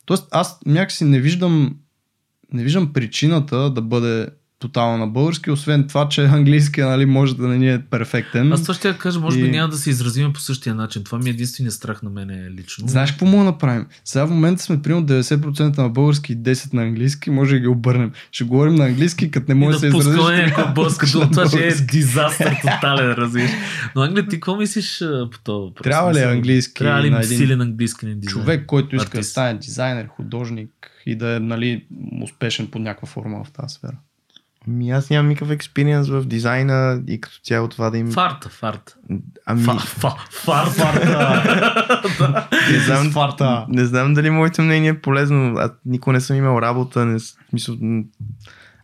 Тоест 0.07 0.29
аз 0.31 0.59
някакси 0.67 1.05
не 1.05 1.21
виждам 1.21 1.77
не 2.53 2.63
виждам 2.63 2.93
причината 2.93 3.71
да 3.71 3.83
бъде 3.83 4.29
тотално 4.67 4.99
на 4.99 5.07
български, 5.07 5.51
освен 5.51 5.87
това, 5.89 6.09
че 6.09 6.25
английски 6.25 6.81
нали, 6.81 7.07
може 7.07 7.37
да 7.37 7.49
не 7.49 7.59
ни 7.59 7.71
е 7.73 7.83
перфектен. 7.91 8.53
Аз 8.53 8.63
това 8.63 8.75
ще 8.75 8.89
я 8.89 8.99
кажа, 8.99 9.21
може 9.21 9.41
би 9.41 9.47
И- 9.47 9.51
няма 9.51 9.69
да 9.69 9.77
се 9.77 9.91
изразиме 9.91 10.33
по 10.33 10.41
същия 10.41 10.75
начин. 10.75 11.05
Това 11.05 11.19
ми 11.19 11.29
е 11.29 11.33
единствения 11.33 11.73
страх 11.73 12.03
на 12.03 12.11
мене 12.11 12.51
лично. 12.51 12.89
Знаеш 12.89 13.11
какво 13.11 13.27
мога 13.27 13.45
да 13.45 13.51
направим? 13.51 13.87
Сега 14.05 14.27
в 14.27 14.31
момента 14.31 14.63
сме 14.63 14.83
примерно 14.83 15.07
90% 15.07 15.79
на 15.79 15.89
български 15.89 16.33
и 16.33 16.37
10% 16.37 16.75
на 16.75 16.83
английски, 16.83 17.31
може 17.31 17.55
да 17.55 17.61
ги 17.61 17.67
обърнем. 17.67 18.13
Ще 18.33 18.45
говорим 18.45 18.75
на 18.75 18.87
английски, 18.87 19.31
като 19.31 19.47
не 19.49 19.55
може 19.55 19.79
да 19.79 19.87
да 19.87 19.93
се 19.93 19.99
изразиш. 19.99 20.39
някаква 20.39 20.67
българска 20.67 21.07
дума. 21.07 21.31
Това 21.31 21.49
ще 21.49 21.69
е 21.69 21.75
дизастър 21.75 22.57
тотален, 22.63 23.13
разбираш. 23.13 23.51
Но 23.97 24.03
Англия, 24.03 24.29
ти 24.29 24.37
какво 24.37 24.57
мислиш 24.57 25.03
по 25.33 25.39
това 25.45 25.59
въпрос? 25.59 25.85
Трябва 25.85 26.15
ли 26.15 26.19
английски 26.19 26.75
Трябва 26.75 27.03
ли 27.03 27.11
на 27.11 27.21
един 27.23 27.39
силен 27.39 27.61
английски 27.61 28.07
дизайн? 28.07 28.23
Човек, 28.23 28.67
който 28.67 28.97
иска 28.97 29.19
да 29.19 29.25
стане 29.25 29.59
дизайнер, 29.59 30.07
художник 30.07 30.71
и 31.07 31.17
да 31.17 31.37
е 31.37 31.41
нали, 31.41 31.85
успешен 32.23 32.67
под 32.67 32.83
някаква 32.83 33.09
форма 33.09 33.45
в 33.45 33.51
тази 33.51 33.75
сфера. 33.75 33.97
Ми 34.67 34.91
аз 34.91 35.11
нямам 35.11 35.29
никакъв 35.29 35.51
експириенс 35.51 36.09
в 36.09 36.25
дизайна 36.25 37.03
и 37.09 37.21
като 37.21 37.37
цяло 37.45 37.69
това 37.69 37.91
да 37.91 37.99
им... 37.99 38.11
Фарта, 38.11 38.49
фарта. 38.49 38.97
Ами, 39.47 39.63
Фа, 39.63 39.79
фа, 39.79 40.67
фарта. 40.71 42.49
не 42.73 42.79
знам, 42.79 43.11
Фарта. 43.11 43.67
не 43.69 43.85
знам 43.85 44.15
дали 44.15 44.31
моето 44.31 44.63
мнение 44.63 44.91
е 44.91 45.01
полезно. 45.01 45.55
Аз 45.59 45.71
никога 45.85 46.13
не 46.13 46.21
съм 46.21 46.37
имал 46.37 46.59
работа. 46.59 47.07
Не, 47.07 47.19
мисъл, 47.53 47.77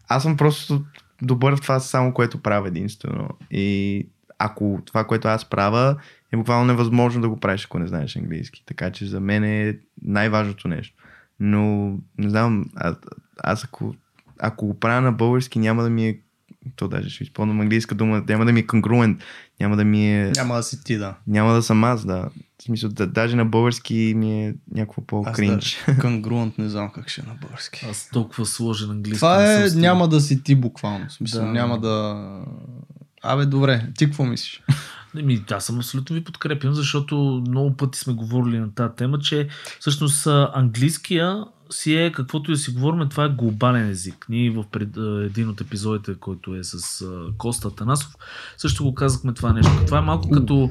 аз 0.08 0.22
съм 0.22 0.36
просто 0.36 0.84
добър 1.22 1.56
в 1.56 1.60
това 1.60 1.80
само, 1.80 2.14
което 2.14 2.42
правя 2.42 2.68
единствено. 2.68 3.28
И 3.50 4.08
ако 4.38 4.80
това, 4.84 5.04
което 5.04 5.28
аз 5.28 5.44
правя, 5.44 5.96
е 6.32 6.36
буквално 6.36 6.64
невъзможно 6.64 7.22
да 7.22 7.28
го 7.28 7.40
правиш, 7.40 7.64
ако 7.64 7.78
не 7.78 7.86
знаеш 7.86 8.16
английски. 8.16 8.62
Така 8.66 8.90
че 8.90 9.06
за 9.06 9.20
мен 9.20 9.44
е 9.44 9.78
най-важното 10.02 10.68
нещо. 10.68 10.94
Но, 11.40 11.90
не 12.18 12.30
знам, 12.30 12.64
аз, 12.76 12.96
аз 13.44 13.64
ако, 13.64 13.94
ако 14.42 14.66
го 14.66 14.80
правя 14.80 15.00
на 15.00 15.12
български, 15.12 15.58
няма 15.58 15.82
да 15.82 15.90
ми 15.90 16.08
е 16.08 16.18
то 16.76 16.88
даже 16.88 17.10
ще 17.10 17.24
изпълням 17.24 17.60
английска 17.60 17.94
дума, 17.94 18.24
няма 18.28 18.44
да 18.44 18.52
ми 18.52 18.60
е 18.60 18.66
конгруент, 18.66 19.22
няма 19.60 19.76
да 19.76 19.84
ми 19.84 20.14
е... 20.14 20.32
Няма 20.36 20.56
да 20.56 20.62
си 20.62 20.84
ти, 20.84 20.98
да. 20.98 21.14
Няма 21.26 21.52
да 21.52 21.62
съм 21.62 21.84
аз, 21.84 22.06
да. 22.06 22.28
В 22.58 22.62
смисъл, 22.62 22.90
да, 22.90 23.06
даже 23.06 23.36
на 23.36 23.44
български 23.44 24.12
ми 24.16 24.46
е 24.46 24.54
някакво 24.74 25.02
по-кринч. 25.02 25.84
даже 25.86 25.98
Кангруант 26.00 26.58
не 26.58 26.68
знам 26.68 26.90
как 26.94 27.08
ще 27.08 27.20
е 27.20 27.24
на 27.24 27.34
български. 27.34 27.86
Аз 27.90 28.08
толкова 28.12 28.46
сложен 28.46 28.90
английски. 28.90 29.18
Това 29.18 29.42
не 29.42 29.64
е, 29.64 29.68
няма 29.70 30.08
да 30.08 30.20
си 30.20 30.42
ти 30.42 30.54
буквално. 30.54 31.08
В 31.08 31.12
смисъл, 31.12 31.44
Да. 31.44 31.52
няма 31.52 31.80
да... 31.80 32.24
Абе, 33.22 33.46
добре, 33.46 33.86
ти 33.98 34.04
какво 34.04 34.24
мислиш? 34.24 34.62
Не, 35.14 35.22
ми, 35.22 35.44
аз 35.50 35.64
съм 35.64 35.76
абсолютно 35.76 36.14
ви 36.14 36.24
подкрепям, 36.24 36.74
защото 36.74 37.44
много 37.48 37.76
пъти 37.76 37.98
сме 37.98 38.12
говорили 38.14 38.58
на 38.58 38.74
тази 38.74 38.94
тема, 38.96 39.18
че 39.18 39.48
всъщност 39.80 40.26
английския 40.54 41.44
си 41.72 41.94
е, 41.94 42.12
каквото 42.12 42.52
и 42.52 42.56
си 42.56 42.70
говорим, 42.70 43.08
това 43.08 43.24
е 43.24 43.28
глобален 43.28 43.88
език. 43.88 44.26
Ние 44.28 44.50
в 44.50 44.64
пред, 44.72 44.96
един 45.26 45.48
от 45.48 45.60
епизодите, 45.60 46.14
който 46.14 46.54
е 46.54 46.64
с 46.64 47.06
Коста 47.38 47.74
Танасов, 47.74 48.14
също 48.56 48.84
го 48.84 48.94
казахме 48.94 49.34
това 49.34 49.52
нещо. 49.52 49.72
Това 49.86 49.98
е 49.98 50.02
малко 50.02 50.30
като 50.30 50.70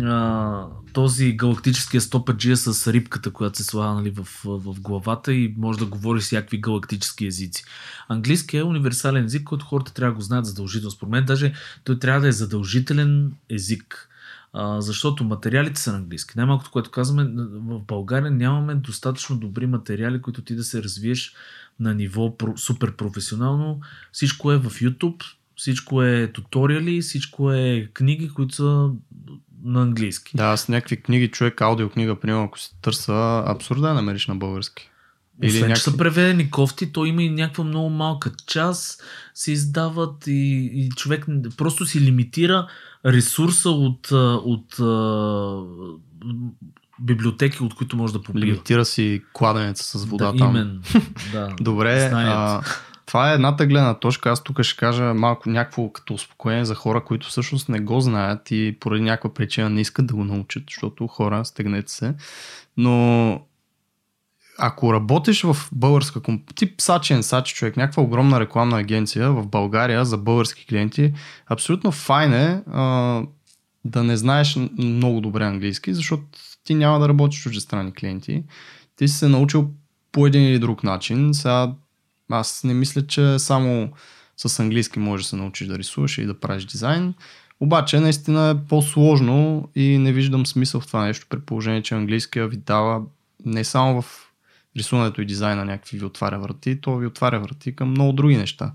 а, 0.00 0.66
този 0.92 1.36
галактическия 1.36 2.00
стопаджия 2.00 2.56
с 2.56 2.92
рибката, 2.92 3.30
която 3.30 3.58
се 3.58 3.64
слага 3.64 3.94
нали, 3.94 4.10
в, 4.10 4.28
в 4.44 4.80
главата 4.80 5.32
и 5.32 5.54
може 5.58 5.78
да 5.78 5.86
говори 5.86 6.20
всякакви 6.20 6.60
галактически 6.60 7.26
езици. 7.26 7.64
Английски 8.08 8.56
е 8.56 8.62
универсален 8.62 9.24
език, 9.24 9.44
който 9.44 9.66
хората 9.66 9.94
трябва 9.94 10.12
да 10.12 10.16
го 10.16 10.22
знаят 10.22 10.46
задължително. 10.46 10.90
Според 10.90 11.10
мен 11.10 11.24
даже 11.24 11.52
той 11.84 11.98
трябва 11.98 12.20
да 12.20 12.28
е 12.28 12.32
задължителен 12.32 13.32
език. 13.50 14.08
А, 14.52 14.80
защото 14.80 15.24
материалите 15.24 15.80
са 15.80 15.92
на 15.92 15.98
английски. 15.98 16.34
Най-малкото, 16.36 16.70
което 16.70 16.90
казваме, 16.90 17.30
в 17.50 17.80
България 17.80 18.30
нямаме 18.30 18.74
достатъчно 18.74 19.36
добри 19.36 19.66
материали, 19.66 20.22
които 20.22 20.42
ти 20.42 20.56
да 20.56 20.64
се 20.64 20.82
развиеш 20.82 21.34
на 21.80 21.94
ниво 21.94 22.36
супер 22.56 22.96
професионално. 22.96 23.80
Всичко 24.12 24.52
е 24.52 24.58
в 24.58 24.70
YouTube, 24.70 25.22
всичко 25.56 26.02
е 26.02 26.32
туториали, 26.32 27.00
всичко 27.00 27.52
е 27.52 27.90
книги, 27.94 28.28
които 28.28 28.54
са 28.54 28.90
на 29.64 29.82
английски. 29.82 30.36
Да, 30.36 30.56
с 30.56 30.68
някакви 30.68 31.02
книги, 31.02 31.28
човек, 31.28 31.60
аудиокнига, 31.60 32.20
примерно, 32.20 32.44
ако 32.44 32.58
се 32.58 32.70
търса, 32.82 33.42
абсурда 33.46 33.88
да 33.88 33.94
намериш 33.94 34.26
на 34.26 34.34
български. 34.34 34.91
Или 35.42 35.48
Освен, 35.48 35.60
някакви- 35.60 35.78
че 35.78 35.90
са 35.90 35.96
преведени 35.96 36.50
кофти, 36.50 36.92
то 36.92 37.04
има 37.04 37.22
и 37.22 37.30
някаква 37.30 37.64
много 37.64 37.90
малка 37.90 38.32
част, 38.46 39.02
се 39.34 39.52
издават 39.52 40.26
и, 40.26 40.70
и 40.74 40.88
човек 40.88 41.26
просто 41.56 41.86
си 41.86 42.00
лимитира 42.00 42.66
ресурса 43.06 43.70
от, 43.70 44.10
от 44.44 44.78
а, 44.80 45.62
библиотеки, 47.00 47.62
от 47.62 47.74
които 47.74 47.96
може 47.96 48.12
да 48.12 48.22
поплива. 48.22 48.46
Лимитира 48.46 48.84
си 48.84 49.22
кладенеца 49.32 49.98
с 49.98 50.04
вода 50.04 50.32
да, 50.32 50.38
там. 50.38 50.50
Именно. 50.50 50.80
Да, 51.32 51.48
Добре, 51.60 52.10
а, 52.14 52.60
това 53.06 53.30
е 53.30 53.34
едната 53.34 53.66
гледна 53.66 53.94
точка. 53.94 54.30
Аз 54.30 54.42
тук 54.44 54.62
ще 54.62 54.76
кажа 54.76 55.14
малко 55.14 55.50
някакво 55.50 55.92
като 55.92 56.14
успокоение 56.14 56.64
за 56.64 56.74
хора, 56.74 57.04
които 57.04 57.28
всъщност 57.28 57.68
не 57.68 57.80
го 57.80 58.00
знаят 58.00 58.50
и 58.50 58.76
поради 58.80 59.02
някаква 59.02 59.34
причина 59.34 59.70
не 59.70 59.80
искат 59.80 60.06
да 60.06 60.14
го 60.14 60.24
научат, 60.24 60.62
защото 60.68 61.06
хора, 61.06 61.44
стегнете 61.44 61.92
се. 61.92 62.14
Но 62.76 63.40
ако 64.58 64.92
работиш 64.92 65.42
в 65.42 65.56
българска 65.72 66.20
компания, 66.20 66.54
тип 66.54 66.80
Сачен 66.80 67.22
Сач, 67.22 67.54
човек, 67.54 67.76
някаква 67.76 68.02
огромна 68.02 68.40
рекламна 68.40 68.78
агенция 68.78 69.32
в 69.32 69.46
България 69.46 70.04
за 70.04 70.18
български 70.18 70.66
клиенти, 70.66 71.12
абсолютно 71.48 71.92
файн 71.92 72.32
е 72.32 72.62
а, 72.72 73.22
да 73.84 74.04
не 74.04 74.16
знаеш 74.16 74.58
много 74.78 75.20
добре 75.20 75.44
английски, 75.44 75.94
защото 75.94 76.22
ти 76.64 76.74
няма 76.74 76.98
да 76.98 77.08
работиш 77.08 77.40
с 77.40 77.42
чуждестранни 77.42 77.92
клиенти. 77.92 78.42
Ти 78.96 79.08
си 79.08 79.18
се 79.18 79.28
научил 79.28 79.70
по 80.12 80.26
един 80.26 80.42
или 80.42 80.58
друг 80.58 80.84
начин. 80.84 81.34
Сега 81.34 81.72
аз 82.30 82.64
не 82.64 82.74
мисля, 82.74 83.06
че 83.06 83.38
само 83.38 83.92
с 84.36 84.60
английски 84.60 84.98
можеш 84.98 85.24
да 85.24 85.28
се 85.28 85.36
научиш 85.36 85.68
да 85.68 85.78
рисуваш 85.78 86.18
и 86.18 86.26
да 86.26 86.40
правиш 86.40 86.64
дизайн. 86.64 87.14
Обаче 87.60 88.00
наистина 88.00 88.48
е 88.48 88.68
по-сложно 88.68 89.68
и 89.74 89.98
не 89.98 90.12
виждам 90.12 90.46
смисъл 90.46 90.80
в 90.80 90.86
това 90.86 91.04
нещо, 91.04 91.26
при 91.28 91.40
положение, 91.40 91.82
че 91.82 91.94
английския 91.94 92.48
ви 92.48 92.56
дава 92.56 93.02
не 93.44 93.64
само 93.64 94.02
в 94.02 94.21
рисуването 94.76 95.22
и 95.22 95.26
дизайна 95.26 95.64
някакви 95.64 95.98
ви 95.98 96.04
отваря 96.04 96.38
врати, 96.38 96.80
то 96.80 96.96
ви 96.96 97.06
отваря 97.06 97.40
врати 97.40 97.76
към 97.76 97.90
много 97.90 98.12
други 98.12 98.36
неща. 98.36 98.72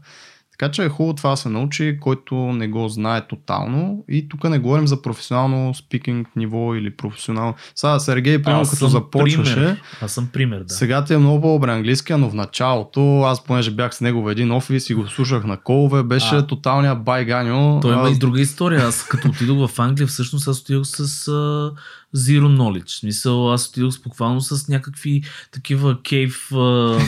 Така 0.60 0.72
че 0.72 0.84
е 0.84 0.89
хубаво 0.89 1.16
това 1.16 1.30
да 1.30 1.38
се 1.38 1.50
научи, 1.50 1.98
който 2.02 2.36
не 2.36 2.68
го 2.68 2.89
знае 2.89 3.28
тотално. 3.28 4.06
И 4.10 4.30
тук 4.30 4.43
не 4.43 4.60
говорим 4.60 4.88
за 4.88 5.02
професионално 5.02 5.74
спикинг 5.74 6.28
ниво 6.36 6.76
или 6.76 6.95
професионално. 6.95 7.54
Сега 7.76 8.00
Сергей, 8.00 8.41
примерно, 8.41 8.62
Аз 8.62 8.70
като 8.70 8.88
започваше, 8.88 9.56
пример. 9.56 9.82
Аз 10.02 10.12
съм 10.12 10.28
пример, 10.34 10.64
да. 10.64 10.74
сега 10.74 11.04
ти 11.04 11.14
е 11.14 11.18
много 11.18 11.41
по-добре 11.41 11.72
английския, 11.72 12.18
но 12.18 12.30
в 12.30 12.34
началото, 12.34 13.22
аз 13.22 13.43
понеже 13.43 13.72
бях 13.72 13.95
с 13.95 14.02
него 14.02 14.24
в 14.24 14.32
един 14.32 14.52
офис 14.52 14.89
и 14.89 14.93
го 14.93 15.08
слушах 15.08 15.43
на 15.43 15.58
колове, 15.58 16.04
беше 16.04 16.36
А. 16.36 16.48
тоталния 16.48 16.95
байганьо. 16.95 17.80
Той 17.82 17.93
има 17.93 18.08
А, 18.08 18.12
и 18.12 18.16
друга 18.16 18.41
история. 18.41 18.88
Аз 18.88 19.04
като 19.04 19.28
отидох 19.28 19.72
в 19.72 19.80
Англия, 19.80 20.08
всъщност 20.08 20.48
аз 20.48 20.62
отидох 20.62 20.86
с 20.86 21.26
uh, 21.26 21.72
zero 22.16 22.58
knowledge. 22.58 22.88
В 22.88 22.99
смисъл, 22.99 23.53
аз 23.53 23.68
отидох 23.70 24.01
буквално 24.03 24.41
с 24.41 24.68
някакви 24.68 25.24
такива 25.51 26.01
кейв 26.03 26.47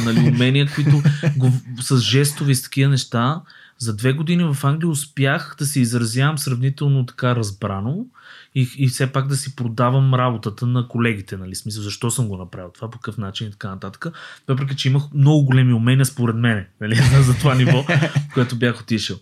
нали, 0.05 0.19
умения, 0.19 0.67
които 0.75 1.01
го, 1.37 1.51
с 1.81 1.97
жестови 1.97 2.51
и 2.51 2.55
с 2.55 2.63
такива 2.63 2.89
неща. 2.89 3.41
За 3.77 3.95
две 3.95 4.13
години 4.13 4.53
в 4.53 4.63
Англия 4.63 4.89
успях 4.89 5.55
да 5.59 5.65
се 5.65 5.79
изразявам 5.79 6.37
сравнително 6.37 7.05
така 7.05 7.35
разбрано 7.35 8.05
и, 8.55 8.69
и 8.77 8.87
все 8.87 9.11
пак 9.11 9.27
да 9.27 9.35
си 9.35 9.55
продавам 9.55 10.13
работата 10.13 10.65
на 10.65 10.87
колегите, 10.87 11.37
нали? 11.37 11.55
Смисъл, 11.55 11.83
защо 11.83 12.11
съм 12.11 12.27
го 12.27 12.37
направил 12.37 12.71
това, 12.73 12.89
по 12.89 12.97
какъв 12.97 13.17
начин 13.17 13.47
и 13.47 13.51
така 13.51 13.69
нататък. 13.69 14.05
Въпреки, 14.47 14.75
че 14.75 14.89
имах 14.89 15.03
много 15.13 15.45
големи 15.45 15.73
умения 15.73 16.05
според 16.05 16.35
мен, 16.35 16.65
нали? 16.81 16.95
за 17.21 17.33
това 17.33 17.55
ниво, 17.55 17.85
което 18.33 18.55
бях 18.55 18.81
отишъл. 18.81 19.17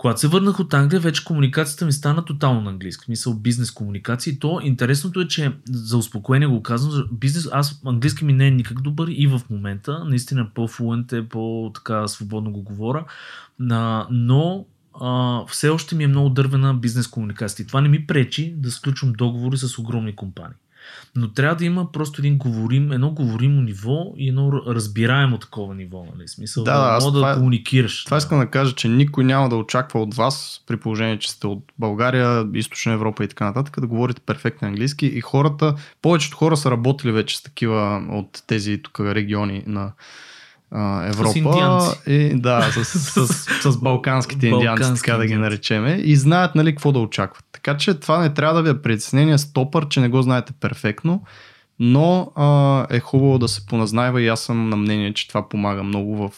Когато 0.00 0.20
се 0.20 0.28
върнах 0.28 0.60
от 0.60 0.74
Англия, 0.74 1.00
вече 1.00 1.24
комуникацията 1.24 1.86
ми 1.86 1.92
стана 1.92 2.24
тотално 2.24 2.60
на 2.60 2.70
английски. 2.70 3.04
Мисъл 3.08 3.34
бизнес 3.34 3.70
комуникации. 3.70 4.38
То 4.38 4.60
интересното 4.62 5.20
е, 5.20 5.28
че 5.28 5.52
за 5.70 5.96
успокоение 5.96 6.48
го 6.48 6.62
казвам, 6.62 7.08
бизнес, 7.12 7.48
аз 7.52 7.82
английски 7.86 8.24
ми 8.24 8.32
не 8.32 8.46
е 8.46 8.50
никак 8.50 8.80
добър 8.80 9.08
и 9.10 9.26
в 9.26 9.40
момента. 9.50 10.04
Наистина 10.04 10.48
по-флуент 10.54 11.12
е, 11.12 11.28
по-така 11.28 12.08
свободно 12.08 12.50
го 12.50 12.62
говоря. 12.62 13.04
Но 14.10 14.66
а, 15.00 15.40
все 15.46 15.68
още 15.68 15.94
ми 15.94 16.04
е 16.04 16.08
много 16.08 16.28
дървена 16.28 16.74
бизнес 16.74 17.06
комуникация. 17.06 17.64
И 17.64 17.66
това 17.66 17.80
не 17.80 17.88
ми 17.88 18.06
пречи 18.06 18.54
да 18.56 18.70
сключвам 18.70 19.12
договори 19.12 19.56
с 19.56 19.78
огромни 19.78 20.16
компании. 20.16 20.56
Но 21.16 21.32
трябва 21.32 21.56
да 21.56 21.64
има 21.64 21.92
просто 21.92 22.20
един 22.20 22.38
говорим, 22.38 22.92
едно 22.92 23.10
говоримо 23.10 23.62
ниво 23.62 24.12
и 24.16 24.28
едно 24.28 24.52
разбираемо 24.52 25.38
такова 25.38 25.74
ниво. 25.74 26.06
Нали? 26.16 26.28
Смисъл, 26.28 26.64
Да, 26.64 26.78
да, 26.78 26.78
да, 26.78 26.92
да, 26.92 27.12
това 27.12 27.28
да 27.28 27.32
е- 27.32 27.34
комуникираш. 27.34 28.04
Това 28.04 28.16
искам 28.16 28.38
да 28.38 28.46
кажа, 28.46 28.74
че 28.74 28.88
никой 28.88 29.24
няма 29.24 29.48
да 29.48 29.56
очаква 29.56 30.02
от 30.02 30.14
вас, 30.14 30.60
при 30.66 30.76
положение, 30.76 31.18
че 31.18 31.30
сте 31.30 31.46
от 31.46 31.72
България, 31.78 32.46
Източна 32.54 32.92
Европа 32.92 33.24
и 33.24 33.28
така 33.28 33.44
нататък, 33.44 33.80
да 33.80 33.86
говорите 33.86 34.20
перфектно 34.20 34.68
английски. 34.68 35.06
И 35.06 35.20
хората, 35.20 35.74
повечето 36.02 36.36
хора 36.36 36.56
са 36.56 36.70
работили 36.70 37.12
вече 37.12 37.38
с 37.38 37.42
такива 37.42 38.06
от 38.10 38.42
тези 38.46 38.82
тук 38.82 39.00
региони 39.00 39.64
на 39.66 39.92
а, 40.70 41.06
Европа. 41.06 41.38
индианци. 41.38 41.98
И, 42.06 42.34
да, 42.34 42.70
с, 42.72 42.84
с, 42.84 43.26
с, 43.26 43.72
с 43.72 43.76
балканските 43.76 44.46
индианци, 44.46 44.80
Балкански 44.80 45.06
така 45.06 45.18
да 45.18 45.26
ги 45.26 45.34
наречеме. 45.34 45.90
И 46.04 46.16
знаят 46.16 46.54
нали 46.54 46.70
какво 46.70 46.92
да 46.92 46.98
очакват. 46.98 47.44
Така 47.52 47.76
че 47.76 47.94
това 47.94 48.18
не 48.18 48.34
трябва 48.34 48.54
да 48.54 48.62
ви 48.62 48.78
е 48.78 48.82
притеснение 48.82 49.38
стопър, 49.38 49.88
че 49.88 50.00
не 50.00 50.08
го 50.08 50.22
знаете 50.22 50.52
перфектно. 50.60 51.22
Но 51.78 52.32
а, 52.36 52.86
е 52.90 53.00
хубаво 53.00 53.38
да 53.38 53.48
се 53.48 53.66
поназнайва 53.66 54.22
и 54.22 54.28
аз 54.28 54.40
съм 54.40 54.68
на 54.68 54.76
мнение, 54.76 55.14
че 55.14 55.28
това 55.28 55.48
помага 55.48 55.82
много 55.82 56.16
в 56.16 56.30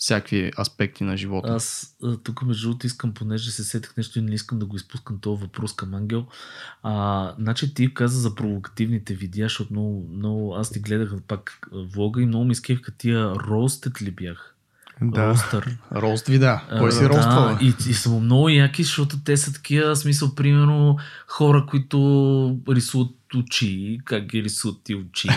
всякакви 0.00 0.52
аспекти 0.58 1.04
на 1.04 1.16
живота. 1.16 1.48
Аз 1.52 1.96
тук 2.24 2.42
между 2.42 2.68
другото 2.68 2.86
искам, 2.86 3.14
понеже 3.14 3.50
се 3.50 3.64
сетих 3.64 3.96
нещо 3.96 4.18
и 4.18 4.22
не 4.22 4.34
искам 4.34 4.58
да 4.58 4.66
го 4.66 4.76
изпускам 4.76 5.18
този 5.18 5.42
въпрос 5.42 5.74
към 5.74 5.94
Ангел. 5.94 6.26
А, 6.82 7.34
значи 7.38 7.74
ти 7.74 7.94
каза 7.94 8.20
за 8.20 8.34
провокативните 8.34 9.14
видеа, 9.14 9.44
защото 9.44 9.72
много, 9.72 10.08
много 10.12 10.54
аз 10.54 10.70
ти 10.70 10.80
гледах 10.80 11.14
пак 11.28 11.60
влога 11.72 12.22
и 12.22 12.26
много 12.26 12.44
ми 12.44 12.54
скефка 12.54 12.92
тия 12.98 13.34
ростът 13.34 14.02
ли 14.02 14.10
бях? 14.10 14.54
Да. 15.02 15.28
Ростър. 15.28 15.78
Рост 15.92 16.26
ви 16.26 16.38
да. 16.38 16.64
Кой 16.78 16.92
си 16.92 17.08
роствал? 17.08 17.44
Да, 17.44 17.58
и, 17.60 17.74
и 17.90 17.94
са 17.94 18.10
много 18.10 18.48
яки, 18.48 18.82
защото 18.82 19.16
те 19.24 19.36
са 19.36 19.52
такива, 19.52 19.96
смисъл, 19.96 20.34
примерно, 20.34 20.96
хора, 21.26 21.66
които 21.70 22.58
рисуват 22.68 23.10
очи, 23.38 23.98
как 24.04 24.26
ги 24.26 24.42
рисуват 24.42 24.82
ти 24.84 24.94
очи. 24.94 25.28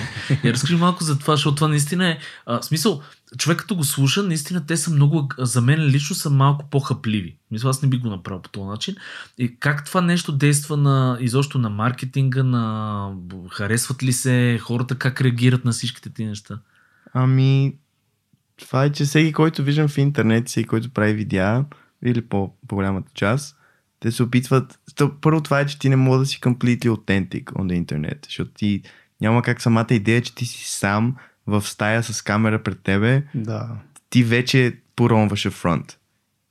И 0.44 0.54
разкажи 0.54 0.76
малко 0.76 1.04
за 1.04 1.20
това, 1.20 1.36
защото 1.36 1.56
това 1.56 1.68
наистина 1.68 2.08
е, 2.08 2.18
а, 2.46 2.62
смисъл, 2.62 3.02
човек 3.38 3.60
като 3.60 3.76
го 3.76 3.84
слуша, 3.84 4.24
наистина 4.24 4.66
те 4.66 4.78
са 4.78 4.92
много, 4.92 5.30
за 5.38 5.62
мен 5.62 5.86
лично 5.86 6.16
са 6.16 6.30
малко 6.30 6.70
по-хапливи. 6.70 7.38
Мисля, 7.52 7.70
аз 7.70 7.82
не 7.82 7.90
би 7.90 7.98
го 7.98 8.10
направил 8.10 8.42
по 8.42 8.50
този 8.50 8.66
начин. 8.66 8.96
И 9.38 9.56
как 9.60 9.86
това 9.86 10.02
нещо 10.02 10.32
действа 10.32 10.78
на, 10.78 11.18
изобщо 11.22 11.58
на 11.58 11.70
маркетинга, 11.70 12.44
на 12.44 13.16
харесват 13.52 14.04
ли 14.04 14.14
се 14.14 14.60
хората, 14.62 14.96
как 14.96 15.22
реагират 15.22 15.66
на 15.66 15.72
всичките 15.72 16.10
ти 16.10 16.26
неща? 16.26 16.60
Ами, 17.14 17.76
това 18.58 18.84
е, 18.84 18.92
че 18.92 19.06
всеки, 19.06 19.34
който 19.34 19.64
виждам 19.64 19.88
в 19.88 19.98
интернет, 19.98 20.48
всеки, 20.48 20.68
който 20.68 20.90
прави 20.90 21.14
видеа, 21.14 21.66
или 22.06 22.22
по, 22.22 22.54
по-голямата 22.68 23.12
част, 23.14 23.58
те 24.04 24.12
се 24.12 24.24
опитват... 24.24 24.80
То, 24.96 25.12
първо 25.22 25.42
това 25.42 25.60
е, 25.60 25.66
че 25.66 25.80
ти 25.80 25.90
не 25.90 25.96
мога 25.96 26.18
да 26.18 26.26
си 26.26 26.40
completely 26.40 26.90
authentic 26.90 27.44
on 27.44 27.44
the 27.44 27.86
internet, 27.86 28.26
защото 28.26 28.52
ти 28.52 28.82
няма 29.22 29.42
как 29.42 29.62
самата 29.62 29.88
идея, 29.90 30.22
че 30.22 30.36
ти 30.36 30.46
си 30.46 30.70
сам 30.70 31.16
в 31.48 31.62
стая 31.62 32.04
с 32.04 32.22
камера 32.22 32.64
пред 32.64 32.80
тебе, 32.84 33.24
Да. 33.36 33.70
ти 34.10 34.24
вече 34.24 34.78
поронваш 34.96 35.50
фронт. 35.50 35.98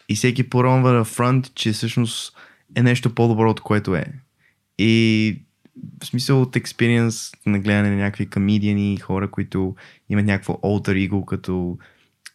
И 0.08 0.14
всеки 0.14 0.50
поронва 0.50 0.92
на 0.92 1.04
фронт, 1.04 1.54
че 1.54 1.72
всъщност 1.72 2.36
е 2.74 2.82
нещо 2.82 3.14
по-добро 3.14 3.50
от 3.50 3.60
което 3.60 3.94
е. 3.94 4.06
И 4.78 5.42
в 6.02 6.06
смисъл 6.06 6.42
от 6.42 6.56
експириенс 6.56 7.32
на 7.46 7.58
гледане 7.58 7.90
на 7.90 7.96
някакви 7.96 8.30
комедиани, 8.30 8.96
хора, 8.96 9.30
които 9.30 9.74
имат 10.10 10.24
някакво 10.24 10.52
alter 10.52 11.10
ego, 11.10 11.24
като 11.24 11.78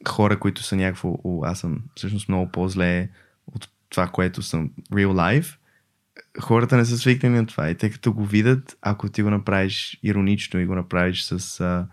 хора, 0.08 0.40
които 0.40 0.64
са 0.64 0.76
някакво, 0.76 1.16
о, 1.24 1.44
аз 1.44 1.60
съм 1.60 1.80
всъщност 1.96 2.30
много 2.30 2.52
по-зле 2.52 3.10
от 3.48 3.70
това, 3.90 4.08
което 4.08 4.42
съм 4.42 4.70
real 4.92 5.08
life, 5.08 5.56
хората 6.40 6.78
не 6.78 6.86
са 6.86 6.98
свикнали 6.98 7.34
на 7.34 7.46
това. 7.46 7.70
И 7.70 7.76
те 7.76 7.90
като 7.90 8.14
го 8.14 8.26
видят, 8.26 8.78
ако 8.82 9.10
ти 9.10 9.22
го 9.24 9.30
направиш 9.30 10.00
иронично 10.04 10.60
и 10.60 10.66
го 10.66 10.76
направиш 10.76 11.24
с, 11.24 11.60
а, 11.60 11.88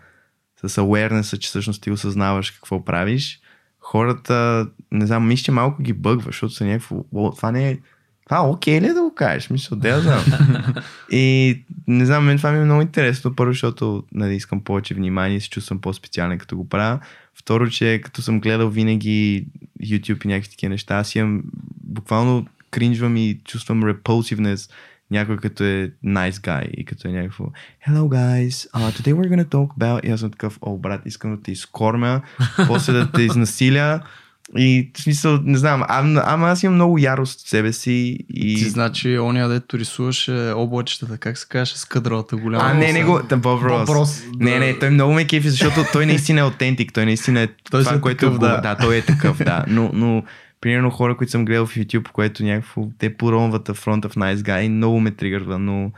с 0.67 0.77
awareness, 0.81 1.39
че 1.39 1.49
всъщност 1.49 1.83
ти 1.83 1.91
осъзнаваш 1.91 2.51
какво 2.51 2.85
правиш, 2.85 3.41
хората, 3.81 4.67
не 4.93 5.07
знам, 5.07 5.29
мисля, 5.29 5.45
че 5.45 5.53
малко 5.53 5.83
ги 5.83 5.93
бъгва, 5.93 6.27
защото 6.27 6.55
са 6.55 6.65
някакво, 6.65 7.05
«О, 7.15 7.33
това 7.37 7.53
не 7.53 7.71
е, 7.71 7.79
това 8.27 8.49
окей 8.49 8.81
ли 8.81 8.87
е 8.87 8.93
да 8.93 9.03
го 9.03 9.15
кажеш? 9.15 9.51
Мисля, 9.51 9.77
да 9.77 9.89
я 9.89 10.01
знам. 10.01 10.25
и 11.11 11.65
не 11.87 12.07
знам, 12.07 12.25
мен 12.25 12.37
това 12.37 12.53
ми 12.53 12.59
е 12.59 12.65
много 12.65 12.83
интересно. 12.83 13.37
Първо, 13.37 13.53
защото 13.53 14.05
нали, 14.13 14.35
искам 14.35 14.65
повече 14.65 14.95
внимание 14.95 15.41
се 15.41 15.51
чувствам 15.51 15.81
по-специален 15.81 16.39
като 16.39 16.57
го 16.57 16.69
правя. 16.69 17.01
Второ, 17.35 17.71
че 17.71 18.01
като 18.05 18.23
съм 18.23 18.41
гледал 18.41 18.69
винаги 18.69 19.47
YouTube 19.83 20.25
и 20.25 20.29
някакви 20.29 20.51
такива 20.51 20.71
неща, 20.71 20.97
аз 20.97 21.15
имам 21.15 21.43
буквално 21.85 22.47
кринжвам 22.71 23.17
и 23.17 23.41
чувствам 23.45 23.83
repulsiveness 23.83 24.71
някой 25.11 25.37
като 25.37 25.65
е 25.65 25.91
nice 26.05 26.31
guy 26.31 26.71
и 26.71 26.85
като 26.85 27.09
е 27.09 27.13
някакво 27.13 27.45
Hello 27.89 28.03
guys, 28.03 28.71
uh, 28.71 29.01
today 29.01 29.15
we're 29.15 29.29
gonna 29.29 29.49
talk 29.49 29.69
about 29.79 30.07
и 30.07 30.11
аз 30.11 30.21
съм 30.21 30.31
такъв, 30.31 30.59
о 30.63 30.79
брат, 30.79 31.03
искам 31.07 31.37
да 31.37 31.43
те 31.43 31.53
изкормя, 31.53 32.23
после 32.67 32.93
да 32.93 33.13
те 33.13 33.23
изнасиля 33.23 34.01
и 34.59 34.91
в 34.97 35.03
смисъл, 35.03 35.39
не 35.45 35.59
знам, 35.59 35.83
ама 35.89 36.23
ама 36.27 36.49
аз 36.49 36.63
имам 36.63 36.75
много 36.75 36.99
ярост 36.99 37.47
в 37.47 37.49
себе 37.49 37.73
си 37.73 38.19
и... 38.29 38.57
Ти 38.57 38.65
значи, 38.65 39.19
ония 39.19 39.49
дето 39.49 39.79
рисуваше 39.79 40.53
облачетата, 40.57 41.19
как 41.19 41.39
се 41.39 41.47
казваше, 41.49 41.79
с 41.79 41.85
къдралата 41.85 42.37
голяма. 42.37 42.65
А, 42.65 42.75
не, 42.75 42.93
не 42.93 43.05
го. 43.05 43.21
Боб 43.37 43.63
Рос. 43.63 43.87
Боб 43.87 43.97
Рос, 43.97 44.23
Не, 44.39 44.59
не, 44.59 44.79
той 44.79 44.91
много 44.91 45.13
ме 45.13 45.27
кефи, 45.27 45.51
защото 45.51 45.85
той 45.93 46.07
наистина 46.07 46.41
е 46.41 46.43
аутентик. 46.43 46.93
Той 46.93 47.05
наистина 47.05 47.41
е 47.41 47.49
Той 47.71 47.85
това, 47.85 47.97
е 47.97 48.01
което 48.01 48.27
такъв, 48.27 48.39
да. 48.39 48.61
да, 48.61 48.77
той 48.77 48.97
е 48.97 49.03
такъв, 49.03 49.39
да. 49.39 49.65
Но, 49.69 49.91
но 49.93 50.23
примерно 50.61 50.91
хора, 50.91 51.17
които 51.17 51.31
съм 51.31 51.45
гледал 51.45 51.67
в 51.67 51.75
YouTube, 51.75 52.09
което 52.13 52.45
някакво 52.45 52.89
те 52.99 53.17
поронват 53.17 53.69
в 53.69 53.75
фронта 53.75 54.09
в 54.09 54.15
Nice 54.15 54.37
Guy, 54.37 54.69
много 54.69 55.01
ме 55.01 55.11
тригърва, 55.11 55.59
но 55.59 55.91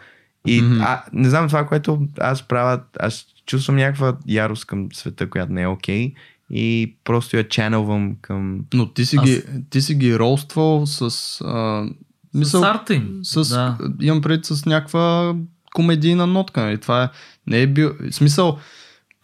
и 0.47 0.62
Мгм. 0.62 0.81
а, 0.81 1.03
не 1.12 1.28
знам 1.28 1.47
това, 1.47 1.66
което 1.66 2.07
аз 2.20 2.49
правя, 2.49 2.81
аз 3.01 3.27
чувствам 3.47 3.77
някаква 3.77 4.16
ярост 4.27 4.65
към 4.65 4.89
света, 4.93 5.31
която 5.31 5.53
не 5.53 5.62
е 5.62 5.66
окей 5.66 6.12
и 6.51 6.97
просто 7.05 7.36
я 7.36 7.48
чанелвам 7.48 8.16
към... 8.23 8.60
Но 8.74 8.86
ти 8.89 9.06
си, 9.06 9.16
Аз- 9.16 9.24
ги, 9.24 9.43
ти 9.70 9.81
си 9.82 9.94
ги 9.94 10.18
ролствал 10.18 10.86
с... 10.86 11.01
А, 11.40 11.86
мисъл, 12.35 12.60
С 12.60 12.64
арта 12.64 12.94
им. 12.94 13.18
с, 13.23 13.48
Да. 13.48 13.78
имам 14.01 14.20
пред 14.20 14.44
с 14.44 14.66
някаква 14.66 15.35
комедийна 15.74 16.27
нотка. 16.27 16.60
Нали? 16.60 16.78
Това 16.78 17.05
е, 17.05 17.09
не 17.47 17.62
е 17.62 17.66
бил... 17.66 17.93
Смисъл, 18.10 18.59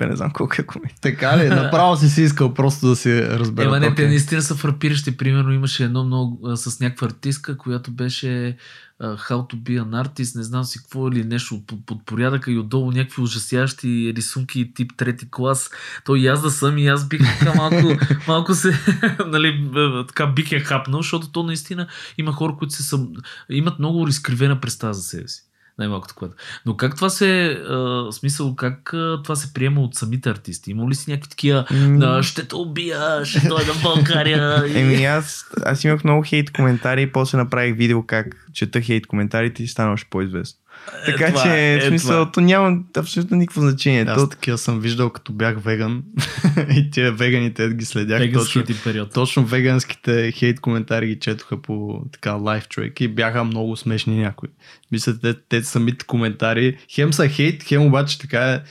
Бе, 0.03 0.09
не 0.09 0.17
знам 0.17 0.31
колко 0.33 0.55
е 0.59 0.63
комедия. 0.63 0.97
така 1.01 1.39
ли? 1.39 1.49
Направо 1.49 1.97
си 1.97 2.09
си 2.09 2.23
искал 2.23 2.55
просто 2.55 2.89
да 2.89 2.97
си 2.97 3.23
разбера. 3.23 3.67
Ема 3.67 3.81
не, 3.81 3.95
те 3.95 4.07
наистина 4.07 4.43
са 4.43 4.55
фрапиращи. 4.55 5.17
Примерно 5.17 5.53
имаше 5.53 5.85
едно 5.85 6.05
много 6.05 6.49
а, 6.49 6.57
с 6.57 6.81
някаква 6.81 7.07
артистка, 7.07 7.59
която 7.59 7.91
беше 7.91 8.57
а, 9.01 9.17
How 9.17 9.53
to 9.53 9.55
be 9.55 9.83
an 9.83 10.07
artist, 10.07 10.37
не 10.37 10.43
знам 10.43 10.65
си 10.65 10.79
какво 10.79 11.09
или 11.09 11.25
нещо 11.25 11.63
под, 11.67 11.87
под 11.87 12.07
порядъка 12.07 12.51
и 12.53 12.59
отдолу 12.59 12.91
някакви 12.91 13.23
ужасящи 13.23 14.13
рисунки 14.17 14.75
тип 14.75 14.91
трети 14.97 15.31
клас. 15.31 15.71
То 16.05 16.17
и 16.17 16.27
аз 16.27 16.43
да 16.43 16.51
съм 16.51 16.79
и 16.79 16.89
аз 16.89 17.09
бих 17.09 17.39
така 17.39 17.55
малко, 17.55 18.05
малко 18.29 18.55
се, 18.55 18.73
нали, 19.27 19.71
така 20.09 20.27
бих 20.27 20.53
я 20.53 20.61
хапнал, 20.61 21.03
защото 21.03 21.33
то 21.33 21.43
наистина 21.43 21.87
има 22.19 22.33
хора, 22.33 22.55
които 22.59 22.75
се 22.75 22.83
съм, 22.83 23.09
имат 23.51 23.79
много 23.79 24.09
изкривена 24.09 24.61
представа 24.61 24.95
за 24.95 25.03
себе 25.03 25.29
си. 25.29 25.43
Най-малкото 25.83 26.15
което. 26.15 26.35
Но 26.67 26.77
как 26.77 26.97
това 26.97 27.11
се, 27.11 27.51
а, 27.51 28.07
смисъл, 28.13 28.57
как 28.57 28.95
а, 28.95 29.23
това 29.23 29.37
се 29.37 29.53
приема 29.55 29.81
от 29.81 29.95
самите 29.95 30.31
артисти? 30.31 30.71
Има 30.71 30.91
ли 30.91 30.95
си 30.95 31.11
някакви 31.11 31.31
такива, 31.31 31.65
да, 31.73 32.23
ще 32.23 32.49
те 32.49 32.55
убия, 32.55 33.25
ще 33.25 33.49
дойда 33.49 33.73
в 33.73 33.83
България? 33.83 34.65
Еми 34.75 35.05
аз, 35.05 35.45
аз 35.65 35.85
имах 35.85 36.05
много 36.05 36.23
хейт 36.23 36.53
коментари 36.53 37.03
и 37.03 37.13
после 37.13 37.39
направих 37.39 37.77
видео 37.77 38.07
как 38.07 38.47
чета 38.53 38.81
хейт 38.81 39.07
коментарите 39.07 39.63
и 39.63 39.69
стана 39.69 39.93
още 39.93 40.09
по-известно. 40.11 40.62
Така 41.07 41.27
това 41.27 41.43
че, 41.43 41.49
е, 41.49 41.75
е 41.75 41.81
в 41.81 41.89
смисъл, 41.89 42.11
това. 42.11 42.33
то 42.33 42.41
няма 42.41 42.79
абсолютно 42.97 43.37
никакво 43.37 43.61
значение. 43.61 44.05
Аз 44.09 44.21
То, 44.21 44.29
такива 44.29 44.59
съм 44.59 44.81
виждал 44.81 45.11
като 45.11 45.33
бях 45.33 45.63
веган 45.63 46.03
и 46.77 46.91
тия 46.91 47.13
веганите 47.13 47.69
ги 47.69 47.85
следях 47.85 48.19
точно. 48.19 48.31
Веганските 48.31 48.75
период. 48.85 49.13
Точно 49.13 49.45
веганските 49.45 50.33
хейт 50.33 50.61
коментари 50.61 51.07
ги 51.07 51.19
четоха 51.19 51.63
по 51.63 52.03
така 52.13 52.33
лайф 52.33 52.69
човек 52.69 53.01
и 53.01 53.09
бяха 53.09 53.45
много 53.45 53.77
смешни 53.77 54.19
някои. 54.19 54.49
Мисля, 54.93 55.19
те, 55.19 55.35
те 55.49 55.65
самите 55.65 56.07
коментари, 56.07 56.77
хем 56.91 57.13
са 57.13 57.29
хейт, 57.29 57.63
хем 57.63 57.83
обаче 57.83 58.19
така 58.19 58.53
е, 58.53 58.63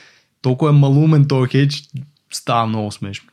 толкова 0.41 0.71
е 0.71 0.73
малумен 0.73 1.27
този 1.27 1.49
хейт, 1.51 1.71
че 1.71 1.83
става 2.31 2.67
много 2.67 2.91
смешно. 2.91 3.29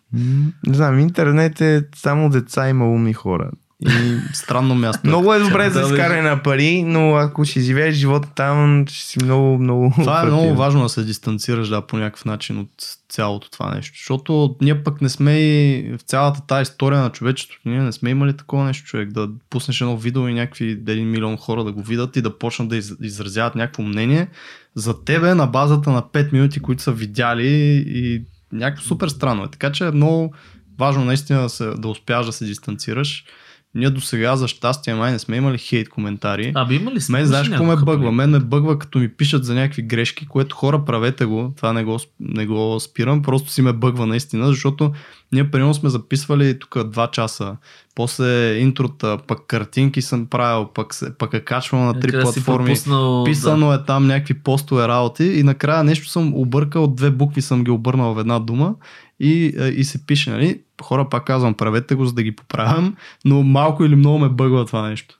Не 0.66 0.74
знам, 0.74 0.98
интернет 0.98 1.60
е 1.60 1.84
само 1.94 2.30
деца 2.30 2.68
и 2.68 2.72
малумни 2.72 3.12
хора. 3.12 3.50
И 3.86 4.18
Странно 4.32 4.74
място. 4.74 5.00
много 5.04 5.34
е 5.34 5.38
добре 5.38 5.70
за 5.70 5.80
изкаране 5.80 6.22
на 6.22 6.42
пари, 6.42 6.82
но 6.82 7.14
ако 7.14 7.44
ще 7.44 7.60
живееш 7.60 7.94
живота 7.94 8.28
там, 8.34 8.84
ще 8.88 9.06
си 9.06 9.24
много, 9.24 9.58
много... 9.58 9.92
Това 9.98 10.22
е 10.22 10.24
много 10.24 10.54
важно 10.54 10.82
да 10.82 10.88
се 10.88 11.04
дистанцираш 11.04 11.68
да, 11.68 11.86
по 11.86 11.96
някакъв 11.96 12.24
начин 12.24 12.58
от 12.58 12.70
цялото 13.08 13.50
това 13.50 13.74
нещо. 13.74 13.98
Защото 13.98 14.56
ние 14.60 14.82
пък 14.84 15.00
не 15.02 15.08
сме 15.08 15.40
и 15.40 15.96
в 15.98 16.02
цялата 16.02 16.40
тази 16.46 16.62
история 16.62 17.00
на 17.00 17.10
човечеството. 17.10 17.68
Ние 17.68 17.80
не 17.82 17.92
сме 17.92 18.10
имали 18.10 18.36
такова 18.36 18.64
нещо, 18.64 18.86
човек. 18.86 19.12
Да 19.12 19.28
пуснеш 19.50 19.80
едно 19.80 19.96
видео 19.96 20.28
и 20.28 20.34
някакви 20.34 20.70
един 20.70 21.10
милион 21.10 21.36
хора 21.36 21.64
да 21.64 21.72
го 21.72 21.82
видят 21.82 22.16
и 22.16 22.22
да 22.22 22.38
почнат 22.38 22.68
да 22.68 22.76
из- 22.76 22.96
изразяват 23.02 23.54
някакво 23.54 23.82
мнение 23.82 24.28
за 24.74 25.04
тебе 25.04 25.34
на 25.34 25.46
базата 25.46 25.90
на 25.90 26.02
5 26.02 26.32
минути, 26.32 26.60
които 26.60 26.82
са 26.82 26.92
видяли 26.92 27.84
и 27.86 28.22
някакво 28.52 28.84
супер 28.84 29.08
странно 29.08 29.44
е. 29.44 29.50
Така 29.50 29.72
че 29.72 29.86
е 29.86 29.90
много 29.90 30.34
важно 30.78 31.04
наистина 31.04 31.42
да, 31.42 31.48
се, 31.48 31.64
да 31.66 31.88
успяш 31.88 32.26
да 32.26 32.32
се 32.32 32.44
дистанцираш. 32.44 33.24
Ние 33.74 33.90
до 33.90 34.00
сега, 34.00 34.36
за 34.36 34.48
щастие, 34.48 34.94
май 34.94 35.12
не 35.12 35.18
сме 35.18 35.36
имали 35.36 35.58
хейт 35.58 35.88
коментари. 35.88 36.52
Абе, 36.54 36.74
има 36.74 36.92
ли 36.92 36.98
Мен 37.08 37.26
знаеш 37.26 37.48
какво 37.48 37.64
ме 37.64 37.76
бъгва? 37.76 38.12
Мен 38.12 38.30
ме 38.30 38.38
бъгва 38.38 38.78
като 38.78 38.98
ми 38.98 39.08
пишат 39.08 39.44
за 39.44 39.54
някакви 39.54 39.82
грешки, 39.82 40.26
което 40.26 40.56
хора 40.56 40.84
правете 40.84 41.24
го, 41.24 41.52
това 41.56 41.72
не 41.72 41.84
го, 41.84 41.98
не 42.20 42.46
го 42.46 42.80
спирам, 42.80 43.22
просто 43.22 43.50
си 43.50 43.62
ме 43.62 43.72
бъгва 43.72 44.06
наистина, 44.06 44.46
защото 44.46 44.92
ние 45.32 45.50
примерно 45.50 45.74
сме 45.74 45.88
записвали 45.88 46.58
тук 46.58 46.70
2 46.70 47.10
часа, 47.10 47.56
после 47.94 48.54
интрота, 48.54 49.18
пък 49.26 49.38
картинки 49.46 50.02
съм 50.02 50.26
правил, 50.26 50.68
пък, 50.74 50.94
се, 50.94 51.18
пък 51.18 51.34
е 51.34 51.40
качвал 51.40 51.80
на 51.80 52.00
три 52.00 52.20
платформи. 52.20 52.70
Пуснал, 52.70 53.24
Писано 53.24 53.72
е 53.72 53.84
там 53.84 54.06
някакви 54.06 54.34
постове 54.34 54.88
работи 54.88 55.24
и 55.24 55.42
накрая 55.42 55.84
нещо 55.84 56.08
съм 56.08 56.34
объркал, 56.34 56.86
две 56.86 57.10
букви 57.10 57.42
съм 57.42 57.64
ги 57.64 57.70
обърнал 57.70 58.14
в 58.14 58.20
една 58.20 58.38
дума 58.38 58.74
и, 59.20 59.54
е, 59.58 59.68
и 59.68 59.84
се 59.84 60.06
пише, 60.06 60.30
нали? 60.30 60.60
Хора, 60.82 61.08
пак 61.08 61.24
казвам, 61.26 61.54
правете 61.54 61.94
го, 61.94 62.04
за 62.06 62.12
да 62.12 62.22
ги 62.22 62.36
поправям, 62.36 62.96
но 63.24 63.42
малко 63.42 63.84
или 63.84 63.96
много 63.96 64.18
ме 64.18 64.28
бъгва 64.28 64.66
това 64.66 64.88
нещо. 64.88 65.14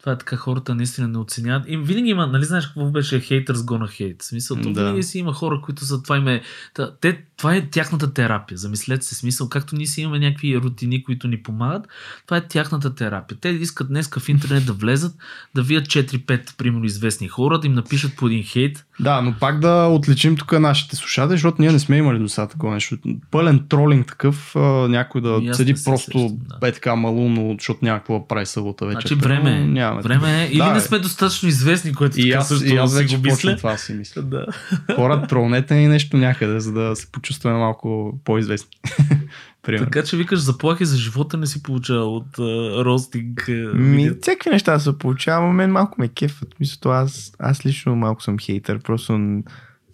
Това 0.00 0.12
е 0.12 0.18
така, 0.18 0.36
хората 0.36 0.74
наистина 0.74 1.08
не 1.08 1.18
оценяват. 1.18 1.64
И 1.68 1.76
винаги 1.76 2.08
има, 2.10 2.26
нали 2.26 2.44
знаеш 2.44 2.66
какво 2.66 2.84
беше 2.90 3.20
haters 3.20 3.44
gonna 3.52 3.88
hate? 3.88 4.22
В 4.22 4.24
смисъл, 4.24 4.56
то 4.56 4.72
Да. 4.72 4.84
винаги 4.84 5.02
си 5.02 5.18
има 5.18 5.32
хора, 5.32 5.60
които 5.64 5.84
са 5.84 6.02
това 6.02 6.16
им 6.16 6.28
е, 6.28 6.42
та, 6.74 6.96
те, 7.00 7.24
това 7.36 7.54
е 7.54 7.66
тяхната 7.66 8.12
терапия. 8.12 8.58
Замислете 8.58 9.06
се, 9.06 9.14
смисъл, 9.14 9.48
както 9.48 9.76
ние 9.76 9.86
си 9.86 10.00
имаме 10.00 10.18
някакви 10.18 10.56
рутини, 10.56 11.04
които 11.04 11.28
ни 11.28 11.42
помагат, 11.42 11.88
това 12.26 12.36
е 12.36 12.48
тяхната 12.48 12.94
терапия. 12.94 13.38
Те 13.40 13.48
искат 13.48 13.88
днеска 13.88 14.20
в 14.20 14.28
интернет 14.28 14.66
да 14.66 14.72
влезат, 14.72 15.14
да 15.54 15.62
вият 15.62 15.86
4-5, 15.86 16.56
примерно, 16.56 16.84
известни 16.84 17.28
хора, 17.28 17.58
да 17.58 17.66
им 17.66 17.74
напишат 17.74 18.16
по 18.16 18.26
един 18.26 18.42
хейт. 18.42 18.84
Да, 19.00 19.20
но 19.20 19.34
пак 19.40 19.60
да 19.60 19.86
отличим 19.86 20.36
тук 20.36 20.52
нашите 20.52 20.96
слушатели, 20.96 21.36
защото 21.36 21.62
ние 21.62 21.72
не 21.72 21.78
сме 21.78 21.96
имали 21.96 22.18
до 22.18 22.28
сега 22.28 22.46
такова 22.46 22.74
нещо. 22.74 22.96
Пълен 23.30 23.66
тролинг 23.68 24.06
такъв, 24.06 24.52
някой 24.88 25.20
да 25.20 25.40
аз 25.50 25.56
седи 25.56 25.74
просто 25.84 26.18
сещам, 26.18 26.38
да. 26.60 26.68
е 26.68 26.72
така 26.72 26.96
малумно, 26.96 27.56
защото 27.58 27.84
някаква 27.84 28.28
прави 28.28 28.46
събота 28.46 28.86
вечер. 28.86 29.08
Значи 29.08 29.14
време 29.14 29.50
е. 29.50 29.60
Нямаме. 29.60 30.02
Време 30.02 30.42
е. 30.42 30.46
Или 30.46 30.58
Да, 30.58 30.72
не 30.72 30.80
сме 30.80 30.98
достатъчно 30.98 31.48
известни, 31.48 31.94
което 31.94 32.20
И 32.20 32.22
така 32.22 32.38
аз, 32.38 32.48
също 32.48 32.66
и 32.66 32.76
аз 32.76 32.94
вече 32.94 33.16
го 33.16 33.22
мисля. 33.22 33.56
това 33.56 33.76
си 33.76 33.92
мисля. 33.92 34.22
Да. 34.26 34.46
Хора, 34.94 35.26
тролнете 35.26 35.74
ни 35.74 35.88
нещо 35.88 36.16
някъде, 36.16 36.60
за 36.60 36.72
да 36.72 36.96
се 36.96 37.12
почувстваме 37.26 37.58
малко 37.58 38.18
по-известни. 38.24 38.70
Примерно. 39.62 39.86
Така 39.86 40.02
че 40.02 40.16
викаш 40.16 40.38
заплахи 40.38 40.84
за 40.84 40.96
живота 40.96 41.36
не 41.36 41.46
си 41.46 41.62
получава 41.62 42.04
от 42.04 42.36
uh, 42.36 42.84
ростинг. 42.84 43.40
Uh, 43.40 43.74
Ми, 43.74 44.10
всякакви 44.22 44.50
неща 44.50 44.78
се 44.78 44.98
получава, 44.98 45.52
мен 45.52 45.72
малко 45.72 46.00
ме 46.00 46.08
кефът. 46.08 46.60
Мисля, 46.60 46.78
то 46.80 46.90
аз, 46.90 47.32
аз 47.38 47.66
лично 47.66 47.96
малко 47.96 48.22
съм 48.22 48.38
хейтър, 48.38 48.78
просто 48.78 49.18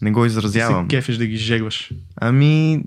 не 0.03 0.11
го 0.11 0.21
Се 0.21 0.27
изразявам. 0.27 0.89
кефиш 0.89 1.17
да 1.17 1.27
ги 1.27 1.37
жегваш. 1.37 1.93
Ами, 2.17 2.83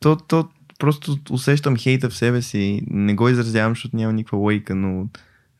то, 0.00 0.16
то 0.16 0.48
просто 0.78 1.18
усещам 1.30 1.76
хейта 1.76 2.10
в 2.10 2.16
себе 2.16 2.42
си. 2.42 2.82
Не 2.90 3.14
го 3.14 3.28
изразявам, 3.28 3.72
защото 3.72 3.96
няма 3.96 4.12
никаква 4.12 4.38
логика, 4.38 4.74
но 4.74 5.08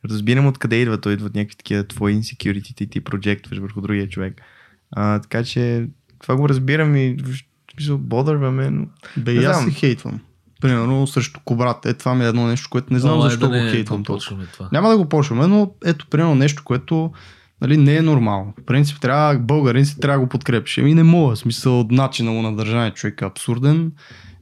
разбирам 0.09 0.47
откъде 0.47 0.75
идва. 0.75 1.01
Той 1.01 1.13
идва 1.13 1.25
от 1.25 1.35
някакви 1.35 1.57
такива 1.57 1.83
твои 1.83 2.15
insecurity 2.15 2.81
и 2.81 2.87
ти 2.87 3.01
проджектваш 3.01 3.57
върху 3.57 3.81
другия 3.81 4.09
човек. 4.09 4.41
А, 4.91 5.19
така 5.19 5.43
че 5.43 5.87
това 6.19 6.35
го 6.35 6.49
разбирам 6.49 6.95
и 6.95 7.17
в 7.77 7.81
смисъл 7.81 7.97
бодърва 7.97 8.51
ме, 8.51 8.69
но 8.69 8.85
Бе, 9.17 9.33
Не 9.33 9.41
и 9.41 9.45
аз 9.45 9.63
си 9.63 9.71
хейтвам. 9.71 10.19
Примерно 10.61 11.07
срещу 11.07 11.39
кобрат. 11.45 11.85
Е, 11.85 11.93
това 11.93 12.15
ми 12.15 12.25
е 12.25 12.27
едно 12.27 12.47
нещо, 12.47 12.67
което 12.69 12.93
не 12.93 12.99
знам 12.99 13.13
Ала, 13.13 13.29
защо 13.29 13.39
да 13.39 13.47
го 13.47 13.53
не 13.63 13.71
хейтвам 13.71 14.03
това. 14.03 14.19
Няма 14.71 14.89
да 14.89 14.97
го 14.97 15.09
почваме, 15.09 15.47
но 15.47 15.71
ето, 15.85 16.07
примерно 16.09 16.35
нещо, 16.35 16.63
което 16.65 17.11
нали, 17.61 17.77
не 17.77 17.95
е 17.95 18.01
нормално. 18.01 18.53
В 18.61 18.65
принцип, 18.65 18.99
трябва, 18.99 19.39
българин 19.39 19.85
си 19.85 19.99
трябва 19.99 20.19
да 20.19 20.25
го 20.25 20.29
подкрепиш. 20.29 20.77
Еми 20.77 20.93
не 20.93 21.03
мога, 21.03 21.35
в 21.35 21.39
смисъл 21.39 21.79
от 21.79 21.91
начина 21.91 22.31
му 22.31 22.41
на 22.41 22.55
държане 22.55 22.91
човек 22.91 23.21
е 23.21 23.25
абсурден 23.25 23.91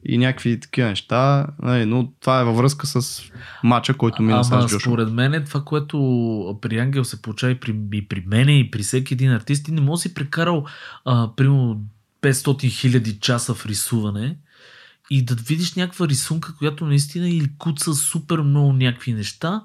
и 0.07 0.17
някакви 0.17 0.59
такива 0.59 0.89
неща, 0.89 1.47
нали, 1.61 1.85
но 1.85 2.11
това 2.21 2.41
е 2.41 2.43
във 2.43 2.57
връзка 2.57 2.87
с 2.87 3.21
матча, 3.63 3.93
който 3.93 4.23
мина 4.23 4.43
с 4.43 4.51
Ама 4.51 4.61
Джошуа. 4.61 4.79
според 4.79 5.11
мен 5.11 5.33
е 5.33 5.43
това, 5.43 5.61
което 5.61 6.57
при 6.61 6.79
Ангел 6.79 7.03
се 7.03 7.21
получава 7.21 7.51
и 7.51 7.59
при, 7.59 7.75
и 7.93 8.07
при 8.07 8.23
мене 8.27 8.59
и 8.59 8.71
при 8.71 8.83
всеки 8.83 9.13
един 9.13 9.31
артист, 9.31 9.65
ти 9.65 9.71
не 9.71 9.81
може 9.81 9.99
да 9.99 10.01
си 10.01 10.13
прекарал 10.13 10.65
а, 11.05 11.29
примерно 11.35 11.81
500 12.25 12.69
хиляди 12.69 13.19
часа 13.19 13.53
в 13.53 13.65
рисуване 13.65 14.37
и 15.09 15.25
да 15.25 15.35
видиш 15.35 15.73
някаква 15.73 16.07
рисунка, 16.07 16.55
която 16.57 16.85
наистина 16.85 17.29
или 17.29 17.51
куца 17.57 17.93
супер 17.93 18.37
много 18.37 18.73
някакви 18.73 19.13
неща 19.13 19.61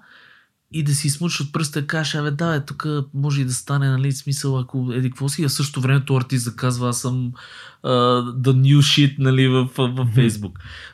и 0.72 0.82
да 0.82 0.94
си 0.94 1.10
смучиш 1.10 1.40
от 1.40 1.52
пръста 1.52 1.78
и 1.80 1.86
кажеш, 1.86 2.14
абе 2.14 2.30
да, 2.30 2.58
бе, 2.58 2.64
тук 2.64 2.86
може 3.14 3.40
и 3.40 3.44
да 3.44 3.52
стане, 3.52 3.90
нали, 3.90 4.12
смисъл, 4.12 4.58
ако 4.58 4.92
еди 4.92 5.10
какво 5.10 5.28
си, 5.28 5.44
а 5.44 5.48
в 5.48 5.52
същото 5.52 5.80
време 5.80 6.04
то 6.04 6.16
артист 6.16 6.44
да 6.44 6.56
казва, 6.56 6.88
аз 6.88 7.00
съм 7.00 7.32
uh, 7.84 8.34
the 8.34 8.52
new 8.52 8.78
shit, 8.78 9.14
нали, 9.18 9.48
в, 9.48 9.64
в, 9.64 9.88
в 9.88 10.06
Facebook. 10.16 10.52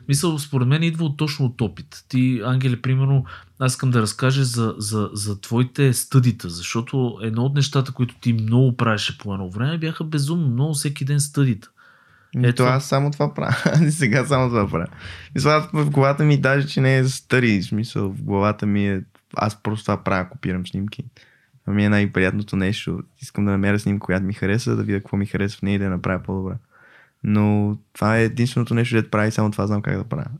Мисъл, 0.09 0.39
според 0.39 0.69
мен 0.69 0.83
идва 0.83 1.05
от, 1.05 1.17
точно 1.17 1.47
от 1.47 1.61
опит. 1.61 2.05
Ти, 2.09 2.41
Ангеле, 2.45 2.83
примерно, 2.83 3.25
аз 3.59 3.73
искам 3.73 3.91
да 3.91 4.03
разкажа 4.03 4.45
за, 4.45 4.75
за, 4.79 5.11
за 5.13 5.41
твоите 5.41 5.93
стъдита, 5.93 6.49
защото 6.49 7.19
едно 7.23 7.43
от 7.43 7.55
нещата, 7.55 7.93
които 7.93 8.15
ти 8.21 8.33
много 8.33 8.77
правеше 8.77 9.19
по 9.19 9.35
едно 9.35 9.51
време, 9.51 9.79
бяха 9.79 10.05
безумно 10.05 10.49
много 10.49 10.75
всеки 10.75 11.05
ден 11.05 11.21
стъдита. 11.21 11.69
Ето 12.37 12.49
Ето. 12.49 12.63
аз 12.63 12.85
само 12.85 13.11
това 13.11 13.35
правя. 13.35 13.91
Сега 13.91 14.25
само 14.25 14.49
това 14.49 14.69
правя. 14.69 14.87
Мисля, 15.35 15.69
в 15.73 15.91
главата 15.91 16.25
ми 16.25 16.41
даже, 16.41 16.69
че 16.69 16.81
не 16.81 16.97
е 16.97 17.05
стари. 17.05 17.63
Смисъл, 17.63 18.09
в 18.09 18.23
главата 18.23 18.67
ми 18.67 18.89
е... 18.89 19.03
Аз 19.37 19.63
просто 19.63 19.85
това 19.85 20.05
правя, 20.05 20.29
копирам 20.29 20.67
снимки. 20.67 21.05
Това 21.61 21.75
ми 21.75 21.85
е 21.85 21.89
най-приятното 21.89 22.57
нещо. 22.57 23.03
Искам 23.23 23.45
да 23.45 23.51
намеря 23.51 23.79
снимка, 23.79 24.05
която 24.05 24.27
ми 24.27 24.33
хареса, 24.33 24.77
да 24.77 24.83
видя 24.83 24.99
какво 24.99 25.17
ми 25.17 25.27
харесва 25.27 25.59
в 25.59 25.63
нея 25.63 25.75
и 25.75 25.79
да 25.79 25.85
я 25.85 25.91
направя 25.91 26.23
по-добре. 26.23 26.55
Но 27.25 27.77
това 27.93 28.19
е 28.19 28.25
единственото 28.25 28.75
нещо, 28.75 28.97
дето 28.97 29.11
прави, 29.11 29.31
само 29.31 29.51
това 29.51 29.67
знам 29.67 29.83
как 29.83 29.97
да 29.97 30.05
правя. 30.05 30.31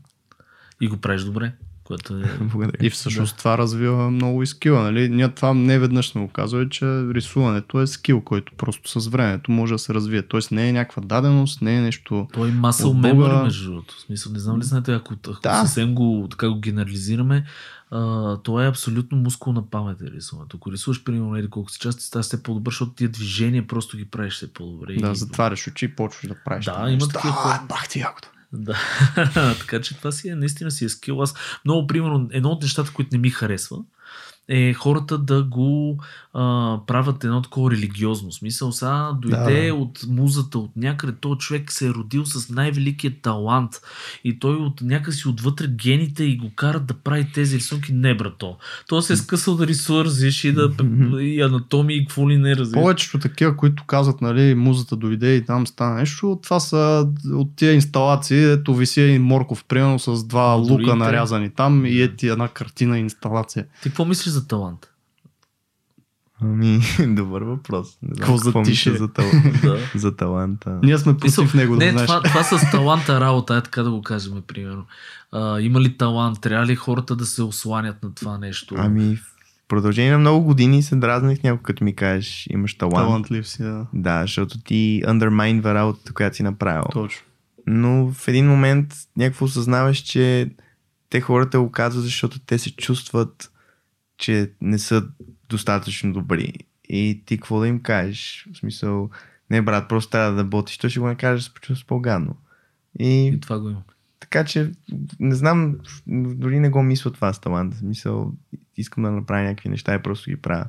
И 0.81 0.87
го 0.87 0.97
правиш 0.97 1.23
добре, 1.23 1.51
което 1.87 2.13
е... 2.15 2.23
Благодаря. 2.41 2.77
И 2.81 2.89
всъщност 2.89 3.37
това 3.37 3.57
развива 3.57 4.11
много 4.11 4.43
и 4.43 4.47
скила. 4.47 4.81
Нали? 4.83 5.09
Ние 5.09 5.29
това 5.29 5.53
не 5.53 5.79
веднъж 5.79 6.09
сме 6.09 6.21
го 6.21 6.27
казвали, 6.27 6.69
че 6.69 6.85
рисуването 7.05 7.81
е 7.81 7.87
скил, 7.87 8.21
който 8.21 8.53
просто 8.55 9.01
с 9.01 9.07
времето 9.07 9.51
може 9.51 9.73
да 9.73 9.79
се 9.79 9.93
развие. 9.93 10.21
Тоест 10.21 10.51
не 10.51 10.69
е 10.69 10.73
някаква 10.73 11.01
даденост, 11.01 11.61
не 11.61 11.77
е 11.77 11.81
нещо... 11.81 12.27
Той 12.33 12.49
е 12.49 12.53
масъл 12.53 12.93
Бога- 12.93 13.07
memory, 13.07 13.43
между 13.43 13.65
другото. 13.65 13.95
В 13.95 14.01
смисъл, 14.01 14.33
не 14.33 14.39
знам 14.39 14.59
ли 14.59 14.63
знаете, 14.63 14.93
ако, 14.93 15.13
ако 15.25 15.41
Да. 15.43 15.55
съвсем 15.57 15.95
го, 15.95 16.27
така 16.31 16.49
го 16.49 16.59
генерализираме, 16.59 17.45
а, 17.91 18.01
това 18.37 18.65
е 18.65 18.69
абсолютно 18.69 19.17
мускулна 19.17 19.61
памет 19.63 20.01
е 20.01 20.05
рисуването. 20.07 20.57
Ако 20.57 20.71
рисуваш, 20.71 21.03
примерно, 21.03 21.35
еди 21.35 21.47
колко 21.47 21.71
си 21.71 21.79
части, 21.79 22.03
става 22.03 22.23
все 22.23 22.43
по-добър, 22.43 22.71
защото 22.71 22.91
тия 22.91 23.09
движения 23.09 23.67
просто 23.67 23.97
ги 23.97 24.05
правиш 24.05 24.33
все 24.33 24.53
по-добре. 24.53 24.95
Да, 24.95 25.11
И- 25.11 25.15
затваряш 25.15 25.67
очи 25.67 25.85
и 25.85 25.89
почваш 25.89 26.27
да 26.27 26.35
правиш. 26.35 26.65
Да, 26.65 26.85
има 26.89 27.07
такива 27.07 27.29
А, 27.29 27.31
хора. 27.33 27.61
бах 27.69 27.89
ти 27.89 27.99
якото. 27.99 28.29
Да, 28.53 28.77
така 29.59 29.81
че 29.81 29.97
това 29.97 30.11
си 30.11 30.29
е, 30.29 30.35
наистина 30.35 30.71
си 30.71 30.85
е 30.85 30.89
скил. 30.89 31.21
Аз 31.21 31.33
много, 31.65 31.87
примерно, 31.87 32.29
едно 32.31 32.49
от 32.49 32.61
нещата, 32.61 32.93
които 32.93 33.09
не 33.11 33.17
ми 33.17 33.29
харесва, 33.29 33.77
е 34.49 34.73
хората 34.73 35.17
да 35.17 35.43
го 35.43 35.97
а, 36.33 36.77
правят 36.87 37.23
едно 37.23 37.41
такова 37.41 37.71
религиозно. 37.71 38.31
Смисъл, 38.31 38.71
сега 38.71 39.11
дойде 39.21 39.67
Да. 39.67 39.73
от 39.73 39.99
музата, 40.09 40.59
от 40.59 40.71
някъде. 40.75 41.13
Този 41.21 41.37
човек 41.37 41.71
се 41.71 41.87
е 41.87 41.89
родил 41.89 42.25
с 42.25 42.49
най-великият 42.49 43.21
талант 43.21 43.71
и 44.23 44.39
той 44.39 44.55
от 44.55 44.81
някакси 44.81 45.27
отвътре 45.27 45.67
гените 45.67 46.23
и 46.23 46.37
го 46.37 46.51
карат 46.55 46.85
да 46.85 46.93
прави 46.93 47.27
тези 47.33 47.57
рисунки. 47.57 47.93
Не, 47.93 48.17
брато. 48.17 48.55
Той 48.87 49.01
се 49.01 49.13
е 49.13 49.15
скъсал 49.15 49.55
да 49.55 49.67
рисува, 49.67 50.05
разбираш, 50.05 50.43
и, 50.43 50.51
да, 50.51 50.69
и 51.19 51.41
анатомии, 51.41 51.97
и 51.97 52.05
какво 52.05 52.29
ли 52.29 52.37
не 52.37 52.55
разбираш. 52.55 52.83
Повечето 52.83 53.19
такива, 53.19 53.57
които 53.57 53.83
казват, 53.87 54.21
нали, 54.21 54.55
музата 54.55 54.95
дойде 54.95 55.35
и 55.35 55.45
там 55.45 55.67
стана 55.67 55.95
нещо, 55.95 56.39
това 56.43 56.59
са 56.59 57.07
от 57.33 57.55
тия 57.55 57.73
инсталации, 57.73 58.43
ето 58.43 58.75
виси 58.75 59.01
един 59.01 59.23
морков, 59.23 59.65
примерно 59.65 59.99
с 59.99 60.27
два 60.27 60.53
лука 60.53 60.95
нарязани 60.95 61.49
там 61.49 61.85
и 61.85 62.01
ети 62.01 62.27
една 62.27 62.47
картина 62.47 62.99
инсталация. 62.99 63.65
Ти 63.83 63.89
какво 63.89 64.05
мислиш 64.05 64.36
за 64.39 64.47
талант? 64.47 64.87
Ами, 66.41 66.79
добър 67.07 67.41
въпрос. 67.41 67.97
Не 68.01 68.15
знам 68.15 68.17
Какво 68.17 68.37
затише? 68.37 68.91
мисля 68.91 69.05
за, 69.05 69.13
тал... 69.13 69.25
да. 69.63 69.79
за 69.95 70.15
таланта. 70.15 70.79
Ние 70.83 70.97
сме 70.97 71.17
против 71.17 71.53
него, 71.53 71.75
да 71.75 71.85
не, 71.85 71.91
знаеш. 71.91 72.07
това, 72.07 72.21
това 72.23 72.43
с 72.43 72.71
таланта 72.71 73.21
работа, 73.21 73.55
е 73.55 73.61
така 73.61 73.83
да 73.83 73.91
го 73.91 74.01
кажем, 74.01 74.43
примерно. 74.47 74.85
А, 75.31 75.59
има 75.59 75.81
ли 75.81 75.97
талант? 75.97 76.41
Трябва 76.41 76.65
ли 76.65 76.75
хората 76.75 77.15
да 77.15 77.25
се 77.25 77.43
осланят 77.43 78.03
на 78.03 78.13
това 78.13 78.37
нещо? 78.37 78.75
Ами, 78.77 79.15
в 79.15 79.33
продължение 79.67 80.11
на 80.11 80.17
много 80.17 80.45
години 80.45 80.83
се 80.83 80.95
дразних 80.95 81.43
някой, 81.43 81.63
като 81.63 81.83
ми 81.83 81.95
кажеш, 81.95 82.47
имаш 82.49 82.77
талант. 82.77 83.07
Талантлив 83.07 83.47
си, 83.47 83.63
да. 83.63 83.85
Да, 83.93 84.21
защото 84.21 84.63
ти 84.63 85.03
undermineва 85.05 85.73
работата, 85.73 86.13
която 86.13 86.35
си 86.35 86.43
направил. 86.43 86.83
Точно. 86.91 87.21
Но 87.67 88.11
в 88.13 88.27
един 88.27 88.47
момент 88.47 88.93
някакво 89.17 89.45
осъзнаваш, 89.45 89.97
че 89.97 90.49
те 91.09 91.21
хората 91.21 91.59
го 91.59 91.71
казват, 91.71 92.03
защото 92.03 92.39
те 92.39 92.57
се 92.57 92.75
чувстват, 92.75 93.51
че 94.17 94.51
не 94.61 94.79
са 94.79 95.03
достатъчно 95.49 96.13
добри. 96.13 96.53
И 96.89 97.23
ти 97.25 97.37
какво 97.37 97.59
да 97.59 97.67
им 97.67 97.79
кажеш? 97.81 98.47
В 98.53 98.57
смисъл, 98.57 99.09
не 99.49 99.61
брат, 99.61 99.89
просто 99.89 100.11
трябва 100.11 100.31
да 100.31 100.43
работиш, 100.43 100.77
той 100.77 100.89
ще 100.89 100.99
го 100.99 101.07
накажеш 101.07 101.51
да 101.69 101.75
се 101.75 101.85
по-гадно. 101.85 102.35
И 102.99 103.27
И 103.27 103.39
това 103.39 103.59
го 103.59 103.69
има. 103.69 103.83
така 104.19 104.45
че, 104.45 104.71
не 105.19 105.35
знам, 105.35 105.75
дори 106.07 106.59
не 106.59 106.69
го 106.69 106.83
мисля 106.83 107.11
това 107.11 107.33
с 107.33 107.39
талант. 107.39 107.73
В 107.73 107.77
Смисъл, 107.77 108.33
искам 108.77 109.03
да 109.03 109.11
направя 109.11 109.43
някакви 109.43 109.69
неща 109.69 109.95
и 109.95 110.03
просто 110.03 110.29
ги 110.29 110.35
правя. 110.35 110.65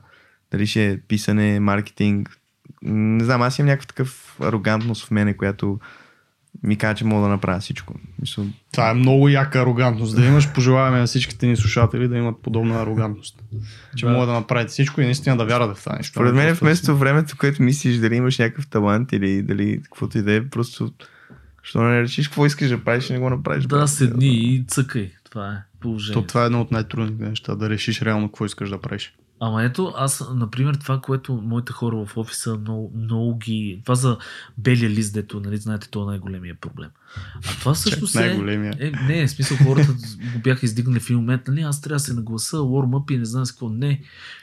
Дали 0.50 0.66
ще 0.66 0.90
е 0.90 1.00
писане, 1.00 1.60
маркетинг. 1.60 2.38
Не 2.82 3.24
знам, 3.24 3.42
аз 3.42 3.58
имам 3.58 3.66
някакъв 3.66 3.86
такъв 3.86 4.36
арогантност 4.40 5.06
в 5.06 5.10
мене, 5.10 5.36
която 5.36 5.80
ми 6.62 6.76
казва, 6.76 6.94
че 6.94 7.04
мога 7.04 7.22
да 7.22 7.28
направя 7.28 7.60
всичко. 7.60 7.94
Мисъл, 8.20 8.44
Това 8.72 8.90
е 8.90 8.94
много 8.94 9.28
яка 9.28 9.60
арогантност. 9.60 10.16
Да 10.16 10.26
имаш, 10.26 10.52
пожелаваме 10.52 10.98
на 10.98 11.06
всичките 11.06 11.46
ни 11.46 11.56
слушатели 11.56 12.08
да 12.08 12.16
имат 12.16 12.42
подобна 12.42 12.82
арогантност. 12.82 13.42
Че 13.96 14.06
Да. 14.06 14.12
могат 14.12 14.28
да 14.28 14.32
направят 14.32 14.70
всичко 14.70 15.00
и 15.00 15.04
наистина 15.04 15.36
да 15.36 15.44
вярват 15.44 15.76
в 15.76 15.84
това 15.84 15.96
нещо. 15.96 16.10
според 16.12 16.34
мен 16.34 16.48
Просто 16.48 16.64
вместо 16.64 16.96
времето, 16.96 17.36
което 17.38 17.62
мислиш 17.62 17.96
дали 17.96 18.16
имаш 18.16 18.38
някакъв 18.38 18.66
талант 18.66 19.12
или 19.12 19.42
дали 19.42 19.80
каквото 19.82 20.18
и 20.18 20.22
да 20.22 20.32
е, 20.32 20.48
просто 20.48 20.92
що 21.62 21.82
не 21.82 22.02
решиш 22.02 22.28
какво 22.28 22.46
искаш 22.46 22.68
да 22.68 22.84
правиш 22.84 23.10
и 23.10 23.12
не 23.12 23.18
го 23.18 23.30
направиш. 23.30 23.64
Да, 23.64 23.86
седни 23.88 24.26
и 24.28 24.64
цъкай. 24.68 25.10
Това 25.30 25.48
е 25.48 25.56
То 25.56 25.80
положението. 25.80 26.26
това 26.26 26.42
е 26.42 26.46
едно 26.46 26.60
от 26.60 26.70
най-трудните 26.72 27.28
неща, 27.28 27.54
да 27.54 27.70
решиш 27.70 28.02
реално 28.02 28.28
какво 28.28 28.44
искаш 28.46 28.70
да 28.70 28.80
правиш. 28.80 29.14
Ама 29.40 29.64
ето, 29.64 29.92
аз, 29.96 30.24
например, 30.34 30.74
това, 30.74 31.00
което 31.00 31.34
моите 31.34 31.72
хора 31.72 32.06
в 32.06 32.16
офиса 32.16 32.56
много, 32.56 32.92
много 32.96 33.38
ги... 33.38 33.80
Това 33.84 33.94
за 33.94 34.18
белия 34.58 34.90
лист, 34.90 35.14
дето, 35.14 35.40
нали, 35.40 35.56
знаете, 35.56 35.88
това 35.90 36.04
е 36.04 36.06
най-големия 36.06 36.54
проблем. 36.54 36.88
А 37.36 37.58
това 37.58 37.74
също 37.74 38.06
се... 38.06 38.18
най-големия. 38.20 38.74
Е, 38.78 38.90
не, 38.90 39.26
в 39.26 39.30
смисъл 39.30 39.56
хората 39.56 39.92
го 40.34 40.38
бяха 40.38 40.66
издигнали 40.66 41.00
в 41.00 41.10
един 41.10 41.16
момент, 41.16 41.42
нали, 41.48 41.60
аз 41.60 41.80
трябва 41.80 41.96
да 41.96 42.00
се 42.00 42.14
нагласа, 42.14 42.56
warm 42.56 42.90
up 42.90 43.12
и 43.14 43.18
не 43.18 43.24
знам 43.24 43.46
с 43.46 43.52
какво. 43.52 43.68
Не. 43.68 44.00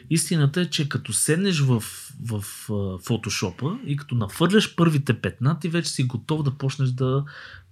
Истината 0.10 0.62
е, 0.62 0.66
че 0.66 0.90
като 0.90 1.14
седнеш 1.14 1.60
в, 1.60 1.84
в, 2.24 2.44
в 2.70 3.00
фотошопа 3.06 3.78
и 3.86 3.98
като 3.98 4.16
нафърляш 4.16 4.76
първите 4.76 5.14
петна, 5.14 5.60
ти 5.60 5.70
вече 5.70 5.90
си 5.90 6.04
готов 6.04 6.44
да 6.44 6.52
почнеш 6.52 6.90
да 6.90 7.24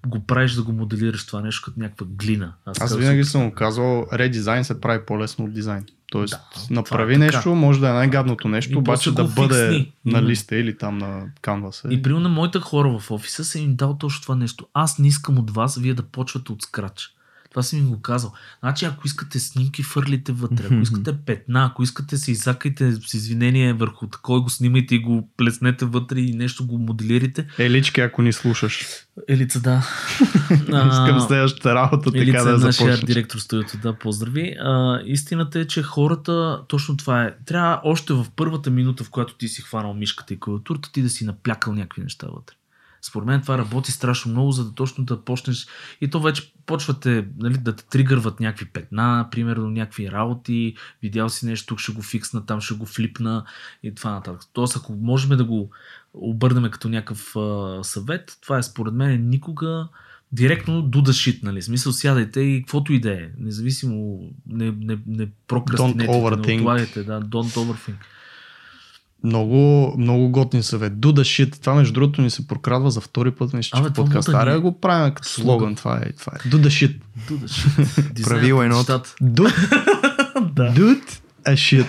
го 0.08 0.20
правиш, 0.20 0.54
да 0.54 0.64
го 0.64 0.72
моделираш 0.72 1.26
това 1.26 1.42
нещо 1.42 1.62
като 1.66 1.80
някаква 1.80 2.06
глина. 2.10 2.54
Аз 2.66 2.80
казвам, 2.80 3.02
винаги 3.02 3.24
съм 3.24 3.52
казвал, 3.52 4.08
редизайн 4.14 4.64
се 4.64 4.82
прави 4.82 5.06
по-лесно 5.06 5.46
от 5.46 5.54
дизайн. 5.54 5.86
Тоест, 6.12 6.32
Да, 6.70 6.76
направи 6.76 7.14
е 7.14 7.20
така. 7.20 7.26
нещо, 7.26 7.56
може 7.56 7.80
да 7.80 7.90
е 7.90 7.94
най-гадното 7.94 8.48
нещо, 8.48 8.74
И 8.74 8.76
обаче 8.76 9.12
да 9.12 9.24
бъде 9.24 9.70
фиксни. 9.70 9.94
на 10.06 10.24
листа 10.24 10.56
или 10.56 10.78
там 10.78 10.98
на 10.98 11.24
канваса. 11.42 11.88
И 11.92 12.02
примерно 12.02 12.24
на 12.24 12.30
моите 12.30 12.60
хора 12.60 13.00
в 13.00 13.12
офиса 13.12 13.44
съм 13.44 13.62
им 13.62 13.76
дал 13.76 13.98
точно 13.98 14.22
това 14.22 14.36
нещо. 14.36 14.68
Аз 14.74 15.00
не 15.00 15.08
искам 15.08 15.38
от 15.38 15.52
вас 15.52 15.78
вие 15.78 15.94
да 15.94 16.04
почвате 16.04 16.52
от 16.52 16.62
скрач. 16.62 17.13
Това 17.54 17.64
съм 17.64 17.80
им 17.80 17.90
го 17.90 18.02
казал. 18.02 18.34
Значи, 18.60 18.86
ако 18.86 19.08
искате 19.08 19.40
снимки, 19.40 19.84
фърлите 19.84 20.32
вътре. 20.32 20.66
Ако 20.66 20.74
искате 20.74 21.18
петна, 21.26 21.66
ако 21.66 21.84
искате 21.84 22.18
се 22.18 22.32
изакайте 22.32 22.92
с 22.92 23.14
извинение 23.14 23.74
върху 23.74 24.08
такой, 24.08 24.40
го 24.40 24.50
снимайте 24.50 24.96
и 24.96 25.00
го 25.00 25.30
плеснете 25.38 25.86
вътре 25.86 26.20
и 26.20 26.34
нещо 26.34 26.68
го 26.68 26.78
моделирате. 26.78 27.48
Елички, 27.60 28.02
ако 28.02 28.22
ни 28.22 28.34
слушаш. 28.34 28.86
Елица, 29.28 29.60
да. 29.60 29.88
Искам 30.62 31.20
следващата 31.28 31.76
работа 31.76 32.12
така 32.12 32.20
Елица 32.20 32.44
да 32.44 32.50
е 32.50 32.54
нашия 32.54 32.72
започнеш. 32.72 33.00
директор 33.00 33.38
студиото, 33.38 33.78
да, 33.78 33.94
поздрави. 33.94 34.56
А, 34.60 35.00
истината 35.06 35.60
е, 35.60 35.68
че 35.68 35.84
хората, 35.84 36.62
точно 36.68 36.98
това 36.98 37.24
е. 37.24 37.36
Трябва 37.46 37.82
още 37.84 38.14
в 38.14 38.26
първата 38.36 38.72
минута, 38.72 39.04
в 39.04 39.10
която 39.10 39.38
ти 39.38 39.48
си 39.48 39.62
хванал 39.62 39.94
мишката 39.94 40.34
и 40.34 40.40
клавиатурата, 40.40 40.92
ти 40.92 41.02
да 41.02 41.10
си 41.10 41.26
наплякал 41.26 41.74
някакви 41.74 42.02
неща 42.02 42.28
вътре. 42.28 42.56
Според 43.06 43.26
мен 43.28 43.42
това 43.42 43.58
работи 43.58 43.92
страшно 43.92 44.32
много, 44.32 44.52
за 44.52 44.66
да 44.66 44.76
точно 44.76 45.04
да 45.04 45.22
почнеш 45.22 45.68
и 46.02 46.10
то 46.10 46.22
вече 46.22 46.54
почвате 46.66 47.26
нали, 47.38 47.58
да 47.58 47.76
те 47.76 47.86
тригърват 47.86 48.40
някакви 48.40 48.66
петна, 48.66 49.28
примерно 49.32 49.70
някакви 49.70 50.12
работи, 50.12 50.76
видял 51.02 51.30
си 51.30 51.46
нещо, 51.46 51.68
тук 51.68 51.80
ще 51.80 51.92
го 51.92 52.02
фиксна, 52.02 52.46
там 52.46 52.62
ще 52.62 52.74
го 52.74 52.86
флипна 52.86 53.46
и 53.84 53.96
това 53.96 54.12
нататък. 54.12 54.50
Тоест, 54.54 54.76
ако 54.76 54.94
можем 54.94 55.38
да 55.38 55.44
го 55.44 55.70
обърнем 56.14 56.72
като 56.72 56.90
някакъв 56.90 57.36
а, 57.36 57.80
съвет, 57.84 58.38
това 58.42 58.58
е 58.58 58.64
според 58.64 58.94
мен 58.94 59.30
никога 59.30 59.88
директно 60.32 60.84
do 60.84 60.98
the 60.98 61.12
shit, 61.12 61.44
нали? 61.44 61.62
Смисъл, 61.62 61.92
сядайте 61.92 62.42
и 62.42 62.62
каквото 62.62 62.94
и 62.94 63.00
да 63.00 63.14
е. 63.14 63.30
Независимо, 63.40 64.20
не, 64.48 64.72
не, 64.72 64.98
не 65.08 65.28
прокрастинете, 65.48 66.12
не 66.12 66.58
отлагайте, 66.58 67.04
да, 67.04 67.22
don't 67.22 67.66
overthink. 67.66 67.96
Много, 69.24 69.94
много 69.98 70.30
готин 70.30 70.64
съвет. 70.64 70.94
Do 70.94 71.12
the 71.12 71.22
shit. 71.22 71.62
Това 71.62 71.76
между 71.76 71.94
другото 71.94 72.22
ни 72.22 72.30
се 72.30 72.48
прокрадва 72.48 72.92
за 72.92 73.02
втори 73.02 73.32
път 73.32 73.54
нещо 73.54 73.78
Абе, 73.78 73.90
в 73.90 73.94
подкаст. 73.94 74.30
Аре 74.30 74.58
го 74.58 74.80
правим 74.80 75.14
като 75.14 75.28
Слоган. 75.28 75.76
Това 75.76 76.02
е, 76.06 76.12
това 76.12 76.34
е. 76.36 76.50
Do 76.50 76.56
the 76.56 76.68
shit. 76.68 77.00
Do 77.30 77.32
the 77.32 77.48
shit. 77.48 78.24
Правило 78.24 78.60
на 78.60 78.66
едно. 78.66 78.76
Do, 78.84 79.04
да. 80.54 80.74
do 80.74 81.02
a 81.46 81.54
shit. 81.54 81.88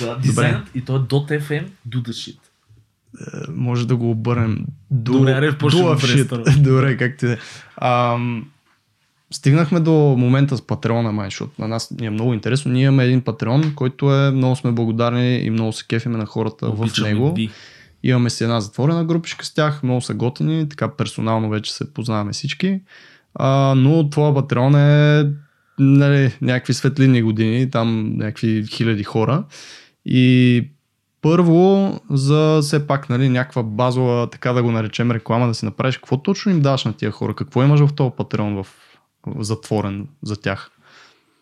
да, 0.00 0.18
дизайнът 0.18 0.68
и 0.74 0.84
то 0.84 0.96
е 0.96 1.00
.fm, 1.00 1.66
do 1.88 2.02
the 2.02 2.10
shit. 2.10 2.38
Е, 3.20 3.50
Може 3.52 3.86
да 3.86 3.96
го 3.96 4.10
обърнем. 4.10 4.56
Do, 4.92 5.10
Добре, 5.12 5.32
аре, 5.32 5.52
do 5.52 5.96
a 5.96 6.24
shit. 6.24 6.60
Добре, 6.62 6.96
как 6.96 7.16
ти 7.16 7.26
е. 7.26 7.38
Ам, 7.76 8.50
Стигнахме 9.32 9.80
до 9.80 9.92
момента 9.92 10.56
с 10.56 10.62
Патреона, 10.62 11.12
май, 11.12 11.26
защото 11.26 11.52
на 11.58 11.68
нас 11.68 11.90
ни 11.90 12.06
е 12.06 12.10
много 12.10 12.34
интересно. 12.34 12.72
Ние 12.72 12.84
имаме 12.84 13.04
един 13.04 13.20
Патреон, 13.20 13.74
който 13.74 14.14
е 14.14 14.30
много 14.30 14.56
сме 14.56 14.72
благодарни 14.72 15.38
и 15.38 15.50
много 15.50 15.72
се 15.72 15.86
кефиме 15.86 16.18
на 16.18 16.26
хората 16.26 16.66
в 16.70 16.80
Обичаме 16.80 17.08
него. 17.08 17.34
ви. 17.34 17.50
Имаме 18.02 18.30
си 18.30 18.44
една 18.44 18.60
затворена 18.60 19.04
групичка 19.04 19.44
с 19.44 19.54
тях, 19.54 19.82
много 19.82 20.00
са 20.00 20.14
готини, 20.14 20.68
така 20.68 20.96
персонално 20.96 21.48
вече 21.48 21.72
се 21.72 21.94
познаваме 21.94 22.32
всички. 22.32 22.80
А, 23.34 23.74
но 23.76 24.10
това 24.10 24.34
Патреон 24.34 24.74
е 24.74 25.26
нали, 25.78 26.32
някакви 26.42 26.74
светлини 26.74 27.22
години, 27.22 27.70
там 27.70 28.16
някакви 28.16 28.66
хиляди 28.66 29.04
хора. 29.04 29.44
И 30.04 30.64
първо, 31.22 31.94
за 32.10 32.58
все 32.62 32.86
пак 32.86 33.10
нали, 33.10 33.28
някаква 33.28 33.62
базова, 33.62 34.30
така 34.30 34.52
да 34.52 34.62
го 34.62 34.72
наречем 34.72 35.10
реклама, 35.10 35.46
да 35.46 35.54
си 35.54 35.64
направиш, 35.64 35.96
какво 35.96 36.22
точно 36.22 36.52
им 36.52 36.60
даваш 36.60 36.84
на 36.84 36.92
тия 36.92 37.10
хора? 37.10 37.34
Какво 37.34 37.62
имаш 37.62 37.80
в 37.80 37.94
този 37.94 38.12
Патреон 38.16 38.54
в, 38.54 38.64
в 38.64 38.89
затворен 39.38 40.08
за 40.22 40.36
тях? 40.36 40.70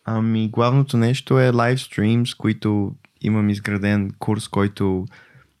Ами, 0.05 0.49
главното 0.49 0.97
нещо 0.97 1.39
е 1.39 1.51
live 1.51 1.75
streams, 1.75 2.37
които 2.37 2.95
имам 3.21 3.49
изграден 3.49 4.11
курс, 4.19 4.47
който 4.47 5.05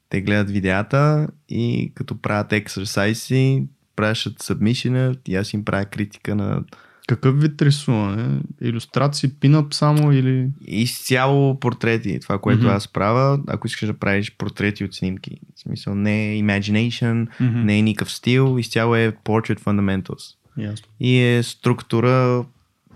те 0.09 0.21
гледат 0.21 0.51
видеята 0.51 1.27
и 1.49 1.91
като 1.95 2.21
правят 2.21 2.53
ексерсайси, 2.53 3.67
пращат 3.95 4.43
submission 4.43 5.19
и 5.27 5.35
аз 5.35 5.53
им 5.53 5.65
правя 5.65 5.85
критика 5.85 6.35
на 6.35 6.63
Какъв 7.09 7.41
вид 7.41 7.61
рисуване? 7.61 8.41
Иллюстрации, 8.61 9.29
пинап 9.39 9.73
само 9.73 10.11
или... 10.11 10.49
изцяло 10.67 11.59
портрети. 11.59 12.19
Това, 12.19 12.39
което 12.39 12.63
Мгм. 12.63 12.69
аз 12.69 12.87
правя, 12.87 13.39
ако 13.47 13.67
искаш 13.67 13.87
да 13.87 13.93
правиш 13.93 14.35
портрети 14.37 14.83
от 14.83 14.93
снимки. 14.93 15.31
В 15.55 15.59
смисъл 15.59 15.95
не 15.95 16.33
е 16.33 16.41
imagination, 16.41 17.27
Мгм. 17.39 17.59
не 17.59 17.77
е 17.77 17.81
никакъв 17.81 18.11
стил, 18.11 18.59
изцяло 18.59 18.95
е 18.95 19.11
portrait 19.25 19.59
fundamentals. 19.59 20.35
Ясно. 20.59 20.87
И 20.99 21.19
е 21.19 21.43
структура, 21.43 22.45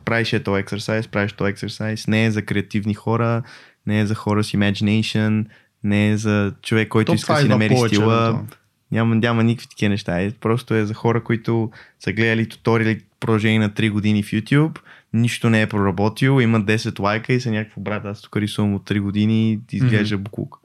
правиш 0.06 0.34
ето 0.34 0.58
ексерсайз, 0.58 1.08
правиш 1.08 1.34
то 1.34 1.48
ексерсайз, 1.48 2.08
не 2.08 2.26
е 2.26 2.32
за 2.32 2.42
креативни 2.42 2.94
хора, 2.94 3.44
не 3.86 4.00
е 4.00 4.06
за 4.06 4.16
хора 4.16 4.44
с 4.44 4.52
imagination, 4.52 5.46
не 5.84 6.10
е 6.10 6.18
за 6.18 6.54
човек, 6.62 6.90
който 6.90 7.12
То 7.12 7.16
иска 7.16 7.34
да 7.34 7.40
си 7.40 7.48
намери 7.48 7.76
повече, 7.76 7.96
стила. 7.96 8.46
Няма, 8.92 9.16
няма 9.16 9.44
никакви 9.44 9.68
такива 9.70 9.90
неща. 9.90 10.22
Е, 10.22 10.32
просто 10.32 10.74
е 10.74 10.86
за 10.86 10.94
хора, 10.94 11.24
които 11.24 11.72
са 12.00 12.14
гледали 12.14 12.50
туториали 12.50 13.02
продължение 13.20 13.60
на 13.60 13.70
3 13.70 13.92
години 13.92 14.24
в 14.24 14.32
YouTube, 14.32 14.80
нищо 15.14 15.50
не 15.50 15.62
е 15.62 15.68
проработил, 15.68 16.42
има 16.42 16.62
10 16.62 17.00
лайка 17.00 17.34
и 17.34 17.40
са 17.40 17.52
някакво 17.52 17.82
брат, 17.82 18.06
аз 18.06 18.22
тук 18.22 18.38
рисувам 18.38 18.74
от 18.74 18.90
3 18.90 19.00
години 19.00 19.52
и 19.74 19.78
изглежда 19.78 20.18
буклук. 20.18 20.60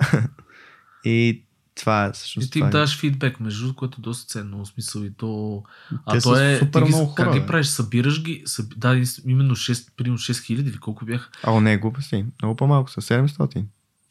и 1.05 1.43
това 1.79 2.05
е 2.05 2.13
всъщност. 2.13 2.49
И 2.49 2.51
ти 2.51 2.59
им 2.59 2.67
е. 2.67 2.71
даваш 2.71 2.99
фидбек, 2.99 3.41
между 3.41 3.61
другото, 3.61 3.77
което 3.77 4.01
е 4.01 4.03
доста 4.03 4.27
ценно, 4.33 4.65
в 4.65 4.69
смисъл 4.69 5.01
и 5.03 5.11
то... 5.17 5.63
А 6.07 6.13
Те 6.13 6.21
то 6.21 6.41
е... 6.41 6.59
супер 6.59 6.81
ти 6.81 6.87
ги- 6.87 6.95
много 6.95 7.07
хора, 7.07 7.25
Как 7.25 7.41
ги 7.41 7.47
правиш? 7.47 7.67
Събираш 7.67 8.23
ги? 8.23 8.43
Съб... 8.47 8.75
Да, 8.77 9.03
именно 9.27 9.57
6, 9.57 9.89
примерно 9.97 10.19
6 10.19 10.45
хиляди 10.45 10.71
или 10.71 10.79
колко 10.79 11.05
бяха? 11.05 11.31
О, 11.45 11.61
не, 11.61 11.79
глупости. 11.79 12.25
Много 12.43 12.57
по-малко 12.57 12.91
са. 12.91 13.01
700. 13.01 13.65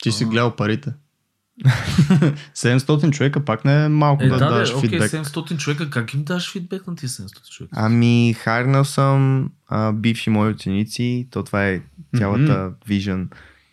Ти 0.04 0.12
си 0.12 0.26
гледал 0.26 0.56
парите. 0.56 0.94
700 2.56 3.12
човека 3.12 3.46
пак 3.46 3.66
не 3.66 3.86
е 3.86 3.90
малко 3.90 4.24
Е, 4.24 4.28
да, 4.28 4.38
да, 4.38 4.46
да, 4.46 4.52
даваш 4.52 4.74
окей, 4.74 4.90
фидбек. 4.90 5.12
700 5.12 5.58
човека, 5.58 5.90
как 5.90 6.14
им 6.14 6.24
даваш 6.24 6.52
фидбек 6.52 6.88
на 6.88 6.96
тия 6.96 7.10
700 7.10 7.50
човека? 7.50 7.76
Ами, 7.78 8.34
харнал 8.34 8.86
съм 8.86 9.52
а, 9.68 9.92
бивши 9.92 10.30
мои 10.30 10.50
ученици. 10.50 11.28
То 11.32 11.44
това 11.44 11.68
е 11.68 11.82
цялата 12.18 12.72
вижен. 12.88 13.30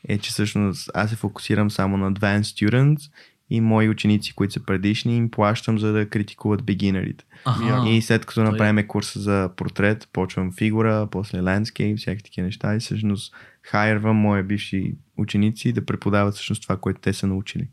Е, 0.09 0.19
че 0.19 0.31
всъщност 0.31 0.91
аз 0.95 1.11
се 1.11 1.17
фокусирам 1.17 1.71
само 1.71 1.97
на 1.97 2.13
advanced 2.13 2.43
students 2.43 3.11
и 3.55 3.61
мои 3.61 3.89
ученици, 3.89 4.35
които 4.35 4.53
са 4.53 4.61
предишни, 4.61 5.17
им 5.17 5.31
плащам 5.31 5.79
за 5.79 5.93
да 5.93 6.09
критикуват 6.09 6.63
бегинерите. 6.63 7.25
Аха. 7.45 7.89
И 7.89 8.03
след 8.03 8.27
като 8.27 8.41
е. 8.41 8.45
направим 8.45 8.87
курса 8.87 9.21
за 9.21 9.51
портрет, 9.57 10.09
почвам 10.13 10.53
фигура, 10.53 11.09
после 11.11 11.39
landscape, 11.39 11.97
всякакви 11.97 12.23
такива 12.23 12.45
неща 12.45 12.75
и 12.77 12.81
всъщност 12.81 13.35
хайрвам 13.63 14.17
мои 14.17 14.43
бивши 14.43 14.95
ученици 15.17 15.73
да 15.73 15.87
преподават 15.87 16.35
всъщност 16.35 16.63
това, 16.63 16.77
което 16.77 17.01
те 17.01 17.13
са 17.13 17.27
научили. 17.27 17.69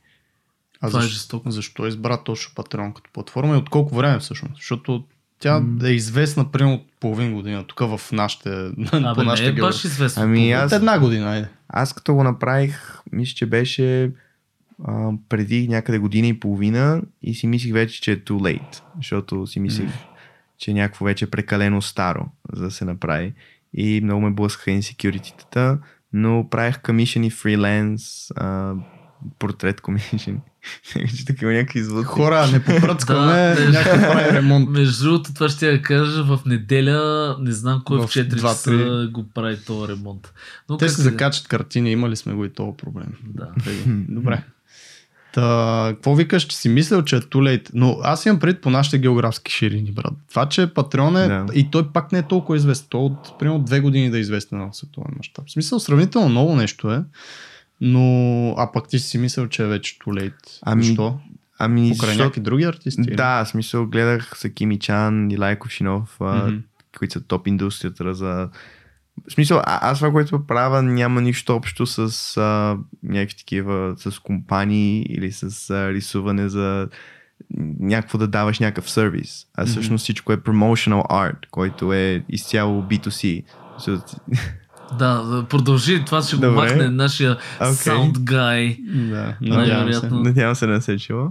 А 0.82 0.88
Това 0.88 1.00
е 1.00 1.02
защо, 1.02 1.14
жестоко. 1.18 1.52
защо 1.52 1.88
избра 1.88 2.24
точно 2.24 2.54
Patreon 2.56 2.94
като 2.94 3.10
платформа 3.14 3.54
и 3.54 3.58
от 3.58 3.70
колко 3.70 3.96
време 3.96 4.20
всъщност? 4.20 4.56
Защото 4.56 5.04
тя 5.40 5.64
е 5.84 5.88
известна 5.88 6.52
примерно 6.52 6.74
от 6.76 6.86
половин 7.00 7.34
година, 7.34 7.64
тук 7.68 7.80
в 7.80 8.12
нашите, 8.12 8.50
по 8.92 8.98
Абе, 8.98 9.22
не 9.22 9.24
нашите 9.26 9.50
е 9.50 9.54
баш 9.54 9.86
известно. 9.86 10.24
Ами, 10.24 10.52
аз- 10.52 10.72
От 10.72 10.76
една 10.76 11.00
година, 11.00 11.32
айде. 11.32 11.48
Аз 11.70 11.94
като 11.94 12.14
го 12.14 12.24
направих, 12.24 13.00
мисля, 13.12 13.34
че 13.36 13.46
беше 13.46 14.12
а, 14.86 15.12
преди 15.30 15.68
някъде 15.68 16.00
година 16.00 16.28
и 16.28 16.40
половина 16.40 17.02
и 17.22 17.34
си 17.36 17.48
мислих 17.48 17.74
вече, 17.74 18.02
че 18.02 18.12
е 18.12 18.20
too 18.20 18.60
late, 18.60 18.82
защото 18.98 19.48
си 19.48 19.60
мислих, 19.60 19.90
че 20.58 20.74
някакво 20.74 21.06
вече 21.06 21.26
е 21.26 21.30
прекалено 21.30 21.82
старо, 21.82 22.26
за 22.54 22.64
да 22.64 22.72
се 22.72 22.86
направи. 22.86 23.34
И 23.74 24.02
много 24.04 24.22
ме 24.22 24.32
блъскаха 24.32 24.72
инсекюрититата, 24.72 25.80
но 26.14 26.48
правих 26.50 26.80
commission 26.80 27.26
и 27.26 27.30
фриленс, 27.30 28.32
а, 28.32 28.74
портрет 29.40 29.82
commission. 29.82 30.38
че 31.18 31.26
такива 31.26 31.52
някакви 31.54 31.84
звуци. 31.84 32.06
Хора, 32.06 32.48
не 32.48 32.64
попръцкаме, 32.64 33.56
Да, 33.56 33.70
някой 33.70 34.00
прави 34.00 34.38
ремонт. 34.38 34.70
Между 34.70 35.04
другото, 35.04 35.34
това 35.34 35.50
ще 35.50 35.72
я 35.72 35.82
кажа, 35.82 36.24
в 36.24 36.40
неделя, 36.46 37.38
не 37.40 37.52
знам 37.52 37.82
кой 37.86 37.98
в, 37.98 38.08
В 38.08 38.12
4 38.12 38.36
два, 38.36 38.50
часа 38.50 38.70
три. 38.70 39.12
го 39.12 39.30
прави 39.34 39.58
този 39.68 39.92
ремонт. 39.94 40.34
Но 40.70 40.78
Те 40.78 40.90
се 40.90 41.02
закачат 41.02 41.48
картини, 41.48 41.92
имали 41.92 42.16
сме 42.16 42.34
го 42.34 42.46
и 42.46 42.50
този 42.50 42.78
проблем. 42.78 43.14
Да. 43.24 43.48
Добре. 44.10 44.44
Та, 45.34 45.88
какво 45.94 46.16
викаш, 46.16 46.44
че 46.44 46.58
си 46.58 46.70
мислил, 46.70 47.02
че 47.04 47.16
е 47.16 47.20
late? 47.20 47.70
Но 47.74 47.98
аз 48.04 48.26
имам 48.26 48.40
пред 48.40 48.62
по 48.62 48.70
нашите 48.70 49.00
географски 49.00 49.52
ширини, 49.52 49.92
брат. 49.92 50.14
Това, 50.30 50.50
че 50.50 50.74
Патреон 50.74 51.18
е, 51.18 51.28
Да. 51.28 51.46
и 51.54 51.72
той 51.72 51.88
пак 51.88 52.12
не 52.12 52.20
е 52.20 52.24
толкова 52.24 52.58
известен. 52.58 52.88
Той 52.90 53.02
от 53.02 53.40
примерно 53.40 53.60
две 53.60 53.80
години 53.80 54.10
да 54.10 54.18
е 54.18 54.22
известен 54.22 54.58
на 54.58 54.74
световен 54.74 55.14
мащаб. 55.18 55.46
В 55.48 55.52
смисъл, 55.52 55.80
сравнително 55.80 56.30
много 56.30 56.56
нещо 56.56 56.92
е, 56.92 57.04
но 57.82 58.02
а 58.52 58.72
пак 58.72 58.88
ти 58.88 59.00
си 59.00 59.18
мислил, 59.18 59.48
че 59.48 59.64
е 59.64 59.68
вече 59.68 59.96
late. 60.00 60.60
Ами, 60.62 60.84
Защо? 60.84 61.20
Ами, 61.60 61.82
Покрай 61.82 61.96
защото- 62.08 62.18
някакви 62.18 62.42
други 62.42 62.64
артисти? 62.64 63.02
Да, 63.02 63.44
в 63.46 63.50
смисъл 63.50 63.86
гледах 63.86 64.32
Сакими 64.38 64.80
Чан 64.80 65.32
и 65.32 65.38
Лайко 65.38 65.70
Шинов, 65.70 66.18
Мгм. 66.22 66.56
които 66.98 67.14
са 67.14 67.22
топ 67.22 67.48
индустрията 67.48 68.14
за... 68.14 68.50
В 69.30 69.34
смисъл, 69.34 69.58
а, 69.58 69.92
аз 69.92 69.98
това, 69.98 70.12
което 70.12 70.48
правя, 70.48 70.82
няма 70.82 71.22
нищо 71.22 71.56
общо 71.56 71.86
с 71.86 72.38
а, 72.38 72.78
някакви 73.04 73.38
такива, 73.38 73.94
с 73.98 74.20
компании 74.20 75.06
или 75.10 75.32
с 75.32 75.70
а, 75.70 75.90
рисуване 75.94 76.50
за 76.50 76.88
някакво 77.80 78.18
да 78.18 78.28
даваш 78.28 78.60
някакъв 78.60 78.90
сервис. 78.90 79.46
А 79.56 79.66
всъщност 79.66 80.04
всичко 80.04 80.34
е 80.34 80.38
promotional 80.38 81.08
art, 81.10 81.50
който 81.52 81.94
е 81.94 82.24
изцяло 82.30 82.82
B2C. 82.82 83.44
So, 83.80 84.18
Да, 85.00 85.22
да, 85.24 85.48
продължи, 85.48 86.06
това 86.06 86.22
ще 86.22 86.36
го 86.36 86.42
Добре. 86.42 86.56
махне 86.56 86.90
нашия 86.90 87.38
Окей. 87.56 87.74
sound 87.74 88.14
guy. 88.14 88.78
Да, 89.10 89.38
надявам 89.42 89.94
се. 89.94 90.10
Надявам 90.10 90.56
се 90.56 90.66
да 90.66 90.74
не 90.74 90.82
се 90.82 90.94
е 90.94 90.98
чува. 90.98 91.30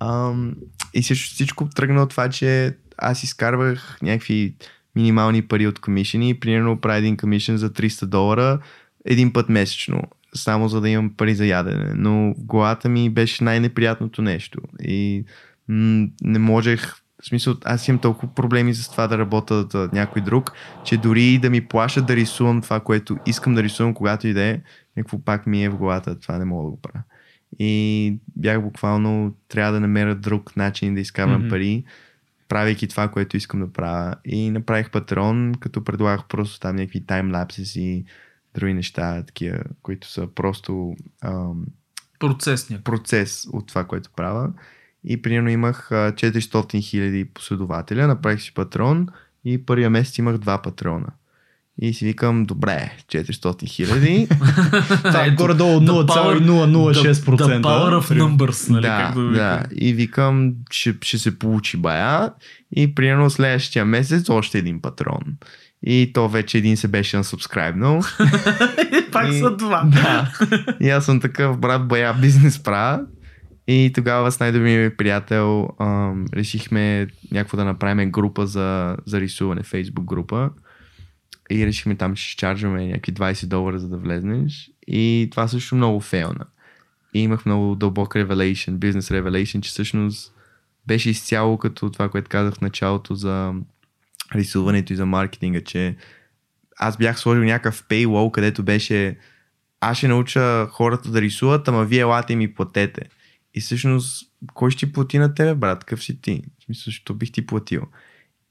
Ам, 0.00 0.54
и 0.94 1.02
всичко, 1.02 1.34
всичко 1.34 1.68
тръгна 1.74 2.02
от 2.02 2.10
това, 2.10 2.28
че 2.28 2.76
аз 2.98 3.22
изкарвах 3.22 3.98
някакви 4.02 4.54
минимални 4.96 5.42
пари 5.42 5.66
от 5.66 5.78
комишени. 5.78 6.40
Примерно 6.40 6.80
правя 6.80 6.96
един 6.96 7.16
комишен 7.16 7.56
за 7.56 7.70
300 7.70 8.06
долара 8.06 8.58
един 9.04 9.32
път 9.32 9.48
месечно, 9.48 10.02
само 10.34 10.68
за 10.68 10.80
да 10.80 10.88
имам 10.88 11.14
пари 11.16 11.34
за 11.34 11.46
ядене. 11.46 11.92
Но 11.96 12.34
главата 12.38 12.88
ми 12.88 13.10
беше 13.10 13.44
най-неприятното 13.44 14.22
нещо. 14.22 14.60
И 14.82 15.24
м- 15.68 16.08
не 16.22 16.38
можех 16.38 17.04
в 17.22 17.26
смисъл, 17.26 17.54
аз 17.64 17.88
имам 17.88 18.00
толкова 18.00 18.34
проблеми 18.34 18.74
с 18.74 18.90
това 18.90 19.06
да 19.06 19.18
работя 19.18 19.66
за 19.70 19.88
някой 19.92 20.22
друг, 20.22 20.52
че 20.84 20.96
дори 20.96 21.38
да 21.38 21.50
ми 21.50 21.60
плащат 21.60 22.06
да 22.06 22.16
рисувам 22.16 22.62
това, 22.62 22.80
което 22.80 23.16
искам 23.26 23.54
да 23.54 23.62
рисувам, 23.62 23.94
когато 23.94 24.26
и 24.26 24.32
да 24.32 24.42
е, 24.42 24.60
някакво 24.96 25.18
пак 25.18 25.46
ми 25.46 25.64
е 25.64 25.68
в 25.68 25.76
главата, 25.76 26.20
това 26.20 26.38
не 26.38 26.44
мога 26.44 26.64
да 26.64 26.70
го 26.70 26.80
правя. 26.80 27.04
И 27.58 28.18
бях 28.36 28.62
буквално, 28.62 29.34
трябва 29.48 29.72
да 29.72 29.80
намеря 29.80 30.14
друг 30.14 30.56
начин 30.56 30.94
да 30.94 31.00
изкарвам 31.00 31.42
mm-hmm. 31.42 31.50
пари, 31.50 31.84
правейки 32.48 32.88
това, 32.88 33.08
което 33.08 33.36
искам 33.36 33.60
да 33.60 33.72
правя. 33.72 34.14
И 34.24 34.50
направих 34.50 34.90
патрон, 34.90 35.54
като 35.60 35.84
предлагах 35.84 36.26
просто 36.28 36.60
там 36.60 36.76
някакви 36.76 37.06
таймлапси 37.06 37.80
и 37.82 38.04
други 38.54 38.74
неща, 38.74 39.22
такива, 39.26 39.58
които 39.82 40.10
са 40.10 40.26
просто 40.34 40.94
ам, 41.24 41.66
Процес 42.18 42.70
някакъв. 42.70 42.84
процес 42.84 43.46
от 43.52 43.66
това, 43.68 43.84
което 43.84 44.10
правя. 44.16 44.52
И 45.04 45.22
примерно 45.22 45.48
имах 45.48 45.92
а, 45.92 46.12
400 46.12 46.82
хиляди 46.82 47.24
последователя, 47.24 48.06
направих 48.06 48.42
си 48.42 48.54
патрон 48.54 49.08
и 49.44 49.66
първия 49.66 49.90
месец 49.90 50.18
имах 50.18 50.38
два 50.38 50.62
патрона. 50.62 51.08
И 51.82 51.94
си 51.94 52.04
викам, 52.04 52.44
добре, 52.44 52.92
400 53.08 53.66
хиляди. 53.68 54.28
Това 55.04 55.24
е 55.26 55.30
горе-долу 55.30 55.80
the 55.80 56.06
power- 56.06 56.40
0,006%. 56.40 57.36
The, 57.36 57.60
power 57.62 58.00
of 58.00 58.18
numbers, 58.18 58.70
нали? 58.70 58.82
да, 58.82 58.98
как 58.98 59.14
да, 59.14 59.30
да. 59.30 59.62
И 59.76 59.92
викам, 59.92 60.52
ще, 60.70 60.94
ще 61.02 61.18
се 61.18 61.38
получи 61.38 61.76
бая. 61.76 62.30
И 62.76 62.94
примерно 62.94 63.30
следващия 63.30 63.84
месец 63.84 64.28
още 64.28 64.58
един 64.58 64.80
патрон. 64.82 65.22
И 65.86 66.10
то 66.14 66.28
вече 66.28 66.58
един 66.58 66.76
се 66.76 66.88
беше. 66.88 67.16
Пак 69.12 69.28
И- 69.32 69.38
са 69.38 69.56
два. 69.56 69.84
Да. 69.92 70.32
И 70.80 70.90
аз 70.90 71.04
съм 71.04 71.20
такъв 71.20 71.58
брат 71.58 71.88
бая 71.88 72.14
бизнес 72.14 72.62
правя. 72.62 73.00
И 73.68 73.90
тогава 73.94 74.32
с 74.32 74.40
най-добрия 74.40 74.84
ми 74.84 74.96
приятел 74.96 75.68
ам, 75.80 76.24
решихме 76.34 77.06
някакво 77.32 77.56
да 77.56 77.64
направим 77.64 78.10
група 78.10 78.46
за, 78.46 78.96
за 79.06 79.20
рисуване, 79.20 79.62
фейсбук 79.62 80.04
група. 80.04 80.50
И 81.50 81.66
решихме 81.66 81.96
там, 81.96 82.16
ще 82.16 82.36
чарджваме 82.36 82.86
някакви 82.86 83.14
20 83.14 83.46
долара, 83.46 83.78
за 83.78 83.88
да 83.88 83.96
влезнеш. 83.96 84.70
И 84.86 85.28
това 85.30 85.48
също 85.48 85.74
много 85.74 86.00
фейлна. 86.00 86.46
И 87.14 87.20
имах 87.20 87.46
много 87.46 87.74
дълбок 87.74 88.14
revelation, 88.14 88.72
бизнес 88.72 89.08
revelation, 89.08 89.60
че 89.60 89.70
всъщност 89.70 90.34
беше 90.86 91.10
изцяло 91.10 91.58
като 91.58 91.90
това, 91.90 92.08
което 92.08 92.28
казах 92.28 92.54
в 92.54 92.60
началото 92.60 93.14
за 93.14 93.54
рисуването 94.34 94.92
и 94.92 94.96
за 94.96 95.06
маркетинга, 95.06 95.60
че 95.60 95.96
аз 96.76 96.96
бях 96.96 97.18
сложил 97.18 97.44
някакъв 97.44 97.84
paywall, 97.84 98.30
където 98.30 98.62
беше 98.62 99.16
аз 99.80 99.98
ще 99.98 100.08
науча 100.08 100.66
хората 100.70 101.10
да 101.10 101.20
рисуват, 101.20 101.68
ама 101.68 101.84
вие 101.84 102.00
елате 102.00 102.32
и 102.32 102.36
ми 102.36 102.54
платете. 102.54 103.02
И 103.54 103.60
всъщност, 103.60 104.30
кой 104.54 104.70
ще 104.70 104.86
ти 104.86 104.92
плати 104.92 105.18
на 105.18 105.34
тебе, 105.34 105.54
брат? 105.54 105.84
Какъв 105.84 106.04
си 106.04 106.20
ти? 106.20 106.42
В 106.60 106.64
смисъл, 106.64 106.92
що 106.92 107.14
бих 107.14 107.32
ти 107.32 107.46
платил? 107.46 107.82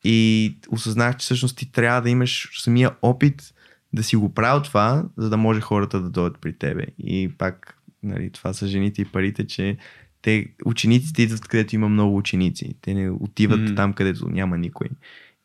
И 0.03 0.55
осъзнах, 0.69 1.17
че 1.17 1.23
всъщност 1.23 1.57
ти 1.57 1.71
трябва 1.71 2.01
да 2.01 2.09
имаш 2.09 2.49
самия 2.61 2.91
опит 3.01 3.53
да 3.93 4.03
си 4.03 4.15
го 4.15 4.33
правил 4.33 4.61
това, 4.61 5.05
за 5.17 5.29
да 5.29 5.37
може 5.37 5.61
хората 5.61 6.01
да 6.01 6.09
дойдат 6.09 6.41
при 6.41 6.53
тебе. 6.57 6.85
И 6.99 7.31
пак, 7.37 7.77
нали, 8.03 8.29
това 8.29 8.53
са 8.53 8.67
жените 8.67 9.01
и 9.01 9.05
парите, 9.05 9.47
че 9.47 9.77
те, 10.21 10.47
учениците 10.65 11.21
идват 11.21 11.47
където 11.47 11.75
има 11.75 11.89
много 11.89 12.17
ученици. 12.17 12.75
Те 12.81 12.93
не 12.93 13.09
отиват 13.09 13.59
mm. 13.59 13.75
там, 13.75 13.93
където 13.93 14.29
няма 14.29 14.57
никой. 14.57 14.87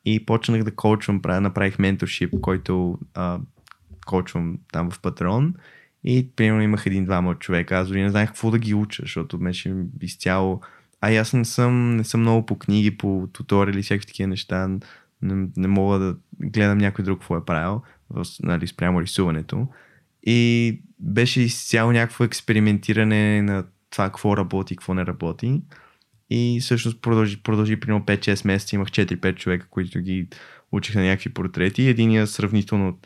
И 0.05 0.27
почнах 0.27 0.65
да 0.65 0.75
коучвам, 0.75 1.21
направих 1.25 1.79
менторшип, 1.79 2.35
който 2.41 2.99
а, 3.15 3.39
коучвам 4.07 4.59
там 4.73 4.91
в 4.91 5.01
Патрон. 5.01 5.55
И 6.05 6.31
примерно 6.37 6.63
имах 6.63 6.87
един-двама 6.87 7.35
човека. 7.35 7.77
Аз 7.77 7.89
дори 7.89 8.03
не 8.03 8.11
знаех 8.11 8.29
какво 8.29 8.51
да 8.51 8.59
ги 8.59 8.75
уча, 8.75 9.03
защото 9.03 9.39
беше 9.39 9.75
изцяло... 10.03 10.61
А 11.01 11.13
аз 11.13 11.33
не 11.33 11.45
съм, 11.45 11.97
не 11.97 12.05
съм 12.05 12.21
много 12.21 12.47
по 12.47 12.59
книги, 12.59 12.97
по 12.97 13.29
туториали, 13.33 13.83
всякакви 13.83 14.07
такива 14.07 14.27
неща. 14.27 14.69
Не, 15.23 15.49
не 15.57 15.69
мога 15.69 15.99
да 15.99 16.17
гледам 16.41 16.79
някой 16.79 17.05
друг 17.05 17.19
какво 17.19 17.37
е 17.37 17.45
правил, 17.45 17.83
в, 18.11 18.27
нали, 18.43 18.67
спрямо 18.67 19.03
рисуването. 19.03 19.69
И 20.23 20.81
беше 20.99 21.41
изцяло 21.41 21.93
някакво 21.93 22.25
експериментиране 22.25 23.43
на 23.43 23.65
това 23.91 24.05
какво 24.05 24.37
работи, 24.37 24.77
какво 24.77 24.95
не 24.95 25.07
работи. 25.07 25.63
И 26.31 26.59
всъщност 26.63 27.03
продължи, 27.03 27.43
продължи 27.43 27.81
примерно 27.81 28.05
5-6 28.05 28.47
месеца. 28.47 28.77
Имах 28.77 28.89
4-5 28.89 29.35
човека, 29.35 29.67
които 29.71 30.01
ги 30.01 30.29
учиха 30.73 30.99
на 30.99 31.05
някакви 31.05 31.35
портрети. 31.35 31.83
Единия 31.83 32.27
сравнително, 32.27 32.99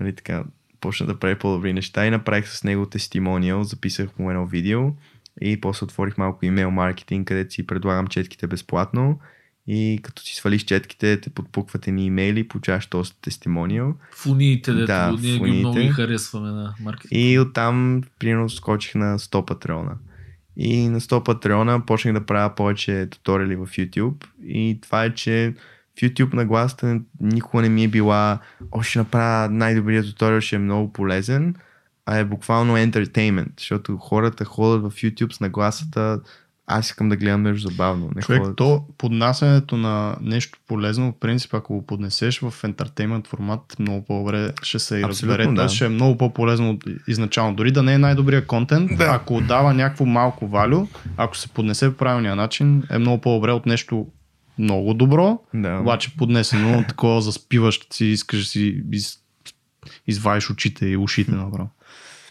нали 0.00 0.14
така, 0.14 0.44
почна 0.80 1.06
да 1.06 1.18
прави 1.18 1.38
по-добри 1.38 1.72
неща 1.72 2.06
и 2.06 2.10
направих 2.10 2.48
с 2.48 2.64
него 2.64 2.86
тестимониал, 2.86 3.64
записах 3.64 4.18
му 4.18 4.30
едно 4.30 4.46
видео 4.46 4.90
и 5.40 5.60
после 5.60 5.84
отворих 5.84 6.18
малко 6.18 6.46
имейл 6.46 6.70
маркетинг, 6.70 7.28
където 7.28 7.54
си 7.54 7.66
предлагам 7.66 8.06
четките 8.06 8.46
безплатно 8.46 9.18
и 9.70 10.00
като 10.02 10.22
си 10.22 10.34
свалиш 10.34 10.64
четките, 10.64 11.20
те 11.20 11.30
подпукват 11.30 11.88
едни 11.88 12.06
имейли 12.06 12.48
получаваш 12.48 12.86
този 12.86 13.12
тестимониал. 13.20 13.94
Фуниите, 14.12 14.72
дето 14.72 14.86
Да, 14.86 15.16
ние 15.20 15.38
ги 15.38 15.58
много 15.58 15.78
ги 15.78 15.88
харесваме 15.88 16.50
на 16.50 16.74
маркетинг. 16.80 17.12
И 17.12 17.38
оттам, 17.38 18.02
примерно, 18.18 18.50
скочих 18.50 18.94
на 18.94 19.18
100 19.18 19.44
патреона. 19.44 19.96
И 20.56 20.88
на 20.88 21.00
100 21.00 21.24
патреона 21.24 21.86
почнах 21.86 22.14
да 22.14 22.26
правя 22.26 22.54
повече 22.54 23.06
туториали 23.10 23.56
в 23.56 23.66
YouTube. 23.66 24.24
И 24.44 24.78
това 24.82 25.04
е, 25.04 25.14
че 25.14 25.54
в 25.98 26.00
YouTube 26.00 26.34
нагласата 26.34 27.00
никога 27.20 27.62
не 27.62 27.68
ми 27.68 27.84
е 27.84 27.88
била, 27.88 28.38
о, 28.72 28.82
ще 28.82 28.98
направя 28.98 29.48
най-добрият 29.50 30.06
туториал, 30.06 30.40
ще 30.40 30.56
е 30.56 30.58
много 30.58 30.92
полезен, 30.92 31.54
а 32.10 32.18
е 32.18 32.24
буквално 32.24 32.76
entertainment, 32.76 33.48
защото 33.58 33.96
хората 33.96 34.44
ходят 34.44 34.82
в 34.82 34.90
YouTube 34.90 35.32
с 35.32 35.40
нагласата, 35.40 36.20
аз 36.66 36.86
искам 36.86 37.08
да 37.08 37.16
гледам 37.16 37.42
нещо 37.42 37.68
забавно. 37.68 38.10
Не 38.14 38.22
Човек, 38.22 38.40
ходят... 38.40 38.56
то 38.56 38.84
поднасянето 38.98 39.76
на 39.76 40.16
нещо 40.20 40.58
полезно, 40.68 41.12
в 41.12 41.20
принцип, 41.20 41.54
ако 41.54 41.74
го 41.74 41.86
поднесеш 41.86 42.40
в 42.40 42.54
ентертеймент 42.64 43.26
формат, 43.26 43.76
много 43.78 44.04
по-добре 44.04 44.52
ще 44.62 44.78
се 44.78 45.02
Абсолютно, 45.02 45.38
разбере. 45.38 45.62
да. 45.62 45.68
Ще 45.68 45.84
е 45.84 45.88
много 45.88 46.18
по-полезно 46.18 46.78
изначално. 47.08 47.56
Дори 47.56 47.70
да 47.70 47.82
не 47.82 47.94
е 47.94 47.98
най-добрият 47.98 48.46
контент, 48.46 48.90
Да. 48.98 49.04
ако 49.04 49.40
дава 49.40 49.74
някакво 49.74 50.04
малко 50.06 50.46
валю, 50.48 50.86
ако 51.16 51.36
се 51.36 51.48
поднесе 51.48 51.90
по 51.90 51.96
правилния 51.96 52.36
начин, 52.36 52.82
е 52.90 52.98
много 52.98 53.20
по-добре 53.20 53.52
от 53.52 53.66
нещо 53.66 54.06
много 54.58 54.94
добро, 54.94 55.38
Да. 55.54 55.78
обаче 55.80 56.16
поднесено 56.16 56.84
такова 56.88 57.20
заспиващ 57.20 57.92
си, 57.94 58.04
искаш 58.04 58.48
си 58.48 58.82
из, 58.92 59.18
извадиш 60.06 60.50
очите 60.50 60.86
и 60.86 60.96
ушите 60.96 61.30
направо. 61.32 61.68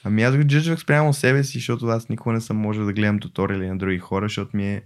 Ами 0.07 0.23
аз 0.23 0.37
го 0.37 0.43
джъджвах 0.43 0.79
спрямо 0.79 1.13
себе 1.13 1.43
си, 1.43 1.57
защото 1.57 1.85
аз 1.85 2.09
никога 2.09 2.33
не 2.33 2.41
съм 2.41 2.57
можел 2.57 2.85
да 2.85 2.93
гледам 2.93 3.19
туториали 3.19 3.67
на 3.67 3.77
други 3.77 3.99
хора, 3.99 4.25
защото 4.25 4.57
ми 4.57 4.73
е 4.73 4.81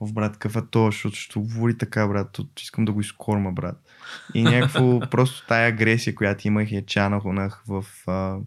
в 0.00 0.12
брат, 0.12 0.32
какъв 0.32 0.56
е 0.56 0.66
то, 0.70 0.86
защото 0.86 1.16
ще 1.16 1.38
говори 1.38 1.78
така, 1.78 2.08
брат, 2.08 2.32
тут 2.32 2.60
искам 2.60 2.84
да 2.84 2.92
го 2.92 3.00
изкорма, 3.00 3.52
брат. 3.52 3.82
И 4.34 4.42
някакво, 4.42 5.00
просто 5.10 5.46
тая 5.46 5.68
агресия, 5.68 6.14
която 6.14 6.48
имах, 6.48 6.72
я 6.72 6.86
чанахонах 6.86 7.62
в, 7.68 7.84
а, 8.06 8.38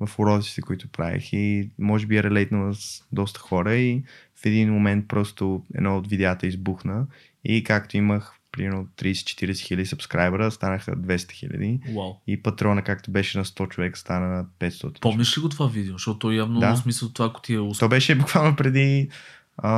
в 0.00 0.18
уроците, 0.18 0.60
които 0.60 0.88
правих 0.88 1.32
и 1.32 1.70
може 1.78 2.06
би 2.06 2.16
е 2.16 2.22
релейтнала 2.22 2.74
с 2.74 3.04
доста 3.12 3.40
хора 3.40 3.74
и 3.74 4.02
в 4.42 4.46
един 4.46 4.72
момент 4.72 5.08
просто 5.08 5.64
едно 5.74 5.96
от 5.96 6.08
видеята 6.08 6.46
избухна 6.46 7.06
и 7.44 7.64
както 7.64 7.96
имах 7.96 8.33
примерно 8.56 8.86
30-40 8.98 9.58
хиляди 9.58 9.86
сабскрайбера, 9.86 10.50
станаха 10.50 10.96
200 10.96 11.32
хиляди 11.32 11.80
Вау. 11.94 12.12
и 12.26 12.42
патрона 12.42 12.82
както 12.82 13.10
беше 13.10 13.38
на 13.38 13.44
100 13.44 13.68
човек 13.68 13.98
стана 13.98 14.26
на 14.26 14.44
500 14.60 15.00
Помниш 15.00 15.38
ли 15.38 15.42
го 15.42 15.48
това 15.48 15.66
видео? 15.66 15.92
Защото 15.92 16.18
то 16.18 16.32
явно 16.32 16.60
Да. 16.60 16.76
смисъл 16.76 17.08
това, 17.08 17.26
ако 17.26 17.40
ти 17.40 17.54
е 17.54 17.60
успех. 17.60 17.80
То 17.80 17.88
беше 17.88 18.14
буквално 18.14 18.56
преди 18.56 19.08
а, 19.56 19.68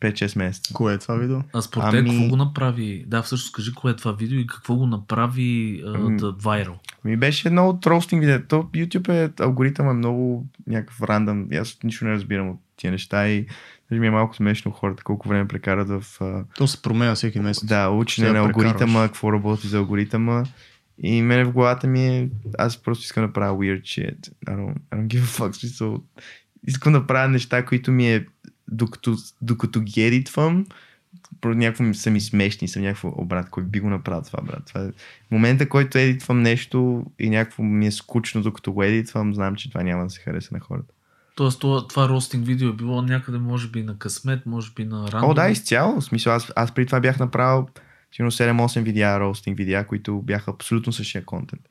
5-6 0.00 0.38
месеца. 0.38 0.74
Кое 0.74 0.94
е 0.94 0.98
това 0.98 1.14
видео? 1.14 1.38
А 1.52 1.62
според 1.62 1.94
ами... 1.94 2.10
Какво 2.10 2.28
го 2.28 2.36
направи? 2.36 3.04
Да, 3.06 3.22
всъщност 3.22 3.52
кажи 3.52 3.72
кое 3.72 3.92
е 3.92 3.96
това 3.96 4.12
видео 4.12 4.38
и 4.38 4.46
какво 4.46 4.76
го 4.76 4.86
направи 4.86 5.82
а, 5.86 5.92
Ами- 5.94 6.16
да 6.16 6.32
вайрал. 6.32 6.78
Ми 7.04 7.16
беше 7.16 7.48
едно 7.48 7.68
от 7.68 7.86
ростинг 7.86 8.20
видео. 8.20 8.38
То 8.48 8.62
YouTube 8.62 9.08
е, 9.08 9.42
алгоритъм 9.42 9.88
е 9.88 9.92
много 9.92 10.46
някакъв 10.66 11.02
рандъм. 11.02 11.48
Аз 11.60 11.78
нищо 11.84 12.04
не 12.04 12.12
разбирам 12.12 12.48
от 12.50 12.60
тия 12.76 12.90
неща 12.90 13.28
и 13.28 13.46
даже 13.90 14.00
ми 14.00 14.06
е 14.06 14.10
малко 14.10 14.36
смешно 14.36 14.70
хората 14.70 15.02
колко 15.02 15.28
време 15.28 15.48
прекарат 15.48 15.88
в 15.88 16.04
То 16.56 16.66
се 16.66 16.82
променя 16.82 17.14
всеки 17.14 17.40
месец. 17.40 17.64
да, 17.64 17.88
учене 17.88 18.30
на 18.30 18.38
алгоритъма, 18.38 19.06
какво 19.06 19.32
работи 19.32 19.68
за 19.68 19.78
алгоритъма. 19.78 20.44
И 20.98 21.22
мене 21.22 21.44
в 21.44 21.52
главата 21.52 21.86
ми 21.86 22.06
е, 22.06 22.28
аз 22.58 22.76
просто 22.76 23.04
искам 23.04 23.26
да 23.26 23.32
правя 23.32 23.58
weird 23.58 23.82
shit. 23.82 24.30
I 24.46 24.56
don't, 24.56 24.74
I 24.90 24.96
don't 24.96 25.06
give 25.06 25.20
a 25.20 25.40
fuck. 25.40 25.52
Смисъл, 25.52 26.02
искам 26.66 26.92
да 26.92 27.06
правя 27.06 27.28
неща, 27.28 27.64
които 27.64 27.92
ми 27.92 28.14
е, 28.14 28.26
докато, 28.68 29.16
докато 29.42 29.80
ги 29.80 30.02
едитвам, 30.02 30.66
някакво 31.44 31.94
са 31.94 32.10
ми 32.10 32.20
смешни, 32.20 32.68
съм 32.68 32.82
някакво, 32.82 33.12
о 33.16 33.24
брат, 33.24 33.50
кой 33.50 33.62
би 33.62 33.80
го 33.80 33.90
направил 33.90 34.22
това, 34.22 34.42
брат. 34.42 34.66
Това 34.66 34.80
е... 34.80 34.90
Момента, 35.30 35.68
който 35.68 35.98
едитвам 35.98 36.42
нещо 36.42 37.06
и 37.18 37.30
някакво 37.30 37.62
ми 37.62 37.86
е 37.86 37.92
скучно, 37.92 38.42
докато 38.42 38.72
го 38.72 38.82
едитвам, 38.82 39.34
знам, 39.34 39.56
че 39.56 39.68
това 39.68 39.82
няма 39.82 40.04
да 40.04 40.10
се 40.10 40.20
хареса 40.20 40.54
на 40.54 40.60
хората. 40.60 40.94
Тоест 41.34 41.60
това, 41.60 41.88
това 41.88 42.08
ростинг 42.08 42.46
видео 42.46 42.68
е 42.68 42.72
било 42.72 43.02
някъде 43.02 43.38
може 43.38 43.68
би 43.68 43.82
на 43.82 43.98
късмет, 43.98 44.46
може 44.46 44.72
би 44.76 44.84
на 44.84 45.12
рандом. 45.12 45.30
О, 45.30 45.34
да, 45.34 45.48
изцяло. 45.48 46.00
В 46.00 46.04
смисъл, 46.04 46.32
аз, 46.32 46.52
аз 46.56 46.72
преди 46.72 46.86
това 46.86 47.00
бях 47.00 47.18
направил 47.18 47.68
сигурно 48.12 48.30
7-8 48.30 48.82
видеа, 48.82 49.20
ростинг 49.20 49.56
видеа, 49.56 49.86
които 49.86 50.22
бяха 50.22 50.50
абсолютно 50.50 50.92
същия 50.92 51.24
контент. 51.24 51.62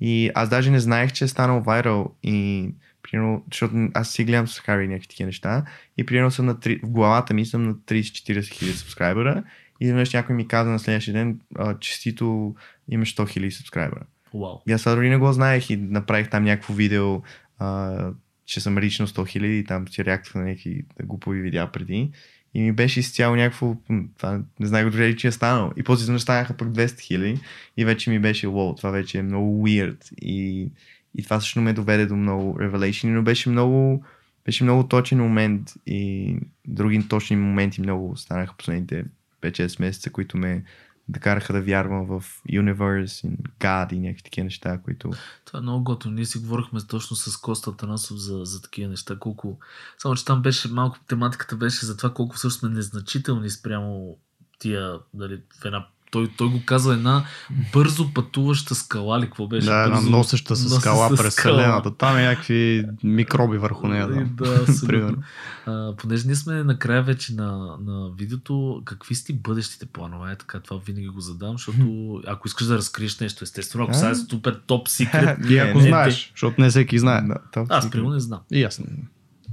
И 0.00 0.30
аз 0.34 0.48
даже 0.48 0.70
не 0.70 0.80
знаех, 0.80 1.12
че 1.12 1.24
е 1.24 1.28
станал 1.28 1.60
вайрал 1.60 2.14
и 2.22 2.68
примерно, 3.02 3.44
защото 3.50 3.74
аз 3.94 4.10
си 4.10 4.24
гледам 4.24 4.48
с 4.48 4.60
Хари 4.60 4.88
някакви 4.88 5.08
такива 5.08 5.26
неща 5.26 5.64
и 5.96 6.06
примерно 6.06 6.30
съм 6.30 6.46
на 6.46 6.54
3, 6.54 6.86
в 6.86 6.90
главата 6.90 7.34
ми 7.34 7.46
съм 7.46 7.62
на 7.62 7.74
30-40 7.74 8.52
хиляди 8.52 8.76
сабскрайбера 8.76 9.42
и 9.80 9.84
изведнъж 9.84 10.12
някой 10.12 10.34
ми 10.34 10.48
каза 10.48 10.70
на 10.70 10.78
следващия 10.78 11.14
ден, 11.14 11.40
а, 11.58 11.78
честито 11.78 12.54
имаш 12.88 13.16
100 13.16 13.28
хиляди 13.28 13.50
сабскрайбера. 13.50 14.02
Вау. 14.34 14.58
И 14.68 14.72
аз 14.72 14.82
това 14.82 14.94
дори 14.94 15.08
не 15.08 15.16
го 15.16 15.32
знаех 15.32 15.70
и 15.70 15.76
направих 15.76 16.30
там 16.30 16.44
някакво 16.44 16.74
видео, 16.74 17.22
а, 17.58 18.10
че 18.46 18.60
съм 18.60 18.78
лично 18.78 19.06
100 19.06 19.28
хиляди 19.28 19.58
и 19.58 19.64
там 19.64 19.88
си 19.88 20.04
реактвах 20.04 20.34
на 20.34 20.48
някакви 20.48 20.84
глупови 21.02 21.40
видеа 21.40 21.72
преди. 21.72 22.10
И 22.54 22.62
ми 22.62 22.72
беше 22.72 23.00
изцяло 23.00 23.36
някакво, 23.36 23.76
това 24.18 24.40
не 24.60 24.66
знаех 24.66 24.90
дори, 24.90 25.16
че 25.16 25.28
е 25.28 25.32
станало. 25.32 25.72
И 25.76 25.82
после 25.82 26.18
станаха 26.18 26.56
пък 26.56 26.68
200 26.68 27.00
хиляди 27.00 27.40
и 27.76 27.84
вече 27.84 28.10
ми 28.10 28.18
беше, 28.18 28.46
лоу, 28.46 28.74
това 28.74 28.90
вече 28.90 29.18
е 29.18 29.22
много 29.22 29.66
weird. 29.66 30.12
И, 30.22 30.68
и 31.14 31.22
това 31.22 31.40
също 31.40 31.60
ме 31.60 31.72
доведе 31.72 32.06
до 32.06 32.16
много 32.16 32.58
revelation, 32.58 33.08
но 33.08 33.22
беше 33.22 33.50
много, 33.50 34.04
беше 34.44 34.64
много 34.64 34.88
точен 34.88 35.18
момент 35.18 35.72
и 35.86 36.36
други 36.68 37.08
точни 37.08 37.36
моменти 37.36 37.80
много 37.80 38.16
станаха 38.16 38.54
последните 38.58 39.04
5-6 39.42 39.80
месеца, 39.80 40.10
които 40.10 40.38
ме 40.38 40.64
да 41.08 41.20
караха 41.20 41.52
да 41.52 41.62
вярвам 41.62 42.06
в 42.06 42.24
Universe, 42.48 43.28
и 43.28 43.36
God 43.60 43.92
и 43.92 44.00
някакви 44.00 44.22
такива 44.22 44.44
неща, 44.44 44.80
които... 44.84 45.10
Това 45.44 45.58
е 45.58 45.62
много 45.62 45.84
готино. 45.84 46.14
Ние 46.14 46.24
си 46.24 46.38
говорихме 46.38 46.80
точно 46.88 47.16
с 47.16 47.36
Коста 47.36 47.76
Танасов 47.76 48.18
за, 48.18 48.44
за 48.44 48.62
такива 48.62 48.90
неща. 48.90 49.16
Колко... 49.18 49.58
Само, 49.98 50.14
че 50.14 50.24
там 50.24 50.42
беше 50.42 50.68
малко 50.68 50.98
тематиката 51.06 51.56
беше 51.56 51.86
за 51.86 51.96
това 51.96 52.14
колко 52.14 52.36
всъщност 52.36 52.60
сме 52.60 52.68
незначителни 52.68 53.50
спрямо 53.50 54.16
тия, 54.58 54.98
дали, 55.14 55.42
в 55.60 55.64
една 55.64 55.86
той, 56.12 56.28
той 56.36 56.48
го 56.48 56.60
каза 56.64 56.92
една 56.92 57.24
бързо 57.72 58.14
пътуваща 58.14 58.74
скала 58.74 59.20
ли, 59.20 59.24
какво 59.24 59.46
беше? 59.46 59.66
Да, 59.66 59.82
една 59.82 59.96
бързо... 59.96 60.10
носеща 60.10 60.56
с 60.56 60.80
скала 60.80 61.08
през. 61.08 61.36
Вселената. 61.36 61.96
Там 61.96 62.16
е 62.16 62.22
някакви 62.22 62.84
микроби 63.04 63.58
върху 63.58 63.88
нея. 63.88 64.08
Да. 64.08 64.24
Да, 64.24 64.62
абсолютно. 64.68 65.22
А, 65.66 65.96
понеже 65.96 66.26
ние 66.26 66.34
сме 66.34 66.64
накрая 66.64 67.02
вече 67.02 67.34
на, 67.34 67.76
на 67.80 68.10
видеото, 68.18 68.82
какви 68.84 69.14
са 69.14 69.24
ти 69.24 69.32
бъдещите 69.32 69.86
планове? 69.86 70.32
Е, 70.32 70.36
така, 70.36 70.60
това 70.60 70.80
винаги 70.86 71.08
го 71.08 71.20
задам, 71.20 71.52
защото 71.52 72.20
ако 72.26 72.48
искаш 72.48 72.66
да 72.66 72.76
разкриеш 72.76 73.20
нещо, 73.20 73.44
естествено, 73.44 73.84
ако 73.84 73.92
А? 73.92 73.94
сега 73.94 74.10
е 74.10 74.14
супер 74.14 74.60
топ 74.66 74.88
секрет, 74.88 75.38
И 75.50 75.58
ако 75.58 75.78
не, 75.78 75.88
знаеш, 75.88 76.30
защото 76.34 76.60
не 76.60 76.70
всеки 76.70 76.98
знае. 76.98 77.22
Да, 77.22 77.36
топ 77.52 77.66
аз 77.70 77.90
примерно 77.90 78.14
не 78.14 78.20
знам. 78.20 78.40
И 78.52 78.64
аз 78.64 78.78
не. 78.78 78.86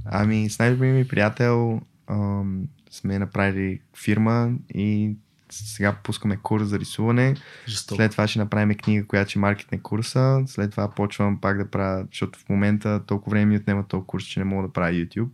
Ами, 0.04 0.50
с 0.50 0.58
най-добрият 0.58 0.96
ми 0.96 1.08
приятел 1.08 1.80
ам, 2.10 2.62
сме 2.90 3.18
направили 3.18 3.80
фирма 3.96 4.50
и 4.74 5.16
сега 5.52 5.96
пускаме 6.02 6.36
курс 6.36 6.68
за 6.68 6.78
рисуване. 6.78 7.34
Жестоко. 7.68 7.96
След 7.96 8.10
това 8.10 8.26
ще 8.26 8.38
направим 8.38 8.76
книга, 8.76 9.06
която 9.06 9.30
ще 9.30 9.38
маркетне 9.38 9.82
курса. 9.82 10.42
След 10.46 10.70
това 10.70 10.90
почвам 10.90 11.40
пак 11.40 11.58
да 11.58 11.70
правя, 11.70 12.06
защото 12.10 12.38
в 12.38 12.48
момента 12.48 13.00
толкова 13.06 13.30
време 13.30 13.46
ми 13.46 13.56
отнема 13.56 13.88
този 13.88 14.06
курс, 14.06 14.24
че 14.24 14.40
не 14.40 14.44
мога 14.44 14.68
да 14.68 14.72
правя 14.72 14.92
YouTube. 14.92 15.28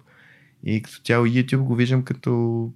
И 0.65 0.83
като 0.83 0.99
цяло 1.05 1.27
YouTube 1.27 1.63
го 1.63 1.75
виждам 1.75 2.03
като 2.03 2.73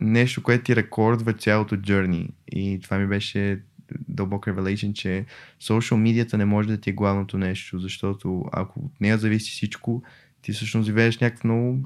нещо, 0.00 0.42
което 0.42 0.64
ти 0.64 0.76
рекордва 0.76 1.32
цялото 1.32 1.76
journey. 1.76 2.28
И 2.52 2.80
това 2.82 2.98
ми 2.98 3.06
беше 3.06 3.60
дълбок 4.08 4.46
revelation, 4.46 4.92
че 4.92 5.24
social 5.60 5.96
медията 5.96 6.38
не 6.38 6.44
може 6.44 6.68
да 6.68 6.80
ти 6.80 6.90
е 6.90 6.92
главното 6.92 7.38
нещо, 7.38 7.78
защото 7.78 8.44
ако 8.52 8.80
от 8.80 9.00
нея 9.00 9.18
зависи 9.18 9.50
всичко, 9.50 10.02
ти 10.42 10.52
всъщност 10.52 10.86
живееш 10.86 11.18
някакъв 11.18 11.44
много 11.44 11.78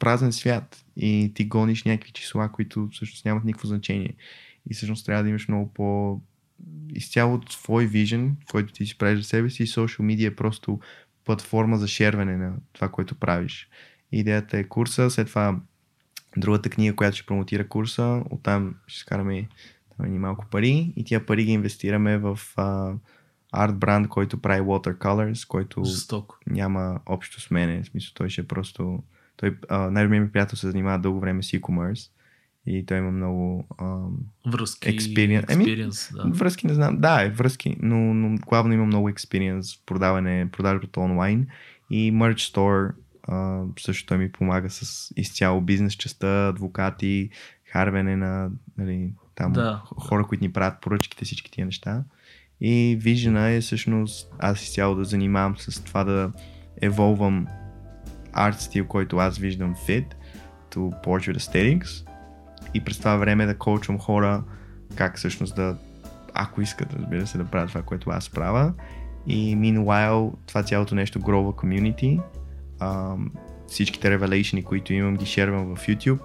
празен 0.00 0.32
свят 0.32 0.84
и 0.96 1.32
ти 1.34 1.44
гониш 1.44 1.84
някакви 1.84 2.12
числа, 2.12 2.52
които 2.52 2.88
всъщност 2.92 3.24
нямат 3.24 3.44
никакво 3.44 3.68
значение. 3.68 4.14
И 4.70 4.74
всъщност 4.74 5.06
трябва 5.06 5.22
да 5.22 5.28
имаш 5.28 5.48
много 5.48 5.72
по 5.72 6.20
изцяло 6.94 7.40
твой 7.40 7.86
вижен, 7.86 8.36
който 8.50 8.72
ти 8.72 8.86
си 8.86 8.98
правиш 8.98 9.18
за 9.18 9.24
себе 9.24 9.50
си 9.50 9.62
и 9.62 9.66
social 9.66 10.00
media 10.00 10.26
е 10.26 10.36
просто 10.36 10.80
платформа 11.24 11.78
за 11.78 11.88
шерване 11.88 12.36
на 12.36 12.54
това, 12.72 12.88
което 12.88 13.14
правиш. 13.14 13.68
Идеята 14.12 14.58
е 14.58 14.64
курса, 14.64 15.10
след 15.10 15.26
това 15.26 15.60
другата 16.36 16.70
книга, 16.70 16.96
която 16.96 17.16
ще 17.16 17.26
промотира 17.26 17.68
курса, 17.68 18.22
оттам 18.30 18.74
ще 18.86 19.00
скараме 19.00 19.48
ни 19.98 20.18
малко 20.18 20.46
пари 20.50 20.92
и 20.96 21.04
тия 21.04 21.26
пари 21.26 21.44
ги 21.44 21.52
инвестираме 21.52 22.18
в 22.18 22.38
а, 22.56 22.94
арт 23.52 23.78
бранд, 23.78 24.08
който 24.08 24.42
прави 24.42 24.60
watercolors, 24.60 25.48
който 25.48 25.84
Жестоко. 25.84 26.38
няма 26.46 27.00
общо 27.06 27.40
с 27.40 27.50
мене. 27.50 27.82
В 27.82 27.86
смисъл, 27.86 28.12
той 28.14 28.30
ще 28.30 28.40
е 28.40 28.46
просто... 28.46 29.02
Той, 29.40 29.56
най-добрият 29.70 30.24
ми 30.24 30.32
приятел 30.32 30.56
се 30.56 30.70
занимава 30.70 30.98
дълго 30.98 31.20
време 31.20 31.42
с 31.42 31.46
e-commerce 31.46 32.10
и 32.66 32.86
той 32.86 32.98
има 32.98 33.10
много 33.10 33.66
ам, 33.80 34.18
Връзки, 34.46 34.98
Experience. 34.98 35.52
Еми, 35.52 35.64
experience 35.64 36.16
да. 36.16 36.38
връзки, 36.38 36.66
не 36.66 36.74
знам, 36.74 36.96
да, 36.98 37.22
е 37.22 37.30
връзки, 37.30 37.76
но, 37.82 38.14
но 38.14 38.36
главно 38.36 38.74
има 38.74 38.86
много 38.86 39.10
experience 39.10 39.78
в 39.78 39.86
продаване, 39.86 40.48
продажбата 40.52 41.00
онлайн 41.00 41.46
и 41.90 42.12
Merch 42.12 42.54
Store 42.54 42.92
а, 43.22 43.62
също 43.78 44.06
той 44.06 44.18
ми 44.18 44.32
помага 44.32 44.70
с 44.70 45.12
изцяло 45.16 45.60
бизнес 45.60 45.92
частта, 45.92 46.48
адвокати, 46.48 47.30
харвене 47.64 48.16
на 48.16 48.50
нали, 48.78 49.12
там 49.34 49.52
Да. 49.52 49.82
хора, 49.84 50.26
които 50.26 50.44
ни 50.44 50.52
правят 50.52 50.80
поръчките, 50.80 51.24
всички 51.24 51.50
тия 51.50 51.66
неща. 51.66 52.04
И 52.60 52.98
виждана 53.00 53.48
е 53.48 53.60
всъщност 53.60 54.32
аз 54.38 54.62
изцяло 54.62 54.94
да 54.94 55.04
занимавам 55.04 55.58
с 55.58 55.84
това 55.84 56.04
да 56.04 56.32
еволвам 56.80 57.46
арт 58.32 58.60
стил, 58.60 58.86
който 58.86 59.16
аз 59.16 59.38
виждам 59.38 59.74
fit 59.74 60.06
to 60.70 61.04
portrait 61.04 61.36
aesthetics 61.36 62.06
и 62.74 62.84
през 62.84 62.98
това 62.98 63.16
време 63.16 63.46
да 63.46 63.58
коучвам 63.58 63.98
хора 63.98 64.42
как 64.94 65.16
всъщност 65.16 65.56
да, 65.56 65.76
ако 66.34 66.60
искат, 66.60 66.94
разбира 66.94 67.26
се, 67.26 67.38
да 67.38 67.44
правят 67.44 67.68
това, 67.68 67.82
което 67.82 68.10
аз 68.10 68.30
правя. 68.30 68.72
И 69.26 69.56
meanwhile, 69.56 70.32
това 70.46 70.62
цялото 70.62 70.94
нещо 70.94 71.20
a 71.20 71.64
community. 71.64 72.20
Ам, 72.80 73.30
всичките 73.66 74.10
ревелейшни, 74.10 74.64
които 74.64 74.92
имам, 74.92 75.16
ги 75.16 75.26
шервам 75.26 75.76
в 75.76 75.86
YouTube, 75.86 76.18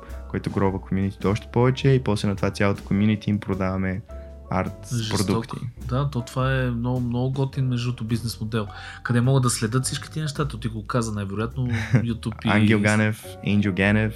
grow 0.50 0.72
a 0.72 0.92
community 0.92 1.26
още 1.26 1.48
повече 1.48 1.90
и 1.90 2.04
после 2.04 2.28
на 2.28 2.36
това 2.36 2.52
цялото 2.52 2.84
community 2.84 3.28
им 3.28 3.40
продаваме 3.40 4.02
арт 4.50 4.90
продукти. 5.10 5.58
Да, 5.88 6.10
то 6.10 6.22
това 6.22 6.62
е 6.62 6.66
много, 6.66 7.00
много 7.00 7.32
готин 7.32 7.68
между 7.68 8.04
бизнес 8.04 8.42
модел. 8.42 8.68
Къде 9.04 9.22
могат 9.22 9.44
да 9.44 9.50
следят 9.50 9.86
всички 9.86 10.12
ти 10.12 10.22
неща, 10.22 10.48
то 10.48 10.58
ти 10.58 10.68
го 10.68 10.88
каза 10.88 11.12
най-вероятно 11.12 11.68
YouTube 11.94 12.46
и... 12.46 12.50
Ангел 12.50 12.80
Ганев, 12.80 13.26
Angel 13.48 13.72
Ганев, 13.72 14.14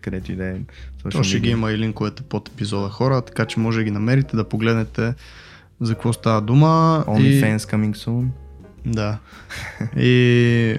където 0.00 0.32
и 0.32 0.36
да 0.36 0.46
е. 0.46 0.60
То 1.10 1.22
ще 1.22 1.40
ги 1.40 1.50
има 1.50 1.72
и 1.72 1.78
линковете 1.78 2.22
под 2.22 2.48
епизода 2.48 2.88
хора, 2.88 3.22
така 3.22 3.46
че 3.46 3.60
може 3.60 3.78
да 3.78 3.84
ги 3.84 3.90
намерите, 3.90 4.36
да 4.36 4.48
погледнете 4.48 5.14
за 5.80 5.94
какво 5.94 6.12
става 6.12 6.40
дума. 6.40 7.04
OnlyFans 7.08 7.58
coming 7.58 7.94
soon. 7.94 8.28
Да. 8.86 9.18
И 9.96 10.78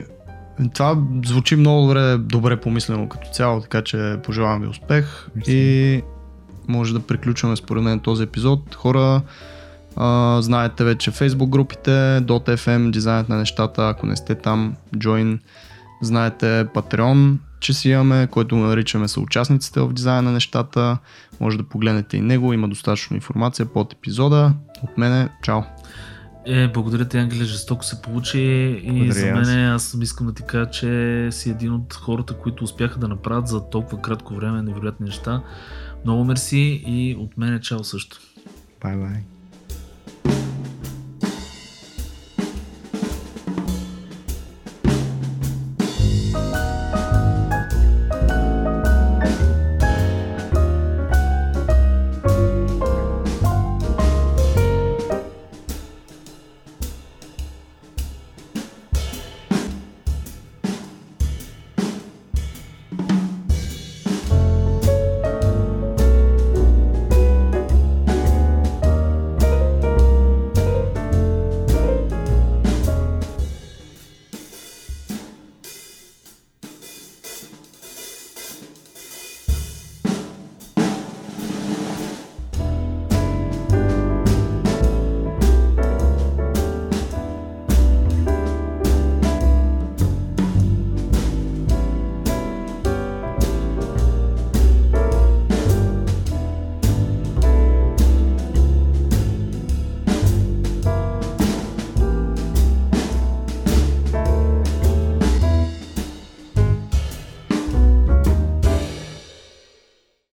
това 0.73 1.03
звучи 1.25 1.55
много 1.55 1.81
добре, 1.87 2.17
добре 2.17 2.57
помислено 2.57 3.09
като 3.09 3.29
цяло, 3.29 3.61
така 3.61 3.81
че 3.81 4.17
пожелавам 4.23 4.61
ви 4.61 4.67
успех 4.67 5.27
Мерси. 5.35 5.51
и 5.51 6.01
може 6.67 6.93
да 6.93 6.99
приключваме 6.99 7.55
според 7.55 7.83
мен 7.83 7.99
този 7.99 8.23
епизод. 8.23 8.75
Хора, 8.75 9.21
а, 9.95 10.41
знаете 10.41 10.83
вече 10.83 11.11
Facebook 11.11 11.49
групите, 11.49 11.91
.fm, 12.21 12.91
дизайнът 12.91 13.29
на 13.29 13.37
нещата, 13.37 13.89
ако 13.89 14.05
не 14.05 14.15
сте 14.15 14.35
там, 14.35 14.75
join. 14.95 15.39
Знаете 16.01 16.45
Patreon, 16.45 17.37
че 17.59 17.73
си 17.73 17.89
имаме, 17.89 18.27
който 18.31 18.55
наричаме 18.55 19.07
съучастниците 19.07 19.79
в 19.79 19.93
дизайна 19.93 20.21
на 20.21 20.31
нещата. 20.31 20.97
Може 21.39 21.57
да 21.57 21.63
погледнете 21.63 22.17
и 22.17 22.21
него, 22.21 22.53
има 22.53 22.67
достатъчно 22.67 23.15
информация 23.15 23.65
под 23.65 23.93
епизода. 23.93 24.53
От 24.83 24.97
мене, 24.97 25.29
чао! 25.43 25.61
Е, 26.45 26.67
благодаря 26.67 27.05
ти, 27.05 27.17
Ангеле, 27.17 27.43
жестоко 27.43 27.85
се 27.85 28.01
получи 28.01 28.39
и 28.39 28.91
Благодаря 28.91 29.45
за 29.45 29.53
мен 29.53 29.65
аз 29.65 29.97
искам 30.01 30.27
да 30.27 30.33
ти 30.33 30.43
кажа, 30.43 30.71
че 30.71 31.27
си 31.31 31.49
един 31.49 31.73
от 31.73 31.93
хората, 31.93 32.33
които 32.33 32.63
успяха 32.63 32.99
да 32.99 33.07
направят 33.07 33.47
за 33.47 33.69
толкова 33.69 34.01
кратко 34.01 34.35
време 34.35 34.61
невероятни 34.61 35.05
неща. 35.05 35.41
Много 36.05 36.23
мерси 36.23 36.83
и 36.87 37.15
от 37.19 37.37
мен 37.37 37.53
е 37.53 37.61
чао 37.61 37.83
също. 37.83 38.19
Бай-бай. 38.81 39.23